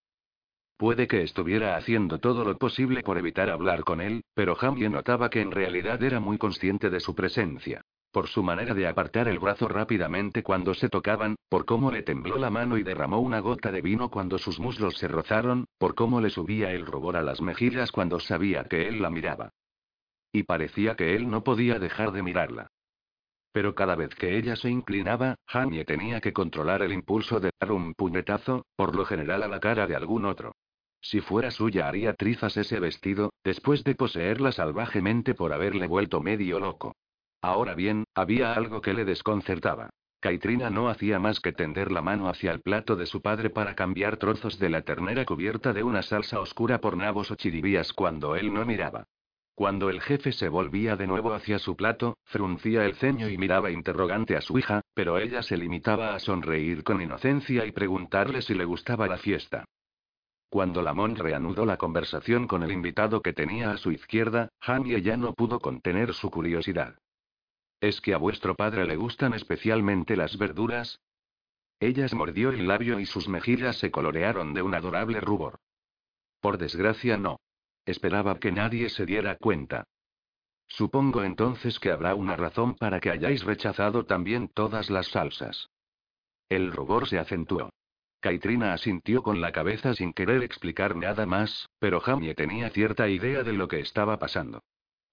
Puede 0.77 1.07
que 1.07 1.23
estuviera 1.23 1.77
haciendo 1.77 2.19
todo 2.19 2.45
lo 2.45 2.55
posible 2.59 3.01
por 3.01 3.17
evitar 3.17 3.49
hablar 3.49 3.83
con 3.83 4.01
él, 4.01 4.21
pero 4.35 4.53
Jamie 4.53 4.87
notaba 4.87 5.31
que 5.31 5.41
en 5.41 5.49
realidad 5.49 6.03
era 6.03 6.19
muy 6.19 6.37
consciente 6.37 6.91
de 6.91 6.99
su 6.99 7.15
presencia 7.15 7.81
por 8.15 8.29
su 8.29 8.43
manera 8.43 8.73
de 8.73 8.87
apartar 8.87 9.27
el 9.27 9.39
brazo 9.39 9.67
rápidamente 9.67 10.41
cuando 10.41 10.73
se 10.73 10.87
tocaban, 10.87 11.35
por 11.49 11.65
cómo 11.65 11.91
le 11.91 12.01
tembló 12.01 12.37
la 12.37 12.49
mano 12.49 12.77
y 12.77 12.83
derramó 12.83 13.19
una 13.19 13.41
gota 13.41 13.73
de 13.73 13.81
vino 13.81 14.09
cuando 14.09 14.37
sus 14.37 14.57
muslos 14.57 14.97
se 14.97 15.09
rozaron, 15.09 15.65
por 15.77 15.95
cómo 15.95 16.21
le 16.21 16.29
subía 16.29 16.71
el 16.71 16.85
rubor 16.85 17.17
a 17.17 17.21
las 17.21 17.41
mejillas 17.41 17.91
cuando 17.91 18.21
sabía 18.21 18.63
que 18.63 18.87
él 18.87 19.01
la 19.01 19.09
miraba. 19.09 19.49
Y 20.31 20.43
parecía 20.43 20.95
que 20.95 21.13
él 21.13 21.29
no 21.29 21.43
podía 21.43 21.77
dejar 21.77 22.13
de 22.13 22.23
mirarla. 22.23 22.67
Pero 23.51 23.75
cada 23.75 23.95
vez 23.95 24.15
que 24.15 24.37
ella 24.37 24.55
se 24.55 24.69
inclinaba, 24.69 25.35
Jamie 25.45 25.83
tenía 25.83 26.21
que 26.21 26.31
controlar 26.31 26.83
el 26.83 26.93
impulso 26.93 27.41
de 27.41 27.49
dar 27.59 27.73
un 27.73 27.95
puñetazo, 27.95 28.65
por 28.77 28.95
lo 28.95 29.03
general 29.03 29.43
a 29.43 29.49
la 29.49 29.59
cara 29.59 29.87
de 29.87 29.95
algún 29.97 30.23
otro. 30.23 30.53
Si 31.01 31.19
fuera 31.19 31.51
suya 31.51 31.89
haría 31.89 32.13
trizas 32.13 32.55
ese 32.55 32.79
vestido, 32.79 33.33
después 33.43 33.83
de 33.83 33.93
poseerla 33.93 34.53
salvajemente 34.53 35.33
por 35.33 35.51
haberle 35.51 35.85
vuelto 35.87 36.21
medio 36.21 36.61
loco. 36.61 36.95
Ahora 37.45 37.75
bien, 37.75 38.05
había 38.15 38.53
algo 38.53 38.81
que 38.81 38.95
le 38.95 39.05
desconcertaba. 39.05 39.91
Kaitrina 40.19 40.71
no 40.71 40.89
hacía 40.89 41.19
más 41.19 41.39
que 41.39 41.53
tender 41.53 41.91
la 41.91 42.01
mano 42.01 42.27
hacia 42.27 42.49
el 42.49 42.59
plato 42.59 42.95
de 42.95 43.05
su 43.05 43.21
padre 43.21 43.51
para 43.51 43.75
cambiar 43.75 44.17
trozos 44.17 44.57
de 44.57 44.67
la 44.69 44.81
ternera 44.81 45.25
cubierta 45.25 45.71
de 45.71 45.83
una 45.83 46.01
salsa 46.01 46.39
oscura 46.39 46.81
por 46.81 46.97
nabos 46.97 47.29
o 47.29 47.35
chiribías 47.35 47.93
cuando 47.93 48.35
él 48.35 48.51
no 48.51 48.65
miraba. 48.65 49.03
Cuando 49.53 49.91
el 49.91 50.01
jefe 50.01 50.31
se 50.31 50.49
volvía 50.49 50.95
de 50.95 51.05
nuevo 51.05 51.35
hacia 51.35 51.59
su 51.59 51.75
plato, 51.75 52.17
fruncía 52.23 52.83
el 52.83 52.95
ceño 52.95 53.29
y 53.29 53.37
miraba 53.37 53.69
interrogante 53.69 54.35
a 54.35 54.41
su 54.41 54.57
hija, 54.57 54.81
pero 54.95 55.19
ella 55.19 55.43
se 55.43 55.55
limitaba 55.55 56.15
a 56.15 56.19
sonreír 56.19 56.83
con 56.83 56.99
inocencia 56.99 57.63
y 57.67 57.71
preguntarle 57.71 58.41
si 58.41 58.55
le 58.55 58.65
gustaba 58.65 59.05
la 59.05 59.17
fiesta. 59.17 59.65
Cuando 60.49 60.81
Lamont 60.81 61.19
reanudó 61.19 61.63
la 61.67 61.77
conversación 61.77 62.47
con 62.47 62.63
el 62.63 62.71
invitado 62.71 63.21
que 63.21 63.33
tenía 63.33 63.69
a 63.69 63.77
su 63.77 63.91
izquierda, 63.91 64.49
Jamie 64.61 64.99
ya 65.03 65.15
no 65.15 65.35
pudo 65.35 65.59
contener 65.59 66.15
su 66.15 66.31
curiosidad. 66.31 66.95
¿Es 67.85 68.01
que 68.01 68.15
a 68.15 68.17
vuestro 68.17 68.55
padre 68.55 68.87
le 68.87 68.95
gustan 68.95 69.35
especialmente 69.35 70.17
las 70.17 70.39
verduras? 70.39 70.99
Ella 71.79 72.07
se 72.07 72.15
mordió 72.15 72.49
el 72.49 72.67
labio 72.67 72.99
y 72.99 73.05
sus 73.05 73.27
mejillas 73.27 73.77
se 73.77 73.91
colorearon 73.91 74.55
de 74.55 74.63
un 74.63 74.73
adorable 74.73 75.21
rubor. 75.21 75.59
Por 76.41 76.57
desgracia 76.57 77.15
no. 77.17 77.39
Esperaba 77.85 78.39
que 78.39 78.51
nadie 78.51 78.89
se 78.89 79.05
diera 79.05 79.35
cuenta. 79.35 79.83
Supongo 80.67 81.23
entonces 81.23 81.79
que 81.79 81.91
habrá 81.91 82.15
una 82.15 82.35
razón 82.35 82.73
para 82.73 82.99
que 82.99 83.11
hayáis 83.11 83.43
rechazado 83.43 84.03
también 84.03 84.47
todas 84.47 84.89
las 84.89 85.09
salsas. 85.09 85.69
El 86.49 86.71
rubor 86.71 87.07
se 87.07 87.19
acentuó. 87.19 87.69
Kaitrina 88.19 88.73
asintió 88.73 89.21
con 89.21 89.41
la 89.41 89.51
cabeza 89.51 89.93
sin 89.93 90.11
querer 90.11 90.41
explicar 90.41 90.95
nada 90.95 91.27
más, 91.27 91.69
pero 91.77 91.99
Jamie 91.99 92.33
tenía 92.33 92.71
cierta 92.71 93.07
idea 93.09 93.43
de 93.43 93.53
lo 93.53 93.67
que 93.67 93.79
estaba 93.79 94.17
pasando. 94.17 94.63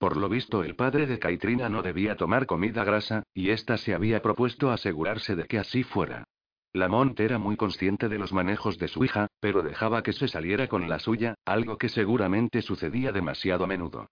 Por 0.03 0.17
lo 0.17 0.29
visto 0.29 0.65
el 0.65 0.75
padre 0.75 1.07
de 1.07 1.21
Kaitrina 1.21 1.69
no 1.69 1.81
debía 1.81 2.17
tomar 2.17 2.47
comida 2.47 2.83
grasa, 2.83 3.23
y 3.33 3.51
ésta 3.51 3.79
se 3.79 3.95
había 3.95 4.21
propuesto 4.21 4.73
asegurarse 4.73 5.37
de 5.37 5.45
que 5.45 5.61
así 5.61 5.85
fuera. 5.85 6.25
Lamont 6.73 7.21
era 7.21 7.39
muy 7.39 7.57
consciente 7.57 8.09
de 8.09 8.19
los 8.19 8.33
manejos 8.33 8.79
de 8.79 8.89
su 8.89 9.05
hija, 9.05 9.29
pero 9.39 9.63
dejaba 9.63 10.03
que 10.03 10.13
se 10.13 10.27
saliera 10.27 10.67
con 10.67 10.89
la 10.89 10.99
suya, 10.99 11.37
algo 11.45 11.79
que 11.79 11.89
seguramente 11.89 12.63
sucedía 12.63 13.13
demasiado 13.13 13.63
a 13.63 13.69
menudo. 13.69 14.09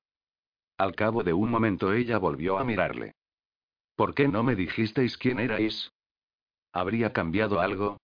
Al 0.79 0.95
cabo 0.95 1.25
de 1.25 1.33
un 1.33 1.51
momento 1.51 1.93
ella 1.93 2.19
volvió 2.19 2.61
a 2.61 2.65
mirarle. 2.65 3.17
¿Por 3.97 4.15
qué 4.15 4.29
no 4.29 4.45
me 4.45 4.55
dijisteis 4.55 5.19
quién 5.19 5.41
erais? 5.41 5.91
¿Habría 6.73 7.13
cambiado 7.13 7.59
algo? 7.59 7.99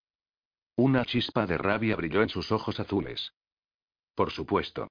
Una 0.75 1.05
chispa 1.05 1.47
de 1.47 1.57
rabia 1.57 1.95
brilló 1.95 2.23
en 2.23 2.31
sus 2.31 2.51
ojos 2.51 2.81
azules. 2.81 3.31
Por 4.17 4.33
supuesto. 4.33 4.89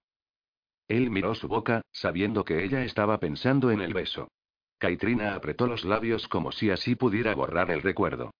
Él 0.87 1.09
miró 1.09 1.35
su 1.35 1.47
boca, 1.47 1.81
sabiendo 1.91 2.45
que 2.45 2.63
ella 2.63 2.83
estaba 2.83 3.19
pensando 3.19 3.71
en 3.71 3.81
el 3.81 3.93
beso. 3.93 4.27
Kaitrina 4.77 5.35
apretó 5.35 5.67
los 5.67 5.85
labios 5.85 6.27
como 6.27 6.51
si 6.51 6.69
así 6.69 6.95
pudiera 6.95 7.33
borrar 7.33 7.71
el 7.71 7.81
recuerdo. 7.81 8.31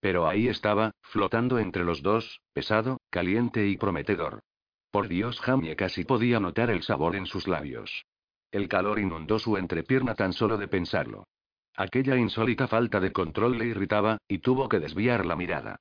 Pero 0.00 0.28
ahí 0.28 0.48
estaba, 0.48 0.90
flotando 1.02 1.58
entre 1.58 1.84
los 1.84 2.02
dos, 2.02 2.40
pesado, 2.52 2.98
caliente 3.10 3.66
y 3.66 3.76
prometedor. 3.76 4.40
Por 4.90 5.08
Dios, 5.08 5.40
Jamie 5.40 5.76
casi 5.76 6.04
podía 6.04 6.40
notar 6.40 6.70
el 6.70 6.82
sabor 6.82 7.16
en 7.16 7.26
sus 7.26 7.48
labios. 7.48 8.04
El 8.52 8.68
calor 8.68 8.98
inundó 8.98 9.38
su 9.38 9.56
entrepierna 9.56 10.14
tan 10.14 10.32
solo 10.32 10.58
de 10.58 10.68
pensarlo. 10.68 11.24
Aquella 11.76 12.16
insólita 12.16 12.68
falta 12.68 13.00
de 13.00 13.12
control 13.12 13.58
le 13.58 13.66
irritaba, 13.66 14.18
y 14.28 14.38
tuvo 14.38 14.68
que 14.68 14.78
desviar 14.78 15.26
la 15.26 15.36
mirada. 15.36 15.80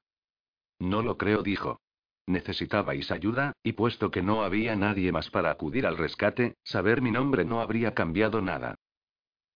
No 0.79 1.03
lo 1.03 1.17
creo, 1.17 1.43
dijo. 1.43 1.81
Necesitabais 2.25 3.11
ayuda, 3.11 3.53
y 3.63 3.73
puesto 3.73 4.09
que 4.09 4.21
no 4.21 4.43
había 4.43 4.75
nadie 4.75 5.11
más 5.11 5.29
para 5.29 5.51
acudir 5.51 5.85
al 5.85 5.97
rescate, 5.97 6.55
saber 6.63 7.01
mi 7.01 7.11
nombre 7.11 7.43
no 7.43 7.59
habría 7.59 7.93
cambiado 7.93 8.41
nada. 8.41 8.75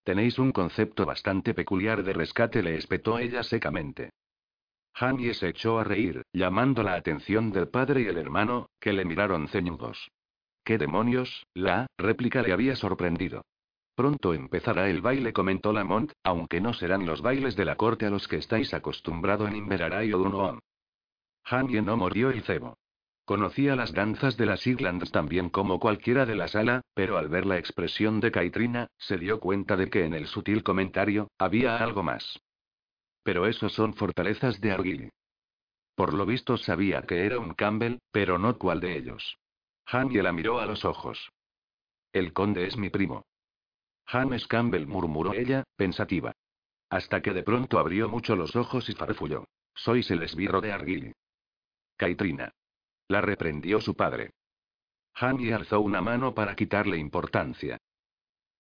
Tenéis 0.04 0.38
un 0.40 0.52
concepto 0.52 1.06
bastante 1.06 1.54
peculiar 1.54 2.04
de 2.04 2.14
rescate, 2.14 2.62
le 2.64 2.76
espetó 2.76 3.20
ella 3.20 3.44
secamente. 3.44 4.12
Hanny 4.94 5.34
se 5.34 5.50
echó 5.50 5.80
a 5.80 5.84
reír, 5.84 6.24
llamando 6.34 6.82
la 6.82 6.96
atención 6.96 7.52
del 7.52 7.68
padre 7.68 8.02
y 8.02 8.06
el 8.08 8.18
hermano, 8.18 8.70
que 8.80 8.94
le 8.94 9.06
miraron 9.06 9.48
ceñudos. 9.48 10.10
¿Qué 10.64 10.78
demonios? 10.78 11.46
La 11.54 11.88
réplica 11.98 12.42
le 12.42 12.52
había 12.52 12.76
sorprendido. 12.76 13.44
Pronto 13.96 14.34
empezará 14.34 14.90
el 14.90 15.02
baile, 15.02 15.34
comentó 15.34 15.72
Lamont, 15.72 16.12
aunque 16.24 16.62
no 16.62 16.74
serán 16.74 17.06
los 17.06 17.22
bailes 17.22 17.56
de 17.56 17.66
la 17.66 17.76
corte 17.76 18.06
a 18.06 18.10
los 18.10 18.28
que 18.28 18.38
estáis 18.38 18.74
acostumbrado 18.74 19.48
en 19.48 19.56
Inveraray 19.56 20.12
o 20.14 20.18
Dunham. 20.18 20.60
Hanny 21.50 21.82
no 21.82 21.96
mordió 21.96 22.30
el 22.30 22.44
cebo. 22.44 22.78
Conocía 23.24 23.76
las 23.76 23.94
danzas 23.94 24.38
de 24.38 24.46
las 24.46 24.66
Irlands 24.68 25.12
tan 25.12 25.28
bien 25.28 25.50
como 25.50 25.80
cualquiera 25.80 26.26
de 26.26 26.36
la 26.36 26.48
sala, 26.48 26.82
pero 26.94 27.18
al 27.18 27.30
ver 27.30 27.46
la 27.46 27.58
expresión 27.58 28.20
de 28.20 28.32
Kaitrina, 28.32 28.88
se 28.98 29.18
dio 29.18 29.40
cuenta 29.40 29.76
de 29.76 29.90
que 29.90 30.06
en 30.06 30.14
el 30.14 30.28
sutil 30.28 30.64
comentario, 30.64 31.30
había 31.38 31.78
algo 31.78 32.04
más. 32.04 32.40
Pero 33.24 33.48
esos 33.48 33.74
son 33.74 33.94
fortalezas 33.94 34.60
de 34.62 34.72
Argyll. 34.72 35.10
Por 35.96 36.14
lo 36.14 36.26
visto 36.26 36.58
sabía 36.58 37.02
que 37.04 37.26
era 37.26 37.40
un 37.40 37.54
Campbell, 37.54 37.98
pero 38.12 38.38
no 38.38 38.58
cuál 38.58 38.80
de 38.80 38.98
ellos. 38.98 39.38
Hanny 39.86 40.22
la 40.22 40.32
miró 40.32 40.60
a 40.60 40.66
los 40.66 40.86
ojos. 40.86 41.32
El 42.14 42.34
conde 42.34 42.68
es 42.68 42.78
mi 42.78 42.90
primo. 42.90 43.26
James 44.06 44.48
Campbell 44.48 44.88
murmuró 44.88 45.34
ella, 45.34 45.64
pensativa. 45.76 46.34
Hasta 46.90 47.22
que 47.22 47.34
de 47.34 47.44
pronto 47.44 47.80
abrió 47.80 48.08
mucho 48.08 48.36
los 48.36 48.56
ojos 48.56 48.90
y 48.90 48.94
farfulló. 48.94 49.46
Sois 49.76 50.10
el 50.12 50.24
esbirro 50.24 50.62
de 50.62 50.72
Argyll. 50.72 51.14
Kaitrina. 51.98 52.54
La 53.08 53.22
reprendió 53.22 53.82
su 53.82 53.96
padre. 53.96 54.32
Hanny 55.16 55.52
alzó 55.52 55.82
una 55.82 56.02
mano 56.02 56.34
para 56.36 56.56
quitarle 56.56 56.98
importancia. 56.98 57.78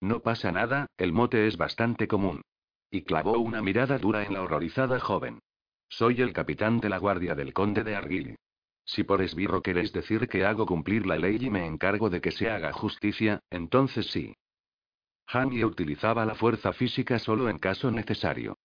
No 0.01 0.21
pasa 0.21 0.51
nada, 0.51 0.87
el 0.97 1.13
mote 1.13 1.47
es 1.47 1.57
bastante 1.57 2.07
común. 2.07 2.41
Y 2.89 3.03
clavó 3.03 3.39
una 3.39 3.61
mirada 3.61 3.97
dura 3.97 4.23
en 4.23 4.33
la 4.33 4.41
horrorizada 4.41 4.99
joven. 4.99 5.39
Soy 5.89 6.21
el 6.21 6.33
capitán 6.33 6.79
de 6.79 6.89
la 6.89 6.97
guardia 6.97 7.35
del 7.35 7.53
conde 7.53 7.83
de 7.83 7.95
Argyll. 7.95 8.35
Si 8.85 9.03
por 9.03 9.21
esbirro 9.21 9.61
queréis 9.61 9.91
decir 9.91 10.27
que 10.27 10.45
hago 10.45 10.65
cumplir 10.65 11.05
la 11.05 11.17
ley 11.17 11.37
y 11.39 11.49
me 11.49 11.65
encargo 11.65 12.09
de 12.09 12.21
que 12.21 12.31
se 12.31 12.49
haga 12.49 12.71
justicia, 12.71 13.41
entonces 13.49 14.07
sí. 14.11 14.33
Hanny 15.27 15.63
utilizaba 15.63 16.25
la 16.25 16.35
fuerza 16.35 16.71
física 16.71 17.19
solo 17.19 17.49
en 17.49 17.59
caso 17.59 17.91
necesario. 17.91 18.57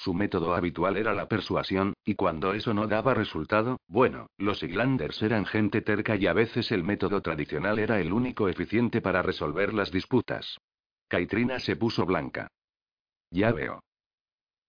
Su 0.00 0.14
método 0.14 0.54
habitual 0.54 0.96
era 0.96 1.12
la 1.12 1.26
persuasión, 1.26 1.94
y 2.04 2.14
cuando 2.14 2.54
eso 2.54 2.72
no 2.72 2.86
daba 2.86 3.14
resultado, 3.14 3.80
bueno, 3.88 4.28
los 4.38 4.62
Iglanders 4.62 5.20
eran 5.22 5.44
gente 5.44 5.82
terca 5.82 6.14
y 6.14 6.28
a 6.28 6.32
veces 6.32 6.70
el 6.70 6.84
método 6.84 7.20
tradicional 7.20 7.80
era 7.80 7.98
el 7.98 8.12
único 8.12 8.48
eficiente 8.48 9.00
para 9.00 9.22
resolver 9.22 9.74
las 9.74 9.90
disputas. 9.90 10.56
Kaitrina 11.08 11.58
se 11.58 11.74
puso 11.74 12.06
blanca. 12.06 12.46
Ya 13.32 13.50
veo. 13.50 13.80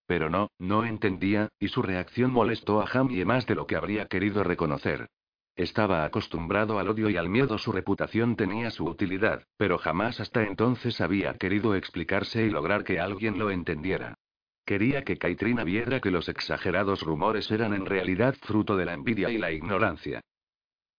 Pero 0.04 0.30
no, 0.30 0.48
no 0.58 0.84
entendía, 0.84 1.48
y 1.60 1.68
su 1.68 1.80
reacción 1.80 2.32
molestó 2.32 2.82
a 2.82 2.86
Jamie 2.86 3.24
más 3.24 3.46
de 3.46 3.54
lo 3.54 3.68
que 3.68 3.76
habría 3.76 4.06
querido 4.06 4.42
reconocer. 4.42 5.06
Estaba 5.54 6.04
acostumbrado 6.04 6.80
al 6.80 6.88
odio 6.88 7.08
y 7.08 7.16
al 7.16 7.28
miedo, 7.28 7.56
su 7.56 7.70
reputación 7.70 8.34
tenía 8.34 8.72
su 8.72 8.84
utilidad, 8.84 9.44
pero 9.56 9.78
jamás 9.78 10.18
hasta 10.18 10.42
entonces 10.42 11.00
había 11.00 11.34
querido 11.34 11.76
explicarse 11.76 12.44
y 12.44 12.50
lograr 12.50 12.82
que 12.82 12.98
alguien 12.98 13.38
lo 13.38 13.52
entendiera. 13.52 14.16
Quería 14.64 15.02
que 15.02 15.18
Kaitrina 15.18 15.64
viera 15.64 16.00
que 16.00 16.10
los 16.10 16.28
exagerados 16.28 17.02
rumores 17.02 17.50
eran 17.50 17.74
en 17.74 17.86
realidad 17.86 18.34
fruto 18.40 18.76
de 18.76 18.84
la 18.84 18.94
envidia 18.94 19.30
y 19.30 19.38
la 19.38 19.50
ignorancia. 19.50 20.20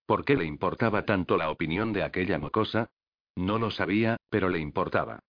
¿Por 0.06 0.26
qué 0.26 0.36
le 0.36 0.46
importaba 0.46 1.06
tanto 1.06 1.38
la 1.38 1.50
opinión 1.50 1.94
de 1.94 2.04
aquella 2.04 2.38
mocosa? 2.38 2.90
No 3.36 3.60
lo 3.60 3.72
sabía, 3.72 4.18
pero 4.30 4.50
le 4.50 4.60
importaba. 4.60 5.20